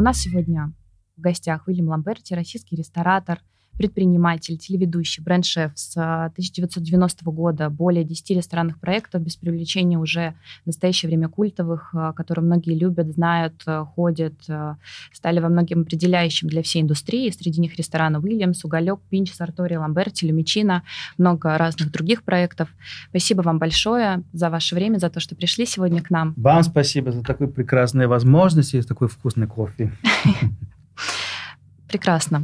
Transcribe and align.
У 0.00 0.02
нас 0.02 0.16
сегодня 0.16 0.72
в 1.18 1.20
гостях 1.20 1.68
Уильям 1.68 1.88
Ламберти, 1.88 2.32
российский 2.32 2.74
ресторатор, 2.74 3.42
предприниматель, 3.80 4.58
телеведущий, 4.58 5.22
бренд-шеф 5.22 5.72
с 5.74 5.96
1990 5.96 7.24
а, 7.24 7.30
года, 7.30 7.70
более 7.70 8.04
10 8.04 8.32
ресторанных 8.32 8.78
проектов, 8.78 9.22
без 9.22 9.36
привлечения 9.36 9.98
уже 9.98 10.34
в 10.64 10.66
настоящее 10.66 11.08
время 11.08 11.30
культовых, 11.30 11.94
а, 11.94 12.12
которые 12.12 12.44
многие 12.44 12.74
любят, 12.74 13.10
знают, 13.14 13.54
а, 13.64 13.86
ходят, 13.86 14.34
стали 15.14 15.40
во 15.40 15.48
многим 15.48 15.80
определяющим 15.80 16.48
для 16.48 16.62
всей 16.62 16.82
индустрии. 16.82 17.30
Среди 17.30 17.58
них 17.58 17.74
рестораны 17.76 18.18
Уильямс, 18.18 18.66
Уголек, 18.66 19.00
Пинч, 19.08 19.32
Сартори, 19.32 19.76
Ламберти, 19.76 20.26
Люмичина, 20.26 20.82
много 21.16 21.56
разных 21.56 21.90
других 21.90 22.22
проектов. 22.22 22.68
Спасибо 23.08 23.40
вам 23.40 23.58
большое 23.58 24.24
за 24.34 24.50
ваше 24.50 24.74
время, 24.74 24.98
за 24.98 25.08
то, 25.08 25.20
что 25.20 25.34
пришли 25.34 25.64
сегодня 25.64 26.02
к 26.02 26.10
нам. 26.10 26.34
Вам 26.36 26.62
спасибо 26.64 27.12
за 27.12 27.22
такую 27.22 27.50
прекрасную 27.50 28.10
возможность 28.10 28.74
и 28.74 28.82
такой 28.82 29.08
вкусный 29.08 29.46
кофе. 29.46 29.90
Прекрасно. 31.88 32.42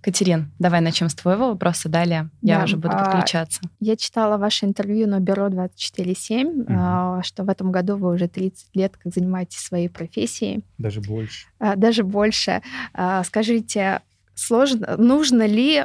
Катерин, 0.00 0.50
давай 0.58 0.80
начнем 0.80 1.08
с 1.08 1.14
твоего 1.14 1.48
вопроса, 1.48 1.88
далее 1.88 2.30
я 2.40 2.58
да, 2.58 2.64
уже 2.64 2.76
буду 2.76 2.94
а, 2.94 3.04
подключаться. 3.04 3.60
Я 3.80 3.96
читала 3.96 4.38
ваше 4.38 4.64
интервью 4.64 5.06
на 5.06 5.20
Бюро 5.20 5.48
24.7, 5.48 7.16
угу. 7.16 7.22
что 7.22 7.44
в 7.44 7.48
этом 7.48 7.70
году 7.70 7.96
вы 7.96 8.14
уже 8.14 8.26
30 8.26 8.68
лет 8.74 8.96
как 8.96 9.12
занимаетесь 9.12 9.58
своей 9.58 9.88
профессией. 9.88 10.64
Даже 10.78 11.00
больше. 11.00 11.46
А, 11.58 11.76
даже 11.76 12.02
больше. 12.02 12.62
Скажите, 13.24 14.00
сложно, 14.34 14.96
нужно 14.96 15.46
ли 15.46 15.84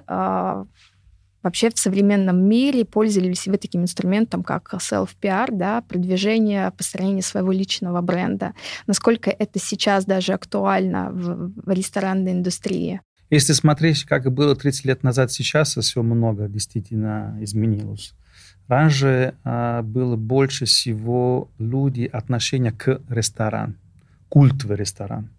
вообще 1.45 1.69
в 1.69 1.77
современном 1.77 2.43
мире 2.43 2.85
пользовались 2.85 3.45
вы 3.45 3.57
таким 3.57 3.83
инструментом, 3.83 4.43
как 4.43 4.73
self-PR, 4.73 5.49
да, 5.51 5.81
продвижение, 5.81 6.71
построение 6.71 7.21
своего 7.21 7.51
личного 7.51 8.01
бренда? 8.01 8.53
Насколько 8.87 9.29
это 9.29 9.59
сейчас 9.59 10.05
даже 10.05 10.33
актуально 10.33 11.11
в, 11.11 11.51
в 11.55 11.69
ресторанной 11.69 12.31
индустрии? 12.31 13.01
Если 13.29 13.53
смотреть, 13.53 14.03
как 14.03 14.31
было 14.31 14.55
30 14.55 14.85
лет 14.85 15.03
назад, 15.03 15.31
сейчас 15.31 15.75
все 15.75 16.03
много 16.03 16.47
действительно 16.47 17.37
изменилось. 17.41 18.13
Раньше 18.67 19.35
а, 19.43 19.81
было 19.81 20.15
больше 20.15 20.65
всего 20.65 21.49
люди 21.59 22.09
отношения 22.11 22.71
к 22.71 23.01
ресторану, 23.09 23.75
культовый 24.29 24.77
ресторан. 24.77 25.29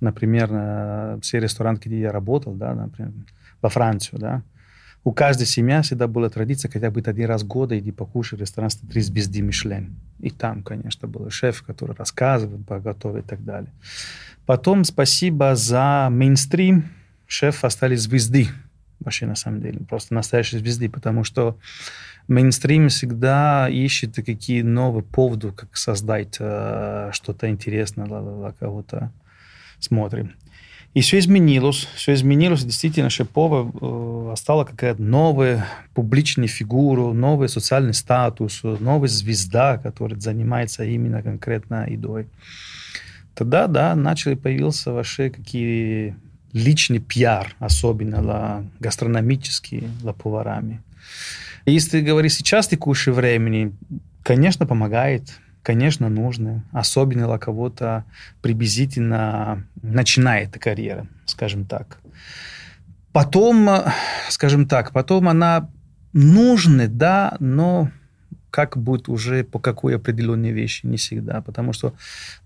Например, 0.00 0.48
а, 0.50 1.18
все 1.20 1.40
рестораны, 1.40 1.78
где 1.82 2.00
я 2.00 2.12
работал, 2.12 2.54
да, 2.54 2.74
например, 2.74 3.12
во 3.60 3.68
Францию, 3.68 4.18
да, 4.18 4.42
у 5.02 5.12
каждой 5.12 5.46
семьи 5.46 5.80
всегда 5.80 6.06
была 6.06 6.28
традиция 6.28 6.70
хотя 6.70 6.90
бы 6.90 7.00
один 7.00 7.26
раз 7.26 7.42
в 7.42 7.46
год 7.46 7.72
иди 7.72 7.90
покушай 7.90 8.36
в 8.36 8.40
ресторан 8.42 8.68
три 8.90 9.00
звезды 9.00 9.40
Мишлен. 9.40 9.96
И 10.18 10.28
там, 10.28 10.62
конечно, 10.62 11.08
был 11.08 11.30
шеф, 11.30 11.62
который 11.62 11.96
рассказывает, 11.96 12.66
готовит 12.82 13.24
и 13.24 13.28
так 13.28 13.42
далее. 13.42 13.72
Потом 14.44 14.84
спасибо 14.84 15.54
за 15.54 16.08
мейнстрим, 16.10 16.84
шеф 17.30 17.64
остались 17.64 18.02
звезды 18.02 18.48
вообще 19.00 19.26
на 19.26 19.34
самом 19.34 19.62
деле, 19.62 19.80
просто 19.80 20.14
настоящие 20.14 20.60
звезды, 20.60 20.88
потому 20.88 21.24
что 21.24 21.56
мейнстрим 22.28 22.88
всегда 22.88 23.68
ищет 23.68 24.16
какие 24.16 24.62
новые 24.62 25.02
поводы, 25.02 25.52
как 25.52 25.76
создать 25.76 26.36
э, 26.38 27.10
что-то 27.12 27.48
интересное 27.48 28.06
для 28.06 28.52
кого-то 28.58 29.10
смотрим. 29.78 30.34
И 30.92 31.02
все 31.02 31.18
изменилось, 31.18 31.88
все 31.94 32.14
изменилось, 32.14 32.64
действительно, 32.64 33.10
Шепова 33.10 34.32
э, 34.32 34.36
стала 34.36 34.64
какая-то 34.64 35.00
новая 35.00 35.66
публичная 35.94 36.48
фигура, 36.48 37.12
новый 37.12 37.48
социальный 37.48 37.94
статус, 37.94 38.62
новая 38.62 39.08
звезда, 39.08 39.78
которая 39.78 40.18
занимается 40.18 40.84
именно 40.84 41.22
конкретно 41.22 41.86
едой. 41.88 42.26
Тогда, 43.34 43.68
да, 43.68 43.94
начали 43.94 44.34
появился 44.34 44.92
вообще 44.92 45.30
какие 45.30 46.16
личный 46.52 46.98
пиар, 46.98 47.54
особенно 47.58 48.22
для 48.22 48.64
гастрономический, 48.80 49.88
для 50.00 50.12
поварами. 50.12 50.82
Если 51.66 52.00
говорить 52.00 52.32
сейчас 52.32 52.68
текущее 52.68 53.14
времени, 53.14 53.72
конечно, 54.22 54.66
помогает, 54.66 55.38
конечно, 55.62 56.08
нужно, 56.08 56.64
особенно 56.72 57.26
для 57.26 57.38
кого-то 57.38 58.04
приблизительно 58.42 59.64
начинает 59.82 60.58
карьера, 60.58 61.06
скажем 61.26 61.64
так. 61.64 61.98
Потом, 63.12 63.68
скажем 64.28 64.66
так, 64.66 64.92
потом 64.92 65.28
она 65.28 65.68
нужна, 66.12 66.86
да, 66.86 67.36
но 67.40 67.90
как 68.50 68.76
будет 68.76 69.08
уже 69.08 69.44
по 69.44 69.58
какой 69.58 69.96
определенной 69.96 70.50
вещи, 70.50 70.86
не 70.86 70.96
всегда. 70.96 71.40
Потому 71.40 71.72
что 71.72 71.94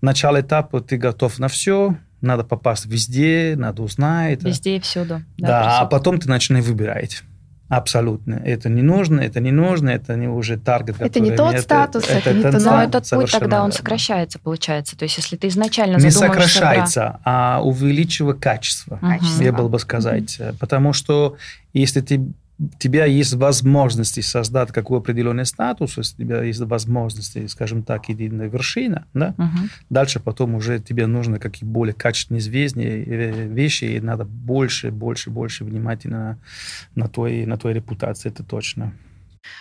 начало 0.01 0.41
этапа 0.41 0.81
ты 0.81 0.97
готов 0.97 1.39
на 1.39 1.47
все, 1.47 1.97
надо 2.25 2.43
попасть 2.43 2.85
везде, 2.85 3.55
надо 3.57 3.83
узнать. 3.83 4.43
Везде 4.43 4.77
и 4.77 4.79
всюду. 4.79 5.21
Да, 5.37 5.47
да 5.47 5.79
а 5.81 5.85
потом 5.85 6.19
ты 6.19 6.29
начинаешь 6.29 6.65
выбирать. 6.65 7.23
Абсолютно. 7.67 8.35
Это 8.35 8.69
не 8.69 8.83
нужно, 8.83 9.21
это 9.21 9.39
не 9.39 9.51
нужно, 9.51 9.89
это 9.89 10.15
не 10.15 10.27
уже 10.27 10.57
таргет. 10.57 10.97
Это 10.99 11.19
не 11.19 11.35
тот 11.35 11.59
статус, 11.59 12.03
это, 12.03 12.29
это, 12.29 12.29
это 12.29 12.37
не 12.37 12.51
тот. 12.51 12.65
Но 12.65 12.83
этот 12.83 13.09
путь 13.09 13.31
тогда 13.31 13.63
он 13.63 13.71
сокращается, 13.71 14.37
получается. 14.37 14.95
То 14.95 15.03
есть, 15.03 15.17
если 15.17 15.35
ты 15.35 15.47
изначально 15.47 15.97
Не 15.97 16.11
сокращается, 16.11 17.19
про... 17.23 17.57
а 17.57 17.61
увеличивает 17.63 18.39
качество, 18.39 18.97
качество, 18.97 19.41
я 19.41 19.51
был 19.51 19.69
бы 19.69 19.79
сказать. 19.79 20.39
Угу. 20.39 20.57
Потому 20.59 20.93
что 20.93 21.37
если 21.73 22.01
ты 22.01 22.21
тебя 22.79 23.05
есть 23.05 23.33
возможности 23.33 24.21
создать 24.21 24.71
какой 24.71 24.99
определенный 24.99 25.45
статус, 25.45 25.97
у 25.97 26.01
тебя 26.01 26.43
есть 26.43 26.61
возможности, 26.61 27.47
скажем 27.47 27.83
так, 27.83 28.07
единая 28.09 28.47
вершина, 28.47 29.05
да, 29.13 29.33
угу. 29.37 29.69
дальше 29.89 30.19
потом 30.19 30.55
уже 30.55 30.79
тебе 30.79 31.05
нужно 31.07 31.39
какие 31.39 31.67
более 31.67 31.93
качественные 31.93 32.39
известные 32.39 33.03
э, 33.03 33.47
вещи, 33.47 33.85
и 33.85 33.99
надо 33.99 34.25
больше, 34.25 34.91
больше, 34.91 35.29
больше 35.29 35.65
внимательно 35.65 36.37
на 36.95 37.07
твоей, 37.09 37.45
на 37.45 37.57
твоей 37.57 37.75
репутации, 37.75 38.29
это 38.29 38.43
точно. 38.43 38.93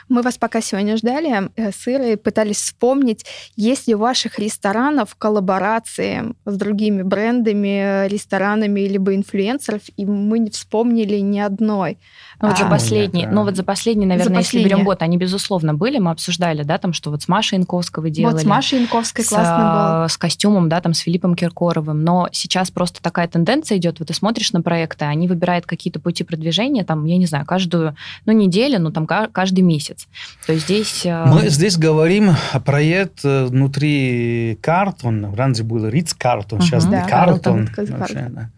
Мы 0.09 0.23
вас 0.23 0.39
пока 0.39 0.61
сегодня 0.61 0.97
ждали 0.97 1.51
э, 1.57 1.73
с 1.73 1.87
Ирой, 1.87 2.17
пытались 2.17 2.59
вспомнить, 2.59 3.25
есть 3.57 3.89
ли 3.89 3.95
у 3.95 3.99
ваших 3.99 4.39
ресторанов 4.39 5.15
коллаборации 5.17 6.35
с 6.45 6.57
другими 6.57 7.03
брендами, 7.03 8.09
ресторанами 8.09 8.81
либо 8.81 9.15
инфлюенсеров, 9.15 9.83
и 9.97 10.07
мы 10.07 10.39
не 10.39 10.51
вспомнили 10.51 11.17
ни 11.19 11.39
одной. 11.39 11.99
Ну, 12.45 12.51
вот 12.51 12.59
за 12.59 12.67
последний, 12.67 13.23
нет, 13.23 13.33
ну 13.33 13.43
вот 13.43 13.57
за 13.57 13.65
последний, 13.65 14.07
наверное, 14.07 14.35
за 14.35 14.41
если 14.41 14.65
берем 14.65 14.85
год, 14.85 15.03
они, 15.03 15.17
безусловно, 15.17 15.75
были, 15.75 15.99
мы 15.99 16.11
обсуждали, 16.11 16.63
да, 16.63 16.79
там, 16.79 16.93
что 16.93 17.11
вот 17.11 17.23
с 17.23 17.29
Машей 17.29 17.59
Янковской 17.59 18.03
вы 18.03 18.11
делали. 18.11 18.35
Вот 18.35 18.43
с 18.43 18.45
Машей 18.45 18.81
Янковской 18.81 19.25
классно 19.25 19.57
было. 19.57 20.07
С 20.09 20.17
костюмом, 20.17 20.69
да, 20.69 20.81
там, 20.81 20.95
с 20.95 20.99
Филиппом 20.99 21.35
Киркоровым, 21.35 22.03
но 22.03 22.29
сейчас 22.33 22.71
просто 22.71 23.03
такая 23.03 23.29
тенденция 23.29 23.79
идет, 23.79 23.99
вот 23.99 24.09
ты 24.09 24.15
смотришь 24.15 24.53
на 24.53 24.63
проекты, 24.63 25.05
они 25.05 25.29
выбирают 25.29 25.67
какие-то 25.67 26.01
пути 26.01 26.25
продвижения, 26.25 26.85
там, 26.85 27.05
я 27.05 27.17
не 27.17 27.27
знаю, 27.27 27.47
каждую, 27.47 27.97
ну, 28.27 28.33
неделю, 28.33 28.79
ну, 28.79 28.91
там, 28.91 29.07
каждый 29.07 29.61
месяц. 29.61 30.07
То 30.47 30.53
есть 30.53 30.65
здесь... 30.65 31.07
Э, 31.07 31.25
мы 31.27 31.49
здесь 31.49 31.77
говорим 31.77 32.35
о 32.53 32.61
проект 32.61 33.25
э, 33.25 33.47
внутри 33.47 34.59
Картон, 34.61 35.35
раньше 35.35 35.65
был 35.65 35.87
Риц 35.89 36.15
Картон, 36.15 36.61
сейчас 36.61 36.85
да, 36.87 37.03
Картон. 37.03 37.69
Картон 37.69 38.51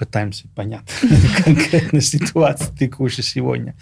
пытаемся 0.00 0.48
понять 0.54 0.80
конкретную 1.44 2.00
ситуацию 2.00 2.74
текущую 2.74 3.22
сегодня. 3.22 3.74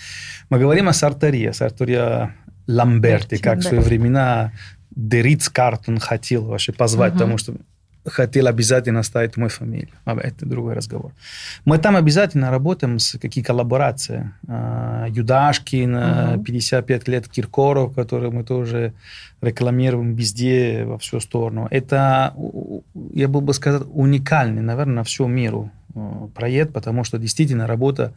Мы 0.50 0.58
говорим 0.58 0.88
о 0.88 0.92
Сарторе, 0.92 1.52
Сарторе 1.52 2.34
Ламберти, 2.66 3.36
как 3.36 3.60
в 3.60 3.62
свои 3.62 3.78
времена 3.78 4.52
Дериц 4.90 5.48
Картон 5.48 6.00
хотел 6.00 6.46
вообще 6.46 6.72
позвать, 6.72 7.12
потому 7.12 7.38
что 7.38 7.54
хотел 8.04 8.48
обязательно 8.48 9.04
ставить 9.04 9.36
мою 9.36 9.50
фамилию. 9.50 9.94
А 10.04 10.16
это 10.16 10.44
другой 10.44 10.74
разговор. 10.74 11.12
Мы 11.64 11.78
там 11.78 11.94
обязательно 11.94 12.50
работаем 12.50 12.98
с 12.98 13.16
какие 13.18 13.44
коллаборации. 13.44 14.32
А, 14.48 15.06
Юдашкин, 15.08 15.94
угу. 15.94 16.42
55 16.42 17.08
лет 17.08 17.28
Киркоров, 17.28 17.94
который 17.94 18.30
мы 18.30 18.42
тоже 18.42 18.92
рекламируем 19.40 20.14
везде, 20.14 20.84
во 20.84 20.98
всю 20.98 21.20
сторону. 21.20 21.68
Это, 21.70 22.34
я 23.14 23.28
был 23.28 23.40
бы 23.40 23.54
сказать, 23.54 23.82
уникальный, 23.92 24.62
наверное, 24.62 24.96
на 24.96 25.04
всю 25.04 25.28
миру 25.28 25.70
проект, 26.34 26.72
потому 26.72 27.04
что 27.04 27.18
действительно 27.18 27.66
работа 27.66 28.12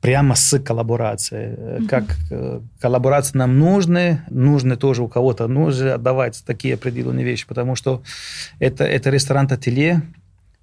прямо 0.00 0.34
с 0.34 0.58
коллаборацией. 0.60 1.54
Mm-hmm. 1.54 1.86
Как 1.88 2.04
э, 2.30 2.60
коллаборации 2.80 3.36
нам 3.36 3.58
нужны, 3.58 4.22
нужны 4.30 4.76
тоже 4.76 5.02
у 5.02 5.08
кого-то 5.08 5.48
нужно 5.48 5.94
отдавать 5.94 6.42
такие 6.46 6.74
определенные 6.74 7.24
вещи, 7.24 7.46
потому 7.46 7.74
что 7.74 8.02
это, 8.60 8.84
это 8.84 9.10
ресторан-ателье, 9.10 10.02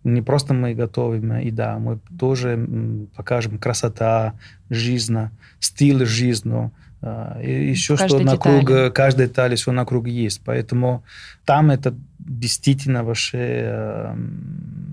не 0.05 0.21
просто 0.21 0.53
мы 0.53 0.73
готовим 0.73 1.37
еда, 1.39 1.79
мы 1.79 1.99
тоже 2.17 3.07
покажем 3.15 3.57
красота, 3.57 4.33
жизнь, 4.69 5.17
стиль 5.59 6.05
жизни, 6.05 6.71
а, 7.01 7.39
и 7.41 7.69
еще 7.69 7.97
что 7.97 8.19
на 8.19 8.37
круг, 8.37 8.93
каждая 8.93 9.27
деталь, 9.27 9.55
все 9.55 9.71
на 9.71 9.85
круг 9.85 10.07
есть. 10.07 10.41
Поэтому 10.45 11.03
там 11.43 11.71
это 11.71 11.93
действительно 12.19 13.03
вообще 13.03 13.37
э, 13.37 14.15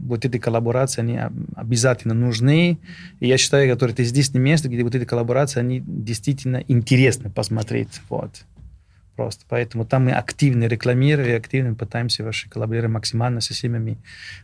вот 0.03 0.25
эти 0.25 0.39
коллаборации, 0.39 1.01
они 1.01 1.21
обязательно 1.55 2.15
нужны. 2.15 2.79
И 3.21 3.29
я 3.29 3.39
считаю, 3.39 3.75
что 3.77 3.87
это 3.87 4.05
здесь 4.05 4.33
место, 4.35 4.69
где 4.69 4.83
вот 4.83 4.95
эти 4.95 5.05
коллаборации, 5.05 5.61
они 5.61 5.83
действительно 5.87 6.63
интересны 6.69 7.31
посмотреть. 7.31 8.01
Вот. 8.09 8.45
просто. 9.17 9.45
Поэтому 9.49 9.85
там 9.85 10.07
мы 10.07 10.13
активно 10.13 10.65
рекламируем 10.65 11.31
и 11.31 11.33
активно 11.33 11.75
пытаемся 11.75 12.25
вообще 12.25 12.49
коллаборировать 12.49 12.95
максимально 12.95 13.41
со 13.41 13.55
всеми 13.55 13.99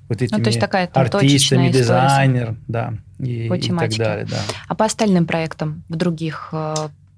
вот 0.08 0.22
этими 0.22 0.38
ну, 0.38 0.44
то 0.44 0.50
есть 0.50 0.60
такая, 0.60 0.86
там, 0.86 1.02
артистами, 1.02 1.70
дизайнер, 1.70 2.56
да, 2.68 2.94
и, 3.18 3.46
и 3.46 3.48
так 3.48 3.90
далее. 3.96 4.26
Да. 4.26 4.40
А 4.68 4.74
по 4.74 4.84
остальным 4.84 5.26
проектам 5.26 5.82
в 5.88 5.96
других? 5.96 6.50
Э, 6.52 6.74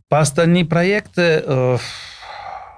по 0.09 0.21
остальным 0.21 0.67
проектам 0.67 1.25
э, 1.25 1.79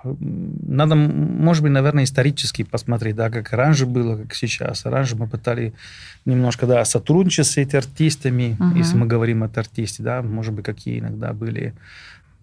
надо, 0.04 0.94
может 0.94 1.62
быть, 1.62 1.72
наверное, 1.72 2.04
исторически 2.04 2.62
посмотреть, 2.64 3.16
да, 3.16 3.30
как 3.30 3.52
раньше 3.52 3.86
было, 3.86 4.16
как 4.16 4.34
сейчас. 4.34 4.84
Раньше 4.84 5.16
мы 5.16 5.28
пытались 5.28 5.72
немножко, 6.24 6.66
да, 6.66 6.84
сотрудничать 6.84 7.46
с 7.46 7.56
этими 7.56 7.78
артистами, 7.78 8.56
uh-huh. 8.58 8.78
если 8.78 8.96
мы 8.96 9.06
говорим 9.06 9.42
о 9.42 9.50
артисте, 9.54 10.02
да, 10.02 10.22
может 10.22 10.54
быть, 10.54 10.64
какие 10.64 11.00
иногда 11.00 11.32
были 11.32 11.74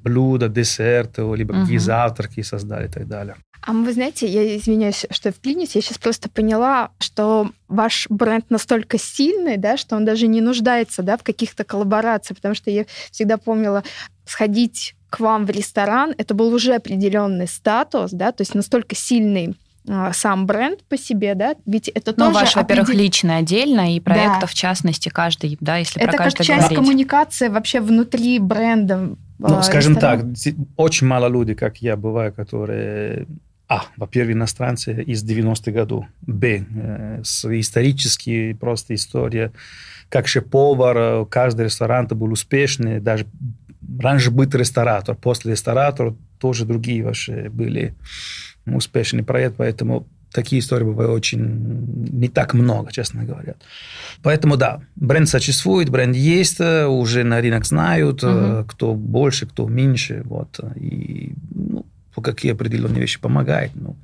блюда, 0.04 0.48
десерты, 0.48 1.24
либо 1.36 1.54
uh-huh. 1.54 1.62
какие 1.64 1.78
завтраки 1.78 2.42
создали 2.42 2.88
и 2.88 2.92
так 2.92 3.08
далее. 3.08 3.36
А 3.62 3.74
вы 3.74 3.92
знаете, 3.92 4.26
я 4.26 4.58
извиняюсь, 4.58 5.06
что 5.12 5.32
вклинюсь, 5.32 5.76
я 5.76 5.82
сейчас 5.82 5.98
просто 5.98 6.30
поняла, 6.30 6.92
что 7.00 7.52
ваш 7.68 8.08
бренд 8.10 8.50
настолько 8.50 8.98
сильный, 8.98 9.58
да, 9.58 9.76
что 9.76 9.98
он 9.98 10.06
даже 10.06 10.28
не 10.28 10.40
нуждается 10.40 11.04
да, 11.04 11.18
в 11.18 11.24
каких-то 11.24 11.66
коллаборациях, 11.66 12.38
потому 12.38 12.56
что 12.56 12.72
я 12.72 12.86
всегда 13.12 13.38
помнила 13.38 13.84
сходить 14.26 14.96
к 15.10 15.20
вам 15.20 15.46
в 15.46 15.50
ресторан, 15.50 16.14
это 16.18 16.34
был 16.34 16.54
уже 16.54 16.76
определенный 16.76 17.48
статус, 17.48 18.12
да, 18.12 18.32
то 18.32 18.42
есть 18.42 18.56
настолько 18.56 18.96
сильный 18.96 19.56
а, 19.88 20.14
сам 20.14 20.46
бренд 20.46 20.84
по 20.84 20.98
себе, 20.98 21.36
да, 21.36 21.56
ведь 21.66 21.88
это 21.88 22.14
ну, 22.16 22.28
тоже... 22.28 22.36
ваш, 22.36 22.56
во-первых, 22.56 22.94
личный 22.94 23.38
отдельно, 23.38 23.96
и 23.96 24.00
проектов, 24.00 24.42
да. 24.42 24.48
в 24.48 24.54
частности, 24.54 25.10
каждый, 25.10 25.58
да, 25.60 25.78
если 25.78 26.02
это 26.02 26.12
про 26.12 26.18
каждый 26.26 26.44
Это 26.44 26.54
как 26.54 26.62
часть 26.62 26.76
коммуникации 26.76 27.48
вообще 27.48 27.80
внутри 27.82 28.40
бренда. 28.40 29.16
Ну, 29.40 29.58
а, 29.58 29.64
скажем 29.64 29.94
ресторана. 29.94 30.34
так, 30.36 30.56
очень 30.76 31.08
мало 31.08 31.28
людей, 31.28 31.56
как 31.56 31.78
я, 31.78 31.96
бываю, 31.96 32.34
которые 32.34 33.26
а, 33.70 33.84
во-первых, 33.98 34.36
иностранцы 34.36 35.04
из 35.04 35.24
90-х 35.24 35.72
годов. 35.72 36.06
Б, 36.22 36.66
э, 36.76 37.22
исторически 37.22 38.54
просто 38.54 38.96
история, 38.96 39.52
как 40.10 40.28
шеф-повар, 40.28 40.98
э, 40.98 41.26
каждый 41.30 41.66
ресторан 41.66 42.08
был 42.08 42.32
успешный, 42.32 43.00
даже 43.00 43.28
раньше 44.00 44.32
быть 44.32 44.54
ресторатор, 44.54 45.16
после 45.16 45.52
ресторатора 45.52 46.16
тоже 46.40 46.66
другие 46.66 47.04
ваши 47.04 47.50
были 47.50 47.94
успешные 48.66 49.24
проекты, 49.24 49.58
поэтому 49.58 50.08
такие 50.32 50.60
истории 50.60 50.84
бывают 50.84 51.12
очень 51.12 52.08
не 52.12 52.28
так 52.28 52.54
много, 52.54 52.92
честно 52.92 53.24
говоря. 53.24 53.56
Поэтому 54.22 54.58
да, 54.58 54.82
бренд 54.96 55.28
существует, 55.28 55.90
бренд 55.90 56.16
есть, 56.16 56.60
уже 56.60 57.24
на 57.24 57.42
рынок 57.42 57.66
знают, 57.66 58.24
угу. 58.24 58.66
кто 58.68 58.94
больше, 58.94 59.48
кто 59.48 59.68
меньше, 59.68 60.22
вот, 60.26 60.60
и 60.76 61.34
ну, 61.54 61.86
какие 62.22 62.52
определенные 62.52 63.02
вещи 63.02 63.20
помогают, 63.20 63.72
ну, 63.76 63.96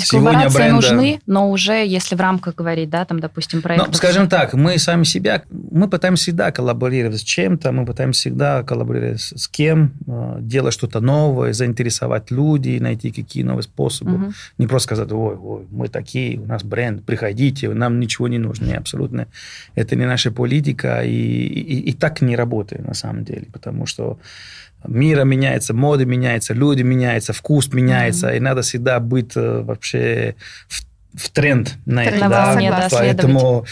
то 0.00 0.02
есть 0.02 0.10
Сегодня 0.10 0.30
коллаборации 0.32 0.58
бренда... 0.58 0.74
нужны, 0.74 1.20
но 1.26 1.50
уже 1.50 1.86
если 1.86 2.14
в 2.14 2.20
рамках 2.20 2.54
говорить, 2.54 2.90
да, 2.90 3.04
там, 3.04 3.20
допустим, 3.20 3.62
проект. 3.62 3.86
Ну, 3.86 3.92
скажем 3.92 4.28
так, 4.28 4.54
мы 4.54 4.78
сами 4.78 5.04
себя, 5.04 5.42
мы 5.50 5.88
пытаемся 5.88 6.22
всегда 6.24 6.50
коллаборировать 6.50 7.20
с 7.20 7.22
чем-то, 7.22 7.72
мы 7.72 7.84
пытаемся 7.84 8.20
всегда 8.20 8.62
коллаборировать 8.62 9.20
с 9.20 9.48
кем, 9.48 9.92
э, 10.06 10.38
делать 10.40 10.74
что-то 10.74 11.00
новое, 11.00 11.52
заинтересовать 11.52 12.30
людей, 12.30 12.80
найти 12.80 13.10
какие 13.10 13.42
новые 13.42 13.62
способы. 13.62 14.14
Угу. 14.14 14.32
Не 14.58 14.66
просто 14.66 14.86
сказать, 14.86 15.12
ой, 15.12 15.36
ой, 15.36 15.66
мы 15.70 15.88
такие, 15.88 16.38
у 16.38 16.46
нас 16.46 16.62
бренд, 16.62 17.04
приходите, 17.04 17.68
нам 17.68 18.00
ничего 18.00 18.28
не 18.28 18.38
нужно. 18.38 18.66
Не, 18.66 18.74
абсолютно. 18.74 19.26
Это 19.74 19.96
не 19.96 20.06
наша 20.06 20.30
политика, 20.30 21.02
и, 21.02 21.10
и, 21.10 21.90
и 21.90 21.92
так 21.92 22.20
не 22.20 22.36
работает 22.36 22.86
на 22.86 22.94
самом 22.94 23.24
деле, 23.24 23.46
потому 23.52 23.86
что 23.86 24.18
мира 24.86 25.24
меняется, 25.24 25.74
моды 25.74 26.04
меняются, 26.04 26.54
люди 26.54 26.82
меняются, 26.82 27.32
вкус 27.32 27.72
меняется, 27.72 28.30
mm-hmm. 28.30 28.36
и 28.36 28.40
надо 28.40 28.62
всегда 28.62 29.00
быть 29.00 29.36
э, 29.36 29.62
вообще 29.62 30.36
в, 30.68 30.82
в 31.14 31.30
тренд 31.30 31.76
на 31.86 32.04
это. 32.04 32.28
Да? 32.28 32.54
да, 32.56 32.88
Поэтому 32.90 33.66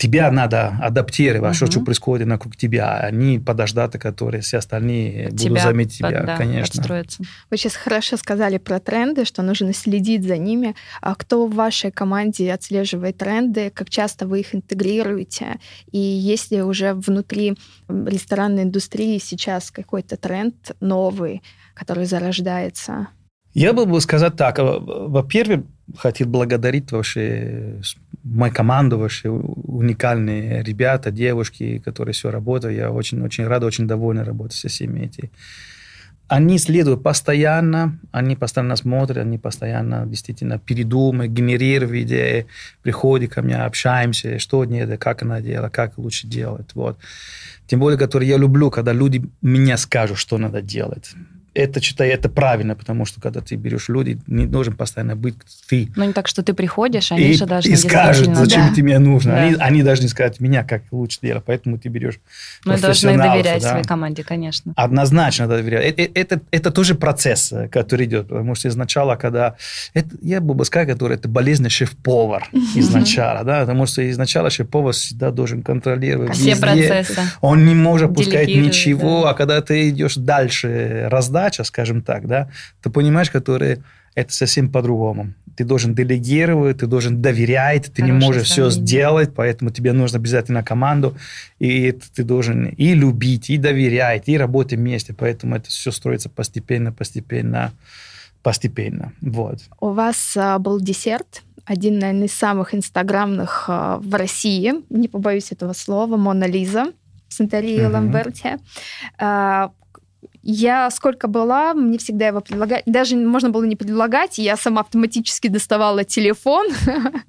тебя 0.00 0.30
надо 0.30 0.78
адаптировать, 0.80 1.60
угу. 1.60 1.70
что 1.70 1.80
происходит 1.80 2.26
вокруг 2.26 2.56
тебя, 2.56 3.00
а 3.00 3.10
не 3.10 3.38
подождать, 3.38 3.92
которые 3.92 4.40
все 4.40 4.58
остальные 4.58 5.26
От 5.26 5.34
будут 5.34 5.60
заметить 5.60 5.98
тебя, 5.98 6.22
да, 6.22 6.36
конечно. 6.36 6.76
Подстроиться. 6.76 7.22
Вы 7.50 7.56
сейчас 7.58 7.76
хорошо 7.76 8.16
сказали 8.16 8.56
про 8.56 8.80
тренды, 8.80 9.26
что 9.26 9.42
нужно 9.42 9.74
следить 9.74 10.26
за 10.26 10.38
ними. 10.38 10.74
А 11.02 11.14
кто 11.14 11.46
в 11.46 11.54
вашей 11.54 11.90
команде 11.90 12.52
отслеживает 12.52 13.18
тренды, 13.18 13.70
как 13.70 13.90
часто 13.90 14.26
вы 14.26 14.40
их 14.40 14.54
интегрируете, 14.54 15.60
и 15.92 15.98
есть 15.98 16.50
ли 16.50 16.62
уже 16.62 16.94
внутри 16.94 17.58
ресторанной 17.88 18.62
индустрии 18.62 19.18
сейчас 19.18 19.70
какой-то 19.70 20.16
тренд 20.16 20.72
новый, 20.80 21.42
который 21.74 22.06
зарождается? 22.06 23.08
Я 23.52 23.72
бы 23.72 24.00
сказать 24.00 24.36
так. 24.36 24.58
Во-первых, 24.58 25.64
хотел 25.96 26.28
благодарить 26.28 26.92
вообще 26.92 27.80
мою 28.22 28.52
команду, 28.52 28.98
вообще 28.98 29.28
уникальные 29.28 30.62
ребята, 30.62 31.10
девушки, 31.10 31.78
которые 31.78 32.12
все 32.12 32.30
работают. 32.30 32.76
Я 32.76 32.90
очень-очень 32.90 33.46
рад, 33.46 33.64
очень 33.64 33.86
доволен 33.86 34.22
работать 34.22 34.56
со 34.56 34.68
всеми 34.68 35.00
этими. 35.00 35.30
Они 36.28 36.58
следуют 36.58 37.02
постоянно, 37.02 37.98
они 38.12 38.36
постоянно 38.36 38.76
смотрят, 38.76 39.18
они 39.18 39.36
постоянно 39.36 40.06
действительно 40.06 40.60
передумывают, 40.60 41.32
генерируют 41.32 42.04
идеи, 42.06 42.46
приходят 42.82 43.32
ко 43.32 43.42
мне, 43.42 43.56
общаемся, 43.56 44.38
что 44.38 44.64
нет, 44.64 44.96
как 45.00 45.22
она 45.22 45.40
делает, 45.40 45.72
как 45.72 45.98
лучше 45.98 46.28
делать. 46.28 46.70
Вот. 46.74 47.00
Тем 47.66 47.80
более, 47.80 47.98
который 47.98 48.28
я 48.28 48.36
люблю, 48.36 48.70
когда 48.70 48.92
люди 48.92 49.28
мне 49.40 49.76
скажут, 49.76 50.18
что 50.18 50.38
надо 50.38 50.62
делать 50.62 51.16
это, 51.54 51.80
считаю, 51.80 52.12
это 52.12 52.28
правильно, 52.28 52.74
потому 52.74 53.04
что 53.04 53.20
когда 53.20 53.40
ты 53.40 53.56
берешь 53.56 53.88
людей, 53.88 54.18
не 54.26 54.46
должен 54.46 54.74
постоянно 54.74 55.16
быть 55.16 55.34
ты. 55.68 55.90
Ну, 55.96 56.04
не 56.04 56.12
так, 56.12 56.28
что 56.28 56.42
ты 56.42 56.54
приходишь, 56.54 57.10
они 57.10 57.30
и, 57.30 57.32
же 57.34 57.46
должны 57.46 57.70
И 57.70 57.76
скажут, 57.76 58.34
зачем 58.36 58.68
да. 58.68 58.74
тебе 58.74 58.98
нужно. 58.98 59.32
Да. 59.32 59.38
Они, 59.42 59.54
они 59.58 59.82
должны 59.82 60.08
сказать 60.08 60.40
меня, 60.40 60.62
как 60.62 60.82
лучше 60.92 61.18
делать, 61.22 61.42
поэтому 61.44 61.78
ты 61.78 61.88
берешь 61.88 62.20
Мы 62.64 62.78
должны 62.78 63.16
доверять 63.16 63.62
да? 63.62 63.70
своей 63.70 63.84
команде, 63.84 64.22
конечно. 64.22 64.72
Однозначно 64.76 65.48
доверять. 65.48 65.98
Это, 65.98 66.12
это, 66.14 66.40
это 66.50 66.70
тоже 66.70 66.94
процесс, 66.94 67.52
который 67.72 68.06
идет, 68.06 68.28
потому 68.28 68.54
что 68.54 68.68
изначально, 68.68 69.16
когда... 69.16 69.56
Это, 69.94 70.08
я 70.22 70.40
бы 70.40 70.64
сказал, 70.64 70.86
который 70.86 71.16
это 71.16 71.28
болезненный 71.28 71.70
шеф-повар 71.70 72.48
изначально, 72.76 73.44
да, 73.44 73.60
потому 73.60 73.86
что 73.86 74.08
изначально 74.08 74.50
шеф-повар 74.50 74.92
всегда 74.92 75.30
должен 75.30 75.62
контролировать 75.62 76.34
Все 76.34 76.50
везде. 76.50 76.62
процессы. 76.62 77.20
Он 77.40 77.64
не 77.66 77.74
может 77.74 78.14
пускать 78.14 78.48
ничего, 78.48 79.22
да. 79.22 79.30
а 79.30 79.34
когда 79.34 79.60
ты 79.60 79.88
идешь 79.88 80.14
дальше 80.14 81.08
раздать 81.10 81.39
задача, 81.40 81.64
скажем 81.64 82.02
так, 82.02 82.26
да, 82.26 82.48
ты 82.82 82.90
понимаешь, 82.90 83.30
которые 83.30 83.82
это 84.14 84.32
совсем 84.32 84.70
по-другому. 84.70 85.32
Ты 85.56 85.64
должен 85.64 85.94
делегировать, 85.94 86.78
ты 86.78 86.86
должен 86.86 87.22
доверять, 87.22 87.92
ты 87.92 88.02
Хорошее 88.02 88.06
не 88.06 88.26
можешь 88.26 88.48
сравнение. 88.48 88.70
все 88.70 88.80
сделать, 88.80 89.34
поэтому 89.34 89.70
тебе 89.70 89.92
нужно 89.92 90.18
обязательно 90.18 90.62
команду, 90.62 91.16
и 91.58 91.92
ты 91.92 92.24
должен 92.24 92.66
и 92.66 92.94
любить, 92.94 93.50
и 93.50 93.56
доверять, 93.56 94.28
и 94.28 94.38
работать 94.38 94.78
вместе, 94.78 95.12
поэтому 95.12 95.56
это 95.56 95.68
все 95.68 95.90
строится 95.90 96.28
постепенно, 96.28 96.92
постепенно, 96.92 97.72
постепенно. 98.42 99.12
Вот. 99.20 99.58
У 99.80 99.90
вас 99.90 100.36
а, 100.36 100.58
был 100.58 100.80
десерт, 100.80 101.42
один, 101.64 101.98
наверное, 101.98 102.26
из 102.26 102.32
самых 102.32 102.74
инстаграмных 102.74 103.66
а, 103.68 103.98
в 103.98 104.14
России, 104.14 104.72
не 104.90 105.08
побоюсь 105.08 105.52
этого 105.52 105.72
слова, 105.72 106.16
Мона 106.16 106.46
Лиза. 106.46 106.92
Сантории 107.30 107.78
mm-hmm. 107.78 107.92
Ламберти. 107.92 108.58
А, 109.18 109.70
я 110.42 110.90
сколько 110.90 111.28
была, 111.28 111.74
мне 111.74 111.98
всегда 111.98 112.28
его 112.28 112.40
предлагали. 112.40 112.82
Даже 112.86 113.16
можно 113.16 113.50
было 113.50 113.64
не 113.64 113.76
предлагать, 113.76 114.38
я 114.38 114.56
сама 114.56 114.80
автоматически 114.80 115.48
доставала 115.48 116.04
телефон. 116.04 116.66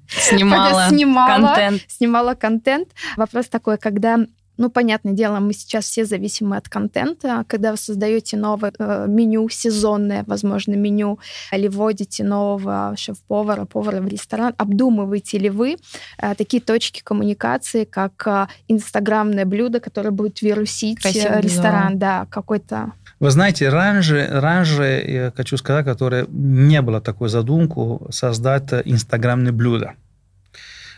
Снимала, 0.08 0.88
снимала 0.88 1.46
контент. 1.46 1.82
Снимала 1.88 2.34
контент. 2.34 2.88
Вопрос 3.16 3.48
такой, 3.48 3.78
когда 3.78 4.18
ну, 4.58 4.70
понятное 4.70 5.12
дело, 5.12 5.40
мы 5.40 5.54
сейчас 5.54 5.86
все 5.86 6.04
зависимы 6.04 6.56
от 6.56 6.68
контента. 6.68 7.44
Когда 7.48 7.70
вы 7.70 7.76
создаете 7.76 8.36
новое 8.36 8.72
э, 8.78 9.06
меню, 9.08 9.48
сезонное, 9.48 10.24
возможно, 10.26 10.74
меню, 10.74 11.18
или 11.52 11.68
вводите 11.68 12.22
нового 12.22 12.94
шеф-повара, 12.96 13.64
повара 13.64 14.00
в 14.00 14.08
ресторан, 14.08 14.54
обдумываете 14.58 15.38
ли 15.38 15.50
вы 15.50 15.78
э, 16.18 16.34
такие 16.34 16.62
точки 16.62 17.00
коммуникации, 17.02 17.84
как 17.84 18.26
э, 18.26 18.46
инстаграмное 18.68 19.46
блюдо, 19.46 19.80
которое 19.80 20.10
будет 20.10 20.42
вирусить 20.42 20.98
э, 20.98 21.02
Красиво, 21.02 21.40
ресторан, 21.40 21.98
да, 21.98 22.20
да 22.20 22.26
какой-то 22.26 22.92
вы 23.22 23.30
знаете, 23.30 23.68
раньше, 23.68 24.26
раньше, 24.28 25.04
я 25.06 25.32
хочу 25.36 25.56
сказать, 25.56 25.84
которое 25.84 26.26
не 26.28 26.82
было 26.82 27.00
такой 27.00 27.28
задумку 27.28 28.08
создать 28.10 28.72
инстаграмные 28.84 29.52
блюда. 29.52 29.92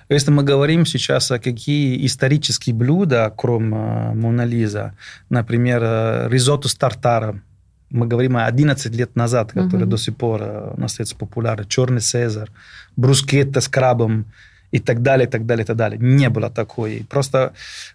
Если 0.08 0.30
мы 0.30 0.42
говорим 0.42 0.86
сейчас 0.86 1.30
о 1.30 1.38
какие 1.38 2.06
исторические 2.06 2.74
блюда, 2.74 3.30
кроме 3.36 3.76
э, 3.76 4.14
Мона 4.14 4.46
Лиза, 4.46 4.96
например, 5.28 5.82
э, 5.82 6.28
ризотто 6.30 6.68
с 6.68 6.74
тартаром, 6.74 7.42
мы 7.90 8.06
говорим 8.06 8.38
о 8.38 8.46
11 8.46 8.94
лет 8.94 9.16
назад, 9.16 9.52
который 9.52 9.82
uh-huh. 9.82 9.90
до 9.90 9.98
сих 9.98 10.16
пор 10.16 10.40
э, 10.42 10.74
остается 10.82 11.16
популярен, 11.16 11.68
черный 11.68 12.00
цезарь, 12.00 12.48
брускетта 12.96 13.60
с 13.60 13.68
крабом, 13.68 14.32
и 14.74 14.80
так 14.80 15.02
далее, 15.02 15.28
и 15.28 15.30
так 15.30 15.46
далее, 15.46 15.62
и 15.62 15.66
так 15.66 15.76
далее. 15.76 16.00
Не 16.00 16.28
было 16.28 16.50
такой. 16.50 17.06
Просто 17.08 17.52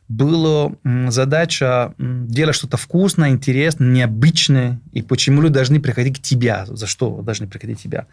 была 0.08 0.72
задача 1.10 1.94
делать 1.98 2.56
что-то 2.56 2.78
вкусное, 2.78 3.32
интересное, 3.32 3.90
необычное, 3.90 4.80
и 4.94 5.02
почему 5.02 5.42
люди 5.42 5.56
должны 5.56 5.82
приходить 5.82 6.20
к 6.20 6.22
тебе, 6.22 6.64
за 6.68 6.88
что 6.88 7.22
должны 7.22 7.48
приходить 7.48 7.80
к 7.80 7.82
тебе. 7.82 8.06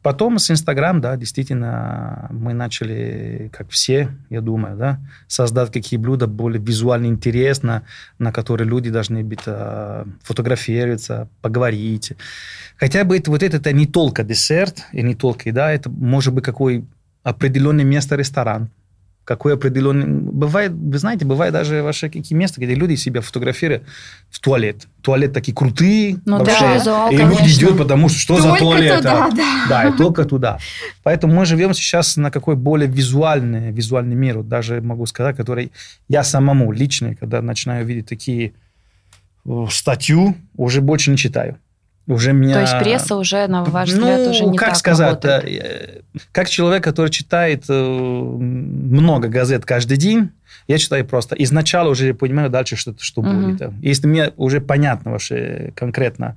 Потом 0.00 0.38
с 0.38 0.48
Инстаграм, 0.50 1.00
да, 1.00 1.16
действительно, 1.16 2.28
мы 2.30 2.52
начали, 2.54 3.50
как 3.52 3.70
все, 3.70 4.08
я 4.30 4.40
думаю, 4.40 4.76
да, 4.76 5.00
создать 5.26 5.72
какие 5.72 5.98
блюда 5.98 6.28
более 6.28 6.62
визуально 6.62 7.06
интересно, 7.06 7.82
на 8.18 8.32
которые 8.32 8.68
люди 8.68 8.90
должны 8.90 9.24
быть, 9.24 9.42
э, 9.46 10.04
фотографироваться, 10.22 11.28
поговорить. 11.40 12.12
Хотя 12.76 13.02
бы 13.04 13.16
это, 13.16 13.30
вот 13.30 13.42
это, 13.42 13.56
это 13.56 13.72
не 13.72 13.86
только 13.86 14.22
десерт 14.22 14.84
и 14.92 15.02
не 15.02 15.16
только 15.16 15.48
еда, 15.48 15.72
это 15.72 15.90
может 15.90 16.32
быть 16.32 16.44
какой 16.44 16.84
определенное 17.22 17.84
место 17.84 18.16
ресторан, 18.16 18.70
какой 19.24 19.54
определенный... 19.54 20.06
Бывает, 20.06 20.72
вы 20.72 20.98
знаете, 20.98 21.24
бывает 21.24 21.52
даже 21.52 21.82
ваши 21.82 22.10
какие 22.10 22.36
места, 22.36 22.60
где 22.60 22.74
люди 22.74 22.96
себя 22.96 23.20
фотографируют 23.20 23.84
в 24.30 24.40
туалет. 24.40 24.88
Туалет 25.00 25.32
такие 25.32 25.54
крутые. 25.54 26.18
Ну 26.24 26.38
вообще. 26.38 26.58
да, 26.58 26.74
визуал, 26.74 27.10
И 27.12 27.16
конечно. 27.16 27.44
люди 27.44 27.64
идут, 27.64 27.78
потому 27.78 28.08
что 28.08 28.18
что 28.18 28.36
только 28.36 28.50
за 28.50 28.58
туалет? 28.58 28.96
Туда, 28.98 29.30
да. 29.30 29.66
да, 29.68 29.88
и 29.88 29.96
только 29.96 30.24
туда. 30.24 30.58
Поэтому 31.04 31.34
мы 31.34 31.46
живем 31.46 31.72
сейчас 31.72 32.16
на 32.16 32.32
какой 32.32 32.56
более 32.56 32.88
визуальный, 32.88 33.70
визуальный 33.70 34.16
мир. 34.16 34.42
Даже 34.42 34.80
могу 34.80 35.06
сказать, 35.06 35.36
который 35.36 35.70
я 36.08 36.24
самому 36.24 36.72
лично, 36.72 37.14
когда 37.14 37.40
начинаю 37.42 37.86
видеть 37.86 38.06
такие 38.06 38.54
э, 39.46 39.66
статью, 39.70 40.34
уже 40.56 40.80
больше 40.80 41.12
не 41.12 41.16
читаю. 41.16 41.58
Уже 42.06 42.32
меня... 42.32 42.54
То 42.54 42.60
есть 42.60 42.78
пресса 42.78 43.16
уже, 43.16 43.46
на 43.46 43.64
ваш 43.64 43.90
взгляд, 43.90 44.20
ну, 44.24 44.30
уже 44.30 44.44
не 44.46 44.58
как 44.58 44.70
так 44.70 44.76
сказать, 44.76 45.24
работает? 45.24 45.44
э, 45.44 46.00
как 46.32 46.48
человек, 46.48 46.82
который 46.82 47.10
читает 47.10 47.64
э, 47.68 47.72
много 47.72 49.28
газет 49.28 49.64
каждый 49.64 49.96
день, 49.96 50.30
я 50.66 50.78
читаю 50.78 51.04
просто. 51.06 51.36
Изначально 51.36 51.90
уже 51.90 52.12
понимаю 52.14 52.50
дальше, 52.50 52.76
что, 52.76 52.94
что 52.98 53.22
Мгм. 53.22 53.52
будет. 53.56 53.72
Если 53.82 54.06
мне 54.06 54.32
уже 54.36 54.60
понятно 54.60 55.12
вообще 55.12 55.72
конкретно, 55.76 56.36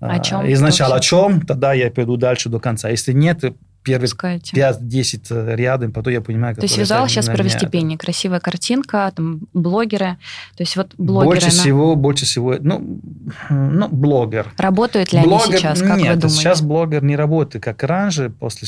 О 0.00 0.16
э, 0.16 0.22
чем, 0.22 0.52
изначально 0.52 0.96
о 0.96 1.00
чем, 1.00 1.40
тогда 1.40 1.72
я 1.72 1.90
пойду 1.90 2.16
дальше 2.16 2.48
до 2.48 2.58
конца. 2.58 2.88
Если 2.88 3.12
нет, 3.12 3.44
первые 3.86 4.10
Пускайте. 4.10 4.56
5-10 4.56 5.54
рядом, 5.54 5.92
потом 5.92 6.12
я 6.12 6.20
понимаю, 6.20 6.56
То 6.56 6.62
есть 6.62 6.76
это 6.76 7.06
сейчас 7.08 7.28
меня. 7.28 7.36
первостепеннее. 7.36 7.96
Красивая 7.96 8.40
картинка, 8.40 9.12
там, 9.14 9.42
блогеры. 9.54 10.16
То 10.56 10.62
есть 10.62 10.76
вот 10.76 10.92
блогеры... 10.98 11.36
Больше 11.36 11.46
на- 11.46 11.52
всего, 11.52 11.94
больше 11.96 12.24
всего, 12.24 12.56
ну, 12.60 13.00
ну 13.48 13.88
блогер. 13.88 14.52
Работают 14.58 15.12
ли 15.12 15.20
они 15.20 15.38
сейчас, 15.38 15.80
как 15.80 15.98
нет, 15.98 16.16
вы 16.16 16.20
думаете? 16.22 16.28
сейчас 16.40 16.62
блогер 16.62 17.04
не 17.04 17.14
работает, 17.16 17.64
как 17.64 17.82
раньше, 17.84 18.30
после 18.30 18.66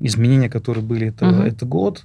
изменения, 0.00 0.50
которые 0.50 0.84
были 0.84 1.08
это, 1.08 1.24
Мгм. 1.24 1.42
это 1.42 1.64
год, 1.64 2.04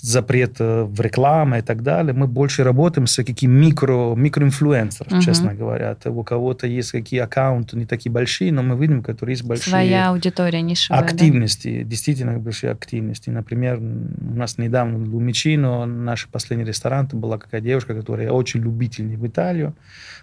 запрет 0.00 0.56
э, 0.60 0.82
в 0.84 1.00
рекламе 1.00 1.58
и 1.58 1.62
так 1.62 1.82
далее. 1.82 2.12
Мы 2.12 2.26
больше 2.26 2.64
работаем 2.64 3.06
с 3.06 3.22
какими 3.24 3.52
микро, 3.66 4.14
микроинфлюенсеров, 4.14 5.12
Мгм. 5.12 5.20
честно 5.20 5.54
говоря. 5.54 5.92
Это 5.92 6.10
у 6.10 6.22
кого-то 6.22 6.66
есть 6.66 6.92
какие 6.92 7.20
аккаунты 7.20 7.76
не 7.76 7.86
такие 7.86 8.10
большие, 8.12 8.52
но 8.52 8.62
мы 8.62 8.76
видим, 8.76 9.02
которые 9.02 9.34
есть 9.34 9.44
большие 9.44 9.70
Своя 9.70 10.08
аудитория 10.10 10.62
нишевая. 10.62 11.00
да? 11.02 11.06
активности, 11.06 11.82
действительно 11.82 12.38
большие 12.38 12.70
активности. 12.72 13.30
Например, 13.30 13.78
у 13.78 14.34
нас 14.34 14.58
недавно 14.58 14.98
в 14.98 15.14
Лумичино, 15.14 15.86
наш 15.86 16.26
последний 16.28 16.64
ресторан, 16.66 17.06
там 17.06 17.20
была 17.20 17.38
какая 17.38 17.60
девушка, 17.60 17.94
которая 17.94 18.30
очень 18.30 18.60
любительная 18.60 19.16
в 19.16 19.26
Италию. 19.26 19.74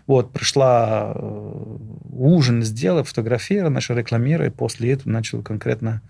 Вот, 0.07 0.31
пришла 0.31 1.13
э, 1.15 1.77
ужин 2.11 2.63
сделала, 2.63 3.03
фотографировала, 3.03 3.71
начала 3.71 3.97
рекламировать, 3.97 4.53
после 4.55 4.91
этого 4.93 5.09
начал 5.11 5.41
конкретно 5.41 6.01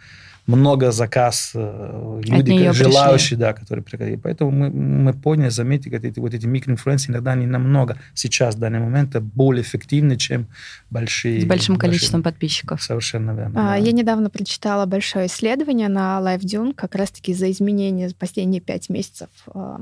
много 0.48 0.92
заказ, 0.92 1.52
э, 1.56 2.22
люди, 2.24 2.56
пришли. 2.56 2.74
желающие, 2.74 3.38
да, 3.38 3.54
которые 3.54 3.84
приходили. 3.84 4.16
Поэтому 4.16 4.52
мы, 4.52 4.70
мы 4.70 5.14
поняли, 5.14 5.50
заметили, 5.50 5.90
как 5.90 6.04
эти, 6.04 6.20
вот 6.20 6.34
эти 6.34 6.46
микроинфлюенсы 6.46 7.10
иногда 7.10 7.32
они 7.32 7.48
намного 7.48 7.98
сейчас, 8.14 8.56
в 8.56 8.60
данный 8.60 8.80
момент, 8.80 9.16
более 9.20 9.64
эффективны, 9.64 10.18
чем 10.18 10.48
большие. 10.92 11.42
С 11.42 11.46
большим 11.46 11.76
большие- 11.76 11.80
количеством 11.90 12.24
подписчиков. 12.24 12.82
Совершенно 12.84 13.32
верно. 13.32 13.60
А, 13.60 13.70
да. 13.72 13.76
Я 13.76 13.92
недавно 13.92 14.30
прочитала 14.30 14.86
большое 14.86 15.28
исследование 15.28 15.90
на 15.90 16.20
LiveDune 16.22 16.74
как 16.76 16.96
раз-таки 16.96 17.34
за 17.34 17.50
изменения 17.52 18.10
за 18.10 18.16
последние 18.16 18.62
пять 18.62 18.90
месяцев 18.90 19.30
а, 19.54 19.82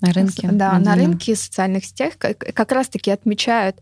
На 0.00 0.12
рынке. 0.12 0.48
Да, 0.52 0.72
на 0.72 0.78
медийном. 0.78 1.10
рынке 1.12 1.36
социальных 1.36 1.84
сетях 1.84 2.14
как, 2.18 2.38
как 2.38 2.72
раз-таки 2.72 3.10
отмечают 3.10 3.76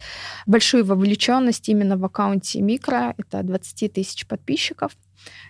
большую 0.47 0.85
вовлеченность 0.85 1.69
именно 1.69 1.97
в 1.97 2.05
аккаунте 2.05 2.61
микро. 2.61 3.15
Это 3.17 3.43
20 3.45 3.93
тысяч 3.93 4.27
подписчиков. 4.27 4.93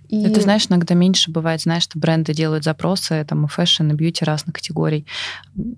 И... 0.09 0.25
Это, 0.25 0.41
знаешь, 0.41 0.67
иногда 0.69 0.95
меньше 0.95 1.31
бывает. 1.31 1.61
Знаешь, 1.61 1.85
что 1.85 1.99
бренды 1.99 2.35
делают 2.35 2.65
запросы, 2.65 3.25
там, 3.29 3.45
и 3.45 3.49
fashion, 3.49 3.91
и 3.91 3.95
beauty 3.95 4.25
разных 4.25 4.57
категорий. 4.57 5.07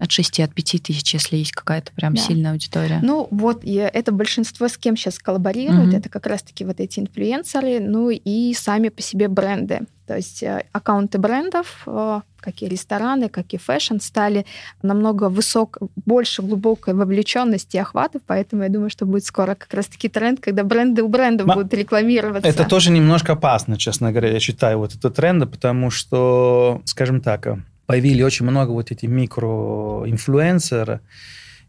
От 0.01 0.11
6, 0.11 0.41
от 0.41 0.55
5 0.55 0.83
тысяч, 0.83 1.13
если 1.13 1.37
есть 1.37 1.53
какая-то 1.53 1.93
прям 1.93 2.15
Да. 2.15 2.21
сильная 2.23 2.53
аудитория. 2.53 3.01
Ну 3.03 3.29
вот, 3.31 3.63
и 3.65 3.75
это 3.75 4.11
большинство 4.13 4.69
с 4.69 4.79
кем 4.79 4.97
сейчас 4.97 5.19
коллаборируют, 5.19 5.89
Мгм. 5.89 5.97
это 5.97 6.09
как 6.09 6.27
раз-таки 6.27 6.65
вот 6.65 6.81
эти 6.81 7.01
инфлюенсеры, 7.01 7.81
ну 7.81 8.09
и 8.11 8.55
сами 8.55 8.89
по 8.89 9.03
себе 9.03 9.29
бренды. 9.29 9.81
То 10.13 10.17
есть 10.17 10.43
э, 10.43 10.65
аккаунты 10.73 11.17
брендов, 11.17 11.85
э, 11.87 12.21
как 12.39 12.61
и 12.61 12.69
рестораны, 12.69 13.31
как 13.31 13.55
и 13.55 13.57
fashion, 13.57 13.97
стали 13.99 14.45
намного 14.83 15.31
высок, 15.31 15.79
больше 16.05 16.43
глубокой 16.43 16.93
вовлеченности 16.93 17.79
и 17.79 17.81
охватов, 17.81 18.21
поэтому 18.27 18.63
я 18.63 18.69
думаю, 18.69 18.91
что 18.91 19.07
будет 19.07 19.25
скоро 19.25 19.55
как 19.55 19.73
раз-таки 19.73 20.11
тренд, 20.11 20.39
когда 20.41 20.65
бренды 20.65 21.03
у 21.03 21.09
брендов 21.09 21.47
Ма- 21.47 21.55
будут 21.55 21.73
рекламироваться. 21.73 22.47
Это 22.47 22.65
тоже 22.69 22.91
немножко 22.91 23.33
опасно, 23.33 23.79
честно 23.79 24.11
говоря, 24.11 24.33
я 24.33 24.39
считаю, 24.39 24.77
вот 24.81 24.95
это 24.95 25.09
тренды, 25.09 25.47
потому 25.47 25.89
что, 25.91 26.83
скажем 26.85 27.23
так, 27.23 27.49
появились 27.87 28.23
очень 28.23 28.45
много 28.45 28.73
вот 28.73 28.91
этих 28.91 29.09
микроинфлюенсеров, 29.09 31.01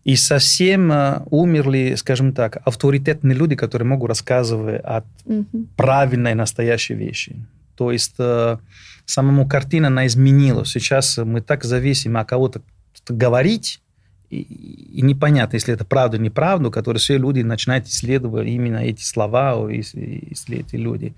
и 0.03 0.17
совсем 0.17 0.91
э, 0.91 1.21
умерли, 1.29 1.95
скажем 1.95 2.33
так, 2.33 2.57
авторитетные 2.65 3.37
люди, 3.37 3.55
которые 3.55 3.87
могут 3.87 4.09
рассказывать 4.09 4.81
о 4.83 5.03
Мгм. 5.23 5.69
правильной 5.77 6.35
настоящей 6.35 6.93
вещи. 6.95 7.37
То 7.75 7.91
есть 7.91 8.15
э, 8.19 8.57
самому 9.05 9.47
картина, 9.47 9.87
она 9.87 10.07
изменилась. 10.07 10.69
Сейчас 10.69 11.17
мы 11.17 11.41
так 11.41 11.63
зависим 11.63 12.17
от 12.17 12.27
кого-то 12.27 12.61
что-то 12.93 13.13
говорить, 13.13 13.81
и, 14.29 14.41
и 14.41 15.01
непонятно, 15.01 15.55
если 15.55 15.73
это 15.73 15.85
правда 15.85 16.17
или 16.17 16.23
неправда, 16.23 16.69
которые 16.69 16.99
все 16.99 17.17
люди 17.17 17.41
начинают 17.41 17.87
исследовать 17.87 18.47
именно 18.47 18.77
эти 18.77 19.03
слова, 19.03 19.69
если, 19.69 20.59
эти 20.59 20.75
люди. 20.75 21.13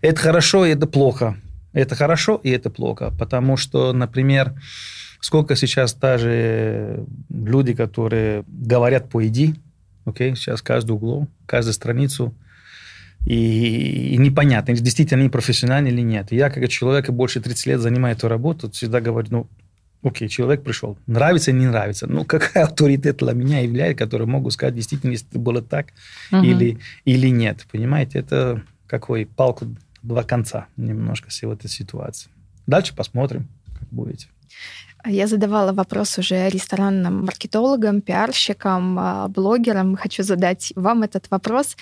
Это 0.00 0.20
хорошо 0.20 0.64
и 0.64 0.70
это 0.70 0.86
плохо. 0.86 1.36
Это 1.72 1.94
хорошо 1.94 2.40
и 2.42 2.50
это 2.50 2.70
плохо, 2.70 3.12
потому 3.18 3.58
что, 3.58 3.92
например, 3.92 4.54
сколько 5.20 5.56
сейчас 5.56 5.92
даже 5.92 7.04
люди, 7.28 7.74
которые 7.74 8.44
говорят 8.48 9.10
по 9.10 9.26
иди, 9.26 9.56
окей, 10.06 10.34
сейчас 10.36 10.62
каждый 10.62 10.92
углом, 10.92 11.28
каждую 11.44 11.74
страницу, 11.74 12.34
и, 13.26 14.14
и 14.14 14.16
непонятно, 14.18 14.72
действительно 14.72 15.20
они 15.20 15.28
профессиональны 15.28 15.88
или 15.88 16.00
нет. 16.00 16.32
И 16.32 16.36
я, 16.36 16.48
как 16.48 16.68
человек, 16.68 17.10
больше 17.10 17.40
30 17.40 17.66
лет 17.66 17.80
занимаю 17.80 18.14
эту 18.14 18.28
работу, 18.28 18.70
всегда 18.70 19.00
говорю, 19.00 19.26
ну, 19.30 19.46
окей, 20.02 20.28
человек 20.28 20.62
пришел, 20.62 20.96
нравится 21.08 21.50
или 21.50 21.58
не 21.58 21.66
нравится. 21.66 22.06
Ну, 22.06 22.24
какая 22.24 22.64
авторитет 22.64 23.16
для 23.16 23.32
меня 23.32 23.60
является, 23.60 24.04
который 24.04 24.28
могу 24.28 24.50
сказать, 24.50 24.74
действительно, 24.76 25.10
если 25.10 25.28
это 25.28 25.38
было 25.40 25.60
так 25.60 25.88
Мгм. 26.30 26.44
или, 26.44 26.78
или 27.04 27.28
нет. 27.28 27.66
Понимаете, 27.72 28.20
это 28.20 28.62
какой 28.86 29.26
палку 29.26 29.74
два 30.02 30.22
конца 30.22 30.68
немножко 30.76 31.28
всей 31.30 31.52
этой 31.52 31.68
ситуации. 31.68 32.30
Дальше 32.68 32.94
посмотрим, 32.94 33.48
как 33.76 33.88
будете. 33.90 34.28
Я 35.08 35.28
задавала 35.28 35.72
вопрос 35.72 36.18
уже 36.18 36.48
ресторанным 36.48 37.24
маркетологам, 37.24 38.00
пиарщикам, 38.00 38.98
а, 38.98 39.28
блогерам. 39.28 39.94
Хочу 39.94 40.24
задать 40.24 40.72
вам 40.74 41.04
этот 41.04 41.30
вопрос. 41.30 41.76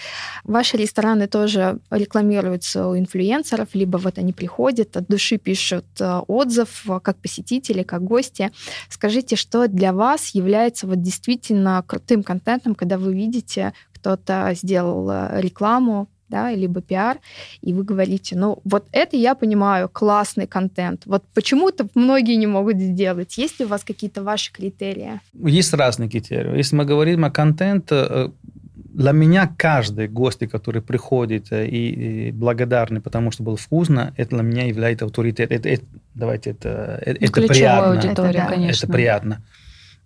Ваши 0.44 0.76
рестораны 0.76 1.26
тоже 1.26 1.78
рекламируются 1.90 2.86
у 2.86 2.98
инфлюенсеров, 2.98 3.68
либо 3.74 3.96
вот 3.96 4.18
они 4.18 4.34
приходят, 4.34 4.96
от 4.96 5.06
души 5.06 5.38
пишут 5.38 5.86
а, 6.00 6.20
отзыв, 6.26 6.84
а, 6.86 7.00
как 7.00 7.16
посетители, 7.16 7.82
как 7.82 8.02
гости. 8.02 8.50
Скажите, 8.90 9.36
что 9.36 9.68
для 9.68 9.94
вас 9.94 10.34
является 10.34 10.86
вот 10.86 11.00
действительно 11.00 11.82
крутым 11.86 12.22
контентом, 12.22 12.74
когда 12.74 12.98
вы 12.98 13.14
видите, 13.14 13.72
кто-то 13.94 14.50
сделал 14.54 15.10
рекламу, 15.38 16.08
да, 16.34 16.52
либо 16.52 16.80
пиар, 16.80 17.18
и 17.62 17.72
вы 17.72 17.84
говорите, 17.84 18.36
ну, 18.36 18.58
вот 18.64 18.84
это 18.92 19.16
я 19.16 19.34
понимаю, 19.34 19.88
классный 19.88 20.46
контент. 20.46 21.02
Вот 21.06 21.22
почему-то 21.34 21.86
многие 21.94 22.36
не 22.36 22.46
могут 22.46 22.78
сделать. 22.78 23.38
Есть 23.38 23.60
ли 23.60 23.66
у 23.66 23.68
вас 23.68 23.84
какие-то 23.84 24.22
ваши 24.22 24.52
критерии? 24.52 25.20
Есть 25.34 25.74
разные 25.74 26.08
критерии. 26.08 26.56
Если 26.58 26.76
мы 26.76 26.84
говорим 26.84 27.24
о 27.24 27.30
контенте, 27.30 27.94
э, 27.94 28.28
для 28.74 29.12
меня 29.12 29.52
каждый 29.56 30.08
гость, 30.08 30.48
который 30.50 30.82
приходит 30.82 31.52
э, 31.52 31.66
и, 31.66 32.28
и 32.28 32.32
благодарный, 32.32 33.00
потому 33.00 33.30
что 33.30 33.42
было 33.44 33.56
вкусно, 33.56 34.12
это 34.16 34.30
для 34.36 34.42
меня 34.42 34.66
является 34.66 35.04
авторитет. 35.04 35.52
Это, 35.52 35.68
это- 35.68 35.84
давайте, 36.14 36.50
это, 36.50 36.98
э, 37.06 37.12
это 37.12 37.32
Ключевая 37.32 37.48
приятно. 37.48 37.92
аудитория, 37.92 38.30
Это 38.30 38.48
да. 38.48 38.54
конечно. 38.54 38.86
Это 38.86 38.92
приятно. 38.92 39.42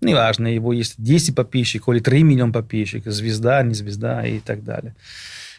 Неважно, 0.00 0.46
его 0.46 0.72
есть 0.72 0.94
10 0.98 1.34
подписчиков 1.34 1.94
или 1.94 2.00
3 2.00 2.22
миллиона 2.22 2.52
подписчиков, 2.52 3.12
звезда, 3.12 3.62
не 3.62 3.74
звезда 3.74 4.26
и 4.26 4.38
так 4.38 4.62
далее. 4.62 4.94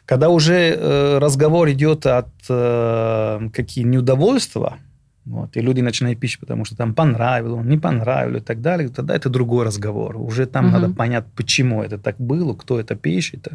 Когда 0.10 0.30
уже 0.30 0.76
э, 0.76 1.20
разговор 1.20 1.70
идет 1.70 2.08
от 2.08 2.30
э, 2.50 3.50
какие 3.54 3.84
неудовольства, 3.84 4.80
Вот, 5.26 5.56
и 5.56 5.62
люди 5.62 5.82
начинают 5.82 6.20
пищу, 6.20 6.40
потому 6.40 6.66
что 6.66 6.76
там 6.76 6.96
понравилось, 6.96 7.64
не 7.64 7.78
понравилось 7.78 8.42
и 8.42 8.46
так 8.46 8.60
далее. 8.60 8.90
Тогда 8.90 9.16
это 9.16 9.30
другой 9.30 9.66
разговор. 9.66 10.18
Уже 10.18 10.48
там 10.48 10.66
угу. 10.66 10.74
надо 10.74 10.96
понять, 10.96 11.26
почему 11.36 11.84
это 11.84 12.00
так 12.00 12.16
было, 12.18 12.56
кто 12.56 12.80
это 12.80 12.96
пишет. 12.96 13.50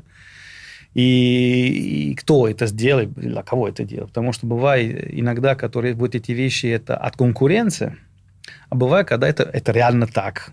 И, 0.94 2.10
и 2.10 2.14
кто 2.14 2.46
это 2.46 2.66
сделал, 2.66 3.06
для 3.06 3.42
кого 3.42 3.66
это 3.66 3.82
делал. 3.82 4.06
Потому 4.06 4.32
что 4.32 4.46
бывает 4.46 5.12
иногда, 5.12 5.56
которые 5.56 5.94
вот 5.94 6.14
эти 6.14 6.30
вещи 6.30 6.66
это 6.66 6.96
от 6.96 7.16
конкуренции, 7.16 7.96
а 8.70 8.76
бывает, 8.76 9.08
когда 9.08 9.26
это, 9.26 9.42
это 9.42 9.72
реально 9.72 10.06
так. 10.06 10.52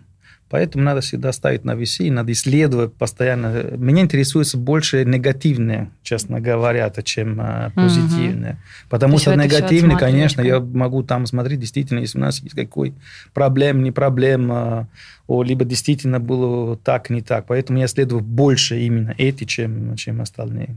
Поэтому 0.52 0.84
надо 0.84 1.00
всегда 1.00 1.32
ставить 1.32 1.64
на 1.64 1.76
весы, 1.76 2.12
надо 2.12 2.34
исследовать 2.34 2.94
постоянно. 2.94 3.64
Меня 3.78 4.02
интересуется 4.02 4.58
больше 4.58 5.06
негативное, 5.06 5.92
честно 6.04 6.42
говоря, 6.42 6.92
чем 7.06 7.40
а, 7.40 7.72
позитивное. 7.74 8.52
Угу. 8.52 8.90
Потому 8.90 9.18
что 9.18 9.34
негативное, 9.34 9.96
конечно, 9.96 10.42
я 10.42 10.60
могу 10.60 11.04
там 11.04 11.26
смотреть, 11.26 11.62
действительно, 11.62 12.00
если 12.00 12.18
у 12.18 12.22
нас 12.22 12.42
есть 12.42 12.54
какой 12.54 12.94
проблем, 13.34 13.82
не 13.82 13.92
проблема, 13.92 14.90
о, 15.26 15.42
либо 15.42 15.64
действительно 15.64 16.20
было 16.20 16.76
так, 16.76 17.10
не 17.10 17.22
так. 17.22 17.46
Поэтому 17.48 17.80
я 17.80 17.88
следую 17.88 18.20
больше 18.20 18.82
именно 18.82 19.16
эти, 19.18 19.46
чем, 19.46 19.96
чем 19.96 20.20
остальные. 20.20 20.76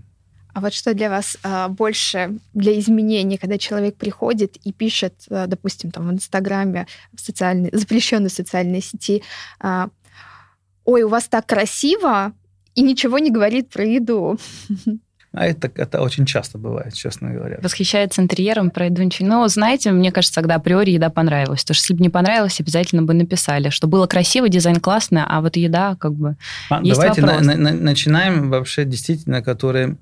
А 0.55 0.61
вот 0.61 0.73
что 0.73 0.95
для 0.95 1.11
вас 1.11 1.37
а, 1.43 1.69
больше 1.69 2.39
для 2.55 2.79
изменений, 2.79 3.39
когда 3.39 3.59
человек 3.59 3.97
приходит 3.97 4.57
и 4.65 4.73
пишет, 4.73 5.15
а, 5.29 5.47
допустим, 5.47 5.91
там 5.91 6.09
в 6.09 6.13
Инстаграме, 6.13 6.87
в 7.13 7.21
социальной, 7.21 7.71
запрещенной 7.73 8.31
социальной 8.31 8.81
сети, 8.81 9.23
а, 9.59 9.89
ой, 10.85 11.03
у 11.03 11.09
вас 11.09 11.29
так 11.29 11.47
красиво, 11.47 12.33
и 12.77 12.83
ничего 12.83 13.19
не 13.19 13.31
говорит 13.31 13.69
про 13.69 13.85
еду. 13.85 14.39
А 15.37 15.47
это, 15.47 15.69
это 15.75 16.01
очень 16.01 16.27
часто 16.27 16.59
бывает, 16.59 16.95
честно 16.95 17.31
говоря. 17.31 17.59
Восхищается 17.61 18.23
интерьером, 18.23 18.71
про 18.71 18.87
еду 18.87 19.03
ничего. 19.03 19.29
Ну, 19.29 19.49
знаете, 19.49 19.91
мне 19.91 20.13
кажется, 20.13 20.37
тогда 20.37 20.55
априори 20.55 20.93
еда 20.93 21.11
понравилась. 21.11 21.63
Потому 21.63 21.75
что 21.75 21.83
если 21.83 21.95
бы 21.95 22.03
не 22.03 22.09
понравилось, 22.09 22.61
обязательно 22.61 23.03
бы 23.03 23.15
написали, 23.15 23.71
что 23.71 23.89
было 23.89 24.07
красиво, 24.07 24.49
дизайн 24.49 24.79
классный, 24.79 25.23
а 25.27 25.41
вот 25.41 25.57
еда 25.57 25.97
как 25.97 26.13
бы 26.13 26.37
а, 26.71 26.81
есть 26.85 27.01
Давайте 27.01 27.23
на, 27.23 27.41
на, 27.41 27.73
начинаем 27.73 28.49
вообще 28.49 28.85
действительно, 28.85 29.43
которые 29.43 29.97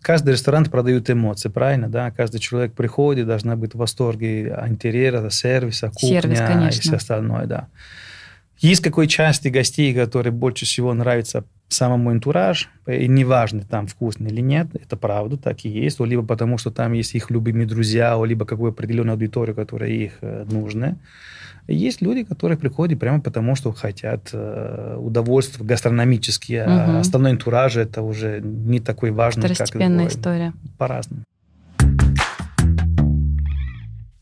Каждый 0.00 0.30
ресторан 0.32 0.64
продает 0.64 1.10
эмоции, 1.10 1.48
правильно, 1.48 1.88
да? 1.88 2.10
Каждый 2.10 2.38
человек 2.40 2.72
приходит, 2.72 3.26
должна 3.26 3.56
быть 3.56 3.74
в 3.74 3.78
восторге 3.78 4.48
интерьера, 4.66 5.28
сервиса, 5.30 5.90
кухня 5.90 6.22
Сервис, 6.22 6.38
конечно. 6.38 6.78
и 6.78 6.80
все 6.80 6.96
остальное, 6.96 7.46
да. 7.46 7.68
Есть 8.58 8.82
какой 8.82 9.08
части 9.08 9.48
гостей, 9.48 9.94
которые 9.94 10.32
больше 10.32 10.66
всего 10.66 10.92
нравится 10.92 11.44
самому 11.68 12.10
антураж, 12.10 12.68
и 12.86 13.06
неважно, 13.08 13.62
там 13.62 13.86
вкусно 13.86 14.26
или 14.26 14.40
нет, 14.40 14.68
это 14.74 14.96
правда, 14.96 15.36
так 15.36 15.64
и 15.64 15.68
есть, 15.68 16.00
либо 16.00 16.22
потому, 16.22 16.58
что 16.58 16.70
там 16.70 16.92
есть 16.92 17.14
их 17.14 17.30
любимые 17.30 17.66
друзья, 17.66 18.20
либо 18.22 18.44
какую 18.44 18.70
определенную 18.70 19.14
аудиторию, 19.14 19.54
которая 19.54 19.90
их 19.90 20.12
э, 20.20 20.44
нужна. 20.50 20.96
Есть 21.70 22.02
люди, 22.02 22.24
которые 22.24 22.58
приходят 22.58 22.98
прямо 22.98 23.20
потому, 23.20 23.54
что 23.54 23.70
хотят 23.72 24.30
э, 24.32 24.96
удовольствия 24.98 25.64
гастрономические, 25.64 26.64
угу. 26.64 26.70
а 26.72 27.00
остальной 27.00 27.30
антураж 27.30 27.76
это 27.76 28.02
уже 28.02 28.40
не 28.40 28.80
такой 28.80 29.12
важный, 29.12 29.42
Второстепенная 29.42 30.06
как 30.06 30.14
история. 30.14 30.52
По-разному. 30.78 31.22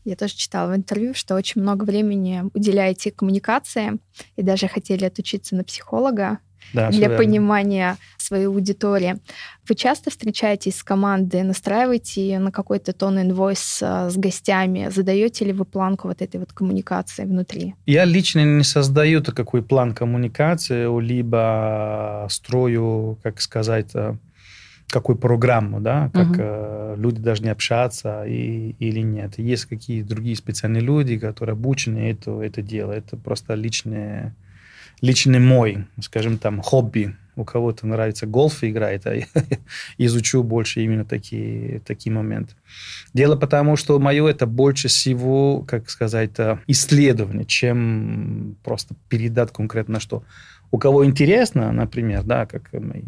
Я 0.05 0.15
тоже 0.15 0.35
читала 0.35 0.71
в 0.71 0.75
интервью, 0.75 1.13
что 1.13 1.35
очень 1.35 1.61
много 1.61 1.85
времени 1.85 2.43
уделяете 2.53 3.11
коммуникации 3.11 3.99
и 4.35 4.43
даже 4.43 4.67
хотели 4.67 5.05
отучиться 5.05 5.55
на 5.55 5.63
психолога 5.63 6.39
да, 6.73 6.89
для 6.89 7.09
понимания 7.09 7.97
своей 8.17 8.45
аудитории. 8.45 9.17
Вы 9.67 9.75
часто 9.75 10.09
встречаетесь 10.09 10.77
с 10.77 10.83
командой, 10.83 11.43
настраиваете 11.43 12.39
на 12.39 12.51
какой-то 12.51 12.93
тон 12.93 13.19
инвойс 13.19 13.81
с 13.81 14.15
гостями, 14.17 14.89
задаете 14.89 15.45
ли 15.45 15.53
вы 15.53 15.65
планку 15.65 16.07
вот 16.07 16.21
этой 16.21 16.39
вот 16.39 16.53
коммуникации 16.53 17.25
внутри? 17.25 17.75
Я 17.85 18.05
лично 18.05 18.43
не 18.43 18.63
создаю 18.63 19.21
такой 19.21 19.61
план 19.61 19.93
коммуникации, 19.93 20.87
либо 21.01 22.27
строю, 22.29 23.17
как 23.23 23.41
сказать, 23.41 23.91
э, 23.93 24.15
какую 24.89 25.17
программу, 25.17 25.79
да, 25.79 26.09
как 26.13 26.27
uh-huh. 26.27 26.95
э, 26.95 26.95
люди 26.97 27.21
должны 27.21 27.49
общаться 27.49 28.25
и, 28.25 28.75
или 28.79 29.01
нет. 29.01 29.37
Есть 29.37 29.65
какие 29.65 30.01
другие 30.01 30.35
специальные 30.35 30.81
люди, 30.81 31.17
которые 31.17 31.53
обучены 31.53 32.11
это, 32.11 32.41
это 32.41 32.61
дело. 32.61 32.91
Это 32.91 33.17
просто 33.17 33.53
личное 33.53 34.35
личный 35.01 35.39
мой, 35.39 35.85
скажем 36.01 36.37
там, 36.37 36.61
хобби. 36.61 37.15
У 37.35 37.45
кого-то 37.45 37.87
нравится 37.87 38.25
гольф 38.25 38.65
играть, 38.65 39.05
а 39.05 39.15
я 39.15 39.25
изучу 39.97 40.43
больше 40.43 40.81
именно 40.81 41.05
такие, 41.05 41.79
такие 41.79 42.11
моменты. 42.11 42.55
Дело 43.13 43.37
потому, 43.37 43.77
что 43.77 43.97
мое 43.97 44.27
это 44.27 44.45
больше 44.45 44.89
всего, 44.89 45.61
как 45.61 45.89
сказать, 45.89 46.37
э, 46.37 46.57
исследование, 46.67 47.45
чем 47.45 48.57
просто 48.61 48.95
передать 49.07 49.53
конкретно 49.53 50.01
что. 50.01 50.23
У 50.71 50.77
кого 50.77 51.05
интересно, 51.05 51.71
например, 51.71 52.23
да, 52.23 52.45
как 52.45 52.73
мои 52.73 53.03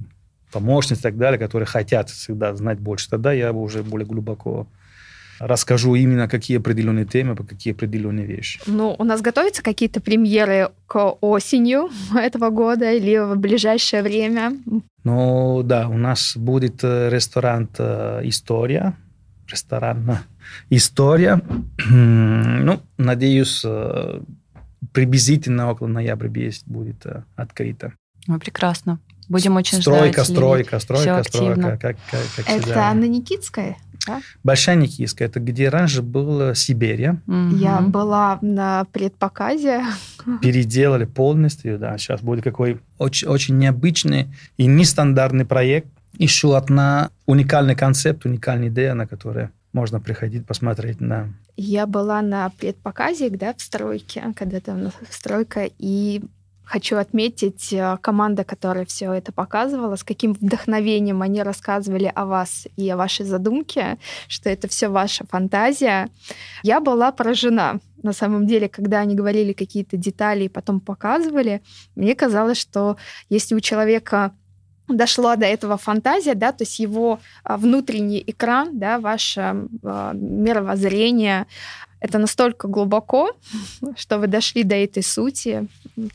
помощницы 0.52 1.00
и 1.02 1.04
так 1.04 1.18
далее, 1.18 1.40
которые 1.40 1.68
хотят 1.68 2.10
всегда 2.10 2.56
знать 2.56 2.80
больше, 2.80 3.10
тогда 3.10 3.34
я 3.34 3.52
уже 3.52 3.84
более 3.84 4.08
глубоко 4.08 4.68
расскажу 5.42 5.96
именно 5.96 6.28
какие 6.28 6.58
определенные 6.58 7.06
темы, 7.06 7.36
по 7.36 7.44
какие 7.44 7.74
определенные 7.74 8.26
вещи. 8.26 8.60
Ну, 8.66 8.96
у 8.98 9.04
нас 9.04 9.22
готовятся 9.22 9.64
какие-то 9.64 10.02
премьеры 10.02 10.70
к 10.88 11.18
осенью 11.22 11.90
этого 12.16 12.50
года 12.50 12.92
или 12.92 13.18
в 13.18 13.38
ближайшее 13.38 14.04
время? 14.04 14.54
Ну, 15.04 15.62
да, 15.64 15.88
у 15.88 15.98
нас 15.98 16.38
будет 16.38 16.84
э, 16.84 17.10
ресторан 17.10 17.68
э, 17.78 18.22
«История», 18.24 18.96
ресторан 19.48 20.20
«История». 20.70 21.42
ну, 21.90 22.80
надеюсь, 22.98 23.64
э, 23.66 24.22
приблизительно 24.94 25.72
около 25.72 25.88
ноября 25.88 26.52
будет 26.68 27.06
открыто. 27.36 27.94
Ну, 28.28 28.40
прекрасно. 28.40 29.00
Будем 29.32 29.56
очень 29.56 29.82
стройка, 29.82 30.26
ждать. 30.26 30.28
Стройка, 30.28 30.80
стройка, 30.80 31.24
стройка, 31.24 31.24
стройка. 31.24 31.78
Как, 31.78 31.98
как, 32.12 32.22
как 32.36 32.50
Это 32.50 32.62
всегда. 32.64 32.94
на 32.94 33.06
Никитской? 33.06 33.78
Да? 34.06 34.20
Большая 34.44 34.76
Никийская, 34.76 35.30
это 35.30 35.40
где 35.40 35.70
раньше 35.70 36.02
была 36.02 36.54
Сибирь. 36.54 37.12
Угу. 37.28 37.56
Я 37.56 37.80
была 37.80 38.40
на 38.42 38.84
предпоказе. 38.92 39.86
Переделали 40.42 41.06
полностью, 41.06 41.80
да. 41.80 41.98
Сейчас 41.98 42.20
будет 42.20 42.44
какой 42.44 42.82
очень, 42.98 43.30
очень 43.30 43.58
необычный 43.58 44.28
и 44.58 44.66
нестандартный 44.66 45.46
проект. 45.46 45.88
Еще 46.18 46.58
одна 46.58 47.10
уникальный 47.26 47.76
концепт, 47.76 48.26
уникальная 48.26 48.68
идея, 48.68 48.96
на 48.96 49.08
которую 49.08 49.50
можно 49.72 50.02
приходить 50.02 50.46
посмотреть 50.46 51.00
на. 51.00 51.30
Я 51.56 51.88
была 51.88 52.22
на 52.22 52.50
предпоказе, 52.50 53.30
да, 53.30 53.54
в 53.54 53.62
стройке, 53.62 54.24
когда 54.36 54.60
там 54.60 54.92
стройка, 55.10 55.70
и 55.80 56.22
Хочу 56.72 56.96
отметить 56.96 57.74
э, 57.74 57.98
команда, 58.00 58.46
которая 58.46 58.86
все 58.86 59.12
это 59.12 59.34
показывала, 59.34 59.98
с 59.98 60.06
каким 60.06 60.32
вдохновением 60.32 61.22
они 61.22 61.44
рассказывали 61.44 62.10
о 62.16 62.26
вас 62.26 62.66
и 62.78 62.90
о 62.90 62.96
вашей 62.96 63.26
задумке, 63.26 63.98
что 64.30 64.50
это 64.50 64.70
все 64.70 64.88
ваша 64.88 65.26
фантазия. 65.28 66.08
Я 66.64 66.80
была 66.80 67.12
поражена. 67.12 67.82
На 68.04 68.14
самом 68.14 68.48
деле, 68.48 68.70
когда 68.70 69.00
они 69.00 69.16
говорили 69.16 69.52
какие-то 69.52 69.98
детали 69.98 70.46
и 70.46 70.50
потом 70.50 70.80
показывали, 70.80 71.62
мне 71.96 72.16
казалось, 72.16 72.58
что 72.58 72.96
если 73.28 73.54
у 73.54 73.60
человека 73.60 74.32
дошла 74.88 75.36
до 75.36 75.48
этого 75.48 75.76
фантазия, 75.76 76.36
да, 76.36 76.54
то 76.54 76.64
есть 76.64 76.80
его 76.80 77.20
а, 77.44 77.58
внутренний 77.58 78.24
экран, 78.26 78.80
да, 78.80 78.98
ваше 79.00 79.68
э, 79.84 80.12
мировоззрение, 80.14 81.48
это 82.02 82.18
настолько 82.18 82.68
глубоко, 82.68 83.32
что 83.96 84.18
вы 84.18 84.26
дошли 84.26 84.64
до 84.64 84.76
этой 84.76 85.04
сути. 85.04 85.68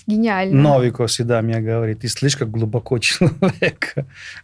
Гениально. 0.06 0.60
Новиков 0.60 1.10
всегда 1.10 1.40
мне 1.42 1.60
говорит, 1.60 2.00
ты 2.00 2.08
слишком 2.08 2.50
глубоко 2.50 2.98
человек. 2.98 3.94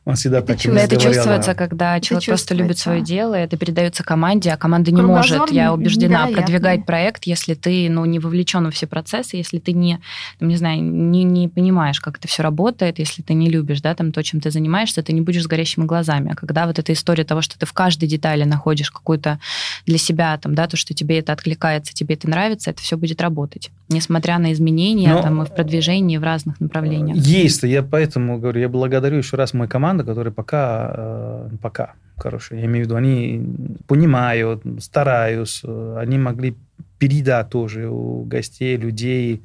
Он 0.05 0.14
всегда 0.14 0.38
это 0.38 0.46
так 0.48 0.57
чувствуется. 0.59 0.94
Это 0.94 1.02
чувствуется, 1.02 1.55
когда 1.55 1.96
это 1.96 2.07
человек 2.07 2.26
просто 2.26 2.55
любит 2.55 2.78
свое 2.78 3.00
дело, 3.00 3.35
это 3.35 3.57
передается 3.57 4.05
команде, 4.05 4.50
а 4.50 4.57
команда 4.57 4.92
не 4.92 4.98
Кругозор 4.98 5.40
может, 5.40 5.55
я 5.55 5.74
убеждена, 5.74 6.28
продвигать 6.28 6.87
проект, 6.87 7.24
если 7.24 7.55
ты 7.55 7.90
ну, 7.90 8.05
не 8.05 8.20
вовлечен 8.20 8.64
во 8.64 8.70
все 8.70 8.87
процессы, 8.87 9.37
если 9.37 9.59
ты 9.59 9.72
не, 9.72 10.00
там, 10.38 10.48
не 10.48 10.57
знаю, 10.57 10.81
не, 10.81 11.24
не 11.24 11.48
понимаешь, 11.48 12.00
как 12.00 12.18
это 12.18 12.28
все 12.28 12.44
работает, 12.44 13.00
если 13.00 13.22
ты 13.22 13.35
не 13.35 13.50
любишь 13.50 13.81
да, 13.81 13.96
там, 13.96 14.12
то, 14.12 14.22
чем 14.22 14.40
ты 14.40 14.52
занимаешься, 14.52 15.02
ты 15.02 15.12
не 15.12 15.20
будешь 15.22 15.42
с 15.42 15.46
горящими 15.48 15.87
глазами. 15.87 16.31
А 16.33 16.37
когда 16.37 16.66
вот 16.66 16.78
эта 16.78 16.92
история 16.92 17.24
того, 17.24 17.42
что 17.42 17.59
ты 17.59 17.66
в 17.66 17.72
каждой 17.72 18.09
детали 18.09 18.44
находишь 18.44 18.92
какую-то 18.92 19.40
для 19.87 19.98
себя, 19.98 20.38
там, 20.38 20.55
да, 20.55 20.68
то, 20.68 20.76
что 20.76 20.94
тебе 20.94 21.18
это 21.18 21.31
откликается, 21.32 21.94
тебе 21.94 22.14
это 22.14 22.28
нравится, 22.28 22.70
это 22.70 22.82
все 22.82 22.96
будет 22.96 23.20
работать, 23.20 23.70
несмотря 23.88 24.38
на 24.38 24.52
изменения 24.52 25.14
Но, 25.14 25.22
там, 25.22 25.42
и 25.42 25.46
в 25.46 25.54
продвижении 25.54 26.16
в 26.16 26.22
разных 26.22 26.60
направлениях. 26.60 27.16
Есть, 27.16 27.62
я 27.62 27.82
поэтому 27.82 28.38
говорю, 28.38 28.60
я 28.60 28.68
благодарю 28.68 29.18
еще 29.18 29.36
раз 29.36 29.54
мою 29.54 29.68
команду, 29.68 30.04
которая 30.04 30.32
пока, 30.32 30.92
э, 30.94 31.48
пока, 31.60 31.94
короче, 32.16 32.56
я 32.56 32.66
имею 32.66 32.84
в 32.84 32.88
виду, 32.88 32.96
они 32.96 33.42
понимают, 33.86 34.62
стараются, 34.80 35.98
они 35.98 36.18
могли 36.18 36.56
передать 36.98 37.50
тоже 37.50 37.88
у 37.88 38.24
гостей, 38.24 38.76
людей, 38.76 39.42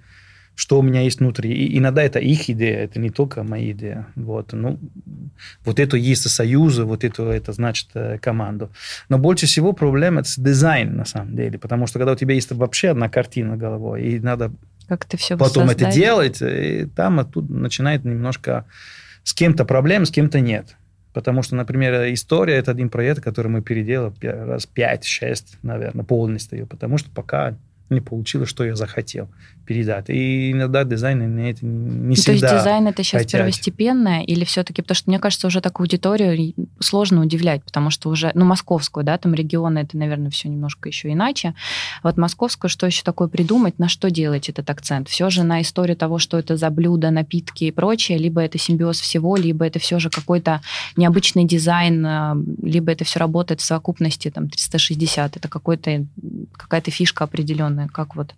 что 0.58 0.80
у 0.80 0.82
меня 0.82 1.02
есть 1.02 1.20
внутри. 1.20 1.54
И 1.54 1.78
иногда 1.78 2.02
это 2.02 2.18
их 2.18 2.50
идея, 2.50 2.80
это 2.80 3.00
не 3.00 3.12
только 3.12 3.44
моя 3.44 3.72
идея. 3.72 4.08
Вот, 4.16 4.54
ну, 4.54 4.80
вот 5.64 5.80
это 5.80 5.98
есть 5.98 6.28
союзы, 6.28 6.84
вот 6.84 7.04
это, 7.04 7.30
это 7.30 7.54
значит 7.54 7.90
э, 7.94 8.18
команду. 8.18 8.72
Но 9.08 9.20
больше 9.20 9.46
всего 9.46 9.72
проблема 9.72 10.22
это 10.22 10.30
с 10.30 10.36
дизайн, 10.36 10.98
на 10.98 11.06
самом 11.06 11.36
деле, 11.36 11.60
потому 11.60 11.86
что 11.86 12.00
когда 12.00 12.14
у 12.14 12.16
тебя 12.16 12.34
есть 12.34 12.52
вообще 12.52 12.90
одна 12.90 13.08
картина 13.08 13.56
головой, 13.56 14.04
и 14.04 14.20
надо 14.20 14.52
как 14.88 15.06
ты 15.06 15.16
все 15.18 15.38
потом 15.38 15.70
это 15.70 15.92
делать, 15.92 16.42
и 16.42 16.88
там 16.96 17.20
оттуда 17.20 17.54
начинает 17.54 18.04
немножко 18.04 18.66
с 19.24 19.36
кем-то 19.36 19.64
проблем, 19.64 20.06
с 20.06 20.12
кем-то 20.12 20.40
нет. 20.40 20.76
Потому 21.14 21.44
что, 21.44 21.56
например, 21.56 22.12
история– 22.14 22.56
это 22.56 22.72
один 22.72 22.90
проект, 22.90 23.22
который 23.22 23.48
мы 23.48 23.62
переделали 23.62 24.26
раз 24.26 24.68
5-6, 24.74 25.58
наверное, 25.62 26.06
полностью. 26.06 26.66
Потому 26.66 26.98
что 26.98 27.12
пока 27.12 27.56
не 27.90 28.02
получилось, 28.02 28.50
что 28.50 28.64
я 28.64 28.76
захотел 28.76 29.30
передать. 29.68 30.10
И 30.10 30.52
иногда 30.52 30.84
дизайн 30.84 31.36
не, 31.36 31.52
это 31.52 31.66
не 31.66 32.16
всегда 32.16 32.48
То 32.48 32.56
есть 32.56 32.64
дизайн 32.64 32.88
это 32.88 33.04
сейчас 33.04 33.22
хотят. 33.24 33.42
первостепенное 33.42 34.22
или 34.22 34.46
все-таки, 34.46 34.82
потому 34.82 34.96
что 34.96 35.10
мне 35.10 35.20
кажется, 35.20 35.48
уже 35.48 35.62
такую 35.62 35.86
аудиторию 35.86 36.54
сложно 36.80 37.22
удивлять, 37.22 37.64
потому 37.64 37.90
что 37.90 38.10
уже, 38.10 38.32
ну, 38.34 38.46
московскую, 38.46 39.04
да, 39.04 39.18
там 39.18 39.34
регионы, 39.34 39.80
это, 39.80 39.98
наверное, 39.98 40.32
все 40.32 40.48
немножко 40.48 40.90
еще 40.90 41.12
иначе. 41.12 41.54
Вот 42.02 42.18
московскую, 42.18 42.70
что 42.70 42.88
еще 42.88 43.04
такое 43.04 43.28
придумать, 43.28 43.78
на 43.78 43.90
что 43.90 44.10
делать 44.10 44.50
этот 44.50 44.70
акцент? 44.70 45.10
Все 45.10 45.30
же 45.30 45.44
на 45.44 45.62
историю 45.62 45.98
того, 45.98 46.18
что 46.18 46.40
это 46.40 46.56
за 46.56 46.70
блюда, 46.70 47.12
напитки 47.12 47.66
и 47.66 47.72
прочее, 47.72 48.18
либо 48.18 48.42
это 48.42 48.58
симбиоз 48.58 49.00
всего, 49.00 49.36
либо 49.36 49.66
это 49.66 49.80
все 49.80 50.00
же 50.00 50.10
какой-то 50.10 50.62
необычный 50.96 51.44
дизайн, 51.44 52.06
а, 52.06 52.38
либо 52.64 52.92
это 52.92 53.04
все 53.04 53.20
работает 53.20 53.60
в 53.60 53.66
совокупности 53.66 54.32
там 54.32 54.50
360, 54.50 55.36
это 55.36 55.48
какой-то, 55.50 56.06
какая-то 56.54 56.90
фишка 56.92 57.26
определенная, 57.26 57.88
как 57.90 58.16
вот 58.16 58.34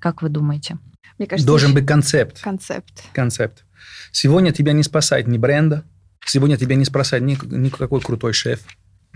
как 0.00 0.22
вы 0.22 0.28
думаете? 0.28 0.78
Мне 1.18 1.26
кажется, 1.26 1.46
Должен 1.46 1.74
быть 1.74 1.86
концепт. 1.86 2.40
Концепт. 2.40 3.04
Концепт. 3.12 3.64
Сегодня 4.12 4.52
тебя 4.52 4.72
не 4.72 4.82
спасает 4.82 5.26
ни 5.26 5.38
бренда, 5.38 5.84
сегодня 6.24 6.56
тебя 6.56 6.76
не 6.76 6.84
спасает 6.84 7.22
ни, 7.22 7.38
никакой 7.54 8.00
крутой 8.00 8.32
шеф, 8.32 8.60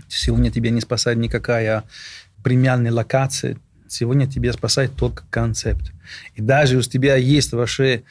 сегодня 0.07 0.51
тебя 0.51 0.69
не 0.69 0.81
спасает 0.81 1.17
никакая 1.17 1.83
премиальная 2.43 2.91
локация, 2.91 3.57
сегодня 3.87 4.27
тебя 4.27 4.53
спасает 4.53 4.95
только 4.95 5.23
концепт. 5.29 5.91
И 6.35 6.41
даже 6.41 6.77
у 6.77 6.81
тебя 6.81 7.15
есть 7.15 7.51
вообще 7.51 8.03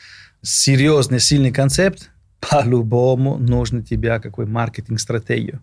серьезный, 0.43 1.21
сильный 1.21 1.53
концепт, 1.53 2.11
по-любому 2.41 3.39
нужно 3.39 3.83
тебя 3.83 4.19
какой 4.19 4.47
маркетинг-стратегию. 4.47 5.61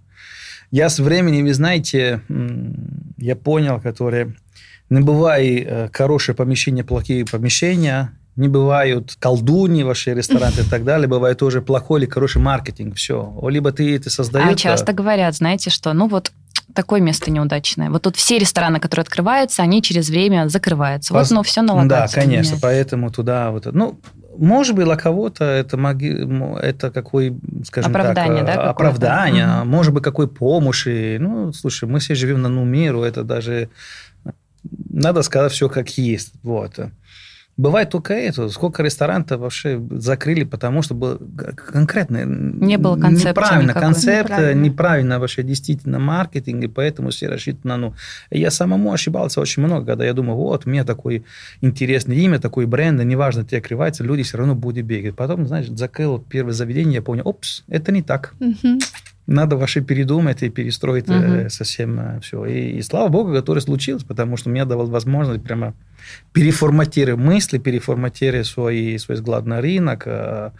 Я 0.70 0.90
с 0.90 1.00
временем, 1.00 1.46
вы 1.46 1.54
знаете, 1.54 2.22
я 3.18 3.36
понял, 3.36 3.80
которые 3.80 4.36
не 4.90 5.02
бывает 5.02 5.68
э, 5.68 5.90
хорошее 5.92 6.36
помещение, 6.36 6.84
плохие 6.84 7.26
помещения, 7.26 8.14
не 8.36 8.48
бывают 8.48 9.16
колдуни 9.20 9.84
ваши 9.84 10.14
рестораны 10.14 10.62
и 10.62 10.70
так 10.70 10.84
далее, 10.84 11.08
бывает 11.08 11.40
тоже 11.40 11.62
плохой 11.62 12.02
или 12.02 12.10
хороший 12.10 12.42
маркетинг, 12.42 12.96
все. 12.96 13.36
Либо 13.50 13.72
ты 13.72 13.96
это 13.96 14.10
создаешь... 14.10 14.54
А 14.54 14.56
часто 14.56 14.94
говорят, 14.94 15.36
знаете, 15.36 15.70
что, 15.70 15.92
ну 15.94 16.08
вот 16.08 16.32
такое 16.74 17.02
место 17.02 17.32
неудачное. 17.32 17.90
Вот 17.90 18.04
тут 18.04 18.16
все 18.16 18.38
рестораны, 18.38 18.80
которые 18.80 19.02
открываются, 19.02 19.64
они 19.64 19.82
через 19.82 20.10
время 20.10 20.48
закрываются. 20.50 21.14
Пос... 21.14 21.32
Вот, 21.32 21.36
ну, 21.38 21.44
все 21.44 21.64
на 21.64 21.74
локации. 21.74 21.90
Да, 21.90 22.22
конечно, 22.22 22.52
меняется. 22.52 22.60
поэтому 22.62 23.12
туда 23.12 23.50
вот... 23.50 23.66
Ну, 23.66 24.00
может 24.38 24.76
быть, 24.76 24.86
для 24.86 24.96
кого-то 24.96 25.44
это, 25.44 25.78
маги... 25.78 26.16
это 26.62 26.92
какой, 26.92 27.36
скажем 27.66 27.90
оправдание, 27.90 28.44
так, 28.44 28.56
да, 28.56 28.70
оправдание, 28.70 29.62
угу. 29.62 29.70
может 29.70 29.94
быть, 29.94 30.04
какой 30.04 30.28
помощи. 30.28 31.18
Ну, 31.18 31.52
слушай, 31.54 31.90
мы 31.90 32.00
все 32.00 32.14
живем 32.14 32.44
на 32.44 32.50
ну 32.50 32.64
миру, 32.64 33.02
это 33.02 33.24
даже 33.24 33.70
надо 34.98 35.22
сказать 35.22 35.52
все 35.52 35.70
как 35.70 35.90
есть. 35.98 36.34
Вот. 36.44 36.80
Бывает 37.58 37.90
только 37.90 38.14
это. 38.14 38.50
Сколько 38.50 38.84
ресторанов 38.84 39.32
вообще 39.32 39.82
закрыли, 39.90 40.44
потому 40.44 40.84
что 40.84 40.94
был 40.94 41.20
конкретно... 41.56 42.24
Не 42.24 42.78
было 42.78 43.00
концепта 43.00 43.42
Неправильно 43.42 43.74
концепт, 43.74 44.30
неправильно. 44.30 44.62
неправильно 44.62 45.20
вообще 45.20 45.42
действительно 45.42 45.98
маркетинг, 45.98 46.64
и 46.64 46.68
поэтому 46.68 47.10
все 47.10 47.28
рассчитаны 47.28 47.74
на... 47.74 47.78
Ну. 47.78 47.96
Я 48.30 48.52
самому 48.52 48.94
ошибался 48.94 49.42
очень 49.42 49.64
много, 49.64 49.88
когда 49.88 50.06
я 50.06 50.14
думал, 50.14 50.36
вот, 50.36 50.68
у 50.68 50.70
меня 50.70 50.84
такое 50.84 51.24
интересное 51.62 52.16
имя, 52.18 52.38
такой 52.38 52.68
бренд, 52.68 53.04
неважно, 53.04 53.44
тебе 53.44 53.58
открывается, 53.58 54.04
люди 54.04 54.22
все 54.22 54.38
равно 54.38 54.54
будут 54.54 54.86
бегать. 54.86 55.16
Потом, 55.16 55.48
знаешь, 55.48 55.68
закрыл 55.68 56.20
первое 56.20 56.54
заведение, 56.54 56.96
я 56.96 57.02
понял, 57.02 57.24
опс, 57.26 57.64
это 57.68 57.92
не 57.92 58.04
так. 58.04 58.36
Угу 58.40 58.80
надо 59.28 59.58
вообще 59.58 59.82
передумать 59.82 60.42
и 60.42 60.50
перестроить 60.50 61.10
угу. 61.10 61.50
совсем 61.50 62.00
э, 62.00 62.20
все. 62.22 62.46
И, 62.46 62.78
и 62.78 62.82
слава 62.82 63.10
богу, 63.10 63.34
которое 63.34 63.62
случилось, 63.62 64.04
потому 64.04 64.38
что 64.38 64.50
мне 64.50 64.66
давал 64.66 64.88
возможность 64.88 65.44
прямо 65.44 65.74
переформатировать 66.32 67.24
мысли, 67.24 67.58
переформатировать 67.58 68.48
свой, 68.48 68.98
свой 69.00 69.16
взгляд 69.16 69.46
на 69.46 69.62
рынок, 69.62 70.04
э, 70.06 70.52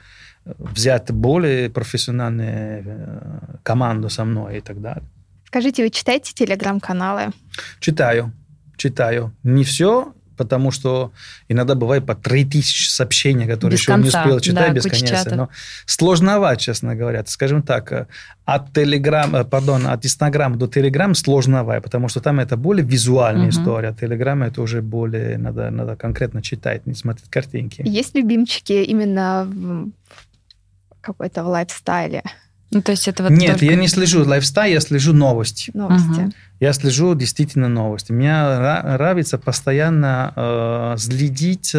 взять 0.46 1.12
более 1.12 1.70
профессиональную 1.70 3.42
команду 3.64 4.10
со 4.10 4.26
мной 4.26 4.58
и 4.58 4.62
так 4.62 4.82
далее. 4.82 5.04
Скажите, 5.46 5.84
вы 5.84 5.90
читаете 5.90 6.34
телеграм-каналы? 6.34 7.32
Читаю, 7.80 8.34
читаю. 8.76 9.34
Не 9.44 9.64
все, 9.64 10.14
потому 10.38 10.72
что 10.72 11.12
иногда 11.50 11.76
бывает 11.76 12.06
по 12.06 12.16
3000 12.16 12.88
сообщений, 12.88 13.46
которые 13.48 13.76
без 13.76 13.82
еще 13.82 13.92
конца. 13.92 14.04
не 14.04 14.10
успел 14.10 14.40
читать, 14.40 14.68
да, 14.68 14.74
бесконечно. 14.74 15.36
Но 15.36 15.50
сложновато, 15.86 16.62
честно 16.62 16.96
говоря. 16.96 17.24
Скажем 17.26 17.62
так, 17.64 17.92
э, 17.92 18.08
от 18.46 18.70
Telegram, 18.78 19.42
э, 19.42 19.44
пардон, 19.44 19.88
от 19.88 20.06
Instagram 20.06 20.58
до 20.58 20.68
Telegram 20.68 21.14
сложновато, 21.14 21.82
потому 21.82 22.08
что 22.08 22.22
там 22.22 22.40
это 22.40 22.56
более 22.56 22.86
визуальная 22.86 23.50
угу. 23.50 23.52
история, 23.52 23.90
а 23.90 23.92
Telegram 23.92 24.46
это 24.46 24.62
уже 24.62 24.82
более, 24.82 25.38
надо, 25.38 25.70
надо 25.72 25.96
конкретно 25.96 26.42
читать, 26.42 26.88
не 26.88 26.94
смотреть 26.94 27.30
картинки. 27.30 27.82
Есть 27.86 28.16
любимчики 28.16 28.74
именно 28.74 29.46
в 29.46 29.92
какой-то 31.02 31.44
в 31.44 31.48
лайфстайле? 31.48 32.24
Ну, 32.70 32.82
то 32.82 32.92
есть 32.92 33.08
это 33.08 33.24
вот 33.24 33.32
Нет, 33.32 33.60
только... 33.60 33.66
я 33.66 33.76
не 33.76 33.88
слежу 33.88 34.26
лайфстайл, 34.26 34.74
я 34.74 34.80
слежу 34.82 35.14
новости. 35.14 35.72
Новости. 35.74 36.20
Угу. 36.20 36.32
Я 36.60 36.74
слежу 36.74 37.16
действительно 37.16 37.70
новости. 37.70 38.12
Мне 38.12 38.32
нравится 38.32 39.38
постоянно 39.38 40.34
э, 40.36 40.96
следить, 40.98 41.74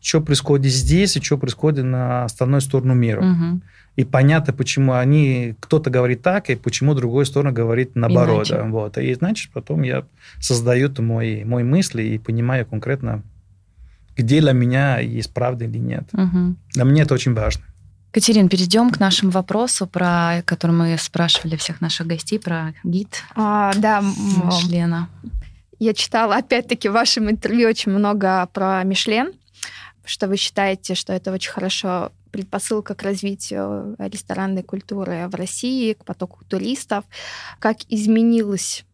что 0.00 0.20
происходит 0.20 0.72
здесь 0.72 1.16
и 1.16 1.20
что 1.20 1.38
происходит 1.38 1.84
на 1.84 2.24
остальной 2.24 2.60
сторону 2.60 2.94
мира. 2.94 3.20
Угу. 3.20 3.60
И 3.96 4.04
понятно, 4.04 4.52
почему 4.52 4.92
они, 4.92 5.56
кто-то 5.58 5.90
говорит 5.90 6.22
так, 6.22 6.50
и 6.50 6.54
почему 6.54 6.94
другой 6.94 7.26
сторона 7.26 7.50
говорит 7.50 7.96
наоборот. 7.96 8.48
Иначе. 8.48 8.62
Вот. 8.68 8.96
И 8.96 9.12
значит, 9.14 9.50
потом 9.52 9.82
я 9.82 10.04
создаю 10.38 10.88
мой, 10.98 11.42
мой 11.42 11.64
мысли 11.64 12.04
и 12.04 12.18
понимаю 12.18 12.64
конкретно, 12.64 13.24
где 14.16 14.40
для 14.40 14.52
меня 14.52 15.00
есть 15.00 15.34
правда 15.34 15.64
или 15.64 15.78
нет. 15.78 16.04
Угу. 16.12 16.54
Для 16.74 16.84
меня 16.84 17.02
это 17.02 17.14
очень 17.14 17.34
важно. 17.34 17.64
Катерин, 18.18 18.48
перейдем 18.48 18.90
к 18.90 18.98
нашему 18.98 19.30
вопросу, 19.30 19.86
про 19.86 20.42
который 20.44 20.72
мы 20.72 20.98
спрашивали 20.98 21.54
всех 21.54 21.80
наших 21.80 22.08
гостей, 22.08 22.40
про 22.40 22.74
гид. 22.82 23.22
А, 23.36 23.72
да, 23.76 24.00
Мишлена. 24.00 25.08
Я 25.78 25.94
читала, 25.94 26.34
опять-таки, 26.34 26.88
в 26.88 26.94
вашем 26.94 27.30
интервью 27.30 27.68
очень 27.68 27.92
много 27.92 28.48
про 28.52 28.82
Мишлен, 28.82 29.34
что 30.04 30.26
вы 30.26 30.36
считаете, 30.36 30.96
что 30.96 31.12
это 31.12 31.30
очень 31.30 31.52
хорошо 31.52 32.10
предпосылка 32.32 32.96
к 32.96 33.04
развитию 33.04 33.94
ресторанной 34.00 34.64
культуры 34.64 35.28
в 35.28 35.36
России, 35.36 35.92
к 35.92 36.04
потоку 36.04 36.44
туристов. 36.44 37.04
Как 37.60 37.76
изменилось, 37.88 38.84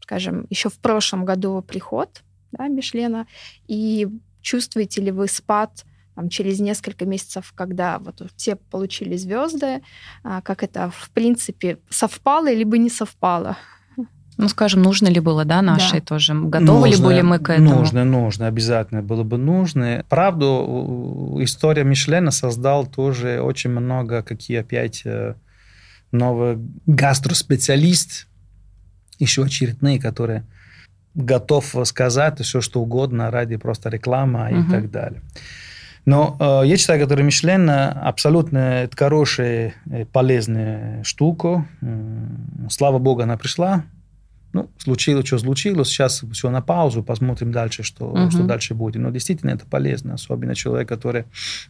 скажем, 0.00 0.48
еще 0.50 0.70
в 0.70 0.80
прошлом 0.80 1.24
году 1.24 1.62
приход 1.62 2.24
да, 2.50 2.66
Мишлена, 2.66 3.28
и 3.68 4.08
чувствуете 4.42 5.02
ли 5.02 5.12
вы 5.12 5.28
спад 5.28 5.84
там, 6.20 6.28
через 6.28 6.60
несколько 6.60 7.06
месяцев, 7.06 7.52
когда 7.54 7.98
вот 7.98 8.22
все 8.36 8.56
получили 8.56 9.16
звезды, 9.16 9.80
а, 10.22 10.42
как 10.42 10.62
это 10.62 10.90
в 10.94 11.10
принципе 11.10 11.78
совпало 11.88 12.52
либо 12.52 12.76
не 12.76 12.90
совпало? 12.90 13.56
Ну, 14.36 14.48
скажем, 14.48 14.82
нужно 14.82 15.08
ли 15.08 15.20
было, 15.20 15.44
да, 15.44 15.62
нашей 15.62 16.00
да. 16.00 16.06
тоже? 16.06 16.34
Готовы 16.34 16.88
нужно, 16.88 16.96
ли 16.96 17.02
были 17.02 17.20
мы 17.22 17.38
к 17.38 17.50
этому? 17.50 17.70
Нужно, 17.70 18.04
нужно, 18.04 18.46
обязательно 18.46 19.02
было 19.02 19.22
бы 19.22 19.38
нужно. 19.38 20.04
Правду, 20.08 21.38
история 21.40 21.84
Мишлена 21.84 22.30
создал 22.30 22.86
тоже 22.86 23.40
очень 23.40 23.70
много, 23.70 24.22
какие 24.22 24.58
опять 24.58 25.02
э, 25.04 25.34
новые 26.12 26.58
гастроспециалист, 26.86 28.28
еще 29.18 29.44
очередные, 29.44 29.98
которые 29.98 30.44
готов 31.14 31.74
сказать 31.84 32.40
все, 32.40 32.60
что 32.60 32.80
угодно 32.80 33.30
ради 33.30 33.56
просто 33.56 33.88
рекламы 33.88 34.50
угу. 34.50 34.60
и 34.60 34.70
так 34.70 34.90
далее. 34.90 35.22
Но 36.10 36.36
э, 36.40 36.66
я 36.66 36.76
считаю, 36.76 37.06
что 37.06 37.22
Мишлен 37.22 37.70
абсолютно 37.70 38.90
хорошая, 38.96 39.74
э, 39.88 40.04
полезная 40.06 41.04
штука. 41.04 41.68
Слава 42.68 42.98
богу, 42.98 43.22
она 43.22 43.36
пришла. 43.36 43.84
Ну, 44.52 44.68
случилось, 44.78 45.24
что 45.24 45.38
случилось. 45.38 45.86
Сейчас 45.86 46.24
все 46.32 46.50
на 46.50 46.62
паузу, 46.62 47.04
посмотрим 47.04 47.52
дальше, 47.52 47.84
что, 47.84 48.06
угу. 48.06 48.28
что 48.32 48.42
дальше 48.42 48.74
будет. 48.74 49.00
Но 49.00 49.10
действительно 49.10 49.50
это 49.50 49.66
полезно, 49.66 50.14
особенно 50.14 50.56
человек, 50.56 50.88
который 50.88 51.26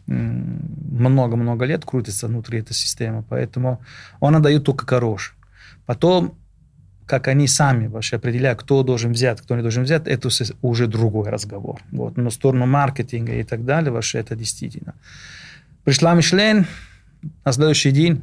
много-много 0.07 1.65
лет 1.65 1.85
крутится 1.85 2.25
внутри 2.25 2.61
этой 2.61 2.73
системы. 2.73 3.23
Поэтому 3.29 3.79
он 4.19 4.41
дает 4.41 4.63
только 4.63 4.87
хорошее. 4.87 5.37
Потом 5.85 6.33
как 7.11 7.27
они 7.27 7.45
сами 7.47 7.87
вообще 7.87 8.15
определяют, 8.15 8.61
кто 8.61 8.83
должен 8.83 9.11
взять, 9.11 9.41
кто 9.41 9.57
не 9.57 9.61
должен 9.61 9.83
взять, 9.83 10.07
это 10.07 10.29
уже 10.61 10.87
другой 10.87 11.29
разговор. 11.29 11.81
Вот. 11.91 12.15
Но 12.15 12.29
сторону 12.29 12.65
маркетинга 12.65 13.33
и 13.33 13.43
так 13.43 13.65
далее, 13.65 13.91
вообще 13.91 14.19
это 14.19 14.33
действительно. 14.33 14.93
Пришла 15.83 16.13
Мишлен, 16.13 16.65
на 17.45 17.51
следующий 17.51 17.91
день 17.91 18.21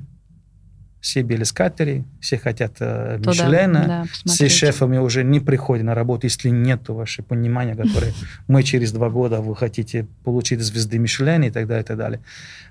все 1.00 1.22
били 1.22 1.44
скатери, 1.44 2.04
все 2.20 2.38
хотят 2.38 2.76
э, 2.80 3.18
Туда, 3.18 3.30
Мишлена, 3.30 3.86
да, 3.86 4.04
все 4.24 4.48
шефами 4.48 4.98
уже 4.98 5.22
не 5.24 5.40
приходят 5.40 5.84
на 5.84 5.94
работу, 5.94 6.26
если 6.26 6.48
нет 6.48 6.88
ваше 6.88 7.22
понимания, 7.22 7.74
которое 7.74 8.12
мы 8.48 8.62
через 8.62 8.92
два 8.92 9.08
года 9.08 9.40
вы 9.40 9.54
хотите 9.54 10.06
получить 10.24 10.60
звезды 10.60 10.98
Мишлена 10.98 11.46
и 11.46 11.50
так 11.50 11.66
далее, 11.66 11.84
и 11.84 11.86
так 11.86 11.96
далее. 11.96 12.20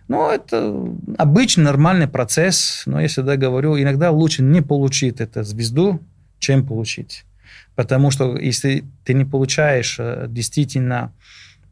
Ну, 0.08 0.30
это 0.30 0.74
обычный 1.18 1.64
нормальный 1.64 2.08
процесс, 2.08 2.84
но 2.86 3.00
я 3.00 3.08
всегда 3.08 3.38
говорю, 3.38 3.80
иногда 3.80 4.12
лучше 4.12 4.44
не 4.44 4.62
получить 4.62 5.22
эту 5.22 5.44
звезду, 5.44 6.02
чем 6.40 6.66
получить. 6.66 7.26
Потому 7.76 8.12
что 8.12 8.38
если 8.38 8.84
ты 9.04 9.14
не 9.14 9.26
получаешь 9.26 9.98
э, 10.00 10.26
действительно 10.28 11.14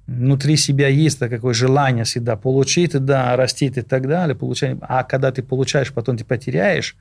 внутри 0.07 0.55
себя 0.57 0.87
есть 0.87 1.19
такое 1.19 1.53
желание 1.53 2.03
всегда 2.03 2.35
получить, 2.35 2.91
да, 2.93 3.35
растить 3.35 3.77
и 3.77 3.81
так 3.81 4.07
далее, 4.07 4.35
получать. 4.35 4.77
А 4.81 5.03
когда 5.03 5.31
ты 5.31 5.41
получаешь, 5.41 5.91
потом 5.91 6.17
ты 6.17 6.23
потеряешь, 6.23 6.95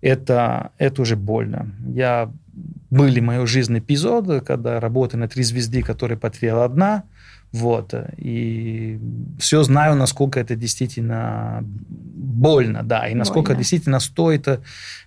это, 0.00 0.70
это 0.78 1.02
уже 1.02 1.16
больно. 1.16 1.72
Я, 1.88 2.30
были 2.90 3.20
в 3.20 3.24
моей 3.24 3.46
жизни 3.46 3.78
эпизоды, 3.78 4.40
когда 4.40 4.78
работаю 4.80 5.20
на 5.20 5.28
три 5.28 5.42
звезды, 5.42 5.82
которые 5.82 6.18
потеряла 6.18 6.64
одна, 6.64 7.04
вот, 7.52 7.94
и 8.18 8.98
все 9.38 9.62
знаю, 9.62 9.96
насколько 9.96 10.38
это 10.38 10.56
действительно 10.56 11.60
больно, 11.62 12.82
да, 12.82 13.08
и 13.08 13.14
насколько 13.14 13.50
больно. 13.50 13.58
действительно 13.60 14.00
стоит 14.00 14.60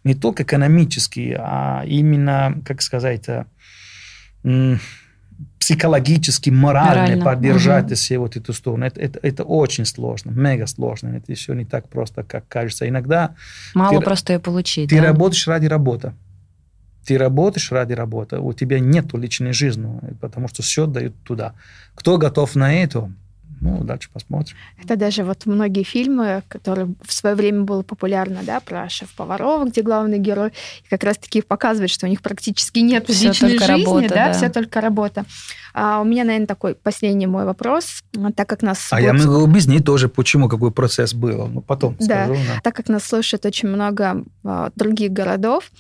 не 0.04 0.15
только 0.15 0.43
экономически, 0.43 1.38
а 1.39 1.84
именно, 1.86 2.60
как 2.65 2.82
сказать, 2.82 3.25
психологически, 5.69 6.49
морально, 6.49 7.01
морально. 7.01 7.25
поддержать 7.25 7.86
угу. 7.86 7.95
все 7.95 8.17
вот 8.17 8.36
эту 8.36 8.53
сторону. 8.53 8.86
Это, 8.86 8.99
это, 8.99 9.19
это 9.21 9.43
очень 9.43 9.86
сложно, 9.86 10.32
мега 10.32 10.65
сложно. 10.65 11.10
Это 11.10 11.36
все 11.36 11.53
не 11.53 11.63
так 11.63 11.88
просто, 11.89 12.23
как 12.23 12.47
кажется. 12.47 12.89
Иногда... 12.89 13.36
Мало 13.75 13.99
ты, 13.99 14.03
просто 14.03 14.34
ее 14.34 14.39
получить. 14.39 14.89
Ты 14.89 14.97
да? 14.97 15.03
работаешь 15.03 15.47
ради 15.47 15.67
работы. 15.67 16.13
Ты 17.05 17.19
работаешь 17.19 17.71
ради 17.71 17.93
работы. 17.93 18.39
У 18.39 18.51
тебя 18.53 18.79
нет 18.79 19.13
личной 19.13 19.53
жизни, 19.53 19.88
потому 20.19 20.47
что 20.47 20.63
все 20.63 20.88
дают 20.88 21.13
туда. 21.23 21.53
Кто 21.93 22.17
готов 22.17 22.55
на 22.55 22.73
это, 22.73 23.12
ну, 23.62 23.84
дальше 23.84 24.10
посмотрим. 24.12 24.56
Это 24.82 24.95
даже 24.95 25.24
вот 25.24 25.45
многие 25.45 25.84
фильмы, 25.84 26.43
которые 26.48 26.93
в 27.02 27.13
свое 27.13 27.36
время 27.36 27.62
было 27.62 27.82
популярно, 27.82 28.39
да, 28.43 28.60
про 28.60 28.89
шеф-поваров, 28.89 29.69
где 29.69 29.82
главный 29.82 30.19
герой, 30.19 30.52
как 30.89 31.04
раз-таки 31.04 31.41
показывает, 31.41 31.91
что 31.91 32.06
у 32.06 32.10
них 32.10 32.22
практически 32.22 32.80
нет 32.80 33.08
все 33.10 33.30
личной 33.30 33.58
жизни, 33.58 33.65
работа, 33.65 34.10
да, 34.10 34.28
да, 34.28 34.34
все 34.34 34.50
только 34.50 34.82
работа. 34.82 35.26
А 35.82 36.02
у 36.02 36.04
меня, 36.04 36.26
наверное, 36.26 36.46
такой 36.46 36.76
последний 36.76 37.26
мой 37.26 37.46
вопрос, 37.46 38.04
так 38.36 38.50
как 38.50 38.62
нас... 38.62 38.89
А 38.92 39.00
я 39.00 39.13
могу 39.13 39.46
объяснить 39.46 39.86
тоже, 39.86 40.10
почему, 40.10 40.50
какой 40.50 40.72
процесс 40.72 41.13
был, 41.13 41.48
ну, 41.48 41.62
потом 41.62 41.96
да, 42.00 42.26
скажу. 42.26 42.34
Да, 42.34 42.60
так 42.62 42.76
как 42.76 42.89
нас 42.89 43.06
слушает 43.06 43.46
очень 43.46 43.70
много 43.70 44.26
а, 44.44 44.72
других 44.76 45.13
городов, 45.13 45.72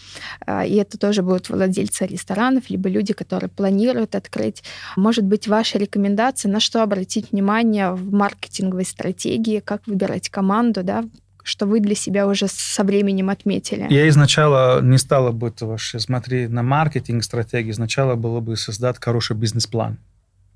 а, 0.45 0.65
и 0.65 0.75
это 0.75 0.97
тоже 0.97 1.21
будут 1.21 1.49
владельцы 1.49 2.05
ресторанов, 2.05 2.69
либо 2.69 2.87
люди, 2.87 3.11
которые 3.11 3.49
планируют 3.49 4.15
открыть, 4.15 4.63
может 4.95 5.25
быть, 5.25 5.49
ваши 5.49 5.77
рекомендации, 5.77 6.47
на 6.47 6.61
что 6.61 6.81
обратить 6.81 7.33
внимание 7.33 7.91
в 7.91 8.13
маркетинговой 8.13 8.85
стратегии, 8.85 9.59
как 9.59 9.85
выбирать 9.85 10.29
команду, 10.29 10.81
да, 10.81 11.03
что 11.49 11.65
вы 11.65 11.79
для 11.79 11.95
себя 11.95 12.27
уже 12.27 12.47
со 12.47 12.83
временем 12.83 13.29
отметили? 13.29 13.87
Я 13.89 14.07
изначально 14.09 14.79
не 14.81 14.97
стала 14.97 15.31
бы 15.31 15.51
вообще 15.59 15.99
смотреть 15.99 16.49
на 16.49 16.63
маркетинг 16.63 17.23
стратегии. 17.23 17.71
Сначала 17.71 18.15
было 18.15 18.39
бы 18.39 18.55
создать 18.55 19.03
хороший 19.03 19.35
бизнес-план. 19.35 19.97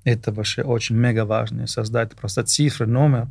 Это 0.04 0.32
вообще 0.32 0.62
очень 0.62 0.96
мега 0.96 1.24
важно. 1.24 1.66
Создать 1.66 2.14
просто 2.14 2.44
цифры, 2.44 2.86
номер 2.86 3.26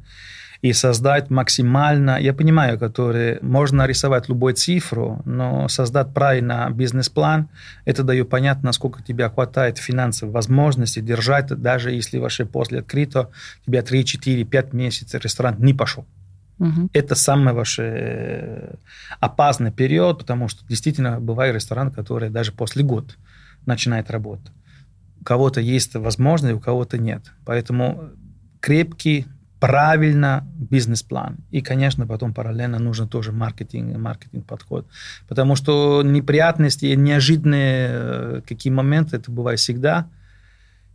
и 0.62 0.74
создать 0.74 1.30
максимально, 1.30 2.18
я 2.22 2.34
понимаю, 2.34 2.80
которые 2.80 3.38
можно 3.42 3.86
рисовать 3.86 4.30
любую 4.30 4.54
цифру, 4.54 5.22
но 5.26 5.68
создать 5.68 6.14
правильно 6.14 6.70
бизнес-план, 6.72 7.50
это 7.84 8.04
дает 8.04 8.30
понятно, 8.30 8.68
насколько 8.68 9.04
тебе 9.04 9.30
хватает 9.30 9.78
финансовых 9.78 10.34
возможностей 10.34 11.02
держать, 11.02 11.48
даже 11.48 11.92
если 11.92 12.18
вообще 12.18 12.46
после 12.46 12.80
открытия 12.80 13.28
тебя 13.66 13.82
3, 13.82 14.06
4, 14.06 14.44
5 14.46 14.74
месяцев 14.74 15.24
ресторан 15.24 15.56
не 15.60 15.74
пошел. 15.74 16.06
Угу. 16.64 16.90
Это 16.94 17.16
самый 17.16 17.54
ваш 17.54 17.78
э, 17.80 18.76
опасный 19.20 19.72
период, 19.72 20.20
потому 20.20 20.48
что 20.48 20.66
действительно 20.66 21.20
бывает 21.20 21.56
ресторан, 21.56 21.92
который 21.92 22.30
даже 22.30 22.54
после 22.54 22.84
года 22.84 23.14
начинает 23.66 24.10
работать. 24.10 24.54
У 25.20 25.26
кого-то 25.26 25.60
есть 25.60 25.94
возможность, 25.96 26.56
у 26.56 26.62
кого-то 26.62 26.98
нет. 26.98 27.22
Поэтому 27.46 28.12
крепкий, 28.62 29.26
правильно 29.60 30.48
бизнес-план. 30.56 31.38
И, 31.52 31.62
конечно, 31.62 32.08
потом 32.08 32.34
параллельно 32.34 32.80
нужно 32.80 33.08
тоже 33.08 33.34
маркетинг, 33.34 33.98
маркетинг 33.98 34.46
подход. 34.46 34.88
Потому 35.28 35.58
что 35.58 36.02
неприятности, 36.02 36.86
неожиданные 36.96 37.88
э, 37.92 38.42
какие 38.48 38.72
моменты, 38.72 39.18
это 39.18 39.32
бывает 39.32 39.60
всегда. 39.60 40.08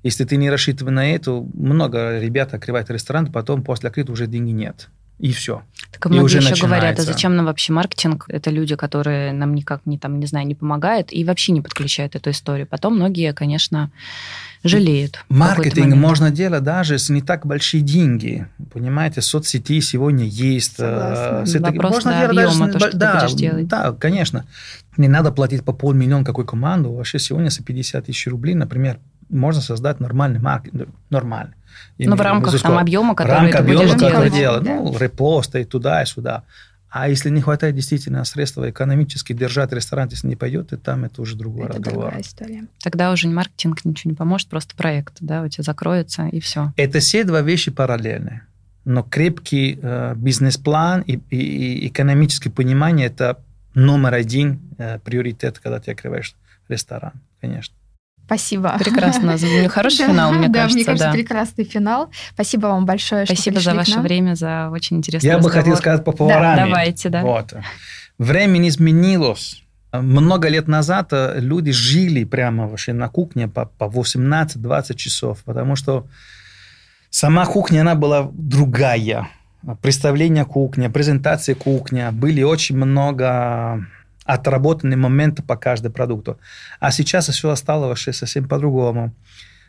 Если 0.03 0.25
ты 0.25 0.37
не 0.37 0.49
рассчитывай 0.49 0.93
на 0.93 1.13
это, 1.13 1.33
много 1.53 2.19
ребят 2.19 2.55
открывают 2.55 2.89
ресторан, 2.89 3.31
потом 3.31 3.63
после 3.63 3.89
открытия 3.89 4.13
уже 4.13 4.27
деньги 4.27 4.53
нет 4.53 4.89
и 5.19 5.33
все. 5.33 5.63
Так 5.91 6.07
и 6.07 6.09
многие 6.09 6.25
уже 6.25 6.39
еще 6.39 6.51
начинается. 6.51 6.67
говорят, 6.67 6.99
а 6.99 7.03
зачем 7.03 7.35
нам 7.35 7.47
вообще 7.47 7.73
маркетинг? 7.73 8.27
Это 8.29 8.51
люди, 8.51 8.77
которые 8.77 9.33
нам 9.33 9.55
никак 9.55 9.83
не 9.85 9.99
там, 9.99 10.21
не 10.21 10.27
знаю, 10.27 10.47
не 10.47 10.55
помогают 10.55 11.13
и 11.13 11.25
вообще 11.25 11.53
не 11.53 11.61
подключают 11.61 12.15
эту 12.15 12.31
историю. 12.31 12.67
Потом 12.67 12.97
многие, 12.97 13.33
конечно, 13.33 13.91
жалеют. 14.63 15.25
Маркетинг 15.29 15.95
можно 15.97 16.31
делать 16.31 16.63
даже 16.63 16.99
с 16.99 17.09
не 17.09 17.21
так 17.21 17.47
большие 17.47 17.81
деньги. 17.81 18.47
Понимаете, 18.73 19.21
соцсети 19.21 19.81
сегодня 19.81 20.25
есть. 20.25 20.77
Э, 20.79 21.45
Согласна. 21.47 21.73
Вопрос 21.73 21.95
можно 21.95 22.13
делать 22.13 22.31
объема, 22.31 22.67
даже, 22.67 22.79
то, 22.79 22.89
что 22.89 22.97
да, 22.97 23.13
ты 23.13 23.25
будешь 23.25 23.37
делать. 23.37 23.67
Да, 23.67 23.93
конечно. 23.93 24.47
Не 24.97 25.09
надо 25.09 25.33
платить 25.33 25.65
по 25.65 25.73
полмиллиона 25.73 26.25
какой 26.25 26.47
команду. 26.47 26.93
Вообще 26.93 27.19
сегодня 27.19 27.51
за 27.51 27.63
50 27.65 28.07
тысяч 28.07 28.27
рублей, 28.29 28.55
например, 28.55 28.99
можно 29.29 29.61
создать 29.61 30.01
нормальный 30.01 30.41
маркетинг. 30.41 30.89
Нормальный. 31.11 31.55
Ну, 31.99 32.17
в 32.17 32.21
рамках 32.21 32.61
там 32.61 32.79
объема, 32.79 33.15
который 33.15 33.37
Рамка 33.37 33.59
ты 33.59 33.65
объема, 33.65 33.99
который 33.99 34.31
делать. 34.31 34.65
Ну, 34.65 34.97
репосты 34.99 35.65
туда 35.65 36.03
и 36.03 36.07
сюда. 36.07 36.45
А 36.91 37.09
если 37.09 37.29
не 37.29 37.43
хватает 37.43 37.75
действительно 37.75 38.25
средств 38.25 38.59
экономически 38.59 39.35
держать 39.35 39.73
ресторан, 39.73 40.09
если 40.11 40.27
не 40.27 40.37
пойдет, 40.37 40.73
и 40.73 40.77
там 40.77 41.05
это 41.05 41.21
уже 41.21 41.37
другой 41.37 41.67
это 41.67 41.75
разговор. 41.79 42.05
Другая 42.05 42.23
история. 42.23 42.67
Тогда 42.83 43.13
уже 43.13 43.29
маркетинг 43.29 43.85
ничего 43.85 44.13
не 44.13 44.17
поможет, 44.17 44.49
просто 44.49 44.75
проект, 44.75 45.19
да, 45.21 45.43
у 45.43 45.49
тебя 45.49 45.65
закроется 45.65 46.29
и 46.29 46.41
все. 46.41 46.73
Это 46.77 47.01
все 47.01 47.25
два 47.25 47.43
вещи 47.43 47.71
параллельные. 47.71 48.43
Но 48.87 49.03
крепкий 49.03 49.79
э, 49.83 50.15
бизнес-план 50.17 51.03
и, 51.03 51.21
и, 51.29 51.37
и 51.37 51.89
экономическое 51.89 52.49
понимание– 52.49 53.07
это 53.09 53.39
номер 53.75 54.15
один 54.15 54.61
э, 54.79 54.99
приоритет, 54.99 55.59
когда 55.59 55.81
ты 55.81 55.91
открываешь 55.91 56.35
ресторан, 56.69 57.13
конечно. 57.43 57.75
Спасибо. 58.29 58.77
Прекрасно. 58.79 59.39
Хороший 59.71 60.07
финал, 60.07 60.33
мне 60.35 60.51
кажется. 60.53 60.69
Да, 60.69 60.75
мне 60.75 60.85
кажется, 60.85 61.11
прекрасный 61.13 61.65
финал. 61.65 62.11
Спасибо 62.35 62.67
вам 62.67 62.85
большое, 62.85 63.25
Спасибо 63.25 63.59
за 63.59 63.75
ваше 63.75 64.01
время, 64.01 64.35
за 64.35 64.69
очень 64.71 64.99
интересный 64.99 65.27
Я 65.27 65.39
бы 65.39 65.51
хотел 65.51 65.75
сказать 65.77 66.05
по 66.05 66.13
поварам. 66.13 66.57
давайте, 66.57 67.09
да. 67.09 67.23
Вот. 67.23 67.55
Время 68.19 68.59
не 68.59 68.69
изменилось. 68.69 69.63
Много 69.93 70.49
лет 70.49 70.69
назад 70.69 71.09
э, 71.13 71.41
люди 71.41 71.73
жили 71.73 72.25
прямо 72.25 72.69
вообще 72.69 72.93
на 72.93 73.09
кухне 73.09 73.49
по, 73.49 73.65
по 73.65 73.85
18-20 73.85 74.95
часов, 74.97 75.43
потому 75.45 75.77
что 75.77 76.07
сама 77.09 77.47
кухня, 77.47 77.81
она 77.81 77.95
была 77.95 78.29
другая. 78.31 79.29
Представление 79.81 80.45
кухни, 80.45 80.89
презентация 80.89 81.55
кухни. 81.55 82.07
Были 82.13 82.43
очень 82.43 82.77
много 82.77 83.87
отработанные 84.29 84.99
моменты 84.99 85.43
по 85.43 85.57
каждому 85.57 85.95
продукту. 85.95 86.39
А 86.81 86.91
сейчас 86.91 87.29
все 87.29 87.57
стало 87.57 87.87
вообще 87.87 88.13
совсем 88.13 88.47
по-другому. 88.47 89.15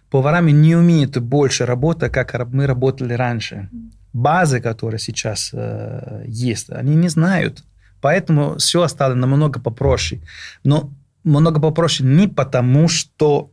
Поварами 0.09 0.51
не 0.51 0.75
умеют 0.75 1.17
больше 1.17 1.65
работать, 1.65 2.11
как 2.11 2.33
мы 2.51 2.67
работали 2.67 3.13
раньше. 3.13 3.69
Базы, 4.11 4.59
которые 4.59 4.99
сейчас 4.99 5.51
э, 5.53 6.25
есть, 6.27 6.69
они 6.71 6.95
не 6.95 7.07
знают. 7.07 7.63
Поэтому 8.01 8.57
все 8.57 8.87
стало 8.89 9.13
намного 9.13 9.61
попроще. 9.61 10.21
Но 10.65 10.91
много 11.23 11.61
попроще 11.61 12.09
не 12.09 12.27
потому, 12.27 12.89
что 12.89 13.51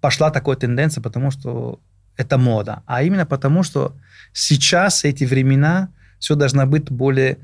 пошла 0.00 0.30
такая 0.30 0.56
тенденция, 0.56 1.02
потому 1.02 1.30
что 1.30 1.80
это 2.16 2.38
мода, 2.38 2.82
а 2.86 3.02
именно 3.02 3.26
потому, 3.26 3.62
что 3.62 3.94
сейчас 4.32 5.04
эти 5.04 5.24
времена 5.24 5.88
все 6.18 6.34
должно 6.34 6.66
быть 6.66 6.90
более 6.90 7.38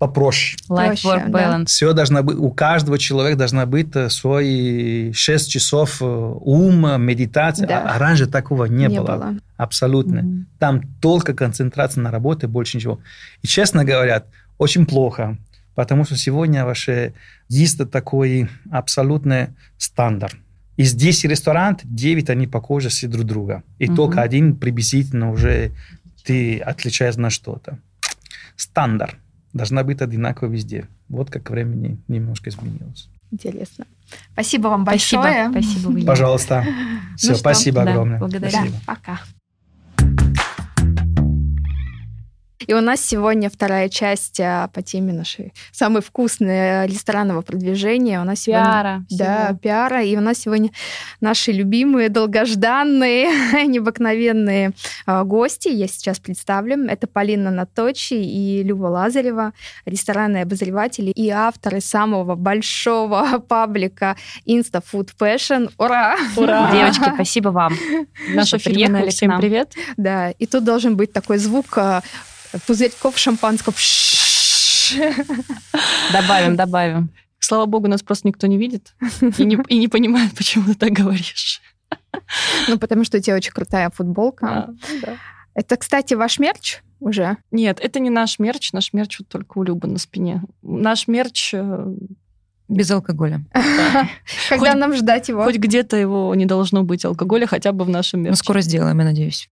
попроще. 0.00 0.56
Life-work 0.70 1.28
balance. 1.30 1.66
Все 1.66 1.92
должно 1.92 2.22
быть, 2.22 2.36
у 2.36 2.50
каждого 2.50 2.98
человека 2.98 3.36
должна 3.36 3.66
быть 3.66 3.94
э, 3.94 4.08
свои 4.08 5.12
6 5.12 5.50
часов 5.50 6.00
э, 6.00 6.04
ума, 6.06 6.96
медитация. 6.96 7.68
Да. 7.68 7.82
А 7.82 7.98
раньше 7.98 8.26
такого 8.26 8.64
не, 8.64 8.86
не 8.86 8.98
было. 8.98 9.16
было. 9.16 9.34
Абсолютно. 9.58 10.20
Mm-hmm. 10.20 10.44
Там 10.58 10.82
только 11.02 11.34
концентрация 11.34 12.00
на 12.00 12.10
работе, 12.10 12.46
больше 12.46 12.78
ничего. 12.78 12.98
И 13.42 13.46
честно 13.46 13.84
говоря, 13.84 14.24
очень 14.56 14.86
плохо, 14.86 15.36
Потому 15.74 16.04
что 16.04 16.16
сегодня 16.16 16.64
вообще 16.64 17.14
есть 17.48 17.78
такой 17.90 18.50
абсолютный 18.70 19.48
стандарт. 19.78 20.36
Из 20.76 20.94
10 20.94 21.24
ресторанов, 21.30 21.80
9 21.84 22.28
они 22.30 22.46
похожи 22.46 22.88
все 22.88 23.06
друг 23.06 23.24
друга. 23.24 23.62
И 23.78 23.86
угу. 23.86 23.96
только 23.96 24.20
один 24.20 24.56
приблизительно 24.56 25.30
уже 25.30 25.72
ты 26.24 26.58
отличаешь 26.58 27.16
на 27.16 27.30
что-то. 27.30 27.78
Стандарт 28.56 29.16
должна 29.52 29.84
быть 29.84 30.00
одинаково 30.00 30.48
везде. 30.48 30.88
Вот 31.08 31.30
как 31.30 31.50
времени 31.50 31.98
немножко 32.08 32.50
изменилось. 32.50 33.08
Интересно. 33.30 33.86
Спасибо 34.32 34.68
вам 34.68 34.84
большое. 34.84 35.50
Спасибо. 35.50 35.80
спасибо 35.80 36.06
Пожалуйста. 36.06 36.66
Все, 37.16 37.30
ну 37.32 37.36
спасибо 37.36 37.82
что? 37.82 37.90
огромное. 37.90 38.18
Да, 38.18 38.26
благодарю. 38.26 38.52
Спасибо. 38.52 38.76
Да, 38.86 38.94
пока. 38.94 39.20
И 42.70 42.72
у 42.72 42.80
нас 42.80 43.04
сегодня 43.04 43.50
вторая 43.50 43.88
часть 43.88 44.38
а, 44.38 44.68
по 44.68 44.80
теме 44.80 45.12
нашей 45.12 45.52
самой 45.72 46.02
вкусной 46.02 46.86
ресторанного 46.86 47.42
продвижения. 47.42 48.20
У 48.20 48.24
нас 48.24 48.42
сегодня... 48.42 48.64
Пиара. 48.64 49.04
Да, 49.10 49.46
всего. 49.46 49.58
пиара. 49.58 50.04
И 50.04 50.16
у 50.16 50.20
нас 50.20 50.38
сегодня 50.38 50.70
наши 51.20 51.50
любимые, 51.50 52.10
долгожданные, 52.10 53.26
необыкновенные 53.66 54.70
а, 55.04 55.24
гости. 55.24 55.66
Я 55.66 55.88
сейчас 55.88 56.20
представлю. 56.20 56.86
Это 56.86 57.08
Полина 57.08 57.50
Наточи 57.50 58.14
и 58.14 58.62
Люба 58.62 58.86
Лазарева, 58.86 59.52
ресторанные 59.84 60.44
обозреватели 60.44 61.10
и 61.10 61.28
авторы 61.28 61.80
самого 61.80 62.36
большого 62.36 63.40
паблика 63.48 64.16
Insta 64.46 64.80
Food 64.80 65.08
Fashion. 65.18 65.72
Ура! 65.76 66.16
Ура! 66.36 66.70
Девочки, 66.72 67.10
спасибо 67.16 67.48
вам. 67.48 67.74
Наша 68.32 68.60
приехали. 68.60 69.10
Всем 69.10 69.40
привет. 69.40 69.74
Да, 69.96 70.30
и 70.30 70.46
тут 70.46 70.62
должен 70.62 70.96
быть 70.96 71.12
такой 71.12 71.38
звук 71.38 71.76
а, 71.76 72.02
пузырьков 72.66 73.18
шампанского. 73.18 73.74
Добавим, 76.12 76.56
добавим. 76.56 77.10
Слава 77.38 77.66
богу, 77.66 77.88
нас 77.88 78.02
просто 78.02 78.28
никто 78.28 78.46
не 78.46 78.58
видит 78.58 78.94
и 79.38 79.44
не, 79.44 79.58
и 79.68 79.78
не 79.78 79.88
понимает, 79.88 80.34
почему 80.36 80.66
ты 80.66 80.74
так 80.74 80.92
говоришь. 80.92 81.62
Ну, 82.68 82.78
потому 82.78 83.04
что 83.04 83.18
у 83.18 83.20
тебя 83.20 83.36
очень 83.36 83.52
крутая 83.52 83.90
футболка. 83.90 84.46
А, 84.46 84.68
да. 85.02 85.16
Это, 85.54 85.76
кстати, 85.76 86.14
ваш 86.14 86.38
мерч 86.38 86.80
уже? 87.00 87.38
Нет, 87.50 87.80
это 87.80 87.98
не 87.98 88.10
наш 88.10 88.38
мерч. 88.38 88.72
Наш 88.72 88.92
мерч 88.92 89.20
вот 89.20 89.28
только 89.28 89.58
у 89.58 89.62
Любы 89.62 89.88
на 89.88 89.98
спине. 89.98 90.42
Наш 90.62 91.08
мерч 91.08 91.54
э, 91.54 91.94
без 92.68 92.90
алкоголя. 92.90 93.44
Когда 94.48 94.74
нам 94.74 94.94
ждать 94.94 95.28
его? 95.28 95.42
Хоть 95.42 95.56
где-то 95.56 95.96
его 95.96 96.34
не 96.34 96.46
должно 96.46 96.84
быть 96.84 97.04
алкоголя, 97.04 97.46
хотя 97.46 97.72
бы 97.72 97.84
в 97.84 97.88
нашем 97.88 98.20
мерче. 98.20 98.32
Мы 98.32 98.36
скоро 98.36 98.60
сделаем, 98.60 98.98
я 98.98 99.04
надеюсь. 99.04 99.48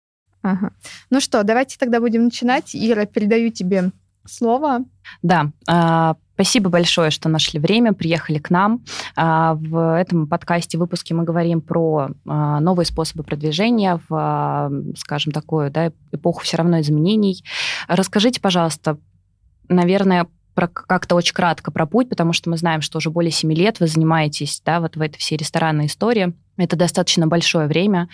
Ага. 0.46 0.70
Ну 1.10 1.20
что, 1.20 1.44
давайте 1.44 1.76
тогда 1.80 2.00
будем 2.00 2.26
начинать. 2.26 2.76
Ира, 2.76 3.08
передаю 3.08 3.50
тебе 3.50 3.92
слово. 4.28 4.82
Да, 5.24 5.52
а, 5.68 6.16
Спасибо 6.36 6.70
большое, 6.70 7.12
что 7.12 7.30
нашли 7.30 7.60
время, 7.60 7.94
приехали 7.94 8.38
к 8.40 8.50
нам. 8.50 8.84
А, 9.16 9.56
в 9.56 9.98
этом 9.98 10.28
подкасте, 10.28 10.78
выпуске 10.78 11.16
мы 11.16 11.24
говорим 11.24 11.62
про 11.62 12.10
а, 12.28 12.60
новые 12.60 12.86
способы 12.86 13.24
продвижения 13.24 14.00
в, 14.10 14.72
скажем, 14.98 15.32
такую 15.32 15.72
да, 15.72 15.94
эпоху 16.12 16.44
все 16.44 16.58
равно 16.58 16.82
изменений. 16.82 17.44
Расскажите, 17.88 18.42
пожалуйста, 18.42 18.98
наверное, 19.70 20.28
как-то 20.56 21.16
очень 21.16 21.34
кратко 21.34 21.72
про 21.72 21.86
путь, 21.86 22.10
потому 22.10 22.34
что 22.34 22.50
мы 22.50 22.58
знаем, 22.58 22.82
что 22.82 22.98
уже 22.98 23.10
более 23.10 23.32
семи 23.32 23.56
лет 23.56 23.80
вы 23.80 23.88
занимаетесь 23.88 24.62
да, 24.66 24.80
вот 24.80 24.96
в 24.96 25.02
этой 25.02 25.18
всей 25.18 25.38
ресторанной 25.38 25.88
истории. 25.88 26.34
Это 26.58 26.78
достаточно 26.78 27.28
большое 27.28 27.68
время. 27.68 28.08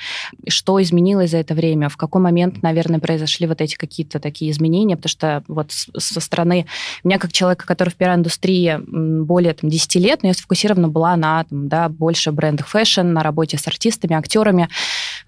Что 0.47 0.81
изменилось 0.81 1.31
за 1.31 1.37
это 1.37 1.53
время? 1.53 1.89
В 1.89 1.97
какой 1.97 2.21
момент, 2.21 2.63
наверное, 2.63 2.99
произошли 2.99 3.45
вот 3.45 3.61
эти 3.61 3.75
какие-то 3.75 4.19
такие 4.19 4.49
изменения? 4.49 4.95
Потому 4.95 5.09
что 5.09 5.43
вот 5.47 5.71
со 5.71 6.19
стороны 6.19 6.65
меня, 7.03 7.19
как 7.19 7.31
человека, 7.31 7.67
который 7.67 7.89
в 7.89 7.95
пиар-индустрии 7.95 8.79
более 9.23 9.53
там, 9.53 9.69
10 9.69 9.95
лет, 9.95 10.23
но 10.23 10.29
я 10.29 10.33
сфокусирована 10.33 10.87
была 10.87 11.15
на 11.15 11.43
там, 11.43 11.67
да, 11.67 11.87
больше 11.87 12.31
брендах 12.31 12.67
fashion, 12.67 13.01
на 13.01 13.21
работе 13.21 13.59
с 13.59 13.67
артистами, 13.67 14.15
актерами. 14.15 14.69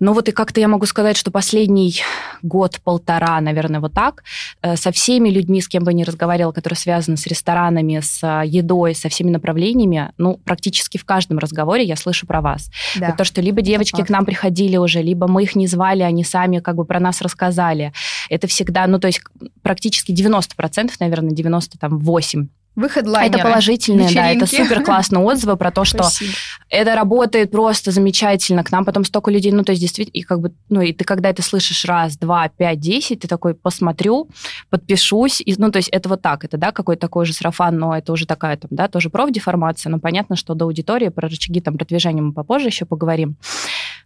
Ну 0.04 0.12
вот 0.12 0.28
и 0.28 0.34
как-то 0.34 0.60
я 0.60 0.68
могу 0.68 0.86
сказать, 0.86 1.16
что 1.16 1.32
последний 1.32 2.02
год-полтора, 2.42 3.40
наверное, 3.40 3.80
вот 3.80 3.94
так, 3.94 4.26
э, 4.62 4.76
со 4.76 4.92
всеми 4.92 5.30
людьми, 5.30 5.62
с 5.62 5.70
кем 5.70 5.86
бы 5.86 5.94
ни 5.94 6.04
разговаривала, 6.04 6.52
которые 6.52 6.76
связаны 6.76 7.16
с 7.16 7.26
ресторанами, 7.26 8.02
с 8.02 8.22
э, 8.22 8.46
едой, 8.46 8.96
со 8.96 9.08
всеми 9.08 9.30
направлениями, 9.30 10.12
ну, 10.18 10.42
практически 10.44 10.98
в 10.98 11.06
каждом 11.06 11.40
разговоре 11.40 11.86
я 11.86 11.96
слышу 11.96 12.28
про 12.28 12.42
вас. 12.42 12.70
Да. 13.00 13.08
Вот 13.08 13.18
то, 13.18 13.24
что 13.24 13.40
либо 13.40 13.62
девочки 13.62 14.04
к 14.04 14.10
нам 14.10 14.26
приходили 14.26 14.76
уже, 14.76 15.02
либо 15.02 15.30
мы 15.30 15.44
их 15.44 15.56
не 15.56 15.68
звали, 15.68 16.04
они 16.04 16.26
сами 16.26 16.60
как 16.60 16.76
бы 16.76 16.84
про 16.84 17.00
нас 17.00 17.22
рассказали. 17.22 17.94
Это 18.30 18.48
всегда, 18.48 18.88
ну, 18.88 19.00
то 19.00 19.08
есть 19.08 19.22
практически 19.62 20.12
90%, 20.12 20.92
наверное, 21.00 21.32
98% 21.32 22.52
Выход 22.76 23.06
Это 23.06 23.38
положительные, 23.38 24.08
вечеринки. 24.08 24.40
да, 24.40 24.46
это 24.46 24.48
супер 24.48 24.84
классные 24.84 25.24
отзывы 25.24 25.58
про 25.58 25.70
то, 25.70 25.86
что 25.86 26.04
Спасибо. 26.04 26.32
это 26.70 26.96
работает 26.96 27.52
просто 27.52 27.92
замечательно. 27.92 28.64
К 28.64 28.72
нам 28.72 28.84
потом 28.84 29.06
столько 29.06 29.30
людей, 29.30 29.52
ну, 29.52 29.64
то 29.64 29.74
есть 29.74 29.82
действительно, 29.82 30.14
и 30.14 30.22
как 30.24 30.40
бы, 30.40 30.54
ну, 30.70 30.82
и 30.82 30.92
ты 30.92 31.06
когда 31.06 31.30
это 31.30 31.44
слышишь 31.44 31.86
раз, 31.86 32.18
два, 32.18 32.50
пять, 32.50 32.80
десять, 32.80 33.20
ты 33.20 33.28
такой 33.28 33.54
посмотрю, 33.54 34.28
подпишусь, 34.72 35.40
и, 35.46 35.54
ну, 35.58 35.72
то 35.72 35.78
есть 35.78 35.90
это 35.90 36.10
вот 36.10 36.24
так, 36.24 36.44
это, 36.46 36.58
да, 36.58 36.72
какой-то 36.72 37.02
такой 37.02 37.26
же 37.26 37.34
сарафан, 37.34 37.78
но 37.78 37.96
это 37.96 38.12
уже 38.12 38.26
такая 38.26 38.58
там, 38.58 38.70
да, 38.72 38.88
тоже 38.88 39.12
профдеформация, 39.12 39.92
но 39.92 40.00
понятно, 40.00 40.36
что 40.36 40.56
до 40.56 40.66
аудитории 40.66 41.10
про 41.10 41.28
рычаги 41.28 41.62
там 41.62 41.78
продвижения 41.78 42.24
мы 42.24 42.34
попозже 42.34 42.68
еще 42.68 42.86
поговорим. 42.86 43.38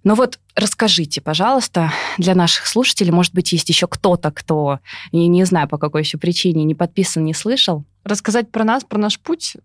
Но 0.07 0.15
вот 0.15 0.39
расскажите, 0.55 1.19
пожалуйста, 1.19 1.91
для 2.17 2.33
наших 2.33 2.65
слушателей, 2.67 3.11
может 3.11 3.33
быть, 3.33 3.51
есть 3.51 3.67
еще 3.67 3.87
кто-то, 3.87 4.31
кто, 4.31 4.79
я 5.11 5.27
не 5.27 5.43
знаю 5.43 5.67
по 5.67 5.77
какой 5.77 6.03
еще 6.03 6.17
причине, 6.17 6.63
не 6.63 6.75
подписан, 6.75 7.25
не 7.25 7.33
слышал. 7.33 7.83
Рассказать 8.05 8.49
про 8.49 8.63
нас, 8.63 8.85
про 8.85 8.97
наш 8.97 9.19
путь? 9.19 9.57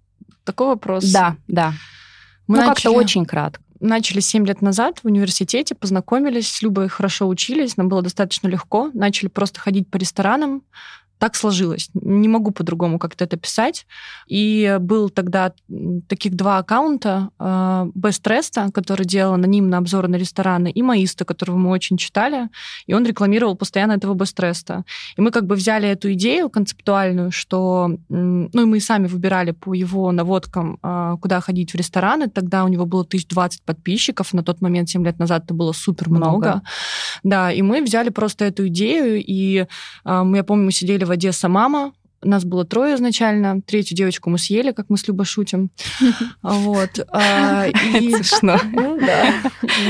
Такой 0.43 0.67
вопрос. 0.67 1.05
Да, 1.05 1.37
да. 1.47 1.75
Мы 2.49 2.57
ну, 2.57 2.65
как-то 2.67 2.91
очень 2.91 3.25
кратко. 3.25 3.63
Начали 3.79 4.19
7 4.19 4.45
лет 4.45 4.63
назад 4.63 4.99
в 5.05 5.07
университете, 5.07 5.77
познакомились, 5.77 6.51
с 6.51 6.61
Любой 6.61 6.89
хорошо 6.89 7.29
учились, 7.29 7.77
нам 7.77 7.89
было 7.89 8.03
достаточно 8.03 8.49
легко. 8.49 8.91
Начали 8.95 9.29
просто 9.29 9.61
ходить 9.61 9.89
по 9.89 9.97
ресторанам, 9.97 10.65
так 11.23 11.37
сложилось. 11.37 11.89
Не 11.95 12.27
могу 12.27 12.51
по-другому 12.51 12.99
как-то 12.99 13.23
это 13.23 13.37
писать. 13.37 13.87
И 14.27 14.77
был 14.81 15.09
тогда 15.09 15.53
таких 16.09 16.35
два 16.35 16.59
аккаунта. 16.59 17.29
Э, 17.39 17.87
Best 17.95 18.25
Rest, 18.25 18.73
который 18.73 19.07
делал 19.07 19.35
анонимно 19.35 19.79
обзоры 19.79 20.09
на 20.09 20.17
рестораны, 20.17 20.69
и 20.73 20.83
Маиста, 20.83 21.25
которого 21.25 21.59
мы 21.59 21.71
очень 21.71 21.97
читали. 21.97 22.49
И 22.89 22.95
он 22.95 23.07
рекламировал 23.07 23.55
постоянно 23.55 23.93
этого 23.93 24.15
Best 24.15 24.37
Rest. 24.41 24.83
И 25.17 25.21
мы 25.21 25.31
как 25.31 25.47
бы 25.47 25.55
взяли 25.55 25.89
эту 25.89 26.13
идею 26.15 26.51
концептуальную, 26.51 27.31
что... 27.31 27.89
Ну, 28.09 28.49
и 28.53 28.65
мы 28.65 28.81
сами 28.81 29.07
выбирали 29.07 29.53
по 29.53 29.75
его 29.75 30.11
наводкам, 30.11 30.81
э, 30.83 31.17
куда 31.21 31.41
ходить 31.41 31.71
в 31.73 31.77
рестораны. 31.77 32.31
Тогда 32.31 32.65
у 32.65 32.69
него 32.69 32.85
было 32.85 33.03
1020 33.03 33.63
подписчиков. 33.63 34.35
На 34.35 34.43
тот 34.43 34.61
момент, 34.61 34.89
7 34.89 35.05
лет 35.05 35.21
назад, 35.21 35.45
это 35.45 35.55
было 35.55 35.71
супер 35.73 36.11
много. 36.11 36.27
много. 36.27 36.63
Да, 37.23 37.53
и 37.53 37.63
мы 37.63 37.81
взяли 37.81 38.09
просто 38.09 38.45
эту 38.47 38.67
идею, 38.67 39.23
и 39.25 39.67
э, 40.05 40.33
я 40.35 40.43
помню, 40.43 40.65
мы 40.65 40.73
сидели 40.73 41.05
в 41.05 41.12
Одесса 41.13 41.49
мама, 41.49 41.93
нас 42.23 42.45
было 42.45 42.65
трое 42.65 42.95
изначально. 42.95 43.61
Третью 43.63 43.97
девочку 43.97 44.31
мы 44.31 44.39
съели, 44.39 44.73
как 44.73 44.87
мы 44.89 44.97
с 44.97 45.07
Любой 45.09 45.27
шутим. 45.27 45.71
Вот. 46.43 46.91
А, 47.13 47.67
Смешно. 47.99 48.59
Ну 48.73 48.99
да. 48.99 49.35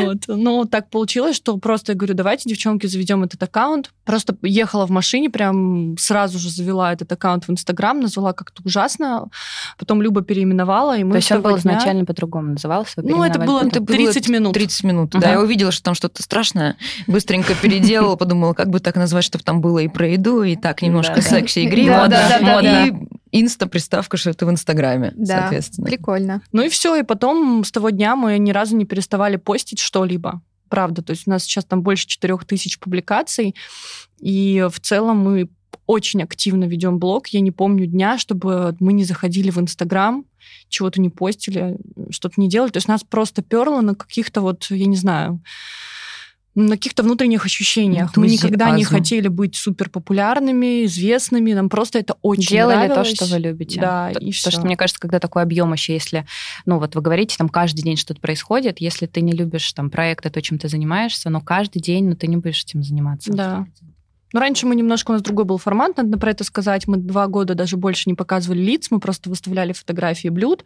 Вот. 0.00 0.18
Но 0.28 0.64
так 0.64 0.90
получилось, 0.90 1.36
что 1.36 1.56
просто 1.56 1.92
я 1.92 1.96
говорю, 1.96 2.14
давайте, 2.14 2.48
девчонки, 2.48 2.86
заведем 2.86 3.22
этот 3.22 3.42
аккаунт. 3.42 3.90
Просто 4.04 4.36
ехала 4.42 4.86
в 4.86 4.90
машине, 4.90 5.30
прям 5.30 5.96
сразу 5.98 6.38
же 6.38 6.50
завела 6.50 6.92
этот 6.92 7.10
аккаунт 7.12 7.46
в 7.46 7.50
Инстаграм, 7.50 8.00
назвала 8.00 8.32
как-то 8.32 8.62
ужасно. 8.64 9.28
Потом 9.78 10.02
Люба 10.02 10.22
переименовала, 10.22 10.98
и 10.98 11.04
мы 11.04 11.12
То 11.12 11.16
есть 11.16 11.32
он 11.32 11.42
был 11.42 11.56
изначально 11.58 12.04
по-другому 12.04 12.52
назывался? 12.52 13.02
Ну, 13.02 13.22
это 13.22 13.40
было 13.40 13.62
30 13.68 14.28
минут. 14.28 14.54
30 14.54 14.84
минут, 14.84 15.10
да. 15.10 15.32
Я 15.32 15.40
увидела, 15.40 15.72
что 15.72 15.82
там 15.82 15.94
что-то 15.94 16.22
страшное, 16.22 16.76
быстренько 17.06 17.54
переделала, 17.54 18.16
подумала, 18.16 18.54
как 18.54 18.68
бы 18.68 18.80
так 18.80 18.96
назвать, 18.96 19.24
чтобы 19.24 19.44
там 19.44 19.60
было 19.60 19.78
и 19.78 19.88
про 19.88 20.08
еду, 20.08 20.42
и 20.42 20.56
так 20.56 20.82
немножко 20.82 21.20
секси 21.20 21.66
игриво. 21.66 22.08
Да, 22.08 22.21
да, 22.28 22.40
да, 22.40 22.62
да. 22.62 22.86
И 22.86 22.92
инста-приставка, 23.32 24.16
что 24.16 24.30
это 24.30 24.46
в 24.46 24.50
Инстаграме, 24.50 25.12
да, 25.16 25.40
соответственно. 25.40 25.86
прикольно. 25.86 26.42
Ну 26.52 26.62
и 26.62 26.68
все, 26.68 26.96
и 26.96 27.02
потом 27.02 27.64
с 27.64 27.72
того 27.72 27.90
дня 27.90 28.14
мы 28.14 28.38
ни 28.38 28.50
разу 28.50 28.76
не 28.76 28.84
переставали 28.84 29.36
постить 29.36 29.78
что-либо. 29.78 30.42
Правда, 30.68 31.02
то 31.02 31.10
есть 31.10 31.26
у 31.26 31.30
нас 31.30 31.44
сейчас 31.44 31.64
там 31.64 31.82
больше 31.82 32.06
4000 32.06 32.78
публикаций, 32.78 33.54
и 34.20 34.66
в 34.70 34.80
целом 34.80 35.18
мы 35.18 35.48
очень 35.86 36.22
активно 36.22 36.64
ведем 36.64 36.98
блог. 36.98 37.28
Я 37.28 37.40
не 37.40 37.50
помню 37.50 37.86
дня, 37.86 38.18
чтобы 38.18 38.76
мы 38.80 38.92
не 38.92 39.04
заходили 39.04 39.50
в 39.50 39.58
Инстаграм, 39.58 40.24
чего-то 40.68 41.00
не 41.00 41.10
постили, 41.10 41.76
что-то 42.10 42.40
не 42.40 42.48
делали. 42.48 42.70
То 42.70 42.78
есть 42.78 42.88
нас 42.88 43.02
просто 43.04 43.42
перло 43.42 43.80
на 43.80 43.94
каких-то 43.94 44.40
вот, 44.40 44.66
я 44.70 44.86
не 44.86 44.96
знаю, 44.96 45.40
на 46.54 46.76
каких-то 46.76 47.02
внутренних 47.02 47.46
ощущениях. 47.46 48.14
Мы 48.16 48.28
никогда 48.28 48.70
не 48.70 48.84
хотели 48.84 49.28
быть 49.28 49.56
супер 49.56 49.88
популярными, 49.88 50.84
известными. 50.84 51.52
Нам 51.52 51.68
просто 51.68 51.98
это 51.98 52.16
очень 52.20 52.50
Делали 52.50 52.88
нравилось. 52.88 53.14
то, 53.14 53.24
что 53.24 53.34
вы 53.34 53.40
любите. 53.40 53.80
Да, 53.80 54.10
то, 54.12 54.20
и 54.20 54.32
то, 54.32 54.50
что 54.50 54.60
мне 54.62 54.76
кажется, 54.76 55.00
когда 55.00 55.18
такой 55.18 55.42
объем 55.42 55.72
еще, 55.72 55.94
если, 55.94 56.26
ну 56.66 56.78
вот 56.78 56.94
вы 56.94 57.00
говорите, 57.00 57.36
там 57.38 57.48
каждый 57.48 57.82
день 57.82 57.96
что-то 57.96 58.20
происходит, 58.20 58.80
если 58.80 59.06
ты 59.06 59.22
не 59.22 59.32
любишь 59.32 59.72
там 59.72 59.88
проекты, 59.88 60.28
то, 60.30 60.42
чем 60.42 60.58
ты 60.58 60.68
занимаешься, 60.68 61.30
но 61.30 61.40
каждый 61.40 61.80
день, 61.80 62.08
ну 62.08 62.16
ты 62.16 62.26
не 62.26 62.36
будешь 62.36 62.62
этим 62.64 62.82
заниматься. 62.82 63.32
Да. 63.32 63.66
Ну, 64.32 64.40
раньше 64.40 64.66
мы 64.66 64.74
немножко, 64.74 65.10
у 65.10 65.14
нас 65.14 65.22
другой 65.22 65.44
был 65.44 65.58
формат, 65.58 65.96
надо 65.96 66.18
про 66.18 66.30
это 66.30 66.44
сказать. 66.44 66.86
Мы 66.86 66.96
два 66.96 67.26
года 67.26 67.54
даже 67.54 67.76
больше 67.76 68.08
не 68.08 68.14
показывали 68.14 68.60
лиц, 68.60 68.88
мы 68.90 69.00
просто 69.00 69.30
выставляли 69.30 69.72
фотографии 69.72 70.28
блюд. 70.28 70.64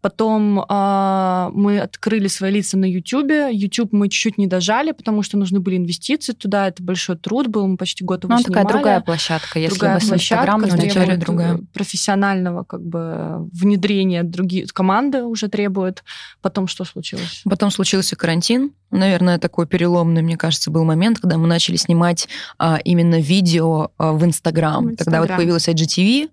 Потом 0.00 0.60
э, 0.60 1.50
мы 1.52 1.80
открыли 1.80 2.28
свои 2.28 2.52
лица 2.52 2.76
на 2.78 2.84
YouTube. 2.84 3.30
YouTube 3.52 3.92
мы 3.92 4.08
чуть-чуть 4.08 4.38
не 4.38 4.46
дожали, 4.46 4.92
потому 4.92 5.22
что 5.22 5.36
нужны 5.36 5.60
были 5.60 5.76
инвестиции 5.76 6.32
туда. 6.32 6.68
Это 6.68 6.82
большой 6.82 7.16
труд 7.16 7.48
был, 7.48 7.66
мы 7.66 7.76
почти 7.76 8.04
год 8.04 8.24
его 8.24 8.34
Ну, 8.34 8.40
снимали. 8.40 8.62
такая 8.64 8.76
другая 8.78 9.00
площадка, 9.00 9.58
если 9.58 9.76
другая 9.78 9.94
вы 9.94 10.00
с 10.00 10.28
требует 10.28 10.72
аудитория 10.72 11.16
другая. 11.16 11.60
профессионального 11.72 12.64
как 12.64 12.82
бы 12.82 13.48
внедрения 13.52 14.22
другие 14.22 14.66
команды 14.66 15.22
уже 15.24 15.48
требует. 15.48 16.04
Потом 16.40 16.66
что 16.66 16.84
случилось? 16.84 17.42
Потом 17.44 17.70
случился 17.70 18.16
карантин. 18.16 18.72
Наверное, 18.90 19.38
такой 19.38 19.66
переломный, 19.66 20.20
мне 20.20 20.36
кажется, 20.36 20.70
был 20.70 20.84
момент, 20.84 21.18
когда 21.18 21.38
мы 21.38 21.46
начали 21.46 21.76
снимать 21.76 22.28
а, 22.58 22.78
именно 22.84 23.01
видео 23.10 23.90
а, 23.98 24.12
в 24.12 24.24
Инстаграм. 24.24 24.94
Тогда 24.96 25.20
вот 25.20 25.28
появилась 25.28 25.68
IGTV, 25.68 26.28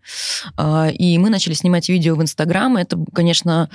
а, 0.58 0.90
и 0.90 1.18
мы 1.18 1.30
начали 1.30 1.54
снимать 1.54 1.90
видео 1.90 2.16
в 2.16 2.22
Инстаграм. 2.22 2.78
Это, 2.78 2.98
конечно, 3.14 3.70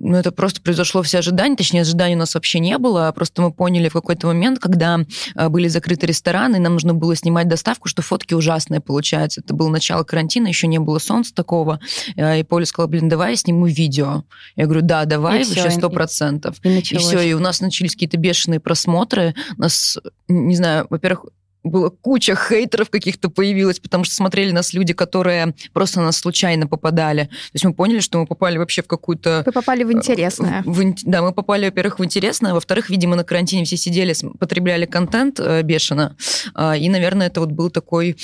ну, 0.00 0.16
это 0.16 0.30
просто 0.30 0.60
произошло 0.62 1.02
все 1.02 1.18
ожидания, 1.18 1.56
точнее, 1.56 1.80
ожиданий 1.80 2.14
у 2.14 2.18
нас 2.20 2.32
вообще 2.34 2.60
не 2.60 2.78
было, 2.78 3.10
просто 3.10 3.42
мы 3.42 3.50
поняли 3.52 3.88
в 3.88 3.94
какой-то 3.94 4.28
момент, 4.28 4.60
когда 4.60 5.00
а, 5.34 5.48
были 5.48 5.66
закрыты 5.66 6.06
рестораны, 6.06 6.54
и 6.54 6.60
нам 6.60 6.74
нужно 6.74 6.94
было 6.94 7.16
снимать 7.16 7.48
доставку, 7.48 7.88
что 7.88 8.00
фотки 8.00 8.32
ужасные 8.32 8.80
получаются. 8.80 9.40
Это 9.40 9.54
было 9.54 9.68
начало 9.68 10.04
карантина, 10.04 10.46
еще 10.46 10.68
не 10.68 10.78
было 10.78 11.00
солнца 11.00 11.34
такого, 11.34 11.80
А, 12.16 12.36
и 12.36 12.44
Поля 12.44 12.64
сказала, 12.64 12.88
блин, 12.88 13.08
давай 13.08 13.30
я 13.32 13.36
сниму 13.36 13.66
видео. 13.66 14.22
Я 14.54 14.66
говорю, 14.66 14.82
да, 14.82 15.04
давай, 15.04 15.40
И 15.42 15.44
вообще 15.44 15.66
и- 15.66 15.70
сто 15.70 15.90
процентов. 15.90 16.58
И 16.62 16.68
И 16.68 16.74
началось. 16.76 17.04
все, 17.04 17.18
и 17.20 17.32
у 17.32 17.40
нас 17.40 17.60
начались 17.60 17.94
какие-то 17.94 18.18
бешеные 18.18 18.60
просмотры. 18.60 19.34
Нас, 19.56 19.98
не 20.28 20.54
знаю, 20.54 20.86
во-первых, 20.90 21.26
было 21.64 21.90
куча 21.90 22.34
хейтеров 22.36 22.88
каких-то 22.90 23.30
появилось, 23.30 23.80
потому 23.80 24.04
что 24.04 24.14
смотрели 24.14 24.52
нас 24.52 24.72
люди, 24.72 24.92
которые 24.94 25.54
просто 25.72 25.98
на 26.00 26.06
нас 26.06 26.16
случайно 26.18 26.66
попадали. 26.66 27.24
То 27.24 27.30
есть 27.54 27.64
мы 27.64 27.74
поняли, 27.74 28.00
что 28.00 28.18
мы 28.20 28.26
попали 28.26 28.58
вообще 28.58 28.82
в 28.82 28.86
какую-то... 28.86 29.42
Вы 29.44 29.52
попали 29.52 29.84
в 29.84 29.92
интересное. 29.92 30.62
В- 30.64 30.78
в 30.80 30.94
да, 31.04 31.20
мы 31.22 31.32
попали, 31.32 31.66
во-первых, 31.66 31.98
в 31.98 32.04
интересное, 32.04 32.54
во-вторых, 32.54 32.90
видимо, 32.90 33.16
на 33.16 33.24
карантине 33.24 33.64
все 33.64 33.76
сидели, 33.76 34.14
потребляли 34.38 34.86
контент 34.86 35.40
э, 35.40 35.62
бешено, 35.62 36.16
А, 36.54 36.76
и, 36.76 36.88
наверное, 36.88 37.26
это 37.26 37.40
вот 37.40 37.50
был 37.50 37.70
такой 37.70 38.16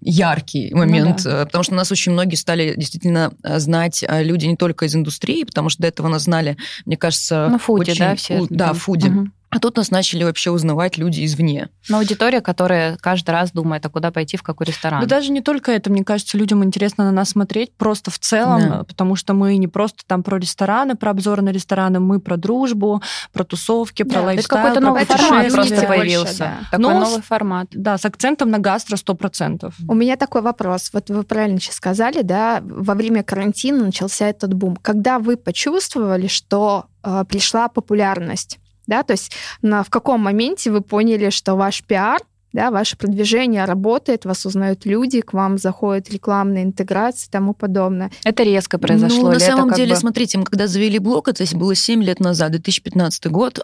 яркий 0.00 0.74
момент, 0.74 1.24
э, 1.26 1.44
потому 1.46 1.64
что 1.64 1.74
нас 1.74 1.90
очень 1.92 2.12
многие 2.12 2.36
стали 2.36 2.74
действительно 2.76 3.32
э, 3.42 3.58
знать 3.58 4.04
э, 4.06 4.22
люди 4.22 4.46
не 4.46 4.56
только 4.56 4.86
из 4.86 4.94
индустрии, 4.94 5.44
потому 5.44 5.68
что 5.68 5.82
до 5.82 5.88
этого 5.88 6.08
нас 6.08 6.22
знали, 6.24 6.56
мне 6.86 6.96
кажется, 6.96 7.48
Ну, 7.50 7.58
фуди, 7.58 7.90
очень- 7.90 8.00
да, 8.04 8.14
все. 8.16 8.46
да, 8.50 8.66
там. 8.68 8.74
фуди. 8.76 9.12
А 9.54 9.60
тут 9.60 9.76
нас 9.76 9.90
начали 9.90 10.24
вообще 10.24 10.50
узнавать 10.50 10.98
люди 10.98 11.24
извне. 11.24 11.68
Но 11.88 11.98
аудитория, 11.98 12.40
которая 12.40 12.96
каждый 12.96 13.30
раз 13.30 13.52
думает, 13.52 13.86
а 13.86 13.88
куда 13.88 14.10
пойти, 14.10 14.36
в 14.36 14.42
какой 14.42 14.66
ресторан. 14.66 15.00
Да 15.00 15.06
даже 15.06 15.30
не 15.30 15.40
только 15.42 15.70
это, 15.70 15.90
мне 15.90 16.02
кажется, 16.04 16.36
людям 16.36 16.64
интересно 16.64 17.04
на 17.04 17.12
нас 17.12 17.30
смотреть 17.30 17.72
просто 17.76 18.10
в 18.10 18.18
целом, 18.18 18.60
Да. 18.60 18.84
потому 18.84 19.14
что 19.16 19.32
мы 19.32 19.56
не 19.56 19.68
просто 19.68 19.98
там 20.06 20.22
про 20.22 20.38
рестораны, 20.38 20.96
про 20.96 21.12
обзоры 21.12 21.42
на 21.42 21.50
рестораны, 21.50 22.00
мы 22.00 22.18
про 22.20 22.36
дружбу, 22.36 23.00
про 23.32 23.44
тусовки, 23.44 24.02
про 24.02 24.12
Да, 24.14 24.18
это 24.18 24.26
лайфстайл, 24.26 24.62
какой-то 24.62 24.80
про 24.80 24.86
новый 24.88 25.02
это 25.02 25.16
формат 25.16 25.52
просто 25.52 25.74
больше, 25.74 25.86
появился. 25.86 26.38
да. 26.38 26.58
Такой 26.72 26.82
Но 26.82 27.00
новый 27.00 27.22
с- 27.22 27.24
формат. 27.26 27.66
Да, 27.72 27.96
с 27.96 28.04
акцентом 28.04 28.50
на 28.50 28.58
гастро 28.58 28.96
100%. 28.96 29.72
У 29.86 29.94
меня 29.94 30.16
такой 30.16 30.42
вопрос. 30.42 30.90
Вот 30.92 31.10
вы 31.10 31.22
правильно 31.22 31.60
сейчас 31.60 31.76
сказали, 31.76 32.22
да, 32.22 32.60
во 32.64 32.94
время 32.94 33.22
карантина 33.22 33.84
начался 33.84 34.26
этот 34.26 34.52
бум. 34.54 34.76
Когда 34.76 35.18
вы 35.18 35.36
почувствовали, 35.36 36.26
что 36.26 36.86
э, 37.04 37.24
пришла 37.28 37.68
популярность, 37.68 38.58
да, 38.86 39.02
то 39.02 39.12
есть 39.12 39.32
на, 39.62 39.82
в 39.82 39.90
каком 39.90 40.20
моменте 40.20 40.70
вы 40.70 40.80
поняли, 40.80 41.30
что 41.30 41.54
ваш 41.54 41.82
пиар, 41.82 42.20
да, 42.54 42.70
ваше 42.70 42.96
продвижение 42.96 43.64
работает, 43.64 44.24
вас 44.24 44.46
узнают 44.46 44.86
люди, 44.86 45.20
к 45.20 45.32
вам 45.32 45.58
заходят 45.58 46.08
рекламные 46.08 46.62
интеграции 46.62 47.26
и 47.26 47.30
тому 47.30 47.52
подобное. 47.52 48.12
Это 48.22 48.44
резко 48.44 48.78
произошло. 48.78 49.22
Ну, 49.24 49.32
на 49.32 49.40
самом 49.40 49.72
деле, 49.72 49.94
бы- 49.94 50.00
смотрите, 50.00 50.38
мы 50.38 50.44
когда 50.44 50.68
завели 50.68 51.00
блог, 51.00 51.26
это 51.26 51.44
было 51.56 51.74
7 51.74 52.02
лет 52.04 52.20
назад, 52.20 52.52
2015 52.52 53.26
год, 53.26 53.58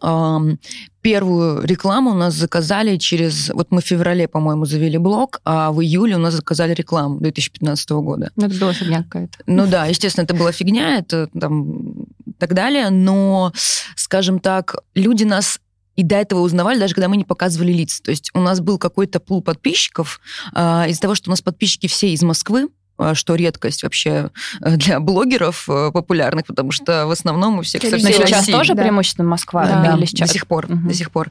первую 1.03 1.65
рекламу 1.65 2.11
у 2.11 2.15
нас 2.15 2.35
заказали 2.35 2.97
через... 2.97 3.51
Вот 3.51 3.69
мы 3.71 3.81
в 3.81 3.87
феврале, 3.87 4.29
по-моему, 4.29 4.65
завели 4.65 4.99
блог, 4.99 5.41
а 5.45 5.71
в 5.71 5.81
июле 5.81 6.17
у 6.17 6.19
нас 6.19 6.35
заказали 6.35 6.75
рекламу 6.75 7.21
2015 7.21 7.91
года. 7.91 8.33
Ну, 8.37 8.47
Это 8.47 8.59
была 8.59 8.73
фигня 8.73 9.05
какая-то. 9.05 9.39
Ну 9.47 9.67
да, 9.67 9.87
естественно, 9.87 10.25
это 10.25 10.35
была 10.35 10.53
фигня, 10.53 10.99
это 10.99 11.29
там 11.29 12.07
так 12.41 12.55
далее, 12.55 12.91
но, 12.91 13.53
скажем 13.95 14.41
так, 14.41 14.77
люди 14.95 15.25
нас 15.25 15.61
и 15.97 16.03
до 16.03 16.17
этого 16.17 16.41
узнавали, 16.41 16.79
даже 16.79 16.95
когда 16.95 17.09
мы 17.09 17.17
не 17.17 17.25
показывали 17.25 17.73
лиц. 17.73 18.01
То 18.01 18.11
есть 18.11 18.31
у 18.33 18.41
нас 18.41 18.61
был 18.61 18.79
какой-то 18.79 19.21
пул 19.21 19.43
подписчиков, 19.43 20.21
а, 20.53 20.87
из-за 20.89 21.01
того, 21.01 21.15
что 21.15 21.29
у 21.29 21.33
нас 21.33 21.43
подписчики 21.43 21.87
все 21.89 22.13
из 22.13 22.23
Москвы, 22.23 22.69
что 23.15 23.35
редкость 23.35 23.83
вообще 23.83 24.31
э, 24.61 24.77
для 24.77 25.01
блогеров 25.01 25.69
э, 25.69 25.91
популярных, 25.93 26.47
потому 26.47 26.71
что 26.73 27.07
в 27.07 27.11
основном 27.11 27.59
у 27.59 27.63
всех 27.63 27.83
Или 27.85 27.93
Но 27.93 27.99
сейчас 27.99 28.31
России. 28.31 28.53
тоже 28.53 28.75
Да. 28.75 28.83
преимущественно 28.83 29.29
Москва 29.29 29.67
Да, 29.67 29.93
или 29.95 30.01
до 30.01 30.07
сейчас? 30.07 30.31
сих 30.31 30.47
пор, 30.47 30.67
Мгм. 30.71 30.89
до 30.89 30.95
сих 30.95 31.11
пор. 31.11 31.31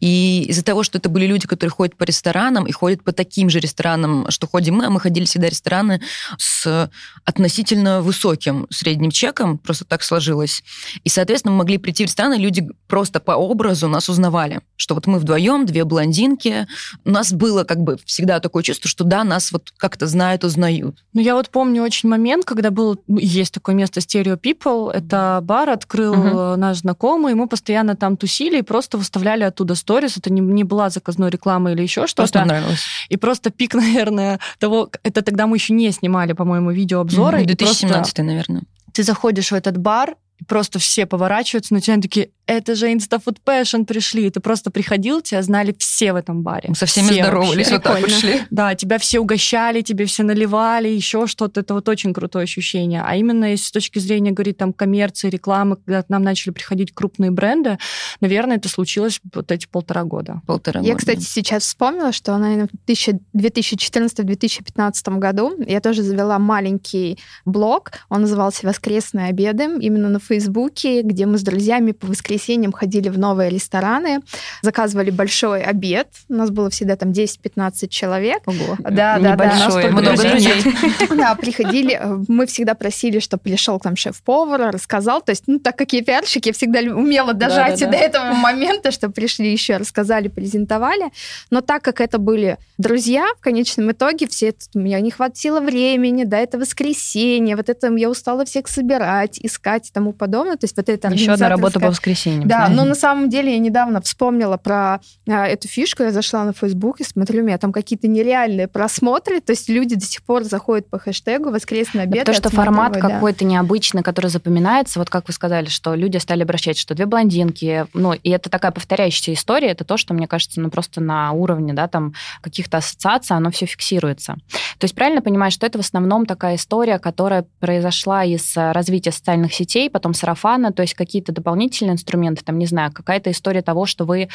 И 0.00 0.44
из-за 0.48 0.62
того, 0.64 0.82
что 0.82 0.98
это 0.98 1.08
были 1.08 1.26
люди, 1.26 1.46
которые 1.46 1.70
ходят 1.72 1.96
по 1.96 2.04
ресторанам 2.04 2.66
и 2.66 2.72
ходят 2.72 3.02
по 3.02 3.12
таким 3.12 3.50
же 3.50 3.60
ресторанам, 3.60 4.30
что 4.30 4.46
ходим 4.46 4.76
мы, 4.76 4.86
а 4.86 4.90
мы 4.90 5.00
ходили 5.00 5.24
всегда 5.24 5.48
в 5.48 5.50
рестораны 5.50 6.00
с 6.38 6.90
относительно 7.24 8.00
высоким 8.02 8.66
средним 8.70 9.10
чеком, 9.10 9.58
просто 9.58 9.84
так 9.84 10.02
сложилось. 10.02 10.62
И, 11.04 11.08
соответственно, 11.08 11.52
мы 11.52 11.58
могли 11.58 11.78
прийти 11.78 12.04
в 12.04 12.06
ресторан, 12.08 12.34
и 12.34 12.38
люди 12.38 12.68
просто 12.86 13.20
по 13.20 13.32
образу 13.32 13.88
нас 13.88 14.08
узнавали, 14.08 14.60
что 14.76 14.94
вот 14.94 15.06
мы 15.06 15.18
вдвоем, 15.18 15.66
две 15.66 15.84
блондинки. 15.84 16.66
У 17.04 17.10
нас 17.10 17.32
было 17.32 17.64
как 17.64 17.78
бы 17.78 17.98
всегда 18.04 18.40
такое 18.40 18.62
чувство, 18.62 18.88
что 18.88 19.04
да, 19.04 19.24
нас 19.24 19.52
вот 19.52 19.72
как-то 19.76 20.06
знают, 20.06 20.44
узнают. 20.44 21.04
Ну, 21.14 21.22
я 21.22 21.34
вот 21.34 21.48
помню 21.48 21.82
очень 21.82 22.08
момент, 22.08 22.44
когда 22.44 22.70
был, 22.70 23.02
ну, 23.06 23.18
есть 23.18 23.54
такое 23.54 23.74
место 23.74 24.00
Stereo 24.00 24.38
People, 24.38 24.90
это 24.92 25.40
бар 25.42 25.70
открыл 25.70 26.14
э, 26.14 26.56
наш 26.56 26.78
знакомый, 26.78 27.32
и 27.32 27.34
мы 27.34 27.48
постоянно 27.48 27.96
там 27.96 28.16
тусили 28.16 28.58
и 28.58 28.62
просто 28.62 28.98
выставляли 28.98 29.42
оттуда 29.44 29.74
сторис, 29.74 30.18
это 30.18 30.30
не, 30.30 30.40
не 30.40 30.64
была 30.64 30.90
заказной 30.90 31.30
рекламы 31.30 31.72
или 31.72 31.82
еще 31.82 32.02
Просто 32.02 32.26
что-то. 32.26 32.44
нравилось. 32.44 32.84
И 33.08 33.16
просто 33.16 33.50
пик, 33.50 33.74
наверное, 33.74 34.38
того, 34.58 34.90
это 35.02 35.22
тогда 35.22 35.46
мы 35.46 35.56
еще 35.56 35.72
не 35.72 35.90
снимали, 35.92 36.34
по-моему, 36.34 36.70
видеообзоры. 36.72 37.38
Мгм, 37.38 37.48
и 37.48 37.56
просто 37.56 37.86
2017, 37.86 38.18
наверное. 38.18 38.62
ты 38.92 39.02
заходишь 39.02 39.50
в 39.50 39.54
этот 39.54 39.78
бар, 39.78 40.16
и 40.38 40.44
просто 40.44 40.78
все 40.78 41.06
поворачиваются 41.06 41.74
на 41.74 41.80
тебя 41.80 41.96
и 41.96 42.00
такие, 42.00 42.30
это 42.48 42.74
же 42.74 42.90
Instafood 42.90 43.36
Passion 43.44 43.84
пришли. 43.84 44.30
Ты 44.30 44.40
просто 44.40 44.70
приходил, 44.70 45.20
тебя 45.20 45.42
знали 45.42 45.76
все 45.78 46.14
в 46.14 46.16
этом 46.16 46.42
баре. 46.42 46.74
Со 46.74 46.86
всеми 46.86 47.08
Все 47.10 47.22
здоровались, 47.22 47.70
вообще. 47.70 47.72
вот 47.74 47.82
так 47.82 47.92
вот 48.00 48.04
Прикольно. 48.06 48.18
шли. 48.20 48.40
Да, 48.50 48.74
тебя 48.74 48.98
все 48.98 49.20
угощали, 49.20 49.82
тебе 49.82 50.06
все 50.06 50.22
наливали, 50.22 50.88
еще 50.88 51.26
что-то. 51.26 51.60
Это 51.60 51.74
вот 51.74 51.86
очень 51.90 52.14
крутое 52.14 52.44
ощущение. 52.44 53.02
А 53.04 53.16
именно 53.16 53.44
если 53.44 53.66
с 53.66 53.70
точки 53.70 53.98
зрения, 53.98 54.30
говорить, 54.30 54.56
там, 54.56 54.72
коммерции, 54.72 55.28
рекламы, 55.28 55.76
когда 55.76 56.02
к 56.02 56.08
нам 56.08 56.22
начали 56.22 56.50
приходить 56.50 56.94
крупные 56.94 57.30
бренды, 57.30 57.76
наверное, 58.22 58.56
это 58.56 58.70
случилось 58.70 59.20
вот 59.34 59.52
эти 59.52 59.66
полтора 59.66 60.04
года. 60.04 60.40
Полтора 60.46 60.80
Я, 60.80 60.94
года. 60.94 60.98
кстати, 61.00 61.20
сейчас 61.20 61.64
вспомнила, 61.64 62.12
что, 62.12 62.34
наверное, 62.38 62.68
в 62.68 63.36
2014-2015 63.36 65.18
году 65.18 65.52
я 65.66 65.80
тоже 65.80 66.02
завела 66.02 66.38
маленький 66.38 67.18
блог. 67.44 67.90
Он 68.08 68.22
назывался 68.22 68.66
«Воскресные 68.66 69.26
обеды», 69.26 69.64
именно 69.80 70.08
на 70.08 70.18
Фейсбуке, 70.18 71.02
где 71.02 71.26
мы 71.26 71.36
с 71.36 71.42
друзьями 71.42 71.92
по 71.92 72.06
воскресеньям 72.06 72.37
ходили 72.72 73.08
в 73.08 73.18
новые 73.18 73.50
рестораны, 73.50 74.20
заказывали 74.62 75.10
большой 75.10 75.62
обед. 75.62 76.08
У 76.28 76.34
нас 76.34 76.50
было 76.50 76.70
всегда 76.70 76.96
там 76.96 77.10
10-15 77.10 77.88
человек. 77.88 78.42
Ого. 78.46 78.76
Да, 78.78 79.18
да, 79.18 79.18
да. 79.18 79.32
Небольшой. 79.32 79.90
Много 79.90 80.16
Друзей. 80.16 80.62
Да, 81.16 81.34
приходили, 81.34 82.00
мы 82.28 82.46
всегда 82.46 82.74
просили, 82.74 83.18
чтобы 83.18 83.42
пришел 83.42 83.78
к 83.78 83.84
нам 83.84 83.96
шеф-повар, 83.96 84.72
рассказал. 84.72 85.20
То 85.20 85.30
есть, 85.30 85.44
ну, 85.46 85.58
так 85.58 85.76
как 85.76 85.92
я 85.92 86.02
пиарщик, 86.02 86.46
я 86.46 86.52
всегда 86.52 86.80
умела 86.80 87.32
дожать 87.34 87.80
Да-да-да. 87.80 87.98
до 87.98 88.04
этого 88.04 88.32
момента, 88.34 88.90
что 88.90 89.08
пришли 89.10 89.50
еще, 89.50 89.76
рассказали, 89.76 90.28
презентовали. 90.28 91.10
Но 91.50 91.60
так 91.60 91.82
как 91.82 92.00
это 92.00 92.18
были 92.18 92.58
друзья, 92.78 93.26
в 93.38 93.40
конечном 93.42 93.90
итоге 93.92 94.28
все 94.28 94.48
это, 94.48 94.58
у 94.74 94.78
меня 94.78 95.00
не 95.00 95.10
хватило 95.10 95.60
времени, 95.60 96.24
да, 96.24 96.38
это 96.38 96.58
воскресенье, 96.58 97.56
вот 97.56 97.68
это 97.68 97.92
я 97.96 98.08
устала 98.08 98.44
всех 98.44 98.68
собирать, 98.68 99.38
искать 99.42 99.88
и 99.88 99.92
тому 99.92 100.12
подобное. 100.12 100.56
То 100.56 100.64
есть 100.64 100.76
вот 100.76 100.88
это 100.88 101.08
Еще 101.08 101.32
одна 101.32 101.48
работа 101.48 101.80
по 101.80 101.86
организаторская- 101.86 101.92
воскресеньям. 102.28 102.48
да, 102.48 102.66
знаешь. 102.66 102.76
но 102.76 102.84
на 102.84 102.94
самом 102.94 103.28
деле 103.28 103.52
я 103.52 103.58
недавно 103.58 104.00
вспомнила 104.00 104.56
про 104.56 105.00
а, 105.28 105.46
эту 105.46 105.68
фишку. 105.68 106.02
Я 106.02 106.12
зашла 106.12 106.44
на 106.44 106.52
Facebook 106.52 107.00
и 107.00 107.04
смотрю, 107.04 107.42
у 107.42 107.46
меня 107.46 107.58
там 107.58 107.72
какие-то 107.72 108.08
нереальные 108.08 108.68
просмотры. 108.68 109.40
То 109.40 109.52
есть 109.52 109.68
люди 109.68 109.96
до 109.96 110.04
сих 110.04 110.22
пор 110.22 110.44
заходят 110.44 110.88
по 110.88 110.98
хэштегу 110.98 111.50
«Воскресный 111.50 112.06
Да 112.06 112.10
обед». 112.10 112.20
потому 112.26 112.36
и 112.36 112.40
что 112.40 112.50
формат 112.50 112.92
да. 112.92 113.00
какой-то 113.00 113.44
необычный, 113.44 114.02
который 114.02 114.30
запоминается, 114.30 114.98
вот 114.98 115.10
как 115.10 115.28
вы 115.28 115.32
сказали, 115.32 115.66
что 115.66 115.94
люди 115.94 116.16
стали 116.18 116.42
обращать, 116.42 116.78
что 116.78 116.94
две 116.94 117.06
блондинки, 117.06 117.86
ну, 117.94 118.12
и 118.12 118.30
это 118.30 118.50
такая 118.50 118.72
повторяющаяся 118.72 119.32
история, 119.32 119.68
это 119.68 119.84
то, 119.84 119.96
что, 119.96 120.14
мне 120.14 120.26
кажется, 120.26 120.60
ну, 120.60 120.70
просто 120.70 121.00
на 121.00 121.32
уровне, 121.32 121.72
да, 121.72 121.88
там, 121.88 122.14
каких-то 122.40 122.78
ассоциаций 122.78 123.36
оно 123.36 123.50
все 123.50 123.66
фиксируется. 123.66 124.36
То 124.78 124.84
есть 124.84 124.94
правильно 124.94 125.22
понимаешь, 125.22 125.52
что 125.52 125.66
это 125.66 125.78
в 125.78 125.80
основном 125.80 126.26
такая 126.26 126.56
история, 126.56 126.98
которая 126.98 127.44
произошла 127.60 128.24
из 128.24 128.56
э, 128.56 128.72
развития 128.72 129.12
социальных 129.12 129.54
сетей, 129.54 129.90
потом 129.90 130.14
сарафана, 130.14 130.72
то 130.72 130.82
есть 130.82 130.94
какие-то 130.94 131.32
дополнительные 131.32 131.94
инструменты 131.94 132.17
инструменты, 132.18 132.44
там, 132.44 132.58
не 132.58 132.66
знаю, 132.66 132.92
какая-то 132.92 133.30
история 133.30 133.62
того, 133.62 133.86
что 133.86 134.04
вы 134.04 134.28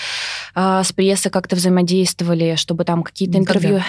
э, 0.56 0.82
с 0.84 0.92
прессой 0.92 1.32
как-то 1.32 1.56
взаимодействовали, 1.56 2.56
чтобы 2.56 2.86
там 2.86 3.04
какие-то 3.04 3.38
интервью, 3.38 3.82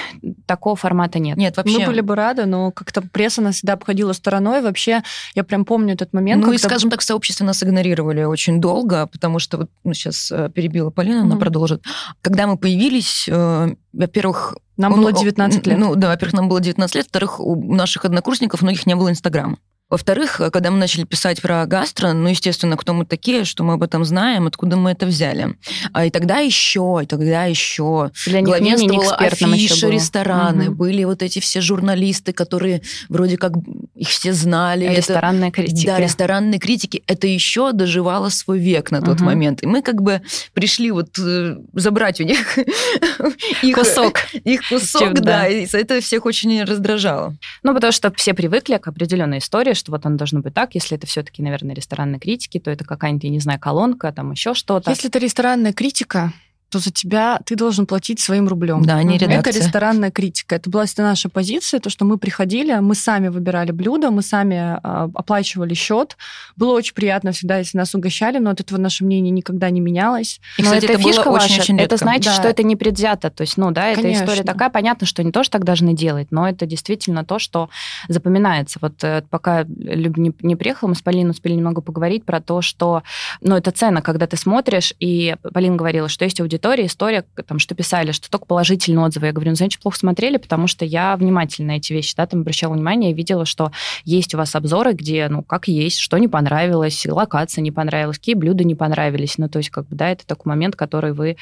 такого 0.46 0.76
формата 0.76 1.18
нет? 1.18 1.36
Нет, 1.36 1.56
вообще. 1.56 1.78
Мы 1.78 1.86
были 1.86 2.00
бы 2.00 2.14
рады, 2.14 2.46
но 2.46 2.70
как-то 2.70 3.02
пресса 3.02 3.42
нас 3.42 3.56
всегда 3.56 3.74
обходила 3.74 4.12
стороной. 4.12 4.60
Вообще, 4.62 5.02
я 5.34 5.44
прям 5.44 5.64
помню 5.64 5.94
этот 5.94 6.12
момент. 6.12 6.44
Ну 6.44 6.52
и, 6.52 6.58
скажем 6.58 6.90
так, 6.90 7.00
в 7.00 7.04
сообществе 7.04 7.46
нас 7.46 7.62
игнорировали 7.62 8.24
очень 8.24 8.60
долго, 8.60 9.06
потому 9.06 9.38
что, 9.38 9.58
вот 9.58 9.70
ну, 9.84 9.94
сейчас 9.94 10.30
э, 10.30 10.50
перебила 10.54 10.90
Полина, 10.90 11.20
mm-hmm. 11.20 11.32
она 11.32 11.36
продолжит. 11.36 11.82
Когда 12.22 12.46
мы 12.46 12.56
появились, 12.56 13.26
э, 13.28 13.74
во-первых, 13.92 14.56
нам 14.76 14.94
было 14.94 15.12
19 15.12 15.66
лет. 15.66 15.78
Ну, 15.78 15.94
да, 15.94 16.08
во-первых, 16.08 16.34
нам 16.34 16.48
было 16.48 16.60
19 16.60 16.94
лет, 16.96 17.04
во-вторых, 17.06 17.40
у 17.40 17.74
наших 17.74 18.04
однокурсников 18.04 18.62
многих 18.62 18.86
не 18.86 18.96
было 18.96 19.10
Инстаграма. 19.10 19.58
Во-вторых, 19.94 20.40
когда 20.52 20.72
мы 20.72 20.78
начали 20.78 21.04
писать 21.04 21.40
про 21.40 21.64
гастро, 21.66 22.12
ну, 22.14 22.28
естественно, 22.28 22.76
кто 22.76 22.94
мы 22.94 23.06
такие, 23.06 23.44
что 23.44 23.62
мы 23.62 23.74
об 23.74 23.82
этом 23.84 24.04
знаем, 24.04 24.48
откуда 24.48 24.74
мы 24.74 24.90
это 24.90 25.06
взяли. 25.06 25.56
А 25.92 26.04
и 26.04 26.10
тогда 26.10 26.38
еще, 26.38 26.98
и 27.00 27.06
тогда 27.06 27.44
еще 27.44 28.10
Для 28.26 28.42
главенствовала 28.42 29.14
афиша, 29.14 29.88
рестораны, 29.88 30.70
угу. 30.70 30.78
были 30.78 31.04
вот 31.04 31.22
эти 31.22 31.38
все 31.38 31.60
журналисты, 31.60 32.32
которые 32.32 32.82
вроде 33.08 33.38
как 33.38 33.52
их 33.94 34.08
все 34.08 34.32
знали. 34.32 34.92
Ресторанная 34.96 35.50
это, 35.50 35.62
критика. 35.62 35.92
Да, 35.92 36.00
ресторанные 36.00 36.58
критики. 36.58 37.04
Это 37.06 37.28
еще 37.28 37.70
доживало 37.70 38.30
свой 38.30 38.58
век 38.58 38.90
на 38.90 39.00
тот 39.00 39.18
угу. 39.18 39.26
момент. 39.26 39.62
И 39.62 39.66
мы 39.68 39.80
как 39.80 40.02
бы 40.02 40.22
пришли 40.54 40.90
вот 40.90 41.16
э, 41.20 41.56
забрать 41.72 42.20
у 42.20 42.24
них 42.24 42.58
их 43.62 43.76
кусок. 43.76 44.16
Их 44.42 44.68
кусок, 44.68 45.20
да. 45.20 45.46
И 45.46 45.68
это 45.72 46.00
всех 46.00 46.26
очень 46.26 46.64
раздражало. 46.64 47.36
Ну, 47.62 47.72
потому 47.72 47.92
что 47.92 48.12
все 48.16 48.34
привыкли 48.34 48.78
к 48.78 48.88
определенной 48.88 49.38
истории, 49.38 49.74
что 49.84 49.92
вот 49.92 50.06
оно 50.06 50.16
должно 50.16 50.40
быть 50.40 50.54
так. 50.54 50.74
Если 50.74 50.96
это 50.96 51.06
все-таки, 51.06 51.42
наверное, 51.42 51.74
ресторанные 51.74 52.18
критики, 52.18 52.58
то 52.58 52.70
это 52.70 52.84
какая-нибудь, 52.84 53.24
я 53.24 53.30
не 53.30 53.40
знаю, 53.40 53.60
колонка, 53.60 54.10
там 54.12 54.32
еще 54.32 54.54
что-то. 54.54 54.90
Если 54.90 55.10
это 55.10 55.18
ресторанная 55.18 55.74
критика, 55.74 56.32
то 56.74 56.80
за 56.80 56.90
тебя 56.90 57.38
ты 57.46 57.54
должен 57.54 57.86
платить 57.86 58.18
своим 58.18 58.48
рублем. 58.48 58.82
Да, 58.82 59.00
не 59.04 59.16
редакция. 59.16 59.52
Это 59.52 59.60
ресторанная 59.60 60.10
критика. 60.10 60.56
Это 60.56 60.68
была 60.68 60.86
наша 60.98 61.28
позиция, 61.28 61.78
то, 61.78 61.88
что 61.88 62.04
мы 62.04 62.18
приходили, 62.18 62.74
мы 62.80 62.96
сами 62.96 63.28
выбирали 63.28 63.70
блюдо, 63.70 64.10
мы 64.10 64.22
сами 64.22 64.80
э, 64.82 65.08
оплачивали 65.14 65.72
счет. 65.74 66.16
Было 66.56 66.72
очень 66.72 66.94
приятно 66.94 67.30
всегда, 67.30 67.58
если 67.58 67.78
нас 67.78 67.94
угощали, 67.94 68.38
но 68.38 68.50
от 68.50 68.60
этого 68.60 68.80
наше 68.80 69.04
мнение 69.04 69.30
никогда 69.30 69.70
не 69.70 69.80
менялось. 69.80 70.40
И, 70.58 70.62
но 70.62 70.70
кстати, 70.70 70.86
это, 70.86 70.94
это 70.94 71.02
фишка 71.02 71.30
ваша. 71.30 71.44
Очень, 71.44 71.60
очень 71.60 71.80
это 71.80 71.96
значит, 71.96 72.24
да. 72.24 72.32
что 72.32 72.48
это 72.48 72.64
не 72.64 72.74
предвзято. 72.74 73.30
То 73.30 73.42
есть, 73.42 73.56
ну 73.56 73.70
да, 73.70 73.94
Конечно. 73.94 74.08
эта 74.08 74.24
история 74.24 74.42
такая. 74.42 74.70
Понятно, 74.70 75.06
что 75.06 75.22
не 75.22 75.30
то, 75.30 75.44
что 75.44 75.52
так 75.52 75.64
должны 75.64 75.94
делать, 75.94 76.32
но 76.32 76.48
это 76.48 76.66
действительно 76.66 77.24
то, 77.24 77.38
что 77.38 77.70
запоминается. 78.08 78.80
Вот 78.82 79.04
э, 79.04 79.22
пока 79.30 79.62
Люб 79.62 80.16
не, 80.16 80.32
не 80.42 80.56
приехала, 80.56 80.88
мы 80.88 80.96
с 80.96 81.02
Полиной 81.02 81.30
успели 81.30 81.52
немного 81.54 81.82
поговорить 81.82 82.24
про 82.24 82.40
то, 82.40 82.62
что, 82.62 83.04
ну, 83.40 83.54
это 83.54 83.70
ценно, 83.70 84.02
когда 84.02 84.26
ты 84.26 84.36
смотришь, 84.36 84.92
и 84.98 85.36
Полина 85.52 85.76
говорила, 85.76 86.08
что 86.08 86.24
есть 86.24 86.40
аудитория, 86.40 86.63
аудитория, 86.64 86.86
история, 86.86 87.24
там, 87.46 87.58
что 87.58 87.74
писали, 87.74 88.12
что 88.12 88.30
только 88.30 88.46
положительные 88.46 89.04
отзывы. 89.04 89.26
Я 89.26 89.32
говорю, 89.32 89.50
ну, 89.50 89.56
значит, 89.56 89.80
плохо 89.82 89.98
смотрели, 89.98 90.38
потому 90.38 90.66
что 90.66 90.84
я 90.84 91.16
внимательно 91.16 91.68
на 91.68 91.76
эти 91.76 91.92
вещи, 91.92 92.14
да, 92.16 92.26
там 92.26 92.40
обращала 92.40 92.72
внимание 92.72 93.10
и 93.10 93.14
видела, 93.14 93.44
что 93.44 93.70
есть 94.04 94.34
у 94.34 94.38
вас 94.38 94.54
обзоры, 94.54 94.92
где, 94.92 95.28
ну, 95.28 95.42
как 95.42 95.68
есть, 95.68 95.98
что 95.98 96.16
не 96.18 96.28
понравилось, 96.28 97.06
локация 97.06 97.62
не 97.62 97.70
понравилась, 97.70 98.18
какие 98.18 98.34
блюда 98.34 98.64
не 98.64 98.74
понравились. 98.74 99.38
Ну, 99.38 99.48
то 99.48 99.58
есть, 99.58 99.70
как 99.70 99.88
бы, 99.88 99.96
да, 99.96 100.10
это 100.10 100.26
такой 100.26 100.50
момент, 100.50 100.76
который 100.76 101.12
вы, 101.12 101.36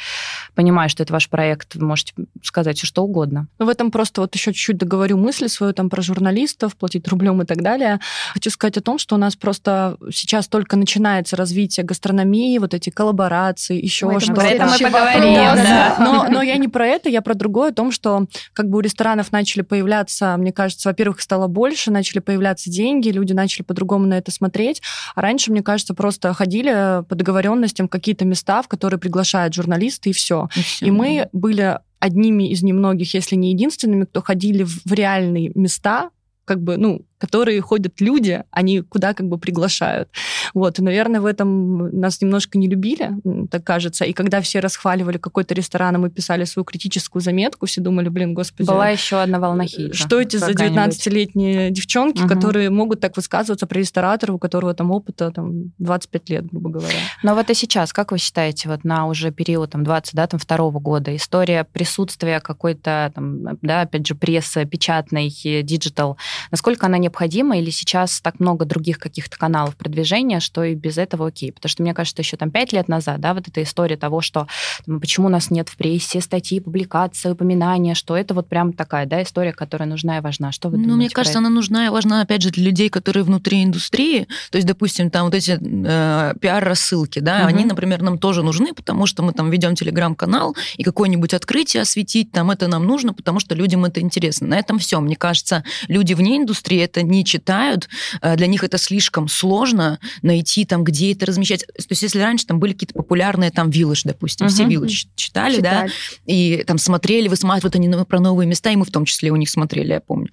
понимая, 0.55 0.89
что 0.89 1.03
это 1.03 1.12
ваш 1.12 1.29
проект, 1.29 1.77
вы 1.77 1.87
можете 1.87 2.14
сказать 2.43 2.79
что 2.83 3.05
угодно. 3.05 3.47
Ну, 3.59 3.66
в 3.66 3.68
этом 3.68 3.91
просто 3.91 4.20
вот 4.20 4.35
еще 4.35 4.53
чуть-чуть 4.53 4.79
договорю 4.79 5.16
мысли 5.18 5.47
свою 5.47 5.73
там 5.73 5.89
про 5.89 6.03
журналистов, 6.03 6.77
платить 6.77 7.07
рублем 7.09 7.41
и 7.43 7.45
так 7.45 7.62
далее. 7.62 8.01
Хочу 8.33 8.51
сказать 8.51 8.77
о 8.77 8.81
том, 8.81 8.99
что 8.99 9.14
у 9.14 9.18
нас 9.18 9.37
просто 9.37 9.97
сейчас 10.12 10.49
только 10.49 10.77
начинается 10.77 11.37
развитие 11.37 11.85
гастрономии, 11.85 12.59
вот 12.59 12.75
эти 12.75 12.91
коллаборации, 12.91 13.81
еще 13.81 14.18
что-то. 14.18 14.41
Про 14.41 14.49
это 14.49 14.66
мы 14.66 14.79
поговорим, 15.05 15.64
да. 15.64 15.96
Но, 15.98 16.26
но 16.28 16.42
я 16.42 16.57
не 16.57 16.68
про 16.68 16.86
это, 16.86 17.09
я 17.09 17.22
про 17.22 17.34
другое, 17.34 17.70
о 17.70 17.74
том, 17.74 17.90
что 17.92 18.26
как 18.53 18.68
бы 18.68 18.78
у 18.78 18.80
ресторанов 18.80 19.32
начали 19.32 19.62
появляться, 19.62 20.36
мне 20.36 20.53
кажется, 20.53 20.88
во-первых, 20.88 21.20
стало 21.20 21.46
больше, 21.46 21.90
начали 21.90 22.18
появляться 22.20 22.70
деньги, 22.70 23.09
люди 23.09 23.32
начали 23.32 23.62
по-другому 23.62 24.07
на 24.07 24.14
это 24.14 24.30
смотреть. 24.30 24.82
А 25.14 25.20
раньше, 25.20 25.50
мне 25.50 25.62
кажется, 25.62 25.94
просто 25.94 26.32
ходили 26.34 27.05
по 27.09 27.14
договоренностям 27.14 27.88
какие-то 27.88 28.24
места, 28.24 28.62
в 28.62 28.68
которые 28.68 28.98
приглашают 28.98 29.55
журналисты, 29.55 30.11
и 30.11 30.12
все. 30.12 30.48
И, 30.55 30.62
все, 30.62 30.86
и 30.86 30.90
мы 30.90 31.28
были 31.32 31.78
одними 32.00 32.50
из 32.50 32.62
немногих, 32.62 33.14
если 33.14 33.36
не 33.36 33.53
единственными, 33.53 34.05
кто 34.05 34.22
ходили 34.22 34.64
в 34.64 34.92
реальные 34.92 35.53
места, 35.55 36.11
как 36.44 36.61
бы, 36.61 36.76
ну, 36.76 37.03
которые 37.23 37.61
ходят 37.61 38.01
люди, 38.01 38.43
они 38.51 38.81
куда 38.81 39.14
как 39.14 39.29
бы 39.29 39.39
приглашают. 39.39 40.09
Вот, 40.55 40.81
и, 40.81 40.83
наверное, 40.83 41.20
в 41.20 41.27
этом 41.27 41.89
нас 42.01 42.20
немножко 42.20 42.59
не 42.59 42.68
любили, 42.68 43.12
так 43.49 43.62
кажется. 43.62 44.05
И 44.05 44.12
когда 44.12 44.41
все 44.41 44.59
расхваливали 44.59 45.18
какой-то 45.18 45.55
ресторан, 45.55 45.95
и 45.95 45.99
мы 45.99 46.11
писали 46.11 46.43
свою 46.43 46.64
критическую 46.64 47.23
заметку, 47.23 47.66
все 47.66 47.81
думали, 47.81 48.09
блин, 48.09 48.35
господи. 48.35 48.66
Была 48.66 48.89
еще 48.89 49.23
одна 49.23 49.39
волна 49.39 49.66
хейта. 49.66 49.97
Что 49.97 50.20
эти 50.20 50.37
за 50.37 50.51
19-летние 50.51 51.70
девчонки, 51.70 52.23
угу. 52.23 52.29
которые 52.29 52.70
могут 52.70 52.99
так 52.99 53.16
высказываться 53.16 53.68
про 53.68 53.79
ресторатора, 53.79 54.33
у 54.33 54.39
которого 54.39 54.75
там 54.75 54.91
опыта 54.91 55.31
там 55.31 55.70
25 55.79 56.31
лет, 56.31 56.47
грубо 56.47 56.70
говоря. 56.70 56.99
Но 57.23 57.37
вот 57.37 57.51
и 57.51 57.55
сейчас, 57.55 57.93
как 57.93 58.11
вы 58.11 58.18
считаете, 58.18 58.68
вот 58.68 58.83
на 58.83 59.07
уже 59.07 59.31
период 59.31 59.70
там 59.70 59.85
20, 59.85 60.14
да, 60.14 60.27
там 60.27 60.41
второго 60.41 60.81
года, 60.81 61.14
история 61.14 61.62
присутствия 61.62 62.41
какой-то 62.41 63.12
там, 63.14 63.45
да, 63.62 63.83
опять 63.83 64.09
же, 64.09 64.16
прессы 64.16 64.64
печатной, 64.64 65.29
digital, 65.62 66.16
насколько 66.51 66.87
она 66.87 66.99
не 66.99 67.11
необходимо, 67.12 67.58
или 67.58 67.70
сейчас 67.70 68.20
так 68.22 68.40
много 68.40 68.64
других 68.64 68.98
каких-то 68.98 69.36
каналов 69.36 69.76
продвижения, 69.76 70.40
что 70.40 70.64
и 70.64 70.74
без 70.74 70.96
этого 70.96 71.26
окей. 71.26 71.52
Потому 71.52 71.68
что 71.68 71.82
мне 71.82 71.92
кажется, 71.92 72.22
еще 72.22 72.38
там 72.38 72.50
пять 72.50 72.72
лет 72.72 72.88
назад, 72.88 73.20
да, 73.20 73.34
вот 73.34 73.48
эта 73.48 73.62
история 73.62 73.96
того, 73.96 74.22
что 74.22 74.46
там, 74.86 74.98
почему 74.98 75.26
у 75.26 75.30
нас 75.30 75.50
нет 75.50 75.68
в 75.68 75.76
прессе 75.76 76.22
статьи, 76.22 76.58
публикации, 76.60 77.30
упоминания, 77.30 77.94
что 77.94 78.16
это 78.16 78.32
вот 78.32 78.48
прям 78.48 78.72
такая, 78.72 79.04
да, 79.04 79.22
история, 79.22 79.52
которая 79.52 79.88
нужна 79.88 80.18
и 80.18 80.20
важна. 80.20 80.52
Что 80.52 80.70
вы 80.70 80.78
ну? 80.78 80.88
Ну, 80.88 80.96
мне 80.96 81.10
кажется, 81.10 81.38
она 81.38 81.50
нужна 81.50 81.86
и 81.86 81.90
важна, 81.90 82.22
опять 82.22 82.42
же, 82.42 82.50
для 82.50 82.64
людей, 82.64 82.88
которые 82.88 83.24
внутри 83.24 83.62
индустрии. 83.62 84.26
То 84.50 84.56
есть, 84.56 84.66
допустим, 84.66 85.10
там 85.10 85.26
вот 85.26 85.34
эти 85.34 85.58
э, 85.60 86.34
пиар-рассылки, 86.40 87.18
да, 87.18 87.40
угу. 87.40 87.48
они, 87.48 87.64
например, 87.64 88.00
нам 88.00 88.18
тоже 88.18 88.42
нужны, 88.42 88.72
потому 88.72 89.06
что 89.06 89.22
мы 89.22 89.32
там 89.32 89.50
ведем 89.50 89.74
телеграм-канал, 89.74 90.56
и 90.76 90.82
какое-нибудь 90.82 91.34
открытие 91.34 91.82
осветить, 91.82 92.32
там 92.32 92.50
это 92.50 92.68
нам 92.68 92.86
нужно, 92.86 93.12
потому 93.12 93.38
что 93.38 93.54
людям 93.54 93.84
это 93.84 94.00
интересно. 94.00 94.46
На 94.46 94.58
этом 94.58 94.78
все. 94.78 94.98
Мне 95.00 95.16
кажется, 95.16 95.62
люди 95.88 96.14
вне 96.14 96.38
индустрии 96.38 96.80
это 96.80 97.01
не 97.03 97.24
читают, 97.24 97.88
э, 98.20 98.36
для 98.36 98.46
них 98.46 98.64
это 98.64 98.78
слишком 98.78 99.28
сложно 99.28 99.98
найти 100.22 100.64
там, 100.64 100.84
где 100.84 101.12
это 101.12 101.26
размещать. 101.26 101.66
То 101.66 101.86
есть 101.90 102.03
если 102.03 102.20
раньше 102.20 102.46
там 102.46 102.59
были 102.59 102.72
какие-то 102.72 102.94
популярные 102.94 103.50
там 103.50 103.70
Village, 103.70 104.03
допустим, 104.05 104.46
угу. 104.46 104.55
все 104.55 104.64
Village 104.64 105.09
читали, 105.14 105.57
Читали. 105.57 105.88
да, 105.88 105.92
и 106.26 106.64
там 106.66 106.78
смотрели, 106.78 107.28
высматривают 107.28 107.76
они 107.76 107.92
про 108.05 108.20
новые 108.20 108.46
места, 108.46 108.70
и 108.70 108.76
мы 108.76 108.84
в 108.84 108.90
том 108.90 109.05
числе 109.05 109.30
у 109.30 109.36
них 109.36 109.50
смотрели, 109.50 109.92
я 109.92 110.00
помню. 110.00 110.28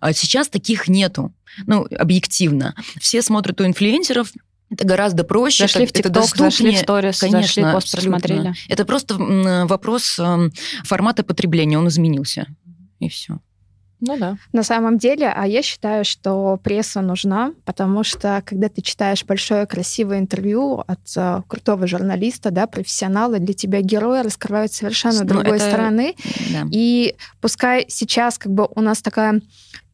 А 0.00 0.12
сейчас 0.12 0.48
таких 0.48 0.88
нету, 0.88 1.32
ну, 1.66 1.86
объективно. 1.96 2.74
Все 3.00 3.22
смотрят 3.22 3.60
у 3.60 3.66
инфлюенсеров, 3.66 4.32
это 4.70 4.86
гораздо 4.86 5.24
проще. 5.24 5.64
Зашли 5.64 5.84
это, 5.84 5.92
в 5.92 5.96
TikTok, 5.96 6.10
это 6.10 6.36
зашли 6.36 6.74
в 6.74 6.78
сторис, 6.78 7.18
конечно, 7.20 7.42
зашли 7.42 7.62
пост 7.62 7.92
просмотрели. 7.92 8.54
Это 8.68 8.84
просто 8.84 9.16
вопрос 9.16 10.18
эм, 10.18 10.52
формата 10.84 11.22
потребления, 11.22 11.78
он 11.78 11.88
изменился. 11.88 12.46
И 12.98 13.08
все. 13.08 13.38
Ну 14.06 14.18
да. 14.18 14.36
На 14.52 14.62
самом 14.62 14.98
деле, 14.98 15.32
а 15.34 15.46
я 15.46 15.62
считаю, 15.62 16.04
что 16.04 16.58
пресса 16.62 17.00
нужна, 17.00 17.52
потому 17.64 18.04
что 18.04 18.42
когда 18.44 18.68
ты 18.68 18.82
читаешь 18.82 19.24
большое 19.24 19.66
красивое 19.66 20.18
интервью 20.18 20.84
от 20.86 21.00
uh, 21.16 21.42
крутого 21.48 21.86
журналиста, 21.86 22.50
да, 22.50 22.66
профессионала, 22.66 23.38
для 23.38 23.54
тебя 23.54 23.80
герои 23.80 24.22
раскрывают 24.22 24.72
совершенно 24.72 25.20
ну, 25.20 25.26
другой 25.26 25.56
это... 25.56 25.68
стороны. 25.68 26.14
Да. 26.52 26.66
И 26.70 27.16
пускай 27.40 27.86
сейчас 27.88 28.38
как 28.38 28.52
бы 28.52 28.68
у 28.74 28.80
нас 28.82 29.00
такая 29.00 29.40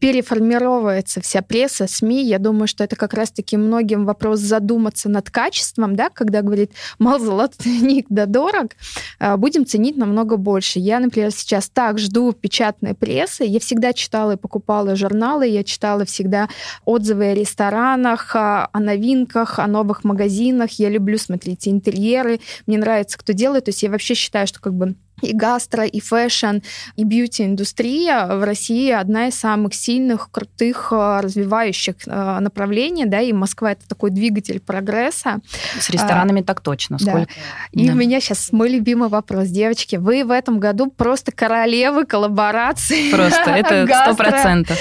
переформировывается 0.00 1.20
вся 1.20 1.42
пресса, 1.42 1.86
СМИ. 1.86 2.24
Я 2.24 2.38
думаю, 2.38 2.66
что 2.66 2.82
это 2.82 2.96
как 2.96 3.12
раз-таки 3.12 3.56
многим 3.58 4.06
вопрос 4.06 4.40
задуматься 4.40 5.10
над 5.10 5.30
качеством, 5.30 5.94
да, 5.94 6.08
когда 6.08 6.40
говорит, 6.40 6.72
мал 6.98 7.18
золотник 7.18 8.06
да 8.08 8.24
дорог, 8.26 8.72
а, 9.18 9.36
будем 9.36 9.66
ценить 9.66 9.98
намного 9.98 10.38
больше. 10.38 10.78
Я, 10.78 11.00
например, 11.00 11.30
сейчас 11.30 11.68
так 11.68 11.98
жду 11.98 12.32
печатной 12.32 12.94
прессы. 12.94 13.44
Я 13.44 13.60
всегда 13.60 13.92
читала 13.92 14.32
и 14.32 14.36
покупала 14.36 14.96
журналы, 14.96 15.46
я 15.46 15.62
читала 15.62 16.06
всегда 16.06 16.48
отзывы 16.86 17.26
о 17.26 17.34
ресторанах, 17.34 18.34
о 18.34 18.68
новинках, 18.72 19.58
о 19.58 19.66
новых 19.66 20.02
магазинах. 20.02 20.70
Я 20.72 20.88
люблю 20.88 21.18
смотреть 21.18 21.68
интерьеры, 21.68 22.40
мне 22.66 22.78
нравится, 22.78 23.18
кто 23.18 23.34
делает. 23.34 23.66
То 23.66 23.68
есть 23.68 23.82
я 23.82 23.90
вообще 23.90 24.14
считаю, 24.14 24.46
что 24.46 24.60
как 24.60 24.72
бы 24.72 24.94
и 25.22 25.32
гастро, 25.32 25.84
и 25.84 26.00
fashion, 26.00 26.58
и 26.96 27.04
beauty-индустрия 27.04 28.26
в 28.26 28.44
России 28.44 28.90
одна 28.90 29.28
из 29.28 29.34
самых 29.34 29.74
сильных, 29.74 30.30
крутых, 30.30 30.88
э, 30.92 31.20
развивающих 31.22 31.96
э, 32.06 32.38
направлений, 32.40 33.06
да, 33.06 33.20
и 33.20 33.32
Москва 33.32 33.72
это 33.72 33.88
такой 33.88 34.10
двигатель 34.10 34.60
прогресса. 34.60 35.40
С 35.78 35.90
ресторанами 35.90 36.42
а, 36.42 36.44
так 36.44 36.60
точно. 36.60 36.98
Сколько? 36.98 37.26
Да. 37.72 37.80
И 37.80 37.86
да. 37.86 37.92
у 37.92 37.96
меня 37.96 38.20
сейчас 38.20 38.52
мой 38.52 38.70
любимый 38.70 39.08
вопрос, 39.08 39.48
девочки, 39.48 39.96
вы 39.96 40.24
в 40.24 40.30
этом 40.30 40.58
году 40.58 40.90
просто 40.90 41.32
королевы 41.32 42.06
коллабораций. 42.06 43.10
Просто, 43.10 43.50
это 43.50 43.86
сто 43.86 44.14
процентов. 44.14 44.78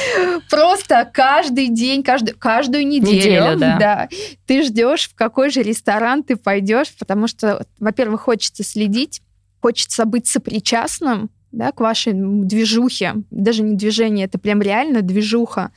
Просто 0.50 1.10
каждый 1.12 1.68
день, 1.68 2.04
каждый, 2.04 2.34
каждую 2.34 2.88
неделю, 2.88 3.16
неделю 3.16 3.60
да. 3.60 3.78
да. 3.80 4.10
Ты 4.46 4.64
ждешь, 4.64 5.10
в 5.10 5.16
какой 5.16 5.50
же 5.50 5.62
ресторан 5.62 6.24
ты 6.24 6.36
пойдешь, 6.36 6.94
потому 6.98 7.28
что, 7.28 7.66
во-первых, 7.80 8.22
хочется 8.22 8.64
следить 8.64 9.22
хочется 9.62 10.06
быть 10.06 10.28
сопричастным 10.28 11.30
да, 11.52 11.72
к 11.72 11.80
вашей 11.80 12.14
движухе. 12.14 13.16
Даже 13.32 13.64
не 13.64 13.76
движение, 13.76 14.26
это 14.26 14.38
прям 14.38 14.62
реально 14.62 15.02
движуха. 15.02 15.72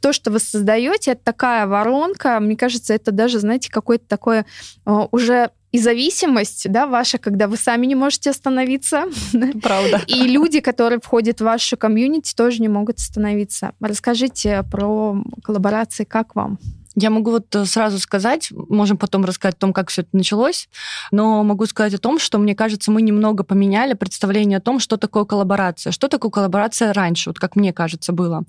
То, 0.00 0.12
что 0.12 0.30
вы 0.30 0.38
создаете, 0.40 1.12
это 1.12 1.22
такая 1.24 1.66
воронка. 1.66 2.40
Мне 2.40 2.56
кажется, 2.56 2.94
это 2.94 3.12
даже, 3.12 3.38
знаете, 3.38 3.70
какое-то 3.70 4.06
такое 4.08 4.46
э, 4.84 4.90
уже 5.10 5.50
и 5.70 5.78
зависимость, 5.78 6.70
да, 6.70 6.86
ваша, 6.86 7.16
когда 7.16 7.48
вы 7.48 7.56
сами 7.56 7.86
не 7.86 7.94
можете 7.94 8.30
остановиться. 8.30 9.04
Правда. 9.62 10.02
И 10.06 10.24
люди, 10.24 10.60
которые 10.60 11.00
входят 11.00 11.40
в 11.40 11.44
вашу 11.44 11.78
комьюнити, 11.78 12.34
тоже 12.34 12.60
не 12.60 12.68
могут 12.68 12.98
остановиться. 12.98 13.72
Расскажите 13.80 14.64
про 14.70 15.16
коллаборации, 15.42 16.04
как 16.04 16.34
вам? 16.34 16.58
Я 16.94 17.10
могу 17.10 17.30
вот 17.30 17.54
э, 17.54 17.64
сразу 17.64 17.98
сказать, 17.98 18.50
можем 18.50 18.96
потом 18.96 19.24
рассказать 19.24 19.54
о 19.54 19.58
том, 19.58 19.72
как 19.72 19.88
все 19.88 20.02
это 20.02 20.10
началось, 20.12 20.68
но 21.10 21.42
могу 21.42 21.66
сказать 21.66 21.94
о 21.94 21.98
том, 21.98 22.18
что, 22.18 22.38
мне 22.38 22.54
кажется, 22.54 22.90
мы 22.90 23.02
немного 23.02 23.44
поменяли 23.44 23.94
представление 23.94 24.58
о 24.58 24.60
том, 24.60 24.78
что 24.78 24.96
такое 24.96 25.24
коллаборация. 25.24 25.92
Что 25.92 26.08
такое 26.08 26.30
коллаборация 26.30 26.92
раньше, 26.92 27.30
вот 27.30 27.38
как 27.38 27.56
мне 27.56 27.72
кажется, 27.72 28.12
было. 28.12 28.44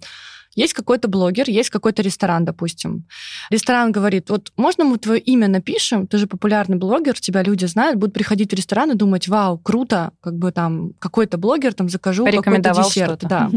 Есть 0.55 0.73
какой-то 0.73 1.07
блогер, 1.07 1.49
есть 1.49 1.69
какой-то 1.69 2.01
ресторан, 2.03 2.45
допустим. 2.45 3.05
Ресторан 3.49 3.91
говорит, 3.91 4.29
вот 4.29 4.51
можно 4.55 4.83
мы 4.83 4.97
твое 4.97 5.19
имя 5.19 5.47
напишем, 5.47 6.05
ты 6.05 6.17
же 6.17 6.27
популярный 6.27 6.77
блогер, 6.77 7.19
тебя 7.19 7.41
люди 7.41 7.65
знают, 7.65 7.97
будут 7.97 8.13
приходить 8.13 8.51
в 8.51 8.55
ресторан 8.55 8.91
и 8.91 8.95
думать, 8.95 9.27
вау, 9.27 9.57
круто, 9.57 10.11
как 10.21 10.37
бы 10.37 10.51
там 10.51 10.93
какой-то 10.99 11.37
блогер, 11.37 11.73
там 11.73 11.89
закажу 11.89 12.25
какой-то 12.25 12.69
десерт. 12.73 13.21
Да 13.23 13.49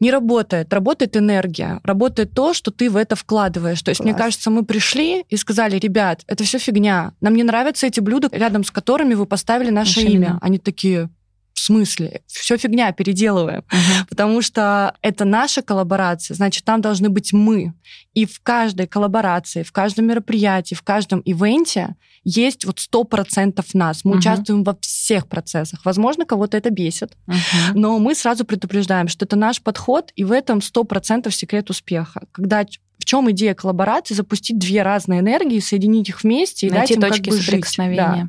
не 0.00 0.10
работает. 0.10 0.72
Работает 0.72 1.16
энергия, 1.16 1.80
работает 1.84 2.32
то, 2.32 2.54
что 2.54 2.70
ты 2.70 2.90
в 2.90 2.96
это 2.96 3.16
вкладываешь. 3.16 3.82
То 3.82 3.90
есть, 3.90 4.00
Класс. 4.00 4.06
мне 4.06 4.14
кажется, 4.16 4.50
мы 4.50 4.64
пришли 4.64 5.24
и 5.28 5.36
сказали, 5.36 5.78
ребят, 5.78 6.22
это 6.26 6.44
все 6.44 6.58
фигня. 6.58 7.12
Нам 7.20 7.34
не 7.34 7.42
нравятся 7.42 7.86
эти 7.86 8.00
блюда, 8.00 8.28
рядом 8.32 8.64
с 8.64 8.70
которыми 8.70 9.14
вы 9.14 9.26
поставили 9.26 9.70
наше, 9.70 10.00
наше 10.00 10.12
имя. 10.12 10.14
имя. 10.14 10.38
Они 10.40 10.58
такие, 10.58 11.08
в 11.56 11.60
смысле? 11.60 12.20
Все 12.26 12.58
фигня, 12.58 12.92
переделываем. 12.92 13.60
Uh-huh. 13.60 14.06
Потому 14.10 14.42
что 14.42 14.94
это 15.00 15.24
наша 15.24 15.62
коллаборация, 15.62 16.34
значит, 16.34 16.64
там 16.64 16.82
должны 16.82 17.08
быть 17.08 17.32
мы. 17.32 17.72
И 18.12 18.26
в 18.26 18.40
каждой 18.42 18.86
коллаборации, 18.86 19.62
в 19.62 19.72
каждом 19.72 20.06
мероприятии, 20.06 20.74
в 20.74 20.82
каждом 20.82 21.20
ивенте 21.20 21.96
есть 22.24 22.66
вот 22.66 22.78
сто 22.78 23.04
процентов 23.04 23.72
нас. 23.72 24.04
Мы 24.04 24.12
uh-huh. 24.12 24.18
участвуем 24.18 24.64
во 24.64 24.76
всех 24.80 25.28
процессах. 25.28 25.80
Возможно, 25.84 26.26
кого-то 26.26 26.58
это 26.58 26.68
бесит, 26.70 27.16
uh-huh. 27.26 27.72
но 27.74 27.98
мы 27.98 28.14
сразу 28.14 28.44
предупреждаем, 28.44 29.08
что 29.08 29.24
это 29.24 29.36
наш 29.36 29.62
подход, 29.62 30.12
и 30.14 30.24
в 30.24 30.32
этом 30.32 30.60
сто 30.60 30.84
процентов 30.84 31.34
секрет 31.34 31.70
успеха. 31.70 32.26
Когда 32.32 32.66
в 32.98 33.04
чем 33.04 33.30
идея 33.30 33.54
коллаборации? 33.54 34.14
Запустить 34.14 34.58
две 34.58 34.82
разные 34.82 35.20
энергии, 35.20 35.58
соединить 35.60 36.08
их 36.08 36.22
вместе 36.22 36.66
и 36.66 36.70
Найти 36.70 36.94
дать 36.94 37.04
им 37.04 37.10
точки 37.10 37.30
как 37.30 37.34
бы 37.34 37.42
соприкосновения. 37.42 38.24
Да. 38.24 38.28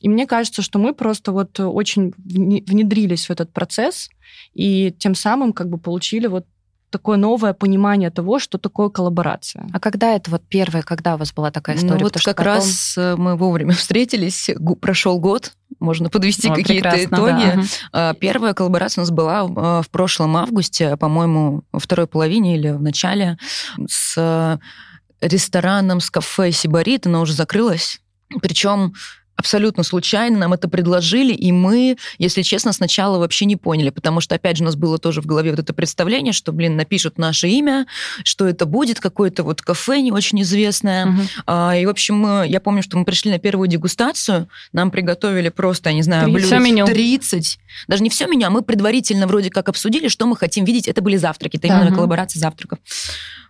И 0.00 0.08
мне 0.08 0.26
кажется, 0.26 0.62
что 0.62 0.78
мы 0.78 0.94
просто 0.94 1.32
вот 1.32 1.58
очень 1.60 2.12
внедрились 2.16 3.26
в 3.26 3.30
этот 3.30 3.52
процесс 3.52 4.10
и 4.54 4.94
тем 4.98 5.14
самым 5.14 5.52
как 5.52 5.68
бы 5.68 5.78
получили 5.78 6.26
вот 6.26 6.46
такое 6.90 7.16
новое 7.16 7.52
понимание 7.52 8.10
того, 8.10 8.38
что 8.38 8.58
такое 8.58 8.88
коллаборация. 8.88 9.68
А 9.72 9.80
когда 9.80 10.14
это 10.14 10.30
вот 10.30 10.42
первое, 10.48 10.82
когда 10.82 11.14
у 11.14 11.18
вас 11.18 11.32
была 11.32 11.50
такая 11.50 11.76
история? 11.76 11.94
Ну, 11.94 12.04
вот 12.04 12.14
как 12.14 12.36
потом... 12.36 12.44
раз 12.44 12.94
э, 12.98 13.16
мы 13.16 13.36
вовремя 13.36 13.72
встретились, 13.74 14.50
прошел 14.80 15.18
год, 15.18 15.52
можно 15.78 16.10
подвести 16.10 16.48
какие-то 16.48 17.04
итоги. 17.04 17.66
Да. 17.92 18.14
Первая 18.14 18.54
коллаборация 18.54 19.02
у 19.02 19.04
нас 19.04 19.10
была 19.10 19.42
э, 19.42 19.82
в 19.82 19.90
прошлом 19.90 20.36
августе, 20.36 20.96
по-моему, 20.96 21.62
во 21.72 21.78
второй 21.78 22.06
половине 22.06 22.56
или 22.56 22.70
в 22.70 22.82
начале, 22.82 23.38
с 23.88 24.58
рестораном, 25.20 26.00
с 26.00 26.10
кафе 26.10 26.50
Сибарит, 26.50 27.06
она 27.06 27.20
уже 27.20 27.34
закрылась. 27.34 28.00
Причем 28.40 28.94
абсолютно 29.40 29.82
случайно 29.82 30.38
нам 30.38 30.52
это 30.52 30.68
предложили, 30.68 31.32
и 31.32 31.50
мы, 31.50 31.96
если 32.18 32.42
честно, 32.42 32.72
сначала 32.72 33.18
вообще 33.18 33.46
не 33.46 33.56
поняли, 33.56 33.90
потому 33.90 34.20
что, 34.20 34.34
опять 34.34 34.58
же, 34.58 34.62
у 34.62 34.66
нас 34.66 34.76
было 34.76 34.98
тоже 34.98 35.22
в 35.22 35.26
голове 35.26 35.50
вот 35.50 35.58
это 35.58 35.72
представление, 35.72 36.32
что, 36.32 36.52
блин, 36.52 36.76
напишут 36.76 37.18
наше 37.18 37.48
имя, 37.48 37.86
что 38.22 38.46
это 38.46 38.66
будет 38.66 39.00
какое-то 39.00 39.42
вот 39.42 39.62
кафе 39.62 40.00
не 40.02 40.12
очень 40.12 40.42
известное. 40.42 41.06
Угу. 41.06 41.22
А, 41.46 41.76
и, 41.76 41.86
в 41.86 41.88
общем, 41.88 42.16
мы, 42.16 42.46
я 42.46 42.60
помню, 42.60 42.82
что 42.82 42.98
мы 42.98 43.04
пришли 43.04 43.30
на 43.30 43.38
первую 43.38 43.66
дегустацию, 43.66 44.48
нам 44.72 44.90
приготовили 44.90 45.48
просто, 45.48 45.88
я 45.90 45.94
не 45.96 46.02
знаю, 46.02 46.30
блюд 46.30 46.48
30. 46.84 47.58
Даже 47.88 48.02
не 48.02 48.10
все 48.10 48.26
меню, 48.26 48.46
а 48.46 48.50
мы 48.50 48.62
предварительно 48.62 49.26
вроде 49.26 49.50
как 49.50 49.68
обсудили, 49.68 50.08
что 50.08 50.26
мы 50.26 50.36
хотим 50.36 50.64
видеть. 50.64 50.86
Это 50.86 51.00
были 51.00 51.16
завтраки, 51.16 51.56
это 51.56 51.66
именно 51.66 51.86
угу. 51.86 51.94
коллаборация 51.94 52.40
завтраков. 52.40 52.78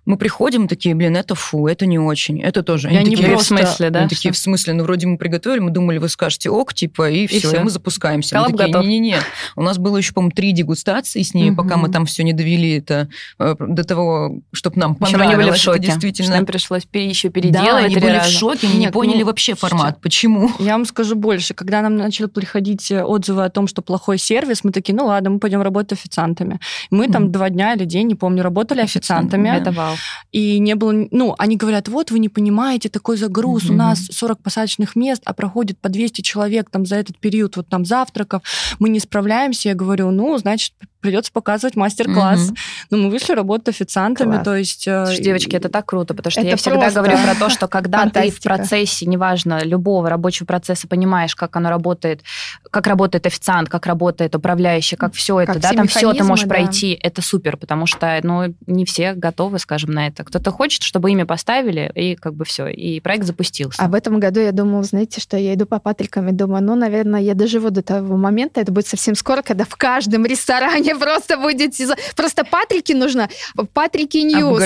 Мы 0.07 0.17
приходим, 0.17 0.67
такие, 0.69 0.95
блин, 0.95 1.17
это 1.17 1.35
фу, 1.35 1.67
это 1.67 1.87
не 1.87 1.99
очень, 1.99 2.41
это 2.41 2.63
тоже. 2.63 2.89
Они, 2.89 2.99
они 2.99 3.17
такие, 3.17 3.37
в 3.37 3.43
смысле, 3.43 3.91
да? 3.91 4.01
Они 4.01 4.09
такие, 4.09 4.33
в 4.33 4.39
смысле, 4.39 4.75
ну, 4.75 4.85
вроде 4.85 5.07
мы 5.07 5.19
приготовили, 5.19 5.61
мы 5.61 5.71
думали, 5.71 5.99
вы 5.99 6.09
скажете 6.09 6.51
ок, 6.51 6.75
типа, 6.75 7.11
и, 7.11 7.25
и 7.25 7.27
все, 7.27 7.57
и 7.57 7.59
мы 7.61 7.71
запускаемся. 7.71 8.35
Коллаб 8.35 8.53
мы 8.53 8.59
такие, 8.59 8.73
готов. 8.73 8.87
Не-не-не. 8.87 9.19
У 9.57 9.63
нас 9.63 9.79
было 9.79 9.97
еще, 9.97 10.13
по-моему, 10.13 10.33
три 10.33 10.53
дегустации 10.53 11.23
с 11.23 11.35
ними, 11.35 11.51
угу. 11.51 11.63
пока 11.63 11.77
мы 11.77 11.89
там 11.89 12.07
все 12.07 12.23
не 12.23 12.33
довели 12.33 12.79
это 12.79 13.09
э, 13.39 13.55
до 13.59 13.85
того, 13.85 14.41
чтобы 14.53 14.79
нам 14.79 14.95
понравилось. 14.95 15.35
Они 15.35 15.45
были 15.45 15.51
в 15.55 15.57
шоке. 15.57 15.79
действительно. 15.81 16.37
Нам 16.37 16.47
пришлось 16.47 16.83
еще 16.93 17.29
переделать. 17.29 17.67
Да, 17.67 17.77
они 17.77 17.95
были 17.97 18.17
раза. 18.17 18.29
в 18.29 18.33
шоке, 18.33 18.67
они 18.67 18.79
не 18.79 18.91
поняли 18.91 19.21
ну, 19.21 19.27
вообще 19.27 19.55
формат. 19.55 19.95
Что? 19.95 20.01
Почему? 20.01 20.51
Я 20.59 20.73
вам 20.73 20.85
скажу 20.85 21.15
больше. 21.15 21.55
Когда 21.55 21.83
нам 21.83 21.97
начали 21.97 22.27
приходить 22.27 22.91
отзывы 22.91 23.45
о 23.45 23.51
том, 23.51 23.67
что 23.67 23.83
плохой 23.83 24.19
сервис, 24.19 24.65
мы 24.65 24.73
такие, 24.73 24.95
ну 24.95 25.07
ладно, 25.07 25.31
мы 25.31 25.39
пойдем 25.39 25.63
работать 25.63 25.99
официантами. 25.99 26.61
Мы 26.91 27.09
там 27.09 27.33
два 27.33 27.51
дня 27.51 27.75
или 27.75 27.85
день, 27.85 28.09
не 28.09 28.15
помню, 28.15 28.43
работали 28.43 28.81
официантами. 28.81 29.49
Это 29.49 29.73
вау. 29.73 29.90
И 30.33 30.59
не 30.59 30.75
было... 30.75 31.09
Ну, 31.11 31.35
они 31.39 31.57
говорят, 31.57 31.89
вот 31.89 32.11
вы 32.11 32.19
не 32.19 32.29
понимаете, 32.29 32.89
такой 32.89 33.17
загруз, 33.17 33.65
mm-hmm. 33.65 33.73
у 33.73 33.77
нас 33.77 34.07
40 34.11 34.43
посадочных 34.43 34.97
мест, 34.97 35.23
а 35.25 35.33
проходит 35.33 35.79
по 35.79 35.89
200 35.89 36.23
человек 36.23 36.71
там 36.71 36.87
за 36.87 36.97
этот 36.97 37.19
период 37.19 37.57
вот 37.57 37.69
там 37.69 37.85
завтраков, 37.85 38.43
мы 38.79 38.89
не 38.89 39.01
справляемся. 39.01 39.71
Я 39.71 39.75
говорю, 39.75 40.11
ну, 40.11 40.37
значит, 40.39 40.73
придется 41.01 41.33
показывать 41.33 41.77
мастер-класс. 41.77 42.49
Угу. 42.49 42.57
Ну, 42.91 42.99
мы 42.99 43.11
вышли 43.11 43.35
работать 43.35 43.69
официантами, 43.69 44.33
Класс. 44.33 44.45
то 44.45 44.57
есть... 44.57 44.89
Э, 44.89 45.07
Слушай, 45.07 45.23
девочки, 45.23 45.57
это 45.57 45.69
так 45.69 45.87
круто, 45.87 46.15
потому 46.15 46.31
что 46.31 46.41
я 46.41 46.57
всегда 46.57 46.91
говорю 46.91 47.19
про 47.19 47.35
то, 47.35 47.51
что 47.51 47.69
когда 47.69 48.09
ты 48.09 48.31
в 48.31 48.41
процессе, 48.41 49.07
неважно, 49.07 49.63
любого 49.63 50.09
рабочего 50.09 50.47
процесса 50.47 50.89
понимаешь, 50.89 51.37
как 51.37 51.55
оно 51.57 51.71
работает, 51.71 52.23
как 52.71 52.87
работает 52.87 53.27
официант, 53.27 53.69
как 53.69 53.87
работает 53.87 54.35
управляющий, 54.35 54.97
как 54.97 55.15
все 55.15 55.41
это, 55.41 55.59
да, 55.59 55.73
там 55.73 55.87
все 55.87 56.13
ты 56.13 56.25
можешь 56.25 56.45
да. 56.45 56.55
пройти, 56.55 56.99
это 57.01 57.23
супер, 57.23 57.57
потому 57.57 57.87
что, 57.87 58.19
ну, 58.23 58.55
не 58.67 58.85
все 58.85 59.15
готовы, 59.15 59.59
скажем, 59.59 59.93
на 59.93 60.07
это. 60.07 60.25
Кто-то 60.25 60.51
хочет, 60.51 60.83
чтобы 60.83 61.11
имя 61.11 61.27
поставили, 61.27 61.91
и 61.95 62.17
как 62.17 62.35
бы 62.35 62.45
все, 62.45 62.67
и 62.67 63.01
проект 63.01 63.25
запустился. 63.25 63.83
А 63.83 63.89
в 63.89 63.95
этом 63.95 64.19
году 64.21 64.41
я 64.41 64.53
думала, 64.53 64.83
знаете, 64.83 65.21
что 65.21 65.37
я 65.37 65.55
иду 65.55 65.67
по 65.67 65.79
патрикам 65.79 66.31
думаю, 66.41 66.63
ну, 66.63 66.75
наверное, 66.75 67.21
я 67.21 67.35
доживу 67.35 67.71
до 67.71 67.83
того 67.83 68.17
момента, 68.17 68.61
это 68.61 68.73
будет 68.73 68.87
совсем 68.87 69.15
скоро, 69.15 69.43
когда 69.43 69.65
в 69.65 69.77
каждом 69.77 70.25
ресторане 70.25 70.90
мне 70.91 71.05
просто 71.05 71.37
будет 71.37 71.75
сезон. 71.75 71.97
Просто 72.17 72.45
Патрике 72.45 72.95
нужно. 72.95 73.29
Патрики 73.73 74.19
News. 74.19 74.63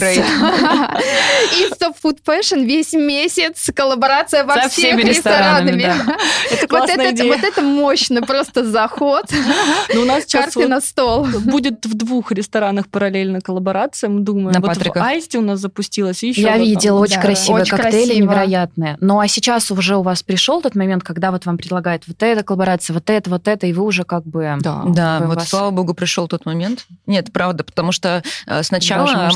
Insta 1.61 1.93
Food 2.03 2.19
Fashion 2.27 2.65
весь 2.65 2.93
месяц. 2.93 3.71
Коллаборация 3.75 4.45
во 4.45 4.55
Со 4.55 4.69
всех 4.69 4.99
ресторанами. 4.99 5.83
Да. 5.83 6.17
Это 6.51 6.67
вот, 6.71 6.91
это, 6.91 7.25
вот 7.25 7.43
это 7.43 7.63
мощно. 7.63 8.23
Просто 8.23 8.65
заход. 8.65 9.31
Но 9.31 9.95
ну, 9.95 10.03
у 10.03 10.05
нас 10.05 10.25
Карты 10.31 10.61
вот 10.61 10.69
на 10.69 10.81
стол. 10.81 11.27
Будет 11.27 11.85
в 11.87 11.95
двух 11.95 12.33
ресторанах 12.33 12.89
параллельно 12.89 13.41
коллаборация. 13.41 14.11
Мы 14.11 14.21
думаем. 14.21 14.53
На 14.53 14.61
вот 14.61 14.69
Патриках. 14.69 15.03
в 15.03 15.07
Айсте 15.07 15.39
у 15.39 15.43
нас 15.43 15.61
запустилась. 15.61 16.23
еще 16.23 16.41
Я 16.41 16.59
видела. 16.59 17.01
Очень 17.01 17.17
да, 17.17 17.23
красивые 17.23 17.63
очень 17.63 17.77
коктейли, 17.77 18.07
красиво. 18.07 18.25
невероятные. 18.25 18.97
Ну, 19.01 19.19
а 19.21 19.29
сейчас 19.29 19.71
уже 19.71 19.97
у 19.97 20.03
вас 20.03 20.23
пришел 20.23 20.63
тот 20.63 20.75
момент, 20.75 21.03
когда 21.03 21.31
вот 21.31 21.47
вам 21.47 21.57
предлагают 21.57 22.05
вот 22.07 22.23
эта 22.23 22.43
коллаборация, 22.43 22.95
вот 22.95 23.11
это, 23.11 23.31
вот 23.31 23.49
это, 23.49 23.67
и 23.67 23.73
вы 23.73 23.85
уже 23.85 24.05
как 24.05 24.25
бы... 24.25 24.57
Да, 24.61 24.83
да 24.87 25.21
вот 25.25 25.37
вас... 25.37 25.49
слава 25.49 25.71
богу, 25.71 25.95
пришел 25.95 26.14
пришел 26.15 26.29
тот 26.29 26.47
момент. 26.47 26.87
Нет, 27.07 27.33
правда, 27.33 27.65
потому 27.65 27.91
что 27.91 28.23
э, 28.47 28.63
сначала 28.63 29.31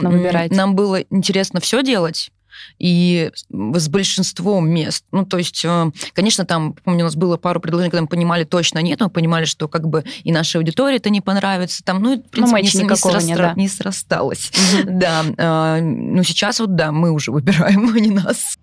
нам 0.50 0.76
было 0.76 1.00
интересно 1.00 1.60
все 1.60 1.82
делать, 1.82 2.30
и 2.78 3.30
с 3.50 3.88
большинством 3.88 4.68
мест. 4.68 5.04
Ну, 5.10 5.24
то 5.24 5.38
есть, 5.38 5.64
э, 5.64 5.90
конечно, 6.12 6.44
там, 6.44 6.74
помню, 6.84 7.00
у 7.00 7.04
нас 7.04 7.16
было 7.16 7.36
пару 7.36 7.60
предложений, 7.60 7.90
когда 7.90 8.02
мы 8.02 8.08
понимали 8.08 8.44
точно 8.44 8.78
нет, 8.78 9.00
мы 9.00 9.10
понимали, 9.10 9.44
что 9.44 9.66
как 9.66 9.88
бы 9.88 10.04
и 10.22 10.30
нашей 10.30 10.58
аудитории 10.58 10.96
это 10.96 11.10
не 11.10 11.20
понравится. 11.20 11.82
Там, 11.84 12.00
ну, 12.00 12.18
в 12.18 12.30
принципе, 12.30 12.56
ну, 12.56 12.62
не, 12.62 12.88
не, 12.90 12.96
срастра... 12.96 13.20
не, 13.20 13.36
да. 13.36 13.54
не 13.56 13.68
срасталось. 13.68 14.52
Да. 14.84 15.24
Э, 15.36 15.80
ну, 15.80 16.22
сейчас 16.22 16.60
вот, 16.60 16.76
да, 16.76 16.92
мы 16.92 17.10
уже 17.10 17.32
выбираем, 17.32 17.92
а 17.92 17.98
не 17.98 18.10
нас. 18.10 18.56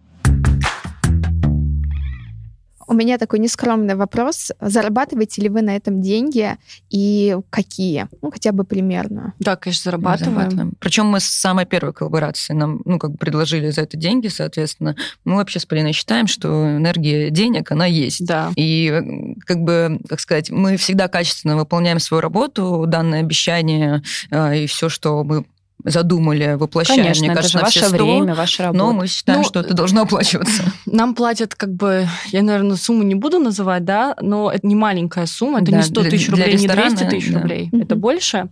У 2.88 2.94
меня 2.94 3.18
такой 3.18 3.40
нескромный 3.40 3.96
вопрос. 3.96 4.52
Зарабатываете 4.60 5.42
ли 5.42 5.50
вы 5.50 5.62
на 5.62 5.76
этом 5.76 6.02
деньги 6.02 6.58
и 6.90 7.38
какие? 7.50 8.08
Ну, 8.22 8.32
хотя 8.32 8.52
бы 8.52 8.64
примерно. 8.64 9.34
Да, 9.40 9.56
конечно, 9.56 9.92
зарабатываем. 9.92 10.36
зарабатываем. 10.36 10.74
Причем 10.80 11.08
мы 11.08 11.20
с 11.20 11.26
самой 11.26 11.66
первой 11.66 11.94
коллаборации 11.94 12.54
нам, 12.54 12.82
ну, 12.86 13.00
как 13.00 13.12
бы 13.12 13.18
предложили 13.18 13.70
за 13.70 13.82
это 13.82 13.98
деньги, 13.98 14.28
соответственно. 14.28 14.96
Мы 15.24 15.36
вообще 15.36 15.60
с 15.60 15.66
Полиной 15.66 15.94
считаем, 15.94 16.28
что 16.28 16.78
энергия 16.78 17.30
денег, 17.30 17.72
она 17.72 17.86
есть. 17.86 18.26
Да. 18.26 18.52
И, 18.56 19.36
как 19.46 19.60
бы, 19.60 20.00
как 20.08 20.20
сказать, 20.20 20.52
мы 20.52 20.78
всегда 20.78 21.08
качественно 21.08 21.58
выполняем 21.58 22.00
свою 22.00 22.22
работу, 22.22 22.86
данное 22.88 23.22
обещание 23.22 24.02
э, 24.32 24.60
и 24.60 24.68
все, 24.68 24.90
что 24.90 25.24
мы 25.24 25.46
задумали, 25.84 26.56
воплощаем, 26.58 27.02
Конечно, 27.02 27.22
мне 27.24 27.28
это 27.34 27.36
кажется, 27.38 27.58
же 27.60 27.64
ваше 27.64 27.80
все 27.80 27.90
100, 27.90 27.98
время, 27.98 28.36
ваша 28.36 28.64
работа. 28.64 28.84
Но 28.84 28.94
мы 28.94 29.08
считаем, 29.08 29.40
Ну, 29.42 29.46
что 29.46 29.60
это 29.60 29.74
должно 29.74 30.02
оплачиваться. 30.04 30.64
Нам 30.86 31.14
платят, 31.16 31.54
как 31.56 31.74
бы, 31.74 32.08
я, 32.32 32.42
наверное, 32.42 32.76
сумму 32.76 33.04
не 33.04 33.16
буду 33.16 33.40
называть, 33.40 33.86
да, 33.86 34.16
но 34.22 34.50
это 34.52 34.66
не 34.66 34.76
маленькая 34.76 35.26
сумма, 35.26 35.62
это 35.62 35.72
Да, 35.72 35.78
не 35.78 35.84
100 35.84 36.02
для- 36.02 36.10
тысяч 36.12 36.26
для 36.28 36.32
рублей, 36.38 36.52
не 36.58 36.68
200 36.68 36.78
ресторана, 36.78 37.10
тысяч 37.12 37.32
да. 37.32 37.40
рублей, 37.40 37.70
Мгм. 37.72 37.82
это 37.84 37.96
больше. 37.96 38.48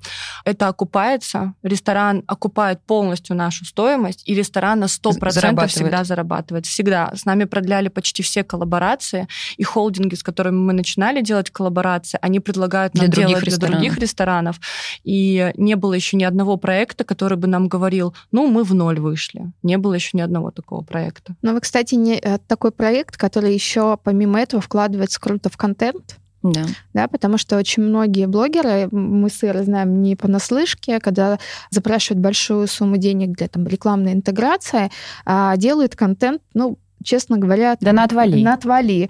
Это 0.46 0.68
окупается, 0.68 1.54
ресторан 1.64 2.24
окупает 2.28 2.82
полностью 2.86 3.36
нашу 3.36 3.66
стоимость, 3.66 4.22
и 4.26 4.36
ресторан 4.36 4.80
на 4.80 4.88
100% 4.88 5.34
Зарабатывает. 5.34 5.72
всегда 5.72 6.04
зарабатывает. 6.04 6.66
Всегда. 6.66 7.12
С 7.16 7.26
нами 7.26 7.46
продляли 7.46 7.88
почти 7.88 8.22
все 8.22 8.44
коллаборации, 8.44 9.28
и 9.58 9.64
холдинги, 9.64 10.16
с 10.16 10.24
которыми 10.24 10.58
мы 10.58 10.74
начинали 10.74 11.22
делать 11.22 11.50
коллаборации, 11.50 12.20
они 12.22 12.40
предлагают 12.40 12.94
нам 12.96 13.10
Для 13.10 13.24
делать 13.28 13.44
для 13.44 13.52
ресторанов. 13.52 13.80
других 13.82 13.98
ресторанов. 13.98 14.60
И 15.04 15.52
не 15.58 15.76
было 15.76 15.94
еще 15.94 16.18
ни 16.18 16.24
одного 16.24 16.58
проекта, 16.58 17.04
который 17.14 17.38
бы 17.38 17.48
нам 17.48 17.68
говорил, 17.68 18.16
ну, 18.32 18.48
мы 18.48 18.64
в 18.64 18.74
ноль 18.74 19.00
вышли. 19.00 19.52
Не 19.62 19.78
было 19.78 19.94
еще 19.94 20.18
ни 20.18 20.22
одного 20.22 20.50
такого 20.50 20.82
проекта. 20.84 21.36
Но 21.44 21.54
вы, 21.54 21.60
кстати, 21.60 21.94
не 21.94 22.16
э, 22.16 22.40
такой 22.48 22.72
проект, 22.72 23.18
который 23.18 23.54
еще 23.54 23.98
помимо 24.04 24.42
этого 24.42 24.62
вкладывается 24.62 25.22
круто 25.22 25.50
в 25.50 25.58
контент. 25.58 26.18
Да. 26.42 26.66
да, 26.94 27.08
потому 27.08 27.38
что 27.38 27.58
очень 27.58 27.84
многие 27.84 28.28
блогеры, 28.28 28.90
мы 28.92 29.30
с 29.30 29.42
Ирой 29.46 29.64
знаем 29.64 30.02
не 30.02 30.18
понаслышке, 30.18 31.00
когда 31.00 31.40
запрашивают 31.70 32.22
большую 32.22 32.68
сумму 32.68 32.98
денег 32.98 33.38
для 33.38 33.48
там, 33.48 33.66
рекламной 33.66 34.12
интеграции, 34.12 34.92
а, 35.26 35.56
делают 35.56 35.96
контент, 35.96 36.42
ну, 36.54 36.78
честно 37.04 37.38
говоря, 37.38 37.78
Да 37.80 37.92
на 37.94 38.04
отвали. 38.04 38.42
на 38.42 38.54
отвали. 38.54 39.10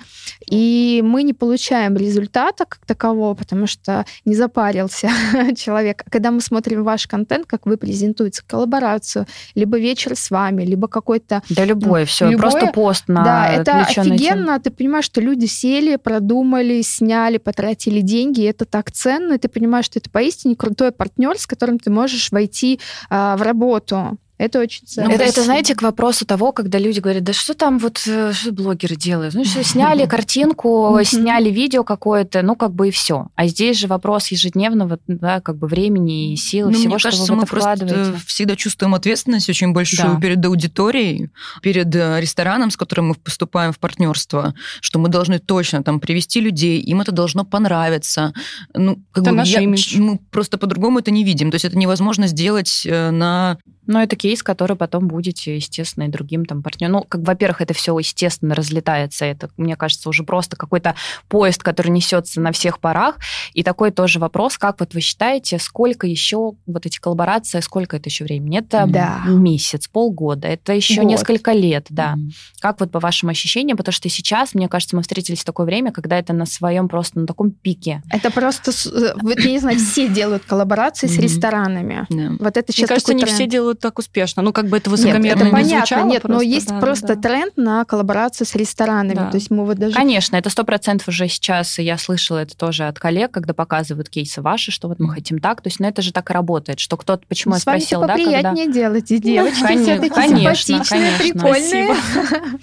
И 0.50 1.02
мы 1.04 1.24
не 1.24 1.34
получаем 1.34 1.96
результата 1.96 2.66
как 2.66 2.86
такового, 2.86 3.34
потому 3.34 3.68
что 3.68 4.06
не 4.26 4.36
запарился 4.36 5.10
человек. 5.58 6.04
Когда 6.10 6.32
мы 6.32 6.42
смотрим 6.42 6.84
ваш 6.84 7.08
контент, 7.08 7.46
как 7.46 7.66
вы 7.66 7.78
презентуете 7.78 8.42
коллаборацию, 8.46 9.26
либо 9.56 9.78
вечер 9.80 10.16
с 10.16 10.30
вами, 10.32 10.64
либо 10.64 10.88
какой-то 10.88 11.42
Да 11.50 11.66
любое, 11.66 12.06
все, 12.06 12.30
любое. 12.30 12.50
просто 12.50 12.68
пост 12.74 13.04
на 13.08 13.24
да, 13.24 13.48
это 13.50 13.80
офигенно. 13.82 14.60
Ты 14.60 14.70
понимаешь, 14.72 15.06
что 15.06 15.22
люди 15.22 15.46
сели, 15.46 15.96
продумали, 15.96 16.82
сняли, 16.82 17.38
потратили 17.38 18.02
деньги. 18.02 18.42
и 18.42 18.46
это 18.46 18.66
так 18.66 18.92
ценно. 18.92 19.34
И 19.34 19.38
ты 19.38 19.48
понимаешь, 19.48 19.86
что 19.86 20.00
это 20.00 20.10
поистине 20.10 20.56
крутой 20.56 20.92
партнер, 20.92 21.38
с 21.38 21.46
которым 21.48 21.80
ты 21.80 21.90
можешь 21.90 22.32
войти 22.32 22.80
а, 23.10 23.38
в 23.38 23.42
работу. 23.42 24.18
Это 24.44 24.60
очень 24.60 24.86
ценно. 24.86 25.06
это, 25.12 25.24
это, 25.24 25.32
Спасибо. 25.32 25.46
знаете, 25.46 25.76
к 25.76 25.82
вопросу 25.82 26.26
того, 26.26 26.52
когда 26.52 26.78
люди 26.80 27.00
говорят, 27.00 27.24
да 27.24 27.34
что 27.34 27.54
там 27.54 27.80
вот, 27.80 28.02
э, 28.08 28.34
что 28.34 28.52
блогеры 28.52 28.96
делают? 28.96 29.34
Ну, 29.36 29.46
что, 29.46 29.64
сняли 29.74 30.06
картинку, 30.06 31.00
сняли 31.04 31.50
видео 31.50 31.84
какое-то, 31.84 32.42
ну, 32.42 32.56
как 32.56 32.74
бы 32.74 32.90
и 32.90 32.92
все. 32.92 33.28
А 33.36 33.48
здесь 33.48 33.78
же 33.78 33.88
вопрос 33.88 34.28
ежедневного, 34.28 35.00
да, 35.08 35.40
как 35.40 35.58
бы 35.58 35.68
времени 35.68 36.34
и 36.34 36.36
сил, 36.36 36.68
Ну, 36.68 36.74
всего, 36.74 36.90
мне 36.90 37.00
что 37.00 37.10
кажется, 37.10 37.32
вы 37.32 37.36
в 37.36 37.38
мы 37.38 37.44
это 37.44 37.52
просто 37.52 37.76
вкладываете. 37.86 38.20
всегда 38.28 38.56
чувствуем 38.56 38.96
ответственность 38.96 39.50
очень 39.50 39.72
большую 39.74 40.14
Да. 40.16 40.20
перед 40.20 40.46
аудиторией, 40.46 41.30
перед 41.62 41.96
э, 41.96 42.20
рестораном, 42.20 42.70
с 42.72 42.78
которым 42.78 43.08
мы 43.10 43.16
поступаем 43.16 43.72
в 43.72 43.80
партнерство, 43.80 44.54
что 44.82 45.00
мы 45.00 45.10
должны 45.10 45.40
точно 45.40 45.84
там 45.84 46.00
привести 46.00 46.42
людей, 46.42 46.80
им 46.82 47.02
это 47.02 47.12
должно 47.12 47.46
понравиться. 47.46 48.34
Ну, 48.74 48.98
как 49.12 49.24
Это 49.24 49.32
бы 49.32 49.38
наш 49.38 49.48
я- 49.50 49.62
имидж. 49.62 49.98
Мы 50.00 50.20
просто 50.32 50.58
по-другому 50.58 51.00
это 51.00 51.12
не 51.12 51.24
видим. 51.24 51.50
То 51.52 51.56
есть 51.56 51.66
это 51.66 51.78
невозможно 51.78 52.28
сделать 52.28 52.84
э, 52.86 53.12
на... 53.12 53.58
Но 53.88 54.02
это 54.02 54.16
кейс, 54.16 54.44
который 54.44 54.76
потом 54.78 55.08
будете, 55.08 55.56
естественно, 55.56 56.04
и 56.06 56.08
другим 56.08 56.46
там 56.46 56.62
партнерам. 56.64 56.94
Ну, 56.94 57.04
как, 57.04 57.22
во-первых, 57.22 57.62
это 57.62 57.74
все, 57.74 57.98
естественно, 57.98 58.56
разлетается. 58.56 59.26
Это, 59.26 59.50
мне 59.58 59.76
кажется, 59.76 60.10
уже 60.10 60.24
просто 60.24 60.56
какой-то 60.56 60.96
поезд, 61.28 61.64
который 61.64 61.90
несется 61.90 62.40
на 62.42 62.52
всех 62.52 62.80
парах. 62.80 63.18
И 63.54 63.64
такой 63.64 63.92
тоже 63.92 64.20
вопрос, 64.20 64.58
как 64.58 64.80
вот 64.80 64.94
вы 64.94 65.02
считаете, 65.02 65.60
сколько 65.60 66.08
еще 66.08 66.54
вот 66.66 66.86
эти 66.86 67.00
коллаборации, 67.00 67.60
сколько 67.62 67.98
это 67.98 68.10
еще 68.10 68.24
времени? 68.24 68.60
Это 68.60 68.86
Да. 68.88 69.22
месяц, 69.26 69.88
полгода, 69.88 70.48
это 70.48 70.74
еще 70.74 71.02
Год. 71.02 71.06
несколько 71.06 71.52
лет, 71.52 71.88
да. 71.90 72.16
Мгм. 72.16 72.32
Как 72.60 72.80
вот 72.80 72.92
по 72.92 73.00
вашим 73.00 73.30
ощущениям? 73.30 73.78
Потому 73.78 73.94
что 73.94 74.10
сейчас, 74.10 74.54
мне 74.54 74.68
кажется, 74.70 74.96
мы 74.96 75.02
встретились 75.02 75.40
в 75.42 75.46
такое 75.46 75.66
время, 75.66 75.92
когда 75.92 76.18
это 76.18 76.34
на 76.34 76.46
своем 76.46 76.88
просто 76.88 77.20
на 77.20 77.28
таком 77.28 77.52
пике. 77.52 78.02
Это 78.10 78.32
просто, 78.32 78.72
с- 78.72 78.86
э, 78.88 79.14
вот, 79.22 79.40
я 79.40 79.52
не 79.52 79.60
знаю, 79.60 79.78
все 79.80 80.08
делают 80.08 80.44
коллаборации 80.46 81.08
с 81.08 81.14
Мгм. 81.14 81.22
ресторанами. 81.22 82.06
Да. 82.10 82.32
Вот 82.40 82.58
это 82.58 82.66
Мне 82.68 82.74
сейчас 82.76 82.90
кажется, 82.90 83.08
такой 83.08 83.16
не 83.16 83.24
тренд. 83.24 83.36
все 83.36 83.48
делают 83.48 83.73
так 83.80 84.00
успешно. 84.00 84.42
Ну, 84.42 84.54
как 84.54 84.68
бы 84.68 84.78
это 84.78 84.90
Нет, 84.90 85.00
высокомерно 85.00 85.40
это 85.40 85.46
не 85.46 85.52
понятно, 85.52 85.78
звучало, 85.78 86.08
нет, 86.08 86.24
но 86.24 86.30
просто, 86.30 86.46
есть 86.46 86.68
да, 86.68 86.80
просто 86.80 87.16
да. 87.16 87.22
тренд 87.22 87.58
на 87.58 87.86
коллаборацию 87.86 88.48
с 88.48 88.56
ресторанами. 88.56 89.16
Да. 89.16 89.32
То 89.32 89.38
есть 89.38 89.52
мы 89.52 89.66
вот 89.66 89.78
даже... 89.78 89.96
Конечно, 89.96 90.36
это 90.36 90.50
сто 90.50 90.64
процентов 90.64 91.08
уже 91.08 91.28
сейчас, 91.28 91.80
и 91.80 91.84
я 91.84 91.98
слышала 91.98 92.40
это 92.40 92.56
тоже 92.58 92.88
от 92.88 93.00
коллег, 93.00 93.32
когда 93.32 93.54
показывают 93.54 94.10
кейсы 94.10 94.42
ваши, 94.42 94.72
что 94.72 94.88
вот 94.88 95.00
мы 95.00 95.14
хотим 95.14 95.40
так, 95.40 95.62
то 95.62 95.68
есть, 95.68 95.80
ну 95.80 95.88
это 95.88 96.02
же 96.02 96.12
так 96.12 96.30
и 96.30 96.34
работает, 96.34 96.80
что 96.80 96.98
кто-то, 96.98 97.24
почему 97.28 97.54
Ну, 97.54 97.56
я 97.58 97.62
с 97.62 97.66
вами 97.66 97.80
спросила, 97.80 98.04
типа 98.04 98.18
да, 98.18 98.24
когда... 98.24 98.52
приятнее 98.52 98.74
делать, 98.74 99.12
и 99.12 99.20
девочки 99.20 99.62
кон- 99.62 99.84
все 99.84 99.96
такие 99.96 100.10
конечно, 100.12 100.56
симпатичные, 100.56 101.12
конечно. 101.20 101.42
прикольные. 101.42 101.96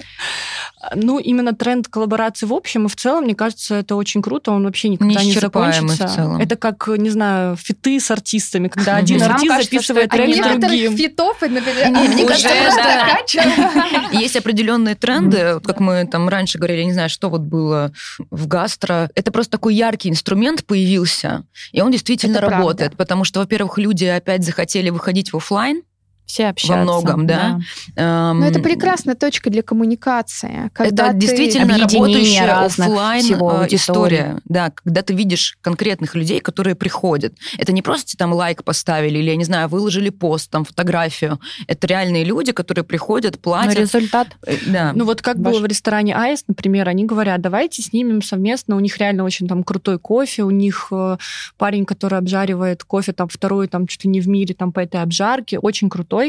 Ну, 0.94 1.18
именно 1.18 1.54
тренд 1.54 1.88
коллаборации 1.88 2.46
в 2.46 2.52
общем 2.54 2.86
и 2.86 2.88
в 2.88 2.96
целом, 2.96 3.24
мне 3.24 3.34
кажется, 3.34 3.76
это 3.76 3.96
очень 3.96 4.22
круто, 4.22 4.50
он 4.50 4.64
вообще 4.64 4.88
никогда 4.88 5.22
не 5.22 5.32
закончится. 5.32 6.06
в 6.08 6.14
целом. 6.14 6.40
Это 6.40 6.56
как, 6.56 6.88
не 6.96 7.10
знаю, 7.10 7.56
фиты 7.56 8.00
с 8.00 8.10
артистами, 8.10 8.68
когда 8.68 8.96
один 8.96 9.18
Вам 9.18 9.32
артист 9.32 9.48
кажется, 9.50 9.70
записывает 9.72 10.06
А 10.12 10.16
трек 10.16 10.28
некоторых 10.28 10.60
другим. 10.60 10.96
фитов, 10.96 11.40
например, 11.42 11.90
Не, 11.90 12.08
мне 12.08 12.26
кажется, 12.26 12.48
да. 12.76 14.08
Есть 14.12 14.36
определенные 14.36 14.94
тренды, 14.94 15.54
вот 15.54 15.66
как 15.66 15.80
мы 15.80 16.06
там 16.10 16.28
раньше 16.28 16.58
говорили, 16.58 16.78
я 16.80 16.84
не 16.86 16.92
знаю, 16.92 17.08
что 17.10 17.28
вот 17.30 17.42
было 17.42 17.92
в 18.30 18.46
гастро. 18.46 19.10
Это 19.14 19.30
просто 19.32 19.52
такой 19.52 19.74
яркий 19.74 20.08
инструмент 20.08 20.64
появился, 20.64 21.44
и 21.72 21.80
он 21.80 21.90
действительно 21.90 22.32
Это 22.38 22.46
правда. 22.46 22.56
работает, 22.58 22.96
потому 22.96 23.24
что, 23.24 23.40
во-первых, 23.40 23.78
люди 23.78 24.04
опять 24.06 24.44
захотели 24.44 24.90
выходить 24.90 25.32
в 25.32 25.36
офлайн, 25.36 25.82
Все 26.30 26.46
общаются. 26.48 26.82
многом, 26.84 27.26
да. 27.26 27.60
Эм, 27.96 28.40
Но 28.40 28.46
это 28.46 28.60
прекрасная 28.60 29.14
точка 29.14 29.50
для 29.50 29.62
коммуникации. 29.62 30.70
Когда 30.72 31.08
это 31.08 31.16
действительно 31.16 31.76
работающая 31.78 32.46
разных 32.46 32.88
офлайн 32.88 33.22
всего 33.24 33.50
аудитории. 33.50 33.76
история. 33.76 34.40
Да, 34.44 34.70
когда 34.70 35.02
ты 35.02 35.14
видишь 35.14 35.58
конкретных 35.60 36.14
людей, 36.14 36.40
которые 36.40 36.74
приходят. 36.76 37.34
Это 37.58 37.72
не 37.72 37.82
просто 37.82 38.16
там 38.16 38.32
лайк 38.32 38.62
поставили 38.64 39.18
или, 39.18 39.30
я 39.30 39.36
не 39.36 39.44
знаю, 39.44 39.68
выложили 39.68 40.10
пост, 40.10 40.50
там 40.50 40.64
фотографию. 40.64 41.40
Это 41.66 41.86
реальные 41.86 42.24
люди, 42.24 42.52
которые 42.52 42.84
приходят, 42.84 43.34
Но 43.34 43.40
платят. 43.40 43.78
результат 43.78 44.28
Э, 44.46 44.54
Да. 44.66 44.92
Ну 44.94 45.04
вот 45.04 45.22
как 45.22 45.36
Ваш- 45.38 45.52
было 45.52 45.60
в 45.60 45.66
ресторане 45.66 46.14
Айс, 46.14 46.44
например, 46.46 46.88
они 46.88 47.04
говорят, 47.04 47.40
давайте 47.40 47.82
снимем 47.82 48.22
совместно, 48.22 48.76
у 48.76 48.80
них 48.80 48.96
реально 48.98 49.24
очень 49.24 49.48
там 49.48 49.64
крутой 49.64 49.98
кофе, 49.98 50.42
у 50.44 50.50
них 50.50 50.88
э, 50.92 51.16
парень, 51.58 51.84
который 51.84 52.18
обжаривает 52.18 52.84
кофе, 52.84 53.12
там 53.12 53.28
второй, 53.28 53.66
там 53.68 53.86
чуть 53.86 54.04
ли 54.04 54.10
не 54.10 54.20
в 54.20 54.28
мире, 54.28 54.54
там 54.54 54.72
по 54.72 54.80
этой 54.80 55.02
обжарке, 55.02 55.58
очень 55.58 55.88
крутой. 55.88 56.19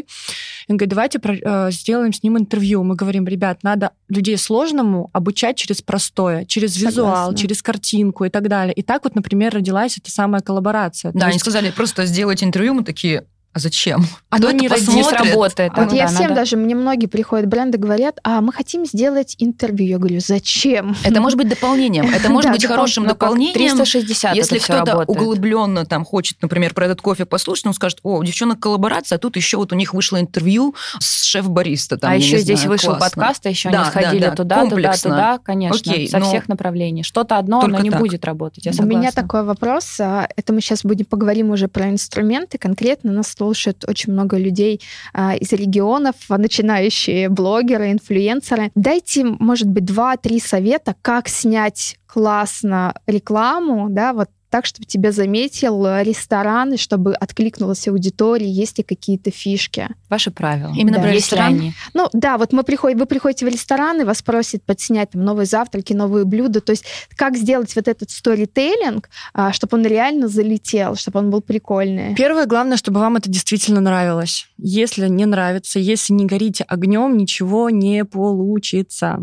Он 0.68 0.78
говорит, 0.78 0.90
давайте 0.90 1.20
про- 1.20 1.68
э, 1.68 1.72
сделаем 1.72 2.14
с 2.14 2.24
ним 2.24 2.38
интервью. 2.38 2.84
Мы 2.84 2.96
говорим, 2.96 3.28
ребят, 3.28 3.64
надо 3.64 3.92
людей 4.10 4.38
сложному 4.38 5.10
обучать 5.14 5.58
через 5.58 5.82
простое, 5.82 6.46
через 6.46 6.78
визуал, 6.78 7.16
Согласна. 7.16 7.38
через 7.38 7.62
картинку 7.62 8.26
и 8.26 8.30
так 8.30 8.48
далее. 8.48 8.74
И 8.74 8.82
так 8.84 9.04
вот, 9.04 9.16
например, 9.16 9.54
родилась 9.54 9.98
эта 9.98 10.10
самая 10.12 10.42
коллаборация. 10.42 11.12
То 11.12 11.20
Да, 11.20 11.26
они 11.28 11.34
есть 11.36 11.42
сказали 11.44 11.72
просто 11.72 12.06
сделать 12.06 12.44
интервью, 12.44 12.74
мы 12.74 12.84
такие, 12.84 13.26
а 13.54 13.60
зачем? 13.60 14.06
Оно 14.30 14.48
Кто 14.48 14.52
не 14.52 14.68
не 14.68 15.04
сработает. 15.04 15.74
Вот 15.76 15.90
Ну 15.92 15.96
я 15.96 16.04
да, 16.06 16.08
всем 16.10 16.22
надо- 16.24 16.36
даже, 16.36 16.58
мне 16.58 16.74
многие 16.76 17.08
приходят 17.08 17.48
бренды, 17.48 17.78
говорят, 17.78 18.20
а 18.24 18.42
мы 18.42 18.54
хотим 18.54 18.86
сделать 18.86 19.36
интервью. 19.40 19.88
Я 19.90 19.98
говорю, 19.98 20.20
зачем? 20.20 20.96
Это 21.04 21.20
может 21.22 21.38
быть 21.38 21.50
дополнением. 21.50 22.10
Это 22.14 22.30
может 22.30 22.48
Да, 22.50 22.54
быть 22.54 22.64
допол- 22.64 22.68
хорошим 22.76 23.04
Ну, 23.04 23.10
дополнением. 23.10 23.54
360 23.54 24.36
Если 24.36 24.60
кто-то 24.60 25.04
углубленно 25.08 25.86
там 25.86 26.06
хочет, 26.06 26.38
например, 26.42 26.74
про 26.74 26.86
этот 26.86 27.02
кофе 27.02 27.26
послушать, 27.26 27.66
он 27.68 27.74
скажет, 27.74 28.00
о, 28.04 28.18
у 28.20 28.24
девчонок 28.24 28.60
коллаборация, 28.60 29.18
а 29.18 29.20
тут 29.20 29.36
еще 29.36 29.58
вот 29.58 29.74
у 29.74 29.76
них 29.76 29.94
вышло 29.94 30.20
интервью 30.20 30.76
с 31.00 31.24
шеф-бариста. 31.26 31.98
Там, 31.98 32.12
а 32.12 32.16
еще 32.16 32.38
здесь 32.40 32.60
знаю, 32.60 32.72
вышел 32.72 32.96
классно. 32.96 33.22
подкаст, 33.22 33.46
а 33.46 33.50
еще 33.50 33.70
Да, 33.70 33.82
они 33.82 33.90
сходили 33.92 34.22
да, 34.22 34.30
да, 34.30 34.36
туда, 34.36 34.56
туда, 34.56 34.70
комплексно. 34.70 35.10
туда, 35.10 35.38
конечно, 35.44 35.92
Окей, 35.94 36.08
со 36.10 36.20
но- 36.20 36.26
всех 36.26 36.48
направлений. 36.48 37.04
Что-то 37.04 37.38
одно, 37.38 37.62
Только 37.62 37.78
но 37.78 37.84
не 37.84 37.90
так. 37.90 38.00
будет 38.00 38.24
работать. 38.26 38.66
Я 38.66 38.72
У 38.80 38.86
меня 38.86 39.12
такой 39.12 39.44
вопрос. 39.44 40.00
а, 40.00 40.28
Это 40.36 40.54
мы 40.54 40.62
сейчас 40.62 40.84
будем 40.84 41.06
поговорим 41.06 41.50
уже 41.52 41.68
про 41.68 41.90
инструменты. 41.90 42.58
Конкретно 42.58 43.12
нас 43.12 43.28
слушает 43.42 43.84
очень 43.88 44.14
много 44.14 44.38
людей 44.38 44.82
а, 45.14 45.36
из 45.36 45.52
регионов, 45.52 46.16
а, 46.30 46.38
начинающие 46.38 47.28
блогеры, 47.28 47.92
инфлюенсеры. 47.92 48.72
Дайте, 48.76 49.24
может 49.24 49.68
быть, 49.68 49.86
два-три 49.86 50.40
совета, 50.40 50.96
как 51.02 51.28
снять 51.28 51.98
классно 52.06 52.94
рекламу, 53.08 53.88
да, 53.90 54.14
вот 54.14 54.30
так, 54.52 54.66
чтобы 54.66 54.86
тебя 54.86 55.14
заметил 55.14 55.88
ресторан, 56.02 56.74
и 56.74 56.78
чтобы 56.78 57.14
откликнулась 57.14 57.88
аудитория, 57.88 58.50
есть 58.50 58.78
ли 58.78 58.84
какие-то 58.84 59.32
фишки? 59.32 59.88
Ваши 60.10 60.30
правила. 60.30 60.74
Именно 60.76 60.98
да. 60.98 61.04
про 61.04 61.12
ресторан? 61.14 61.54
они? 61.54 61.74
Ну 61.94 62.10
да, 62.12 62.38
вот 62.38 62.52
мы 62.52 62.64
приходим, 62.64 63.00
вы 63.00 63.06
приходите 63.06 63.46
в 63.46 63.50
ресторан, 63.50 64.02
и 64.02 64.04
вас 64.04 64.22
просят 64.22 64.64
подснять 64.64 65.12
там 65.12 65.24
новые 65.24 65.46
завтраки, 65.46 65.94
новые 65.94 66.26
блюда. 66.26 66.60
То 66.60 66.72
есть 66.72 66.84
как 67.16 67.38
сделать 67.38 67.74
вот 67.78 67.88
этот 67.88 68.12
сторителлинг, 68.12 69.10
а, 69.34 69.54
чтобы 69.54 69.78
он 69.78 69.86
реально 69.86 70.28
залетел, 70.28 70.98
чтобы 70.98 71.20
он 71.20 71.32
был 71.32 71.42
прикольный. 71.42 72.14
Первое, 72.16 72.46
главное, 72.46 72.76
чтобы 72.76 73.00
вам 73.00 73.16
это 73.16 73.30
действительно 73.30 73.80
нравилось. 73.80 74.48
Если 74.58 75.08
не 75.08 75.26
нравится, 75.26 75.80
если 75.80 76.12
не 76.12 76.26
горите 76.26 76.66
огнем, 76.66 77.16
ничего 77.16 77.70
не 77.70 78.04
получится. 78.04 79.20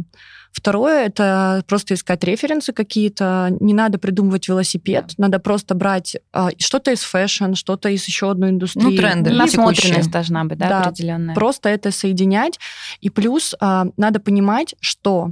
Второе— 0.58 1.06
это 1.06 1.62
просто 1.68 1.94
искать 1.94 2.24
референсы 2.24 2.72
какие-то. 2.72 3.56
Не 3.60 3.74
надо 3.74 3.98
придумывать 3.98 4.48
велосипед, 4.48 5.12
надо 5.16 5.38
просто 5.38 5.76
брать 5.76 6.16
а, 6.32 6.50
что-то 6.58 6.90
из 6.90 7.02
fashion, 7.02 7.54
что-то 7.54 7.88
из 7.90 8.04
еще 8.08 8.28
одной 8.28 8.50
индустрии. 8.50 8.82
Ну, 8.82 8.96
тренды. 8.96 9.30
Насмотренность 9.30 10.10
должна 10.10 10.44
быть, 10.44 10.58
да, 10.58 10.68
Да, 10.68 10.82
определенная. 10.82 11.36
Просто 11.36 11.68
это 11.68 11.92
соединять. 11.92 12.58
И 13.00 13.08
плюс 13.08 13.54
а, 13.60 13.86
надо 13.96 14.18
понимать, 14.18 14.74
что 14.80 15.30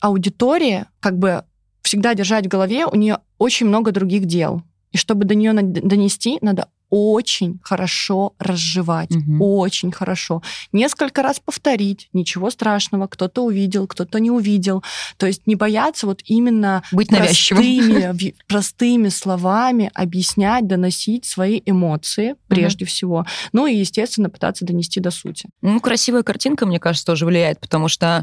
аудитория, 0.00 0.86
как 1.00 1.18
бы 1.18 1.44
всегда 1.82 2.14
держать 2.14 2.46
в 2.46 2.48
голове, 2.48 2.86
у 2.86 2.96
нее 2.96 3.18
очень 3.36 3.66
много 3.66 3.92
других 3.92 4.24
дел. 4.24 4.62
И 4.92 4.96
чтобы 4.96 5.26
до 5.26 5.34
нее 5.34 5.52
донести, 5.52 6.38
надо 6.40 6.68
очень 6.92 7.58
хорошо 7.62 8.34
разжевать. 8.38 9.10
Мгм. 9.12 9.40
Очень 9.40 9.92
хорошо. 9.92 10.42
Несколько 10.72 11.22
раз 11.22 11.40
повторить. 11.40 12.10
Ничего 12.12 12.50
страшного. 12.50 13.06
Кто-то 13.06 13.42
увидел, 13.46 13.86
кто-то 13.86 14.20
не 14.20 14.30
увидел. 14.30 14.84
То 15.16 15.26
есть 15.26 15.46
не 15.46 15.54
бояться 15.54 16.06
вот 16.06 16.20
именно 16.26 16.82
Быть 16.92 17.10
навязчивым. 17.10 17.62
простыми, 17.64 18.34
простыми 18.46 19.08
словами 19.08 19.90
объяснять, 19.94 20.66
доносить 20.66 21.24
свои 21.24 21.62
эмоции 21.64 22.34
прежде 22.48 22.84
всего. 22.84 23.24
Ну 23.54 23.66
и, 23.66 23.74
естественно, 23.74 24.28
пытаться 24.28 24.66
донести 24.66 25.00
до 25.00 25.10
сути. 25.10 25.48
Ну, 25.62 25.80
красивая 25.80 26.22
картинка, 26.22 26.66
мне 26.66 26.78
кажется, 26.78 27.06
тоже 27.06 27.24
влияет, 27.24 27.58
потому 27.58 27.88
что 27.88 28.22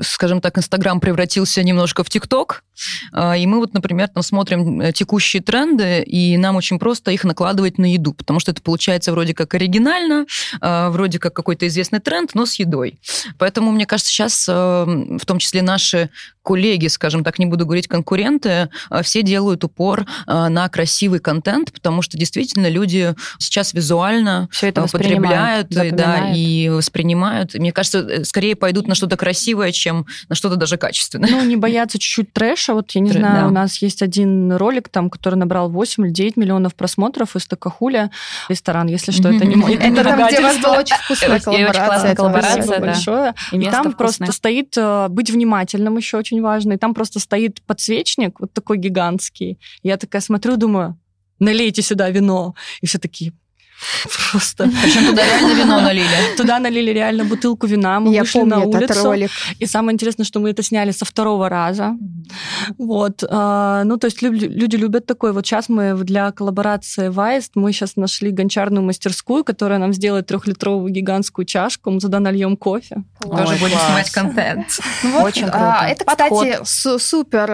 скажем 0.00 0.40
так, 0.40 0.58
Инстаграм 0.58 1.00
превратился 1.00 1.62
немножко 1.62 2.04
в 2.04 2.10
ТикТок, 2.10 2.64
а, 3.12 3.36
и 3.36 3.46
мы 3.46 3.58
вот, 3.58 3.74
например, 3.74 4.08
там 4.08 4.22
смотрим 4.22 4.80
э, 4.80 4.92
текущие 4.92 5.42
тренды, 5.42 6.02
и 6.02 6.36
нам 6.36 6.56
очень 6.56 6.78
просто 6.78 7.10
их 7.10 7.24
накладывать 7.24 7.78
на 7.78 7.92
еду, 7.92 8.12
потому 8.12 8.40
что 8.40 8.50
это 8.50 8.62
получается 8.62 9.12
вроде 9.12 9.34
как 9.34 9.54
оригинально, 9.54 10.26
а, 10.60 10.90
вроде 10.90 11.18
как 11.18 11.34
какой-то 11.34 11.66
известный 11.66 12.00
тренд, 12.00 12.34
но 12.34 12.46
с 12.46 12.54
едой. 12.54 12.98
Поэтому, 13.38 13.70
мне 13.70 13.86
кажется, 13.86 14.12
сейчас 14.12 14.46
в 14.46 15.20
том 15.26 15.38
числе 15.38 15.62
наши 15.62 16.10
коллеги, 16.42 16.88
скажем 16.88 17.24
так, 17.24 17.38
не 17.38 17.46
буду 17.46 17.64
говорить 17.64 17.88
конкуренты, 17.88 18.68
а, 18.90 19.02
все 19.02 19.22
делают 19.22 19.64
упор 19.64 20.06
на 20.26 20.68
красивый 20.68 21.20
контент, 21.20 21.72
потому 21.72 22.02
что 22.02 22.18
действительно 22.18 22.68
люди 22.68 23.14
сейчас 23.38 23.72
визуально 23.72 24.48
Все 24.50 24.68
это 24.68 24.86
потребляют 24.86 25.70
и, 25.70 25.90
да, 25.90 26.32
и 26.34 26.68
воспринимают. 26.68 27.54
Мне 27.54 27.72
кажется, 27.72 27.98
э, 27.98 28.24
скорее 28.24 28.56
пойдут 28.56 28.86
на 28.86 28.94
что-то 28.94 29.16
красивое, 29.16 29.72
чем 29.84 30.06
на 30.28 30.34
что-то 30.34 30.56
даже 30.56 30.76
качественное. 30.78 31.30
Ну, 31.30 31.44
не 31.44 31.56
бояться 31.56 31.98
чуть-чуть 31.98 32.32
трэша. 32.32 32.72
Вот 32.74 32.90
я 32.92 33.00
не 33.02 33.10
Трэ- 33.10 33.18
знаю, 33.18 33.40
да. 33.42 33.46
у 33.48 33.50
нас 33.50 33.82
есть 33.82 34.00
один 34.02 34.52
ролик, 34.52 34.88
там, 34.88 35.10
который 35.10 35.34
набрал 35.34 35.70
8 35.70 36.06
или 36.06 36.12
9 36.12 36.36
миллионов 36.36 36.74
просмотров 36.74 37.36
из 37.36 37.46
Токахуля. 37.46 38.10
Ресторан, 38.48 38.86
если 38.88 39.12
что, 39.12 39.28
это 39.28 39.44
не 39.44 39.56
мой. 39.56 39.74
Это 39.74 40.02
там, 40.04 40.26
где 40.26 40.38
у 40.38 40.42
вас 40.42 40.58
была 40.58 40.78
очень 40.78 40.96
вкусная 40.96 41.36
И 41.38 41.64
очень 41.64 41.84
классная 41.84 42.14
коллаборация. 42.14 42.62
коллаборация, 42.62 42.80
большое. 42.80 43.34
И 43.52 43.70
там 43.70 43.92
просто 43.92 44.32
стоит 44.32 44.74
э, 44.76 45.08
быть 45.08 45.30
внимательным 45.30 45.96
еще 45.96 46.16
очень 46.16 46.40
важно. 46.40 46.72
И 46.72 46.76
там 46.78 46.94
просто 46.94 47.20
стоит 47.20 47.60
подсвечник 47.62 48.40
вот 48.40 48.52
такой 48.52 48.78
гигантский. 48.78 49.58
Я 49.82 49.96
такая 49.96 50.22
смотрю, 50.22 50.56
думаю, 50.56 50.98
налейте 51.38 51.82
сюда 51.82 52.08
вино. 52.10 52.54
И 52.80 52.86
все 52.86 52.98
такие 52.98 53.32
просто. 54.32 54.70
Причем 54.82 55.06
туда 55.06 55.24
реально 55.24 55.62
вино 55.62 55.80
налили. 55.80 56.36
Туда 56.36 56.58
налили 56.58 56.90
реально 56.90 57.24
бутылку 57.24 57.66
вина, 57.66 58.00
мы 58.00 58.14
Я 58.14 58.20
вышли 58.20 58.42
на 58.42 58.60
помню 58.60 58.76
этот 58.78 58.90
улицу. 58.90 59.04
ролик. 59.04 59.30
И 59.58 59.66
самое 59.66 59.94
интересное, 59.94 60.24
что 60.24 60.40
мы 60.40 60.50
это 60.50 60.62
сняли 60.62 60.92
со 60.92 61.04
второго 61.04 61.48
раза. 61.48 61.96
Вот. 62.78 63.24
а, 63.28 63.84
ну, 63.84 63.96
то 63.96 64.06
есть 64.06 64.22
люди 64.22 64.76
любят 64.76 65.06
такой. 65.06 65.32
Вот 65.32 65.46
сейчас 65.46 65.68
мы 65.68 65.94
для 66.04 66.30
коллаборации 66.32 67.08
Вайст, 67.08 67.52
мы 67.56 67.72
сейчас 67.72 67.96
нашли 67.96 68.30
гончарную 68.30 68.82
мастерскую, 68.84 69.44
которая 69.44 69.78
нам 69.78 69.92
сделает 69.92 70.26
трехлитровую 70.26 70.92
гигантскую 70.92 71.44
чашку. 71.44 71.90
Мы 71.90 72.00
туда 72.00 72.20
нальем 72.20 72.56
кофе. 72.56 73.04
Тоже 73.30 73.54
Ой, 73.54 73.58
будем 73.58 73.76
класс. 73.76 73.86
снимать 73.86 74.10
контент. 74.10 74.66
Ну 75.02 75.10
вот, 75.12 75.24
Очень 75.24 75.46
а, 75.46 75.50
круто. 75.50 75.86
Это, 75.92 76.04
Подход. 76.04 76.46
кстати, 76.48 76.60
су- 76.64 76.98
супер 76.98 77.50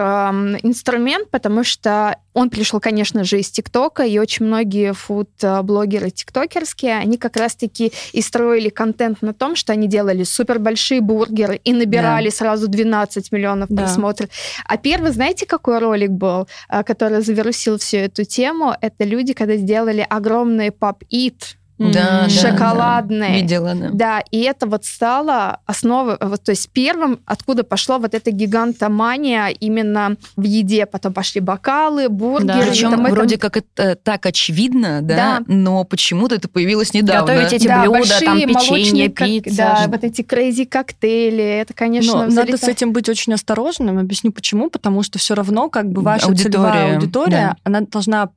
инструмент, 0.63 1.29
потому 1.29 1.63
что 1.63 2.17
он 2.33 2.49
пришел, 2.49 2.79
конечно 2.79 3.23
же, 3.23 3.39
из 3.39 3.51
ТикТока, 3.51 4.03
и 4.03 4.17
очень 4.17 4.45
многие 4.45 4.93
фуд-блогеры 4.93 6.11
тиктокерские, 6.11 6.95
они 6.97 7.17
как 7.17 7.35
раз-таки 7.35 7.91
и 8.13 8.21
строили 8.21 8.69
контент 8.69 9.21
на 9.21 9.33
том, 9.33 9.55
что 9.55 9.73
они 9.73 9.87
делали 9.87 10.23
супер 10.23 10.59
большие 10.59 11.01
бургеры 11.01 11.59
и 11.63 11.73
набирали 11.73 12.29
сразу 12.29 12.67
12 12.67 13.31
миллионов 13.31 13.69
Да. 13.69 13.83
просмотров. 13.83 14.29
А 14.65 14.77
первый, 14.77 15.11
знаете, 15.11 15.45
какой 15.45 15.79
ролик 15.79 16.11
был, 16.11 16.47
а, 16.69 16.83
который 16.83 17.21
завирусил 17.21 17.77
всю 17.77 17.97
эту 17.97 18.23
тему? 18.23 18.75
Это 18.79 19.03
люди, 19.03 19.33
когда 19.33 19.55
сделали 19.57 20.05
огромные 20.09 20.71
пап-ит, 20.71 21.57
Да, 21.91 22.23
да, 22.23 22.29
шоколадные. 22.29 23.29
да. 23.31 23.35
Видела, 23.35 23.73
да. 23.75 23.89
Да, 23.91 24.19
и 24.31 24.41
это 24.41 24.67
вот 24.67 24.85
стало 24.85 25.59
основой, 25.65 26.17
вот, 26.19 26.43
то 26.43 26.51
есть 26.51 26.69
первым, 26.71 27.19
откуда 27.25 27.63
пошло 27.63 27.97
вот 27.97 28.13
эта 28.13 28.31
гигантомания 28.31 29.47
именно 29.47 30.15
в 30.35 30.43
еде, 30.43 30.85
потом 30.85 31.13
пошли 31.13 31.41
бокалы, 31.41 32.09
бургеры. 32.09 32.67
Причем 32.69 32.91
там 32.91 33.05
вроде 33.05 33.37
как 33.37 33.57
это 33.57 33.95
так 33.95 34.25
очевидно, 34.25 35.01
да, 35.01 35.15
Да. 35.15 35.43
но 35.47 35.83
почему-то 35.83 36.35
это 36.35 36.47
появилось 36.47 36.93
недавно. 36.93 37.33
Готовить 37.33 37.53
эти 37.53 37.67
да, 37.67 37.81
блюда, 37.81 37.97
большие 37.99 38.19
там 38.25 38.39
печенье, 38.39 39.09
пицца. 39.09 39.55
Да, 39.57 39.75
ж- 39.83 39.87
вот 39.87 40.03
эти 40.03 40.21
crazy 40.21 40.65
коктейли, 40.65 41.43
это, 41.43 41.73
конечно, 41.73 42.25
Но 42.27 42.33
надо 42.33 42.57
с 42.57 42.63
этим 42.63 42.93
быть 42.93 43.09
очень 43.09 43.33
осторожным. 43.33 43.97
Объясню 43.99 44.31
почему. 44.31 44.69
Потому 44.69 45.03
что 45.03 45.19
все 45.19 45.35
равно 45.35 45.69
как 45.69 45.89
бы 45.91 46.01
ваша 46.01 46.27
Аудитория, 46.27 46.51
целевая 46.51 46.95
аудитория, 46.95 47.29
да. 47.31 47.55
она 47.63 47.81
должна 47.81 48.29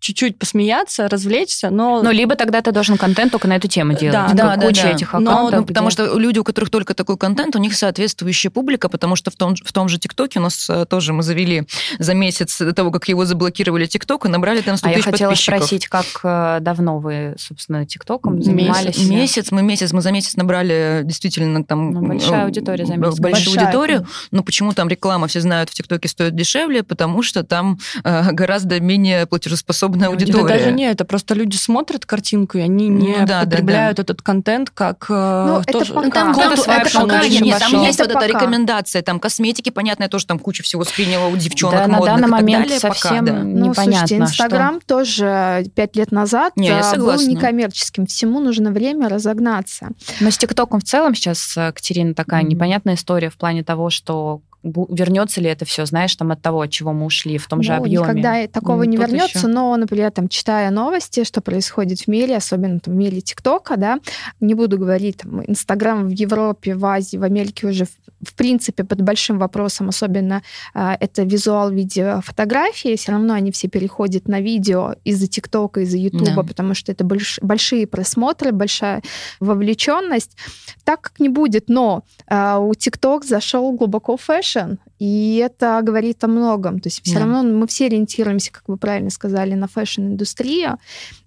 чуть-чуть 0.00 0.38
посмеяться, 0.38 1.08
развлечься, 1.08 1.70
но... 1.70 2.02
Ну, 2.02 2.10
либо 2.10 2.36
тогда 2.36 2.60
ты 2.60 2.72
должен 2.72 2.98
контент 2.98 3.32
только 3.32 3.48
на 3.48 3.56
эту 3.56 3.68
тему 3.68 3.94
делать. 3.94 4.12
Да, 4.12 4.32
да, 4.34 4.56
да, 4.56 4.66
куча 4.66 4.82
да. 4.82 4.90
этих 4.90 5.12
Но, 5.14 5.30
аккаунтов. 5.30 5.60
Ну, 5.60 5.66
потому 5.66 5.88
где- 5.88 5.92
что 5.94 6.18
люди, 6.18 6.38
у 6.38 6.44
которых 6.44 6.68
только 6.68 6.92
такой 6.94 7.16
контент, 7.16 7.56
у 7.56 7.58
них 7.58 7.74
соответствующая 7.74 8.50
публика, 8.50 8.90
потому 8.90 9.16
что 9.16 9.30
в 9.30 9.36
том, 9.36 9.54
в 9.56 9.72
том 9.72 9.88
же 9.88 9.98
ТикТоке 9.98 10.40
у 10.40 10.42
нас 10.42 10.68
э, 10.68 10.84
тоже 10.84 11.14
мы 11.14 11.22
завели 11.22 11.66
за 11.98 12.12
месяц 12.12 12.58
до 12.58 12.74
того, 12.74 12.90
как 12.90 13.08
его 13.08 13.24
заблокировали 13.24 13.86
ТикТок, 13.86 14.26
и 14.26 14.28
набрали 14.28 14.60
там 14.60 14.76
100 14.76 14.86
А 14.86 14.90
я 14.90 14.96
тысяч 14.96 15.04
хотела 15.06 15.30
подписчиков. 15.30 15.58
спросить, 15.64 15.88
как 15.88 16.04
э, 16.22 16.58
давно 16.60 16.98
вы, 16.98 17.34
собственно, 17.38 17.86
ТикТоком 17.86 18.36
Месяц. 18.36 18.46
занимались? 18.46 19.08
Месяц, 19.08 19.50
мы 19.52 19.62
месяц, 19.62 19.92
мы 19.92 20.02
за 20.02 20.12
месяц 20.12 20.36
набрали 20.36 21.00
действительно 21.04 21.64
там... 21.64 21.92
Ну, 21.92 22.06
большая 22.06 22.42
э, 22.42 22.44
аудитория 22.44 22.84
за 22.84 22.96
месяц. 22.96 23.18
Большую 23.18 23.54
Большая, 23.54 23.64
аудиторию. 23.64 24.06
Но 24.32 24.42
почему 24.42 24.74
там 24.74 24.88
реклама, 24.88 25.28
все 25.28 25.40
знают, 25.40 25.70
в 25.70 25.74
ТикТоке 25.74 26.08
стоит 26.08 26.36
дешевле, 26.36 26.82
потому 26.82 27.22
что 27.22 27.42
там 27.42 27.78
э, 28.04 28.32
гораздо 28.32 28.80
менее 28.80 29.24
платежеспособная 29.26 29.93
Это 30.02 30.06
аудитория. 30.06 30.46
даже 30.58 30.72
не 30.72 30.84
это, 30.90 31.04
просто 31.04 31.34
люди 31.34 31.56
смотрят 31.56 32.06
картинку, 32.06 32.58
и 32.58 32.60
они 32.60 32.88
не 32.88 33.16
Ну 33.18 33.26
да, 33.26 33.44
да, 33.44 33.50
потребляют 33.50 33.98
этот 33.98 34.22
контент 34.22 34.70
как 34.70 35.06
э, 35.08 35.44
Ну, 35.48 35.60
это 35.60 35.72
тоже- 35.72 35.92
пока. 35.94 36.06
Ну, 36.06 36.10
там, 36.12 36.28
Ну, 36.32 36.34
там, 36.38 36.52
это 36.52 36.62
это 36.72 37.00
пока, 37.00 37.26
нет, 37.28 37.42
нет, 37.42 37.58
там 37.58 37.82
есть 37.82 38.00
Это 38.00 38.14
вот 38.14 38.22
эта 38.22 38.32
пока. 38.32 38.44
рекомендация, 38.44 39.02
там 39.02 39.20
косметики, 39.20 39.70
понятно, 39.70 40.04
я 40.04 40.08
тоже 40.08 40.26
там 40.26 40.38
кучу 40.38 40.62
всего 40.62 40.84
скринила 40.84 41.26
у 41.26 41.36
девчонок 41.36 41.78
Да, 41.80 41.86
на 41.86 41.96
модных 41.98 42.14
данный 42.16 42.28
и 42.28 42.30
момент 42.30 42.64
далее, 42.64 42.80
пока, 42.80 42.94
совсем 42.94 43.24
да. 43.24 43.32
Ну, 43.32 43.44
непонятно, 43.70 43.92
слушайте, 44.06 44.16
Инстаграм 44.18 44.80
тоже 44.86 45.66
пять 45.74 45.96
лет 45.96 46.12
назад 46.12 46.52
Не, 46.56 46.68
я 46.68 46.80
а, 46.90 46.96
был 46.96 47.14
некоммерческим. 47.20 48.06
Всему 48.06 48.40
нужно 48.40 48.70
время 48.70 49.08
разогнаться. 49.08 49.88
Но 50.20 50.30
с 50.30 50.38
ТикТоком 50.38 50.80
в 50.80 50.84
целом 50.84 51.14
сейчас, 51.14 51.56
э, 51.56 51.72
Катерина, 51.72 52.14
такая 52.14 52.40
Мгм. 52.42 52.50
непонятная 52.50 52.94
история 52.94 53.30
в 53.30 53.36
плане 53.36 53.62
того, 53.64 53.90
что 53.90 54.40
вернется 54.64 55.40
ли 55.40 55.48
это 55.48 55.64
все, 55.64 55.84
знаешь, 55.84 56.16
там 56.16 56.32
от 56.32 56.40
того, 56.40 56.62
от 56.62 56.70
чего 56.70 56.92
мы 56.92 57.04
ушли 57.06 57.36
в 57.38 57.46
том 57.46 57.62
же 57.62 57.72
Ну, 57.72 57.78
объеме. 57.78 58.02
Никогда 58.02 58.46
такого 58.48 58.84
М, 58.84 58.90
не 58.90 58.96
вернется, 58.96 59.38
ещё. 59.38 59.48
но, 59.48 59.76
например, 59.76 60.10
там, 60.10 60.28
читая 60.28 60.70
новости, 60.70 61.24
что 61.24 61.40
происходит 61.40 62.00
в 62.00 62.08
мире, 62.08 62.36
особенно 62.36 62.80
там, 62.80 62.94
в 62.94 62.96
мире 62.96 63.20
ТикТока, 63.20 63.76
да, 63.76 63.98
не 64.40 64.54
буду 64.54 64.78
говорить, 64.78 65.18
там, 65.18 65.42
Инстаграм 65.46 66.06
в 66.06 66.10
Европе, 66.10 66.74
в 66.74 66.84
Азии, 66.86 67.16
в 67.18 67.22
Америке 67.24 67.66
уже, 67.66 67.86
в, 68.24 68.34
принципе, 68.34 68.84
под 68.84 69.00
большим 69.02 69.38
вопросом, 69.38 69.88
особенно 69.88 70.42
а, 70.74 70.96
это 70.98 71.22
визуал, 71.22 71.70
видео, 71.70 72.20
фотографии, 72.22 72.96
все 72.96 73.12
равно 73.12 73.34
они 73.34 73.50
все 73.50 73.68
переходят 73.68 74.28
на 74.28 74.40
видео 74.40 74.94
из-за 75.04 75.26
ТикТока, 75.26 75.80
из-за 75.80 75.96
Ютуба, 75.98 76.36
Да. 76.36 76.42
потому 76.42 76.74
что 76.74 76.92
это 76.92 77.04
больш- 77.04 77.38
большие 77.42 77.86
просмотры, 77.86 78.52
большая 78.52 79.02
вовлеченность. 79.40 80.36
Так 80.84 81.00
как 81.00 81.20
не 81.20 81.28
будет, 81.28 81.68
но 81.68 82.04
а, 82.26 82.58
у 82.58 82.74
ТикТок 82.74 83.24
зашел 83.24 83.72
глубоко 83.72 84.16
fashion, 84.16 84.74
и 84.98 85.42
это 85.44 85.80
говорит 85.82 86.22
о 86.24 86.28
многом. 86.28 86.80
То 86.80 86.88
есть 86.88 87.02
все 87.04 87.14
Да. 87.14 87.20
равно 87.20 87.42
мы 87.42 87.66
все 87.66 87.86
ориентируемся, 87.86 88.52
как 88.52 88.64
вы 88.68 88.76
правильно 88.76 89.10
сказали, 89.10 89.54
на 89.54 89.66
fashion-индустрию, 89.68 90.78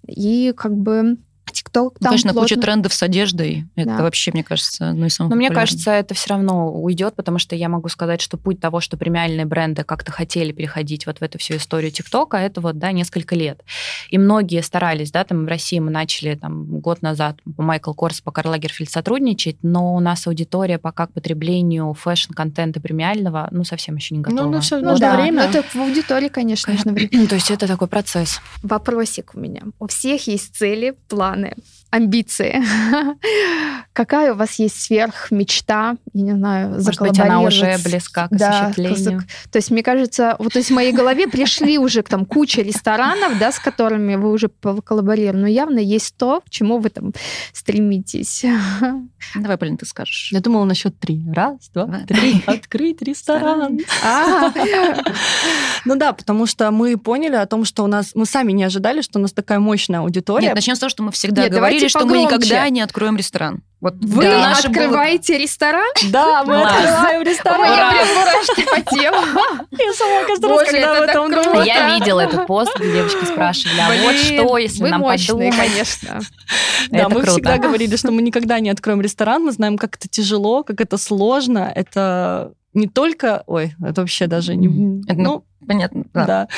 и 0.06 0.52
как 0.56 0.74
бы 0.76 1.16
кто 1.62 1.84
Ну, 1.84 1.90
там 1.90 2.10
конечно, 2.10 2.32
плотно? 2.32 2.48
куча 2.48 2.60
трендов 2.60 2.92
с 2.94 3.02
одеждой. 3.02 3.66
Это 3.76 3.88
Да. 3.96 4.02
вообще, 4.02 4.30
мне 4.32 4.44
кажется, 4.44 4.90
одно 4.90 5.06
из 5.06 5.14
самых 5.14 5.30
Но 5.30 5.36
мне 5.36 5.50
кажется, 5.50 5.90
это 5.92 6.14
все 6.14 6.30
равно 6.30 6.72
уйдет, 6.72 7.14
потому 7.14 7.38
что 7.38 7.54
я 7.56 7.68
могу 7.68 7.88
сказать, 7.88 8.20
что 8.20 8.36
путь 8.36 8.60
того, 8.60 8.80
что 8.80 8.96
премиальные 8.96 9.46
бренды 9.46 9.84
как-то 9.84 10.12
хотели 10.12 10.52
переходить 10.52 11.06
вот 11.06 11.18
в 11.18 11.22
эту 11.22 11.38
всю 11.38 11.56
историю 11.56 11.90
ТикТока, 11.90 12.36
это 12.36 12.60
вот, 12.60 12.78
да, 12.78 12.92
несколько 12.92 13.34
лет. 13.34 13.60
И 14.10 14.18
многие 14.18 14.62
старались, 14.62 15.10
да, 15.10 15.24
там 15.24 15.44
в 15.44 15.48
России 15.48 15.78
мы 15.78 15.90
начали 15.90 16.34
там 16.34 16.80
год 16.80 17.02
назад 17.02 17.36
по 17.56 17.62
Michael 17.62 17.92
Kors, 17.92 18.20
по 18.20 18.30
Karl 18.32 18.50
Lagerfeld 18.50 18.90
сотрудничать, 18.90 19.56
но 19.62 19.94
у 19.94 20.00
нас 20.00 20.26
аудитория 20.26 20.78
пока 20.78 21.06
к 21.06 21.12
потреблению 21.12 21.94
fashion-контента 21.94 22.80
премиального, 22.80 23.48
ну, 23.50 23.64
совсем 23.64 23.96
еще 23.96 24.14
не 24.14 24.20
готова. 24.20 24.42
Ну, 24.44 24.50
ну, 24.52 24.60
Ну 24.70 24.80
нужно 24.90 24.98
да, 24.98 25.16
время. 25.16 25.42
это 25.44 25.62
в 25.62 25.76
аудитории, 25.76 26.28
конечно, 26.28 26.72
нужно 26.72 26.92
время. 26.92 27.26
То 27.28 27.34
есть 27.34 27.50
это 27.50 27.66
такой 27.66 27.88
процесс. 27.88 28.40
Вопросик 28.62 29.32
у 29.34 29.40
меня. 29.40 29.62
У 29.78 29.86
всех 29.86 30.26
есть 30.26 30.54
цели, 30.56 30.94
планы, 31.08 31.47
it. 31.48 31.77
Амбиции. 31.90 32.62
Какая 33.92 34.32
у 34.32 34.36
вас 34.36 34.58
есть 34.58 34.80
сверхмечта, 34.80 35.96
я 36.12 36.22
не 36.22 36.32
знаю, 36.32 36.70
Может 36.70 37.00
быть, 37.00 37.18
она 37.18 37.40
уже 37.40 37.76
близка 37.84 38.28
к 38.28 38.30
Да, 38.36 38.66
осуществлению. 38.66 39.20
к- 39.20 39.50
То 39.50 39.56
есть, 39.56 39.70
мне 39.70 39.82
кажется, 39.82 40.36
вот 40.38 40.52
в 40.54 40.70
моей 40.70 40.92
голове 40.92 41.26
пришли 41.26 41.78
уже 41.78 42.02
к 42.02 42.08
там 42.08 42.24
куча 42.24 42.62
ресторанов, 42.62 43.38
да, 43.38 43.50
с 43.50 43.58
которыми 43.58 44.14
вы 44.16 44.30
уже 44.30 44.48
коллаборировали, 44.84 45.40
но 45.40 45.46
явно 45.46 45.78
есть 45.78 46.16
то, 46.16 46.40
к 46.40 46.50
чему 46.50 46.78
вы 46.78 46.90
там 46.90 47.12
стремитесь. 47.52 48.44
Давай, 49.34 49.56
Полин, 49.56 49.76
ты 49.76 49.86
скажешь. 49.86 50.30
Я 50.32 50.40
думала 50.40 50.64
насчет 50.64 50.98
три. 50.98 51.22
Раз, 51.32 51.70
два, 51.74 51.86
три. 52.06 52.42
Открыть 52.46 53.02
ресторан. 53.02 53.78
А, 54.04 54.52
Ну 55.84 55.96
да, 55.96 56.12
потому 56.12 56.46
что 56.46 56.70
мы 56.70 56.96
поняли 56.96 57.34
о 57.36 57.46
том, 57.46 57.64
что 57.64 57.84
у 57.84 57.86
нас... 57.86 58.12
Мы 58.14 58.26
сами 58.26 58.52
не 58.52 58.64
ожидали, 58.64 59.00
что 59.02 59.18
у 59.18 59.22
нас 59.22 59.32
такая 59.32 59.58
мощная 59.58 60.00
аудитория. 60.00 60.46
Нет, 60.48 60.54
начнем 60.54 60.76
с 60.76 60.78
того, 60.78 60.90
что 60.90 61.02
мы 61.02 61.12
всегда 61.12 61.42
Нет, 61.44 61.52
давайте 61.80 61.88
что 61.88 62.06
мы 62.06 62.22
никогда 62.22 62.68
не 62.68 62.80
откроем 62.80 63.16
ресторан. 63.16 63.62
Вот 63.80 63.94
Вы 64.00 64.24
это 64.24 64.38
наше 64.40 64.68
было- 64.68 64.82
открываете 64.84 65.38
ресторан? 65.38 65.86
Да, 66.10 66.42
мы 66.44 66.60
Класс. 66.60 66.72
открываем 66.74 67.20
У 67.20 67.24
меня 67.24 67.32
ресторан. 67.32 67.76
прям 67.76 68.18
мурашки 68.18 68.64
по 68.64 68.94
телу. 68.94 69.66
Я 69.70 69.92
сама 69.92 70.24
каждый 70.26 70.48
раз, 70.50 70.62
когда 70.64 70.78
это 70.78 70.98
об 70.98 71.08
этом 71.08 71.44
думаю. 71.44 71.64
Я 71.64 71.94
видела 71.94 72.20
этот 72.20 72.46
пост, 72.48 72.76
где 72.76 72.92
девочки 72.92 73.24
спрашивали, 73.24 73.80
а 73.80 74.02
вот 74.02 74.16
что, 74.16 74.58
если 74.58 74.88
нам 74.88 75.00
мощные, 75.00 75.52
подумать? 75.52 75.56
конечно. 75.56 76.20
Да, 76.90 77.08
мы 77.08 77.22
всегда 77.24 77.58
говорили, 77.58 77.96
что 77.96 78.10
мы 78.10 78.22
никогда 78.22 78.60
не 78.60 78.70
откроем 78.70 79.00
ресторан, 79.00 79.44
мы 79.44 79.52
знаем, 79.52 79.76
как 79.78 79.96
это 79.96 80.08
тяжело, 80.08 80.62
как 80.64 80.80
это 80.80 80.96
сложно, 80.96 81.70
это 81.74 82.52
не 82.72 82.88
только... 82.88 83.42
Ой, 83.46 83.74
это 83.84 84.00
вообще 84.00 84.26
даже 84.26 84.54
не... 84.56 85.02
Это, 85.06 85.20
ну, 85.20 85.44
Понятно. 85.68 86.04
Да. 86.14 86.24
да. 86.26 86.48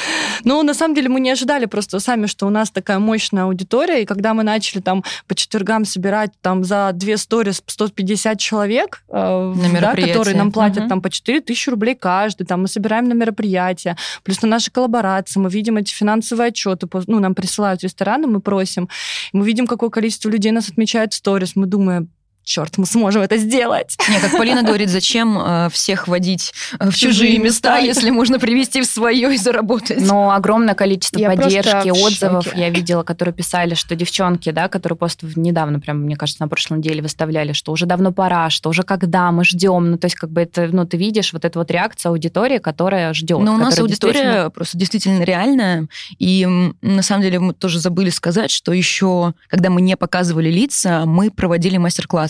Ну, 0.44 0.62
на 0.62 0.72
самом 0.72 0.94
деле, 0.94 1.08
мы 1.08 1.18
не 1.20 1.30
ожидали 1.30 1.64
просто 1.66 1.98
сами, 1.98 2.26
что 2.26 2.46
у 2.46 2.50
нас 2.50 2.70
такая 2.70 3.00
мощная 3.00 3.44
аудитория, 3.44 4.02
и 4.02 4.06
когда 4.06 4.34
мы 4.34 4.44
начали 4.44 4.80
там 4.80 5.02
по 5.26 5.34
четвергам 5.34 5.84
собирать 5.84 6.30
там 6.40 6.62
за 6.62 6.90
две 7.10 7.16
сторис 7.16 7.62
150 7.66 8.38
человек, 8.38 9.02
э, 9.08 9.14
На 9.16 9.80
да, 9.80 9.94
которые 9.94 10.36
нам 10.36 10.52
платят 10.52 10.80
Мгм. 10.80 10.88
там 10.88 11.02
по 11.02 11.10
4 11.10 11.40
тысячи 11.40 11.68
рублей 11.70 11.96
каждый, 11.96 12.44
там 12.46 12.62
мы 12.62 12.68
собираем 12.68 13.08
на 13.08 13.14
мероприятия, 13.14 13.96
плюс 14.22 14.42
на 14.42 14.48
наши 14.48 14.70
коллаборации, 14.70 15.40
мы 15.40 15.50
видим 15.50 15.76
эти 15.76 15.92
финансовые 15.92 16.48
отчеты, 16.48 16.86
ну, 17.08 17.18
нам 17.18 17.34
присылают 17.34 17.82
рестораны, 17.82 18.28
мы 18.28 18.40
просим, 18.40 18.88
мы 19.32 19.44
видим, 19.44 19.66
какое 19.66 19.90
количество 19.90 20.28
людей 20.30 20.52
нас 20.52 20.68
отмечает 20.68 21.12
в 21.12 21.16
сторис, 21.16 21.56
мы 21.56 21.66
думаем, 21.66 22.08
черт, 22.44 22.78
мы 22.78 22.86
сможем 22.86 23.22
это 23.22 23.36
сделать. 23.36 23.96
Не, 24.08 24.18
как 24.18 24.32
Полина 24.36 24.62
говорит, 24.62 24.88
зачем 24.88 25.38
э, 25.38 25.68
всех 25.70 26.08
водить 26.08 26.52
э, 26.78 26.90
в 26.90 26.96
чужие 26.96 27.38
места, 27.38 27.78
если 27.78 28.10
можно 28.10 28.38
привести 28.38 28.80
в 28.80 28.86
свое 28.86 29.32
и 29.34 29.36
заработать? 29.36 30.00
Но 30.00 30.32
огромное 30.32 30.74
количество 30.74 31.18
Я 31.18 31.28
поддержки, 31.30 31.90
отзывов 31.90 32.54
я 32.56 32.70
видела, 32.70 33.02
которые 33.02 33.34
писали, 33.34 33.74
что 33.74 33.94
девчонки, 33.94 34.50
да, 34.50 34.68
которые 34.68 34.96
просто 34.96 35.26
недавно, 35.36 35.80
прям, 35.80 35.98
мне 36.02 36.16
кажется, 36.16 36.42
на 36.42 36.48
прошлой 36.48 36.78
неделе 36.78 37.02
выставляли, 37.02 37.52
что 37.52 37.72
уже 37.72 37.86
давно 37.86 38.12
пора, 38.12 38.50
что 38.50 38.70
уже 38.70 38.82
когда, 38.82 39.30
мы 39.30 39.44
ждем. 39.44 39.90
Ну, 39.92 39.98
то 39.98 40.06
есть, 40.06 40.16
как 40.16 40.30
бы 40.30 40.40
это, 40.40 40.68
ну, 40.72 40.86
ты 40.86 40.96
видишь 40.96 41.32
вот 41.32 41.44
эту 41.44 41.60
вот 41.60 41.70
реакцию 41.70 42.10
аудитории, 42.10 42.58
которая 42.58 43.12
ждет. 43.14 43.40
Но 43.40 43.54
у 43.54 43.58
нас 43.58 43.78
аудитория 43.78 44.12
действительно- 44.12 44.50
просто 44.50 44.78
действительно 44.78 45.22
реальная. 45.22 45.86
И 46.18 46.46
на 46.82 47.02
самом 47.02 47.22
деле 47.22 47.38
мы 47.38 47.54
тоже 47.54 47.78
забыли 47.78 48.10
сказать, 48.10 48.50
что 48.50 48.72
еще, 48.72 49.34
когда 49.48 49.70
мы 49.70 49.80
не 49.80 49.96
показывали 49.96 50.50
лица, 50.50 51.04
мы 51.06 51.30
проводили 51.30 51.76
мастер-классы. 51.76 52.29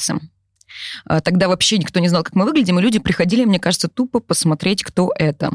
А, 1.05 1.20
Тогда 1.20 1.48
вообще 1.48 1.78
никто 1.78 2.01
не 2.01 2.09
знал, 2.09 2.22
как 2.22 2.34
мы 2.34 2.44
выглядим, 2.44 2.78
и 2.78 2.82
люди 2.82 2.98
приходили, 2.98 3.44
мне 3.44 3.59
кажется, 3.59 3.88
тупо 3.88 4.20
посмотреть, 4.20 4.82
кто 4.82 5.12
это. 5.16 5.51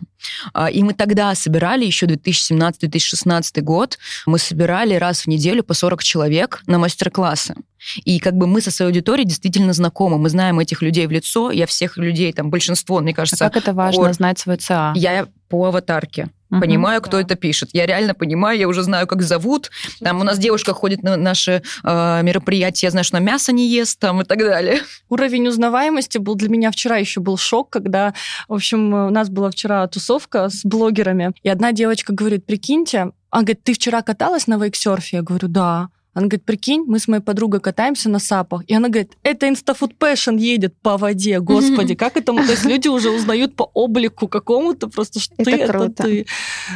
А, 0.53 0.69
И 0.69 0.83
мы 0.83 0.93
тогда 0.93 1.33
собирали, 1.35 1.85
еще 1.85 2.05
2017-2016 2.05 3.61
год, 3.61 3.97
мы 4.25 4.39
собирали 4.39 4.95
раз 4.95 5.21
в 5.21 5.27
неделю 5.27 5.63
по 5.63 5.73
40 5.73 6.03
человек 6.03 6.61
на 6.67 6.77
мастер-классы. 6.79 7.55
И 8.03 8.19
как 8.19 8.33
бы 8.35 8.47
мы 8.47 8.61
со 8.61 8.71
своей 8.71 8.89
аудиторией 8.89 9.27
действительно 9.27 9.73
знакомы, 9.73 10.17
мы 10.17 10.29
знаем 10.29 10.59
этих 10.59 10.81
людей 10.81 11.05
в 11.07 11.11
лицо, 11.11 11.51
я 11.51 11.65
всех 11.67 11.97
людей, 11.97 12.33
там 12.33 12.49
большинство, 12.49 12.99
мне 12.99 13.11
А 13.11 13.15
кажется, 13.15 13.45
как 13.45 13.57
это 13.57 13.73
важно 13.73 14.01
Ор- 14.03 14.13
знать 14.13 14.39
свой 14.39 14.57
ЦА? 14.57 14.93
я 14.95 15.27
по 15.49 15.65
аватарке 15.65 16.29
Мгм. 16.49 16.61
понимаю, 16.61 17.01
кто 17.01 17.19
это 17.19 17.35
пишет. 17.35 17.69
Я 17.73 17.85
реально 17.85 18.13
понимаю, 18.13 18.59
я 18.59 18.67
уже 18.67 18.83
знаю, 18.83 19.07
как 19.07 19.21
зовут. 19.21 19.71
Там 20.01 20.21
у 20.21 20.23
нас 20.23 20.37
девушка 20.37 20.73
ходит 20.73 21.03
на 21.03 21.17
наши 21.17 21.63
э, 21.83 22.21
мероприятия, 22.23 22.87
я 22.87 22.91
знаю, 22.91 23.03
что 23.03 23.17
она 23.17 23.25
мясо 23.25 23.51
не 23.51 23.67
ест 23.67 23.99
там 23.99 24.21
и 24.21 24.25
так 24.25 24.39
далее. 24.39 24.81
Уровень 25.09 25.47
узнаваемости 25.47 26.17
был 26.17 26.35
для 26.35 26.49
меня 26.49 26.71
вчера 26.71 26.97
еще 26.97 27.19
был 27.19 27.37
шок, 27.37 27.69
когда, 27.69 28.13
в 28.47 28.53
общем, 28.53 28.93
у 28.93 29.09
нас 29.09 29.29
была 29.29 29.49
вчера 29.49 29.87
тусовка 29.87 30.49
с 30.49 30.63
блогерами, 30.63 31.33
и 31.43 31.49
одна 31.49 31.71
девочка 31.71 32.13
говорит, 32.13 32.45
прикиньте, 32.45 33.11
она 33.29 33.41
говорит, 33.43 33.63
ты 33.63 33.73
вчера 33.73 34.01
каталась 34.01 34.47
на 34.47 34.57
вейксерфе? 34.57 35.17
Я 35.17 35.23
говорю, 35.23 35.47
да. 35.47 35.89
Она 36.15 36.27
говорит, 36.27 36.45
прикинь, 36.45 36.85
мы 36.87 36.97
с 36.97 37.09
моей 37.09 37.21
подругой 37.21 37.59
катаемся 37.59 38.09
на 38.09 38.19
сапах. 38.19 38.63
И 38.67 38.73
она 38.73 38.87
говорит, 38.87 39.11
это 39.21 39.47
Instafood 39.47 39.97
Passion 39.99 40.39
едет 40.39 40.73
по 40.81 40.97
воде. 40.97 41.41
Господи, 41.41 41.93
как 41.93 42.15
это? 42.15 42.33
То 42.33 42.41
есть 42.41 42.63
люди 42.63 42.87
уже 42.87 43.09
узнают 43.11 43.55
по 43.57 43.63
облику 43.73 44.29
какому-то 44.29 44.87
просто, 44.87 45.19
что 45.19 45.35
Это 45.37 45.51
ты, 45.51 45.57
это 45.57 45.73
круто. 45.73 46.03
ты. 46.03 46.25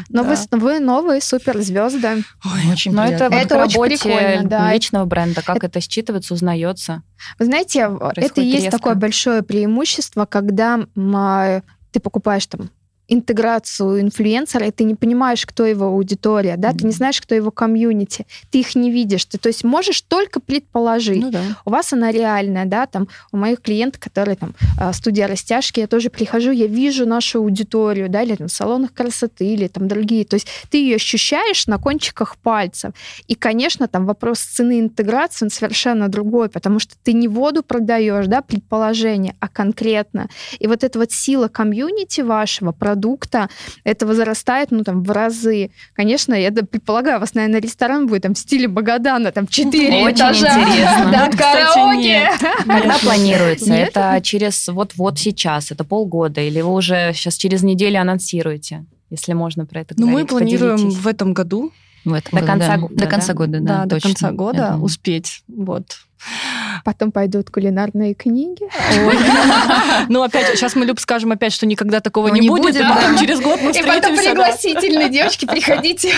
Но 0.09 0.23
Да. 0.23 0.35
вы, 0.51 0.59
вы 0.59 0.79
новые 0.79 1.21
суперзвезды. 1.21 2.23
Ой, 2.43 2.71
Очень 2.71 2.91
Но 2.91 3.05
это, 3.05 3.29
приятно. 3.29 3.37
вот 3.37 3.45
Это 3.45 3.55
к 3.55 3.79
очень 3.79 3.97
прикольно, 4.09 4.43
да. 4.49 4.73
личного 4.73 5.05
бренда, 5.05 5.41
как 5.41 5.63
это 5.63 5.79
считывается, 5.79 6.33
узнается. 6.33 7.03
Вы 7.39 7.45
знаете, 7.45 7.79
это 7.79 7.95
и 7.95 7.97
Происходит 8.15 8.37
есть 8.45 8.63
резко. 8.65 8.77
такое 8.77 8.95
большое 8.95 9.41
преимущество, 9.41 10.25
когда 10.25 10.81
а, 10.97 11.61
ты 11.91 11.99
покупаешь 12.01 12.45
там 12.45 12.69
интеграцию 13.09 14.01
инфлюенсера, 14.01 14.67
и 14.67 14.71
ты 14.71 14.83
не 14.83 14.95
понимаешь, 14.95 15.45
кто 15.45 15.65
его 15.65 15.85
аудитория, 15.85 16.55
да, 16.57 16.71
ты 16.73 16.85
не 16.85 16.91
знаешь, 16.91 17.19
кто 17.19 17.35
его 17.35 17.51
комьюнити, 17.51 18.25
ты 18.51 18.59
их 18.59 18.75
не 18.75 18.91
видишь, 18.91 19.25
ты, 19.25 19.37
то 19.37 19.49
есть 19.49 19.63
можешь 19.63 20.01
только 20.01 20.39
предположить. 20.39 21.21
Ну 21.21 21.31
да. 21.31 21.41
У 21.65 21.71
вас 21.71 21.91
она 21.91 22.11
реальная, 22.11 22.65
да, 22.65 22.85
там 22.85 23.07
у 23.31 23.37
моих 23.37 23.61
клиентов, 23.61 23.99
которые 23.99 24.35
там 24.35 24.53
а, 24.79 24.93
студия 24.93 25.27
растяжки, 25.27 25.79
я 25.79 25.87
тоже 25.87 26.09
прихожу, 26.09 26.51
я 26.51 26.67
вижу 26.67 27.05
нашу 27.05 27.39
аудиторию, 27.39 28.09
да, 28.09 28.21
или 28.21 28.35
там 28.35 28.47
в 28.47 28.51
салонах 28.51 28.93
красоты, 28.93 29.45
или 29.45 29.67
там 29.67 29.87
другие, 29.87 30.23
то 30.23 30.35
есть 30.35 30.47
ты 30.69 30.77
ее 30.77 30.95
ощущаешь 30.95 31.67
на 31.67 31.79
кончиках 31.79 32.37
пальцев. 32.37 32.93
И, 33.27 33.35
конечно, 33.35 33.87
там 33.87 34.05
вопрос 34.05 34.39
цены 34.39 34.79
интеграции 34.79 35.45
он 35.45 35.49
совершенно 35.49 36.09
другой, 36.09 36.49
потому 36.49 36.79
что 36.79 36.95
ты 37.03 37.13
не 37.13 37.27
воду 37.27 37.63
продаешь, 37.63 38.27
да, 38.27 38.41
предположение, 38.41 39.35
а 39.39 39.47
конкретно. 39.47 40.29
И 40.59 40.67
вот 40.67 40.83
эта 40.83 40.99
вот 40.99 41.11
сила 41.11 41.47
комьюнити 41.47 42.21
вашего 42.21 42.71
продукта, 42.71 42.98
это 43.83 44.05
возрастает, 44.05 44.71
ну, 44.71 44.83
там, 44.83 45.03
в 45.03 45.11
разы. 45.11 45.71
Конечно, 45.93 46.33
я 46.33 46.51
предполагаю, 46.51 47.17
у 47.17 47.19
вас, 47.21 47.33
наверное, 47.33 47.61
ресторан 47.61 48.07
будет 48.07 48.23
там 48.23 48.33
в 48.33 48.37
стиле 48.39 48.67
Богдана, 48.67 49.31
там, 49.31 49.47
четыре 49.47 50.03
Очень 50.03 50.15
этажа. 50.15 50.47
интересно. 50.61 51.09
Да, 51.11 51.29
караоке. 51.31 52.29
Когда 52.65 52.97
планируется? 53.01 53.73
Это 53.73 54.19
через 54.23 54.67
вот-вот 54.67 55.19
сейчас, 55.19 55.71
это 55.71 55.83
полгода, 55.83 56.41
или 56.41 56.61
вы 56.61 56.71
уже 56.73 57.11
сейчас 57.13 57.35
через 57.35 57.63
неделю 57.63 57.99
анонсируете, 58.01 58.85
если 59.09 59.33
можно 59.33 59.65
про 59.65 59.81
это 59.81 59.95
Ну, 59.97 60.05
мы 60.05 60.11
говорить? 60.11 60.29
планируем 60.29 60.75
Поделитесь. 60.77 60.97
в 60.99 61.07
этом 61.07 61.33
году, 61.33 61.71
В 62.05 62.13
этом 62.13 62.31
До 62.31 62.45
году, 62.45 62.47
конца 62.47 62.67
да. 62.67 62.77
года, 62.77 62.95
До 62.95 63.05
конца 63.07 63.33
года, 63.33 63.59
да, 63.59 63.59
да, 63.59 63.83
до 63.85 63.95
точно. 63.95 64.09
конца 64.09 64.31
года 64.31 64.77
успеть. 64.79 65.43
Вот. 65.47 65.97
Потом 66.83 67.11
пойдут 67.11 67.49
кулинарные 67.49 68.13
книги. 68.13 68.67
Ну, 70.09 70.23
опять, 70.23 70.47
сейчас 70.55 70.75
мы, 70.75 70.85
Люб, 70.85 70.99
скажем 70.99 71.31
опять, 71.31 71.53
что 71.53 71.65
никогда 71.65 71.99
такого 71.99 72.29
Ну, 72.29 72.35
не, 72.35 72.47
будет, 72.47 72.75
и 72.75 72.79
потом 72.83 73.17
через 73.17 73.39
год 73.39 73.59
мы 73.61 73.71
И 73.71 73.81
потом 73.81 74.15
встретимся. 74.15 74.29
пригласительные 74.31 75.09
девочки, 75.09 75.45
приходите. 75.45 76.13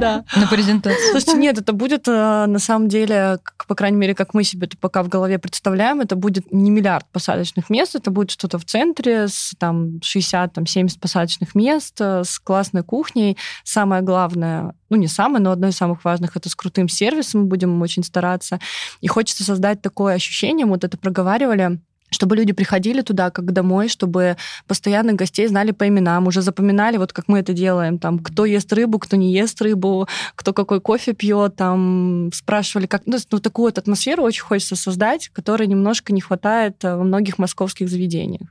Да. 0.00 0.24
На 0.36 0.46
презентации. 0.46 1.10
Слушайте, 1.10 1.34
нет, 1.34 1.58
это 1.58 1.72
будет 1.72 2.08
э, 2.08 2.46
на 2.46 2.58
самом 2.58 2.88
деле, 2.88 3.38
по 3.66 3.74
крайней 3.74 3.98
мере, 3.98 4.14
как 4.14 4.34
мы 4.34 4.44
себе 4.44 4.66
это 4.66 4.76
пока 4.76 5.02
в 5.02 5.08
голове 5.08 5.38
представляем, 5.38 6.00
это 6.00 6.16
будет 6.16 6.52
не 6.52 6.70
миллиард 6.70 7.06
посадочных 7.12 7.70
мест, 7.70 7.94
это 7.94 8.10
будет 8.10 8.30
что-то 8.30 8.58
в 8.58 8.64
центре 8.64 9.28
с 9.28 9.52
там 9.58 9.98
60-70 9.98 10.98
посадочных 11.00 11.54
мест, 11.54 12.00
э, 12.00 12.22
с 12.24 12.38
классной 12.38 12.82
кухней. 12.82 13.36
Самое 13.64 14.02
главное, 14.02 14.74
ну 14.90 14.96
не 14.96 15.08
самое, 15.08 15.42
но 15.42 15.52
одно 15.52 15.68
из 15.68 15.76
самых 15.76 16.04
важных, 16.04 16.36
это 16.36 16.48
с 16.48 16.54
крутым 16.54 16.88
сервисом, 16.88 17.46
будем 17.46 17.80
очень 17.80 18.04
стараться. 18.04 18.60
И 19.00 19.06
хочется 19.06 19.44
создать 19.44 19.80
такое 19.80 20.14
ощущение, 20.14 20.66
мы 20.66 20.72
вот 20.72 20.84
это 20.84 20.98
проговаривали, 20.98 21.80
чтобы 22.10 22.36
люди 22.36 22.52
приходили 22.52 23.02
туда 23.02 23.30
как 23.30 23.52
домой, 23.52 23.88
чтобы 23.88 24.36
постоянных 24.66 25.16
гостей 25.16 25.46
знали 25.46 25.70
по 25.70 25.86
именам, 25.88 26.26
уже 26.26 26.42
запоминали, 26.42 26.96
вот 26.96 27.12
как 27.12 27.28
мы 27.28 27.38
это 27.38 27.52
делаем, 27.52 27.98
там, 27.98 28.18
кто 28.18 28.44
ест 28.44 28.72
рыбу, 28.72 28.98
кто 28.98 29.16
не 29.16 29.32
ест 29.32 29.62
рыбу, 29.62 30.08
кто 30.34 30.52
какой 30.52 30.80
кофе 30.80 31.12
пьет, 31.12 31.56
там, 31.56 32.30
спрашивали, 32.34 32.86
как... 32.86 33.02
Ну, 33.06 33.16
ну 33.30 33.38
такую 33.38 33.66
вот 33.66 33.78
атмосферу 33.78 34.24
очень 34.24 34.42
хочется 34.42 34.76
создать, 34.76 35.28
которой 35.28 35.66
немножко 35.66 36.12
не 36.12 36.20
хватает 36.20 36.84
э, 36.84 36.96
во 36.96 37.04
многих 37.04 37.38
московских 37.38 37.88
заведениях. 37.88 38.48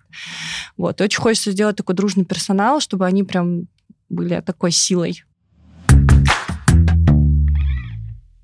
Вот, 0.78 1.02
и 1.02 1.04
очень 1.04 1.22
хочется 1.22 1.52
сделать 1.52 1.76
такой 1.76 1.96
дружный 1.96 2.26
персонал, 2.26 2.80
чтобы 2.80 3.06
они 3.06 3.24
прям 3.24 3.68
были 4.10 4.42
такой 4.42 4.72
силой. 4.72 5.24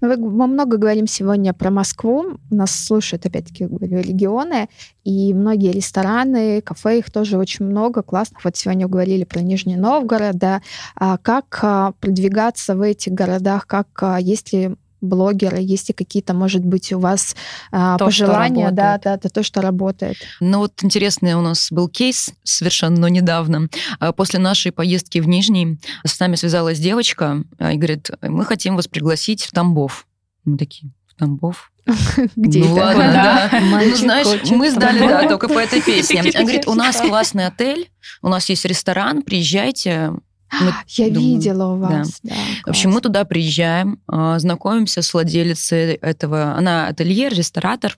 Мы 0.07 0.47
много 0.47 0.77
говорим 0.77 1.07
сегодня 1.07 1.53
про 1.53 1.71
Москву. 1.71 2.37
Нас 2.49 2.71
слушают, 2.71 3.25
опять-таки, 3.25 3.65
говорю, 3.65 3.99
регионы. 3.99 4.69
И 5.03 5.33
многие 5.33 5.71
рестораны, 5.71 6.61
кафе, 6.61 6.99
их 6.99 7.11
тоже 7.11 7.37
очень 7.37 7.65
много 7.65 8.01
классных. 8.01 8.43
Вот 8.43 8.55
сегодня 8.55 8.87
говорили 8.87 9.23
про 9.23 9.41
Нижний 9.41 9.75
Новгород. 9.75 10.37
Да. 10.37 10.61
А 10.95 11.17
как 11.17 11.59
а, 11.61 11.93
продвигаться 11.99 12.75
в 12.75 12.81
этих 12.81 13.13
городах? 13.13 13.67
Как, 13.67 13.87
а, 14.01 14.19
есть 14.19 14.53
ли 14.53 14.75
блогеры, 15.05 15.57
есть 15.59 15.89
ли 15.89 15.93
какие-то, 15.93 16.33
может 16.33 16.63
быть, 16.63 16.91
у 16.91 16.99
вас 16.99 17.35
то, 17.71 17.97
пожелания, 17.99 18.71
да, 18.71 18.99
да, 19.01 19.17
да, 19.17 19.29
то, 19.29 19.43
что 19.43 19.61
работает. 19.61 20.17
Ну 20.39 20.59
вот 20.59 20.73
интересный 20.83 21.33
у 21.35 21.41
нас 21.41 21.69
был 21.71 21.87
кейс 21.87 22.31
совершенно 22.43 23.05
недавно. 23.07 23.69
После 24.15 24.39
нашей 24.39 24.71
поездки 24.71 25.19
в 25.19 25.27
Нижний 25.27 25.79
с 26.05 26.19
нами 26.19 26.35
связалась 26.35 26.79
девочка 26.79 27.43
и 27.59 27.77
говорит, 27.77 28.09
мы 28.21 28.45
хотим 28.45 28.75
вас 28.75 28.87
пригласить 28.87 29.43
в 29.43 29.51
Тамбов. 29.51 30.07
Мы 30.43 30.57
такие, 30.57 30.91
в 31.07 31.15
Тамбов? 31.15 31.71
Где 32.35 32.59
ну, 32.59 32.65
это? 32.65 32.73
ладно, 32.73 33.13
да. 33.13 33.49
да. 33.51 33.59
Ну, 33.61 33.95
знаешь, 33.95 34.27
мы 34.49 34.71
сдали, 34.71 34.99
да, 34.99 35.27
только 35.27 35.47
по 35.47 35.59
этой 35.59 35.81
песне. 35.81 36.21
Она 36.21 36.31
говорит, 36.31 36.67
у 36.67 36.73
нас 36.73 36.97
классный 37.01 37.45
отель, 37.45 37.91
у 38.21 38.29
нас 38.29 38.49
есть 38.49 38.65
ресторан, 38.65 39.21
приезжайте, 39.21 40.13
мы 40.51 40.73
Я 40.87 41.09
думаем, 41.09 41.35
видела 41.35 41.73
у 41.73 41.77
вас. 41.77 42.19
Да. 42.23 42.29
Да, 42.29 42.35
в 42.65 42.69
общем, 42.69 42.91
мы 42.91 43.01
туда 43.01 43.25
приезжаем, 43.25 43.99
а, 44.07 44.39
знакомимся 44.39 45.01
с 45.01 45.13
владелицей 45.13 45.93
этого. 45.95 46.55
Она 46.55 46.87
ательер, 46.87 47.33
ресторатор, 47.33 47.97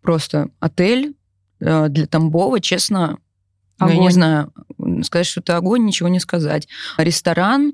просто 0.00 0.48
отель 0.60 1.14
а, 1.60 1.88
для 1.88 2.06
Тамбова, 2.06 2.60
честно. 2.60 3.18
Огонь. 3.78 3.96
Я 3.96 4.02
не 4.02 4.10
знаю, 4.10 4.52
сказать, 5.02 5.26
что 5.26 5.40
это 5.40 5.56
огонь, 5.56 5.84
ничего 5.84 6.08
не 6.08 6.20
сказать. 6.20 6.68
Ресторан 6.98 7.72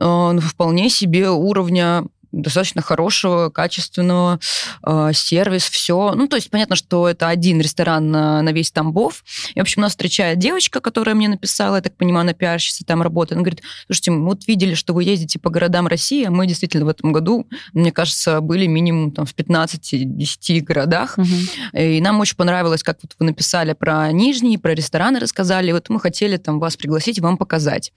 а, 0.00 0.32
ну, 0.32 0.40
вполне 0.40 0.88
себе 0.88 1.30
уровня 1.30 2.04
достаточно 2.32 2.82
хорошего, 2.82 3.48
качественного 3.50 4.38
э, 4.86 5.10
сервис, 5.14 5.68
все. 5.68 6.12
Ну, 6.14 6.28
то 6.28 6.36
есть 6.36 6.50
понятно, 6.50 6.76
что 6.76 7.08
это 7.08 7.28
один 7.28 7.60
ресторан 7.60 8.10
на, 8.10 8.42
на 8.42 8.52
весь 8.52 8.70
Тамбов. 8.70 9.24
И, 9.54 9.58
в 9.58 9.62
общем, 9.62 9.82
нас 9.82 9.92
встречает 9.92 10.38
девочка, 10.38 10.80
которая 10.80 11.14
мне 11.14 11.28
написала, 11.28 11.76
я 11.76 11.82
так 11.82 11.96
понимаю, 11.96 12.22
она 12.22 12.32
пиарщица 12.32 12.84
там 12.84 13.02
работает. 13.02 13.32
Она 13.38 13.42
говорит, 13.42 13.62
слушайте, 13.86 14.10
мы 14.10 14.26
вот 14.26 14.46
видели, 14.46 14.74
что 14.74 14.92
вы 14.92 15.04
ездите 15.04 15.38
по 15.38 15.50
городам 15.50 15.86
России, 15.86 16.24
а 16.24 16.30
мы 16.30 16.46
действительно 16.46 16.84
в 16.84 16.88
этом 16.88 17.12
году, 17.12 17.46
мне 17.72 17.92
кажется, 17.92 18.40
были 18.40 18.66
минимум 18.66 19.10
там 19.12 19.24
в 19.24 19.34
15-10 19.34 20.60
городах. 20.60 21.16
Угу. 21.18 21.78
И 21.78 22.00
нам 22.00 22.20
очень 22.20 22.36
понравилось, 22.36 22.82
как 22.82 22.98
вот 23.02 23.14
вы 23.18 23.26
написали 23.26 23.72
про 23.72 24.12
Нижний, 24.12 24.58
про 24.58 24.74
рестораны 24.74 25.18
рассказали. 25.18 25.70
И 25.70 25.72
вот 25.72 25.88
мы 25.88 26.00
хотели 26.00 26.36
там 26.36 26.60
вас 26.60 26.76
пригласить, 26.76 27.20
вам 27.20 27.38
показать. 27.38 27.92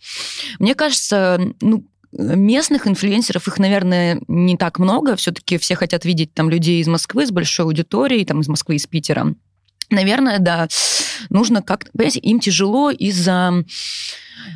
Мне 0.59 0.75
кажется, 0.75 1.39
ну, 1.61 1.85
местных 2.13 2.87
инфлюенсеров, 2.87 3.47
их, 3.47 3.59
наверное, 3.59 4.21
не 4.27 4.57
так 4.57 4.79
много. 4.79 5.15
Все-таки 5.15 5.57
все 5.57 5.75
хотят 5.75 6.05
видеть 6.05 6.33
там 6.33 6.49
людей 6.49 6.81
из 6.81 6.87
Москвы 6.87 7.25
с 7.25 7.31
большой 7.31 7.65
аудиторией, 7.65 8.25
там 8.25 8.41
из 8.41 8.47
Москвы, 8.47 8.75
из 8.75 8.87
Питера. 8.87 9.33
Наверное, 9.89 10.39
да, 10.39 10.67
нужно 11.29 11.61
как-то... 11.61 11.91
Понимаете, 11.91 12.19
им 12.19 12.39
тяжело 12.39 12.91
из-за 12.91 13.63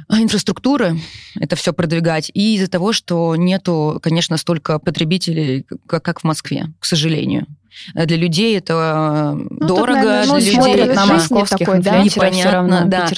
инфраструктуры 0.09 0.99
это 1.39 1.55
все 1.55 1.73
продвигать, 1.73 2.31
и 2.33 2.55
из-за 2.55 2.69
того, 2.69 2.93
что 2.93 3.35
нету, 3.35 3.99
конечно, 4.01 4.37
столько 4.37 4.79
потребителей, 4.79 5.65
как 5.87 6.21
в 6.21 6.23
Москве, 6.23 6.73
к 6.79 6.85
сожалению. 6.85 7.47
Для 7.93 8.17
людей 8.17 8.57
это 8.57 9.35
ну, 9.35 9.67
дорого, 9.67 9.99
тут, 9.99 10.05
наверное, 10.05 10.41
для 10.41 10.59
ну, 10.59 10.67
людей 10.67 10.93
на 10.93 11.05
московских 11.05 11.59
такой, 11.59 11.79
да? 11.81 12.03
непонятно, 12.03 12.83
да. 12.87 13.09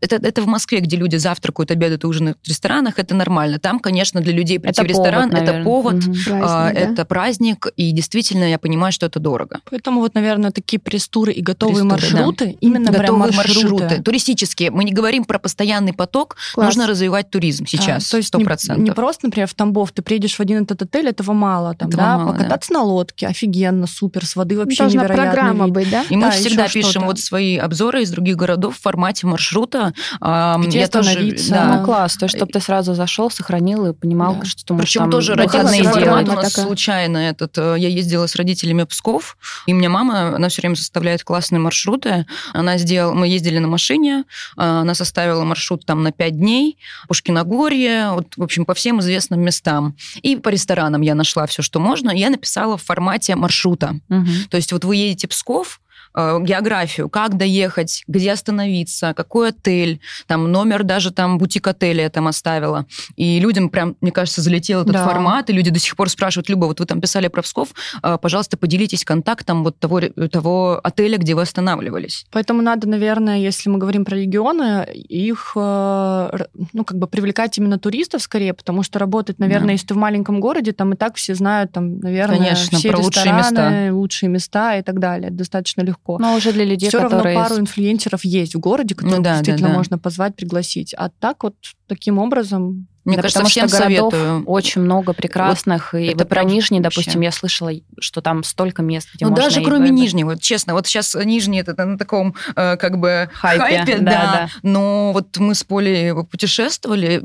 Это, 0.00 0.16
это 0.16 0.42
в 0.42 0.46
Москве, 0.46 0.80
где 0.80 0.96
люди 0.96 1.16
завтракают, 1.16 1.70
обедают 1.70 2.04
и 2.04 2.06
ужинают 2.06 2.38
в 2.42 2.48
ресторанах, 2.48 2.98
это 2.98 3.14
нормально. 3.14 3.58
Там, 3.58 3.78
конечно, 3.78 4.20
для 4.20 4.32
людей 4.32 4.58
прийти 4.58 4.80
это 4.80 4.82
в 4.82 4.90
ресторан 4.90 5.30
повод, 5.30 5.42
это 5.42 5.62
повод, 5.62 5.94
угу. 5.96 6.14
праздник, 6.14 6.42
а, 6.42 6.72
да? 6.72 6.80
это 6.80 7.04
праздник, 7.04 7.66
и 7.76 7.92
действительно 7.92 8.44
я 8.44 8.58
понимаю, 8.58 8.92
что 8.92 9.06
это 9.06 9.20
дорого. 9.20 9.60
Поэтому 9.70 10.00
вот, 10.00 10.14
наверное, 10.14 10.50
такие 10.50 10.78
пресс-туры 10.78 11.32
и 11.32 11.42
готовые 11.42 11.88
пресс 11.88 12.12
маршруты, 12.12 12.46
да. 12.46 12.52
именно 12.60 12.90
готовые 12.90 13.32
маршруты. 13.32 13.82
маршруты, 13.82 14.02
туристические. 14.02 14.70
Мы 14.70 14.84
не 14.84 14.92
говорим 14.92 15.24
про 15.24 15.38
постоянный 15.38 15.92
поток, 15.92 16.36
Класс. 16.54 16.66
нужно 16.66 16.86
развивать 16.86 17.30
туризм 17.30 17.64
а, 17.64 17.68
сейчас. 17.68 18.06
А, 18.08 18.10
то 18.12 18.16
есть 18.18 18.34
100%. 18.34 18.76
Не, 18.76 18.82
не 18.84 18.90
просто, 18.92 19.26
например, 19.26 19.48
в 19.48 19.54
Тамбов 19.54 19.92
ты 19.92 20.02
приедешь 20.02 20.36
в 20.36 20.40
один 20.40 20.62
этот 20.62 20.82
отель, 20.82 21.08
этого 21.08 21.32
мало, 21.32 21.74
там, 21.74 21.88
этого 21.88 22.02
да, 22.02 22.18
мало, 22.18 22.32
покататься 22.32 22.72
да. 22.72 22.78
на 22.78 22.84
лодке, 22.84 23.26
офигенно, 23.26 23.86
супер, 23.96 24.26
с 24.26 24.36
воды 24.36 24.58
вообще 24.58 24.84
Должна 24.84 25.02
невероятно. 25.02 25.32
программа 25.32 25.64
вид. 25.66 25.74
быть, 25.74 25.90
да? 25.90 26.04
И 26.08 26.16
мы 26.16 26.22
да, 26.22 26.30
всегда 26.30 26.68
пишем 26.68 27.06
вот 27.06 27.18
свои 27.18 27.56
обзоры 27.56 28.02
из 28.02 28.10
других 28.10 28.36
городов 28.36 28.76
в 28.76 28.80
формате 28.80 29.26
маршрута. 29.26 29.92
Где 30.20 30.78
я 30.78 30.84
остановиться. 30.84 31.48
Тоже, 31.48 31.50
да. 31.50 31.76
Ну, 31.78 31.84
класс. 31.84 32.16
То 32.16 32.26
есть, 32.26 32.36
чтобы 32.36 32.52
ты 32.52 32.60
сразу 32.60 32.94
зашел, 32.94 33.30
сохранил 33.30 33.86
и 33.86 33.92
понимал, 33.92 34.36
да. 34.36 34.44
что 34.44 34.64
ты 34.64 34.74
Причем 34.74 35.10
тоже 35.10 35.34
родился 35.34 35.82
формат 35.84 36.28
у 36.28 36.32
нас 36.32 36.52
такая. 36.52 36.66
случайно. 36.66 37.18
Этот, 37.18 37.56
э, 37.58 37.76
я 37.78 37.88
ездила 37.88 38.26
с 38.26 38.36
родителями 38.36 38.82
в 38.82 38.88
Псков, 38.88 39.36
и 39.66 39.72
у 39.72 39.76
меня 39.76 39.88
мама, 39.88 40.36
она 40.36 40.48
все 40.48 40.62
время 40.62 40.76
составляет 40.76 41.24
классные 41.24 41.60
маршруты. 41.60 42.26
Она 42.52 42.78
сделала, 42.78 43.14
мы 43.14 43.28
ездили 43.28 43.58
на 43.58 43.68
машине, 43.68 44.24
э, 44.56 44.62
она 44.62 44.94
составила 44.94 45.44
маршрут 45.44 45.86
там 45.86 46.02
на 46.02 46.12
5 46.12 46.38
дней, 46.38 46.78
Пушкиногорье, 47.08 48.10
вот, 48.12 48.36
в 48.36 48.42
общем, 48.42 48.64
по 48.64 48.74
всем 48.74 49.00
известным 49.00 49.40
местам. 49.40 49.96
И 50.22 50.36
по 50.36 50.48
ресторанам 50.48 51.02
я 51.02 51.14
нашла 51.14 51.46
все, 51.46 51.62
что 51.62 51.80
можно. 51.80 52.10
Я 52.10 52.30
написала 52.30 52.76
в 52.76 52.82
формате 52.82 53.36
маршрута. 53.36 53.85
Угу. 54.08 54.26
То 54.50 54.56
есть 54.56 54.72
вот 54.72 54.84
вы 54.84 54.96
едете 54.96 55.26
в 55.26 55.30
Псков, 55.30 55.80
Э, 56.18 56.38
географию, 56.40 57.10
как 57.10 57.36
доехать, 57.36 58.02
где 58.08 58.32
остановиться, 58.32 59.12
какой 59.14 59.50
отель, 59.50 60.00
там 60.26 60.50
номер 60.50 60.82
даже 60.82 61.10
там 61.10 61.36
бутик-отеля 61.36 62.04
я 62.04 62.10
там 62.10 62.26
оставила. 62.26 62.86
И 63.16 63.38
людям 63.38 63.68
прям, 63.68 63.96
мне 64.00 64.12
кажется, 64.12 64.40
залетел 64.40 64.80
этот 64.80 64.94
да. 64.94 65.04
формат, 65.04 65.50
и 65.50 65.52
люди 65.52 65.70
до 65.70 65.78
сих 65.78 65.94
пор 65.94 66.08
спрашивают, 66.08 66.48
Люба, 66.48 66.64
вот 66.64 66.80
вы 66.80 66.86
там 66.86 67.02
писали 67.02 67.28
про 67.28 67.42
Псков, 67.42 67.68
э, 68.02 68.16
пожалуйста, 68.20 68.56
поделитесь 68.56 69.04
контактом 69.04 69.62
вот 69.62 69.78
того, 69.78 70.00
того 70.30 70.80
отеля, 70.82 71.18
где 71.18 71.34
вы 71.34 71.42
останавливались. 71.42 72.24
Поэтому 72.32 72.62
надо, 72.62 72.88
наверное, 72.88 73.36
если 73.36 73.68
мы 73.68 73.78
говорим 73.78 74.06
про 74.06 74.16
регионы, 74.16 74.86
их, 74.94 75.52
э, 75.54 76.30
ну, 76.72 76.84
как 76.86 76.96
бы 76.96 77.08
привлекать 77.08 77.58
именно 77.58 77.78
туристов 77.78 78.22
скорее, 78.22 78.54
потому 78.54 78.82
что 78.82 78.98
работать, 78.98 79.38
наверное, 79.38 79.66
да. 79.66 79.72
если 79.72 79.88
ты 79.88 79.94
в 79.94 79.98
маленьком 79.98 80.40
городе, 80.40 80.72
там 80.72 80.94
и 80.94 80.96
так 80.96 81.16
все 81.16 81.34
знают, 81.34 81.72
там, 81.72 81.98
наверное, 81.98 82.38
Конечно, 82.38 82.78
все 82.78 82.88
про 82.88 83.00
лучшие 83.00 83.32
места. 83.34 83.88
лучшие 83.92 84.30
места 84.30 84.78
и 84.78 84.82
так 84.82 84.98
далее. 84.98 85.30
достаточно 85.30 85.82
легко 85.82 86.05
легко. 86.06 86.18
Но 86.18 86.36
уже 86.36 86.52
для 86.52 86.64
людей, 86.64 86.88
Все 86.88 87.00
которые... 87.00 87.34
равно 87.34 87.48
пару 87.48 87.60
инфлюенсеров 87.60 88.24
есть 88.24 88.54
в 88.54 88.60
городе, 88.60 88.94
которых 88.94 89.18
ну, 89.18 89.22
да, 89.22 89.34
действительно 89.34 89.68
да, 89.68 89.72
да. 89.72 89.78
можно 89.78 89.98
позвать, 89.98 90.36
пригласить. 90.36 90.94
А 90.96 91.08
так 91.08 91.42
вот 91.42 91.54
таким 91.86 92.18
образом 92.18 92.88
мне 93.06 93.16
да, 93.16 93.22
кажется, 93.22 93.38
потому 93.38 93.50
всем 93.50 93.68
что 93.68 93.78
городов 93.78 94.12
советую. 94.12 94.44
очень 94.46 94.80
много 94.80 95.12
прекрасных. 95.12 95.92
Вот 95.92 95.98
и 96.00 96.06
это 96.06 96.24
вот 96.24 96.28
про 96.28 96.42
Нижний, 96.42 96.80
вообще. 96.80 96.90
допустим, 96.90 97.20
я 97.20 97.30
слышала, 97.30 97.70
что 98.00 98.20
там 98.20 98.42
столько 98.42 98.82
мест, 98.82 99.08
где 99.14 99.24
ну, 99.24 99.30
можно... 99.30 99.44
даже 99.44 99.62
кроме 99.62 99.90
Нижнего, 99.90 100.36
честно, 100.36 100.74
вот 100.74 100.88
сейчас 100.88 101.14
Нижний 101.14 101.60
это 101.60 101.84
на 101.84 101.96
таком 101.96 102.34
э, 102.56 102.76
как 102.76 102.98
бы 102.98 103.30
хайпе, 103.32 103.62
хайпе 103.62 103.98
да, 103.98 104.10
да. 104.10 104.32
да. 104.32 104.48
Но 104.62 105.12
вот 105.12 105.36
мы 105.38 105.54
с 105.54 105.62
Полей 105.62 106.12
путешествовали, 106.24 107.22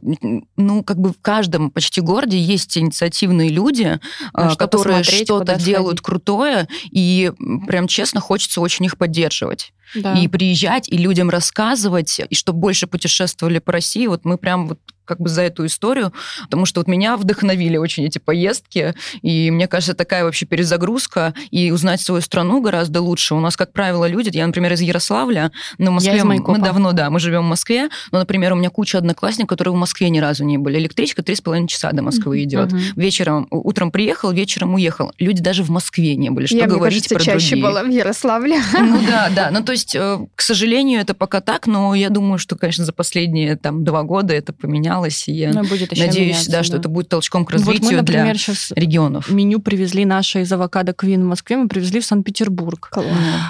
ну, 0.56 0.84
как 0.84 1.00
бы 1.00 1.14
в 1.14 1.20
каждом 1.20 1.72
почти 1.72 2.00
городе 2.00 2.40
есть 2.40 2.78
инициативные 2.78 3.50
люди, 3.50 4.00
э, 4.36 4.50
что 4.50 4.56
которые 4.56 5.04
что-то 5.04 5.56
делают 5.56 5.98
сходить. 5.98 6.06
крутое, 6.06 6.68
и 6.92 7.32
прям 7.66 7.88
честно 7.88 8.22
хочется 8.22 8.62
очень 8.62 8.86
их 8.86 9.00
поддерживать. 9.00 9.74
Да. 9.96 10.14
И 10.14 10.28
приезжать, 10.28 10.88
и 10.88 10.98
людям 10.98 11.30
рассказывать, 11.30 12.22
и 12.30 12.36
чтобы 12.36 12.60
больше 12.60 12.88
путешествовали 12.88 13.60
по 13.60 13.74
России. 13.74 14.08
Вот 14.08 14.24
мы 14.24 14.38
прям 14.38 14.68
вот 14.70 14.80
как 15.12 15.20
бы 15.20 15.28
за 15.28 15.42
эту 15.42 15.66
историю, 15.66 16.14
потому 16.44 16.66
что 16.66 16.80
вот 16.80 16.88
меня 16.88 17.18
вдохновили 17.18 17.76
очень 17.76 18.06
эти 18.06 18.18
поездки, 18.18 18.96
и 19.22 19.52
мне 19.52 19.68
кажется, 19.68 19.94
такая 19.94 20.24
вообще 20.24 20.46
перезагрузка, 20.46 21.34
и 21.50 21.70
узнать 21.72 22.00
свою 22.00 22.22
страну 22.22 22.62
гораздо 22.62 23.02
лучше. 23.02 23.36
У 23.36 23.42
нас, 23.42 23.58
как 23.58 23.74
правило, 23.74 24.08
люди, 24.08 24.30
я, 24.34 24.48
например, 24.48 24.72
из 24.72 24.80
Ярославля, 24.80 25.52
но 25.78 25.92
в 25.92 25.96
Москве 25.96 26.24
мы 26.24 26.40
давно, 26.60 26.94
да, 26.94 27.10
мы 27.10 27.20
живем 27.20 27.42
в 27.42 27.50
Москве, 27.50 27.90
но, 28.14 28.20
например, 28.20 28.54
у 28.54 28.56
меня 28.56 28.70
куча 28.70 28.98
одноклассников, 28.98 29.50
которые 29.50 29.74
в 29.74 29.78
Москве 29.78 30.10
ни 30.10 30.20
разу 30.20 30.46
не 30.46 30.58
были. 30.58 30.80
Электричка 30.80 31.24
три 31.24 31.36
с 31.36 31.42
половиной 31.42 31.68
часа 31.68 31.92
до 31.92 32.02
Москвы 32.02 32.44
идет. 32.44 32.72
Mm-hmm. 32.72 32.94
Вечером, 32.96 33.48
утром 33.52 33.92
приехал, 33.92 34.32
вечером 34.32 34.76
уехал. 34.76 35.12
Люди 35.20 35.42
даже 35.42 35.64
в 35.64 35.70
Москве 35.70 36.16
не 36.16 36.30
были. 36.30 36.46
Что 36.46 36.58
я, 36.58 36.68
говорить 36.68 37.10
мне 37.10 37.10
кажется, 37.10 37.16
про 37.16 37.24
чаще 37.24 37.50
другие. 37.56 37.66
была 37.66 37.84
в 37.84 37.90
Ярославле. 37.90 38.58
Ну 38.80 39.02
да, 39.08 39.30
да. 39.36 39.50
Ну 39.52 39.64
то 39.64 39.74
есть, 39.74 39.96
э, 39.96 40.20
к 40.36 40.42
сожалению, 40.42 41.02
это 41.02 41.14
пока 41.14 41.42
так, 41.42 41.68
но 41.68 41.94
я 41.96 42.10
думаю, 42.10 42.38
что, 42.38 42.56
конечно, 42.56 42.86
за 42.86 42.94
последние 42.94 43.56
там 43.56 43.84
два 43.84 44.04
года 44.04 44.34
это 44.34 44.54
поменялось 44.54 45.01
менялось, 45.02 45.28
и 45.28 45.34
я 45.34 45.52
будет 45.64 45.92
еще 45.92 46.06
надеюсь, 46.06 46.36
меняться, 46.36 46.52
да, 46.52 46.64
что 46.64 46.78
это 46.78 46.90
будет 46.90 47.10
толчком 47.10 47.46
к 47.46 47.52
развитию 47.52 47.82
Вот 47.82 47.92
мы, 47.92 47.98
например, 47.98 48.26
для 48.26 48.36
сейчас 48.36 48.72
регионов. 48.76 49.30
меню 49.30 49.60
привезли 49.60 50.06
наше 50.06 50.42
из 50.42 50.52
авокадо 50.52 50.94
Квин 50.94 51.24
в 51.24 51.26
Москве, 51.26 51.58
мы 51.58 51.68
привезли 51.68 52.00
в 52.00 52.06
Санкт-Петербург. 52.06 52.92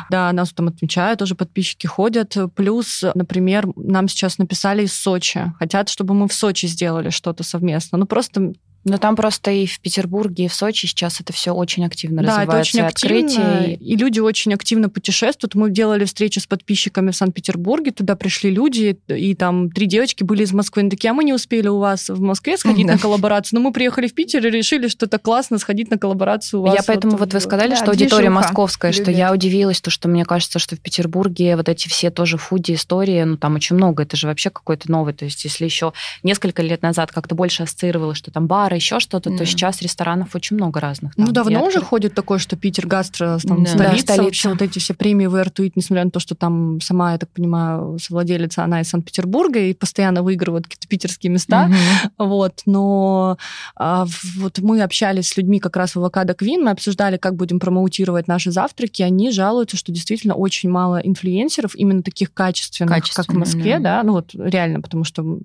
Да, 0.09 0.31
нас 0.31 0.51
там 0.51 0.67
отмечают, 0.69 1.19
тоже 1.19 1.35
подписчики 1.35 1.87
ходят. 1.87 2.35
Плюс, 2.55 3.03
например, 3.15 3.67
нам 3.75 4.07
сейчас 4.07 4.37
написали 4.37 4.83
из 4.85 4.93
Сочи. 4.93 5.53
Хотят, 5.59 5.89
чтобы 5.89 6.13
мы 6.13 6.27
в 6.27 6.33
Сочи 6.33 6.65
сделали 6.65 7.09
что-то 7.09 7.43
совместно. 7.43 7.97
Ну, 7.97 8.05
просто 8.05 8.53
Но 8.83 8.97
там 8.97 9.15
просто 9.15 9.51
и 9.51 9.65
в 9.65 9.79
Петербурге, 9.79 10.45
и 10.45 10.47
в 10.47 10.53
Сочи 10.53 10.87
сейчас 10.87 11.21
это 11.21 11.33
все 11.33 11.51
очень 11.51 11.85
активно 11.85 12.23
Да, 12.23 12.43
это 12.43 12.57
развивается. 12.57 12.69
очень 12.69 12.79
и 12.79 12.81
активно, 12.87 13.17
открытие. 13.53 13.75
и 13.75 13.95
люди 13.95 14.19
очень 14.19 14.53
активно 14.53 14.89
путешествуют. 14.89 15.55
Мы 15.55 15.69
делали 15.69 16.05
встречи 16.05 16.39
с 16.39 16.47
подписчиками 16.47 17.11
в 17.11 17.15
Санкт-Петербурге, 17.15 17.91
туда 17.91 18.15
пришли 18.15 18.49
люди, 18.49 18.97
и 19.07 19.35
там 19.35 19.69
три 19.69 19.85
девочки 19.85 20.23
были 20.23 20.43
из 20.43 20.51
Москвы. 20.53 20.81
Они 20.81 20.89
такие, 20.89 21.11
а 21.11 21.13
мы 21.13 21.23
не 21.23 21.33
успели 21.33 21.67
у 21.67 21.77
вас 21.79 22.09
в 22.09 22.19
Москве 22.21 22.57
сходить 22.57 22.87
Да. 22.87 22.93
на 22.93 22.99
коллаборацию, 22.99 23.59
но 23.59 23.67
мы 23.67 23.73
приехали 23.73 24.07
в 24.07 24.13
Питер 24.15 24.45
и 24.47 24.49
решили, 24.49 24.87
что 24.87 25.05
это 25.05 25.19
классно 25.19 25.57
сходить 25.59 25.91
на 25.91 25.97
коллаборацию 25.97 26.61
у 26.61 26.63
вас. 26.65 26.75
Я 26.75 26.81
поэтому 26.85 27.17
вот, 27.17 27.33
вы 27.33 27.39
сказали, 27.39 27.71
Да, 27.71 27.75
что 27.75 27.91
аудитория 27.91 28.29
московская, 28.29 28.91
что 28.91 29.03
любят. 29.05 29.17
я 29.17 29.31
удивилась, 29.31 29.79
то, 29.81 29.89
что 29.91 30.07
мне 30.07 30.25
кажется, 30.25 30.57
что 30.59 30.75
в 30.75 30.79
Петербурге 30.79 31.55
вот 31.55 31.69
эти 31.69 31.87
все 31.87 32.09
тоже 32.09 32.37
фуди-истории, 32.37 33.23
ну 33.23 33.37
там 33.37 33.55
очень 33.55 33.75
много, 33.75 34.03
это 34.03 34.15
же 34.17 34.27
вообще 34.27 34.49
какой-то 34.49 34.89
новый. 34.91 35.13
То 35.13 35.25
есть 35.25 35.43
если 35.43 35.65
еще 35.65 35.93
несколько 36.23 36.61
лет 36.61 36.81
назад 36.81 37.11
как-то 37.11 37.35
больше 37.35 37.63
ассоциировалось, 37.63 38.17
что 38.17 38.31
там 38.31 38.47
бары, 38.71 38.77
еще 38.77 38.99
что-то, 38.99 39.29
Да. 39.29 39.37
то 39.37 39.45
сейчас 39.45 39.81
ресторанов 39.81 40.35
очень 40.35 40.55
много 40.55 40.79
разных. 40.79 41.13
Ну, 41.17 41.25
там, 41.25 41.33
давно 41.33 41.59
и 41.65 41.67
уже 41.67 41.79
откры- 41.79 41.85
ходит 41.85 42.15
такое, 42.15 42.39
что 42.39 42.55
Питер 42.55 42.87
гастро, 42.87 43.37
там, 43.45 43.63
Да. 43.63 43.69
столица, 43.71 44.05
Да, 44.07 44.13
столица. 44.15 44.49
вот 44.49 44.61
эти 44.61 44.79
все 44.79 44.93
премии 44.93 45.25
выртует, 45.27 45.75
несмотря 45.75 46.05
на 46.05 46.11
то, 46.11 46.19
что 46.19 46.35
там 46.35 46.79
сама, 46.81 47.11
я 47.13 47.17
так 47.17 47.29
понимаю, 47.29 47.97
совладелица, 47.99 48.63
она 48.63 48.81
из 48.81 48.89
Санкт-Петербурга 48.89 49.59
и 49.59 49.73
постоянно 49.73 50.23
выигрывает 50.23 50.65
какие-то 50.65 50.87
питерские 50.87 51.31
места. 51.31 51.67
Мгм. 51.67 51.75
Вот, 52.17 52.61
но 52.65 53.37
а, 53.75 54.05
в- 54.05 54.37
вот 54.39 54.59
мы 54.59 54.81
общались 54.81 55.27
с 55.29 55.37
людьми 55.37 55.59
как 55.59 55.75
раз 55.77 55.95
в 55.95 55.97
Авокадо 55.97 56.33
Квин, 56.33 56.63
мы 56.63 56.71
обсуждали, 56.71 57.17
как 57.17 57.35
будем 57.35 57.59
промоутировать 57.59 58.27
наши 58.27 58.51
завтраки, 58.51 59.01
они 59.01 59.31
жалуются, 59.31 59.77
что 59.77 59.91
действительно 59.91 60.33
очень 60.35 60.69
мало 60.69 60.97
инфлюенсеров, 60.99 61.75
именно 61.75 62.03
таких 62.03 62.33
качественных, 62.33 62.89
как 62.93 63.03
в 63.05 63.13
Качественных, 63.13 63.39
Москве, 63.39 63.79
да. 63.79 63.97
да, 63.97 64.03
ну 64.03 64.13
вот 64.13 64.31
реально, 64.33 64.81
потому 64.81 65.03
что 65.03 65.39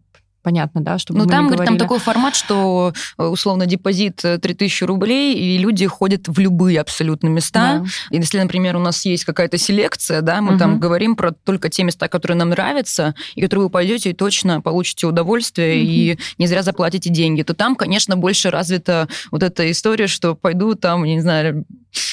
понятно, 0.46 0.80
да, 0.80 0.96
чтобы 0.96 1.18
Ну, 1.18 1.24
мы 1.24 1.30
там, 1.32 1.46
не 1.46 1.50
говорит, 1.50 1.66
там 1.66 1.76
такой 1.76 1.98
формат, 1.98 2.36
что 2.36 2.92
э, 3.18 3.24
условно 3.24 3.66
депозит 3.66 4.24
э, 4.24 4.38
3000 4.38 4.84
рублей, 4.84 5.34
и 5.34 5.58
люди 5.58 5.84
ходят 5.88 6.28
в 6.28 6.38
любые 6.38 6.80
абсолютно 6.80 7.26
места. 7.26 7.82
Да. 7.82 7.84
И 8.16 8.20
если, 8.20 8.38
например, 8.38 8.76
у 8.76 8.78
нас 8.78 9.04
есть 9.04 9.24
какая-то 9.24 9.58
селекция, 9.58 10.20
да, 10.20 10.40
мы 10.40 10.56
там 10.56 10.70
Мгм. 10.72 10.80
говорим 10.80 11.16
про 11.16 11.32
только 11.32 11.68
те 11.68 11.82
места, 11.82 12.06
которые 12.06 12.36
нам 12.38 12.50
нравятся, 12.50 13.16
и 13.34 13.40
которые 13.40 13.64
вы 13.64 13.70
пойдете 13.70 14.10
и 14.10 14.12
точно 14.12 14.60
получите 14.60 15.08
удовольствие, 15.08 15.82
и 15.82 16.16
не 16.38 16.46
зря 16.46 16.62
заплатите 16.62 17.10
деньги, 17.10 17.42
то 17.42 17.52
там, 17.52 17.74
конечно, 17.74 18.16
больше 18.16 18.50
развита 18.50 19.08
вот 19.32 19.42
эта 19.42 19.68
история, 19.68 20.06
что 20.06 20.36
пойду 20.36 20.76
там, 20.76 21.02
не 21.02 21.20
знаю, 21.20 21.64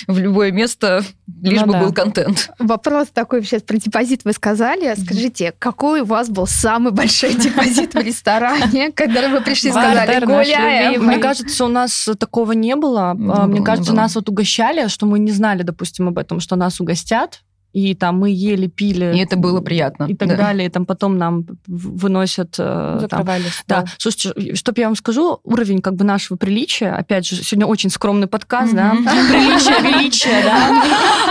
в 0.08 0.18
любое 0.18 0.52
место, 0.52 1.04
лишь 1.42 1.60
Ну 1.60 1.68
бы 1.68 1.74
да. 1.74 1.80
был 1.82 1.94
контент. 1.94 2.50
Вопрос 2.58 3.10
такой 3.14 3.44
сейчас 3.44 3.62
про 3.62 3.78
депозит 3.78 4.22
вы 4.24 4.32
сказали. 4.32 4.96
Скажите, 4.98 5.54
какой 5.60 6.02
у 6.02 6.06
вас 6.06 6.30
был 6.30 6.48
самый 6.48 6.94
большой 6.94 7.34
депозит 7.44 7.94
в 7.94 7.98
ресторане, 8.24 8.92
когда 8.96 9.30
вы 9.30 9.42
пришли 9.42 9.70
и 9.70 9.74
сказали, 9.74 10.26
гуляем? 10.26 11.06
Мне 11.06 11.18
кажется, 11.18 11.66
у 11.66 11.68
нас 11.68 12.10
такого 12.20 12.54
не 12.54 12.76
было. 12.76 13.12
А, 13.12 13.14
Мне 13.14 13.58
было, 13.58 13.66
кажется, 13.66 13.94
нас 13.94 14.16
вот 14.16 14.30
угощали, 14.30 14.88
что 14.88 15.06
мы 15.06 15.20
не 15.20 15.32
знали, 15.32 15.64
допустим, 15.64 16.08
об 16.08 16.18
этом, 16.18 16.40
что 16.40 16.56
нас 16.56 16.80
угостят. 16.80 17.42
И 17.74 17.96
там 17.96 18.20
мы 18.20 18.30
ели, 18.30 18.68
пили. 18.68 19.16
И 19.16 19.20
это 19.20 19.36
было 19.36 19.60
приятно. 19.60 20.06
И 20.06 20.16
так 20.16 20.30
да. 20.30 20.38
далее. 20.38 20.68
И 20.68 20.70
там 20.70 20.86
потом 20.86 21.18
нам 21.18 21.46
выносят... 21.68 22.56
э, 22.60 22.64
там, 22.64 23.00
Закрывались. 23.00 23.64
Да, 23.68 23.86
слушайте, 23.98 24.56
что 24.56 24.74
я 24.78 24.86
вам 24.86 24.96
скажу, 24.96 25.40
уровень 25.44 25.82
как 25.82 25.96
бы 25.96 26.06
нашего 26.06 26.38
приличия, 26.38 26.92
опять 26.92 27.26
же, 27.26 27.36
сегодня 27.36 27.66
очень 27.66 27.90
скромный 27.90 28.28
подкаст, 28.28 28.74
да, 28.74 28.92
приличие, 28.92 29.82
величие, 29.82 30.44
да. 30.44 30.84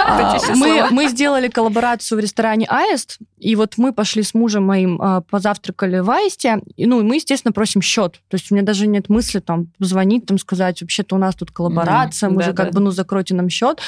А, 0.05 0.91
Мы, 0.91 1.09
сделали 1.09 1.49
коллаборацию 1.49 2.19
в 2.19 2.21
ресторане 2.21 2.67
Аист, 2.69 3.19
и 3.39 3.55
вот 3.57 3.75
мы 3.77 3.93
пошли 3.93 4.23
с 4.23 4.35
мужем 4.35 4.65
моим 4.65 5.01
а, 5.01 5.21
позавтракали 5.21 5.99
в 5.99 6.11
Аисте, 6.11 6.61
и, 6.77 6.87
ну, 6.87 7.01
и 7.01 7.03
мы, 7.03 7.17
естественно, 7.17 7.53
просим 7.53 7.83
счет. 7.83 8.21
То 8.29 8.37
есть 8.37 8.51
у 8.51 8.55
меня 8.55 8.65
даже 8.65 8.87
нет 8.87 9.09
мысли 9.09 9.41
там 9.41 9.69
звонить, 9.79 10.27
там 10.27 10.39
сказать, 10.39 10.81
вообще-то 10.81 11.17
у 11.17 11.19
нас 11.19 11.35
тут 11.35 11.51
коллаборация, 11.51 12.31
мы 12.31 12.39
Да, 12.39 12.43
же 12.43 12.53
да. 12.53 12.65
как 12.65 12.73
бы, 12.73 12.81
ну, 12.81 12.91
закройте 12.91 13.35
нам 13.35 13.49
счет. 13.49 13.81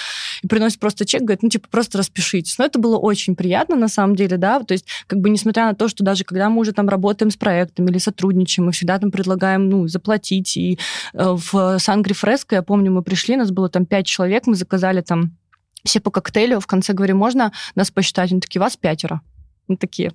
И 0.43 0.47
приносит 0.47 0.81
просто 0.81 1.05
чек, 1.05 1.22
говорит, 1.22 1.43
ну, 1.43 1.48
типа, 1.48 1.68
просто 1.70 1.98
распишитесь. 2.44 2.58
Но 2.58 2.64
это 2.64 2.78
было 2.78 2.98
очень 2.98 3.34
приятно, 3.34 3.76
на 3.76 3.88
самом 3.88 4.16
деле, 4.16 4.36
да, 4.36 4.60
то 4.60 4.72
есть, 4.72 4.86
как 5.06 5.20
бы, 5.20 5.30
несмотря 5.30 5.66
на 5.66 5.74
то, 5.74 5.88
что 5.88 6.04
даже 6.04 6.24
когда 6.24 6.48
мы 6.48 6.60
уже 6.60 6.72
там 6.72 6.88
работаем 6.88 7.30
с 7.30 7.36
проектом 7.36 7.86
или 7.86 7.98
сотрудничаем, 7.98 8.66
мы 8.66 8.72
всегда 8.72 8.98
там 8.98 9.10
предлагаем, 9.10 9.68
ну, 9.68 9.88
заплатить. 9.88 10.56
И 10.56 10.78
э, 11.14 11.36
в 11.52 11.78
Сангри 11.78 12.14
Фреско, 12.14 12.56
я 12.56 12.62
помню, 12.62 12.92
мы 12.92 13.02
пришли, 13.02 13.36
нас 13.36 13.50
было 13.50 13.68
там 13.68 13.86
пять 13.86 14.06
человек, 14.06 14.46
мы 14.46 14.54
заказали 14.54 15.00
там 15.00 15.36
все 15.84 16.00
по 16.00 16.10
коктейлю, 16.10 16.60
в 16.60 16.66
конце 16.66 16.92
говорим, 16.92 17.18
можно 17.18 17.52
нас 17.74 17.90
посчитать? 17.90 18.32
Они 18.32 18.40
такие, 18.40 18.60
вас 18.60 18.76
пятеро. 18.76 19.20
Мы 19.66 19.76
такие, 19.76 20.12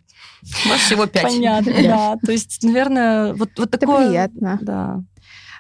У 0.66 0.70
вас 0.70 0.80
всего 0.80 1.08
пять. 1.08 1.24
понятно, 1.24 1.74
да. 1.84 2.16
То 2.24 2.32
есть, 2.32 2.64
наверное, 2.64 3.34
вот, 3.34 3.50
вот 3.58 3.70
Это 3.70 3.78
такое... 3.80 4.08
приятно. 4.08 4.60
Да. 4.62 5.04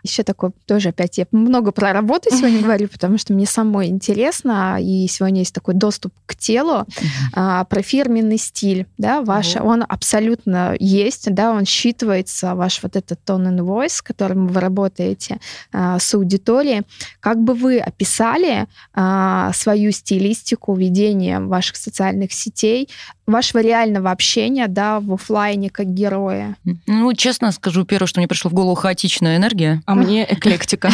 Еще 0.03 0.23
такое 0.23 0.51
тоже 0.65 0.89
опять 0.89 1.17
я 1.17 1.25
много 1.31 1.71
про 1.71 1.93
работу 1.93 2.29
сегодня 2.35 2.61
говорю, 2.61 2.87
потому 2.87 3.17
что 3.17 3.33
мне 3.33 3.45
самой 3.45 3.87
интересно, 3.87 4.77
и 4.79 5.07
сегодня 5.07 5.39
есть 5.39 5.53
такой 5.53 5.73
доступ 5.73 6.13
к 6.25 6.35
телу, 6.35 6.85
а, 7.33 7.65
про 7.65 7.81
фирменный 7.81 8.37
стиль, 8.37 8.85
да, 8.97 9.21
ваш, 9.21 9.55
он 9.55 9.83
абсолютно 9.87 10.75
есть, 10.79 11.33
да, 11.33 11.51
он 11.51 11.63
считывается, 11.63 12.55
ваш 12.55 12.81
вот 12.83 12.95
этот 12.95 13.19
tone 13.25 13.49
and 13.49 13.59
voice, 13.59 14.01
которым 14.03 14.47
вы 14.47 14.59
работаете 14.59 15.39
а, 15.71 15.99
с 15.99 16.13
аудиторией. 16.13 16.83
Как 17.19 17.41
бы 17.41 17.53
вы 17.53 17.79
описали 17.79 18.67
а, 18.93 19.51
свою 19.53 19.91
стилистику 19.91 20.73
ведения 20.73 21.39
ваших 21.39 21.75
социальных 21.75 22.33
сетей, 22.33 22.89
вашего 23.29 23.61
реального 23.61 24.11
общения, 24.11 24.67
да, 24.67 24.99
в 24.99 25.13
оффлайне 25.13 25.69
как 25.69 25.87
героя? 25.87 26.55
Ну, 26.87 27.13
честно 27.13 27.51
скажу, 27.51 27.85
первое, 27.85 28.07
что 28.07 28.19
мне 28.19 28.27
пришло 28.27 28.49
в 28.49 28.53
голову, 28.53 28.75
хаотичная 28.75 29.37
энергия. 29.37 29.81
А 29.85 29.95
мне 29.95 30.25
эклектика. 30.29 30.91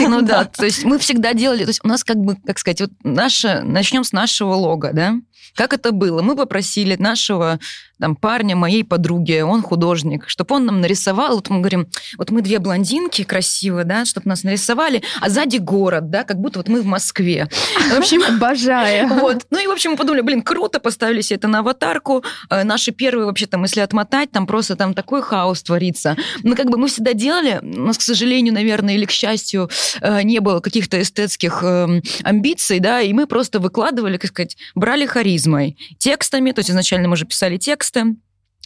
Ну 0.00 0.22
да, 0.22 0.44
то 0.44 0.64
есть 0.64 0.84
мы 0.84 0.98
всегда 0.98 1.32
делали, 1.34 1.62
то 1.62 1.70
есть 1.70 1.80
у 1.82 1.88
нас 1.88 2.04
как 2.04 2.16
бы, 2.16 2.36
как 2.46 2.58
сказать, 2.58 2.80
вот 2.80 2.90
наше, 3.02 3.62
начнем 3.62 4.04
с 4.04 4.12
нашего 4.12 4.54
лога, 4.54 4.90
да? 4.92 5.14
Как 5.54 5.72
это 5.72 5.92
было? 5.92 6.22
Мы 6.22 6.36
попросили 6.36 6.96
нашего 6.96 7.58
там, 8.00 8.16
парня, 8.16 8.56
моей 8.56 8.82
подруги, 8.82 9.40
он 9.40 9.62
художник, 9.62 10.24
чтобы 10.26 10.56
он 10.56 10.64
нам 10.64 10.80
нарисовал, 10.80 11.36
вот 11.36 11.50
мы 11.50 11.58
говорим, 11.58 11.86
вот 12.16 12.30
мы 12.30 12.40
две 12.40 12.58
блондинки 12.58 13.24
красивые, 13.24 13.84
да, 13.84 14.04
чтобы 14.06 14.28
нас 14.28 14.42
нарисовали, 14.42 15.02
а 15.20 15.28
сзади 15.28 15.58
город, 15.58 16.10
да, 16.10 16.24
как 16.24 16.38
будто 16.38 16.60
вот 16.60 16.68
мы 16.68 16.80
в 16.80 16.86
Москве. 16.86 17.48
В 17.92 17.98
общем, 17.98 18.22
Обожаю. 18.28 19.08
вот. 19.08 19.46
Ну 19.50 19.62
и, 19.62 19.66
в 19.66 19.70
общем, 19.70 19.92
мы 19.92 19.96
подумали, 19.98 20.22
блин, 20.22 20.42
круто, 20.42 20.80
поставили 20.80 21.20
себе 21.20 21.36
это 21.36 21.48
на 21.48 21.58
аватарку. 21.58 22.24
Э, 22.48 22.64
Наши 22.64 22.92
первые, 22.92 23.26
вообще, 23.26 23.46
там, 23.46 23.62
если 23.62 23.80
отмотать, 23.80 24.30
там 24.30 24.46
просто 24.46 24.76
там 24.76 24.94
такой 24.94 25.22
хаос 25.22 25.62
творится. 25.62 26.16
Ну, 26.42 26.56
как 26.56 26.70
бы 26.70 26.78
мы 26.78 26.88
всегда 26.88 27.12
делали, 27.12 27.60
у 27.62 27.82
нас, 27.82 27.98
к 27.98 28.02
сожалению, 28.02 28.54
наверное, 28.54 28.94
или 28.94 29.04
к 29.04 29.10
счастью, 29.10 29.68
э, 30.00 30.22
не 30.22 30.40
было 30.40 30.60
каких-то 30.60 31.00
эстетских 31.00 31.62
эм, 31.62 32.02
амбиций, 32.24 32.80
да, 32.80 33.02
и 33.02 33.12
мы 33.12 33.26
просто 33.26 33.60
выкладывали, 33.60 34.16
как 34.16 34.30
сказать, 34.30 34.56
брали 34.74 35.04
харизмой, 35.40 35.76
текстами, 35.98 36.52
то 36.52 36.60
есть 36.60 36.70
изначально 36.70 37.08
мы 37.08 37.16
же 37.16 37.24
писали 37.24 37.56
тексты, 37.56 38.16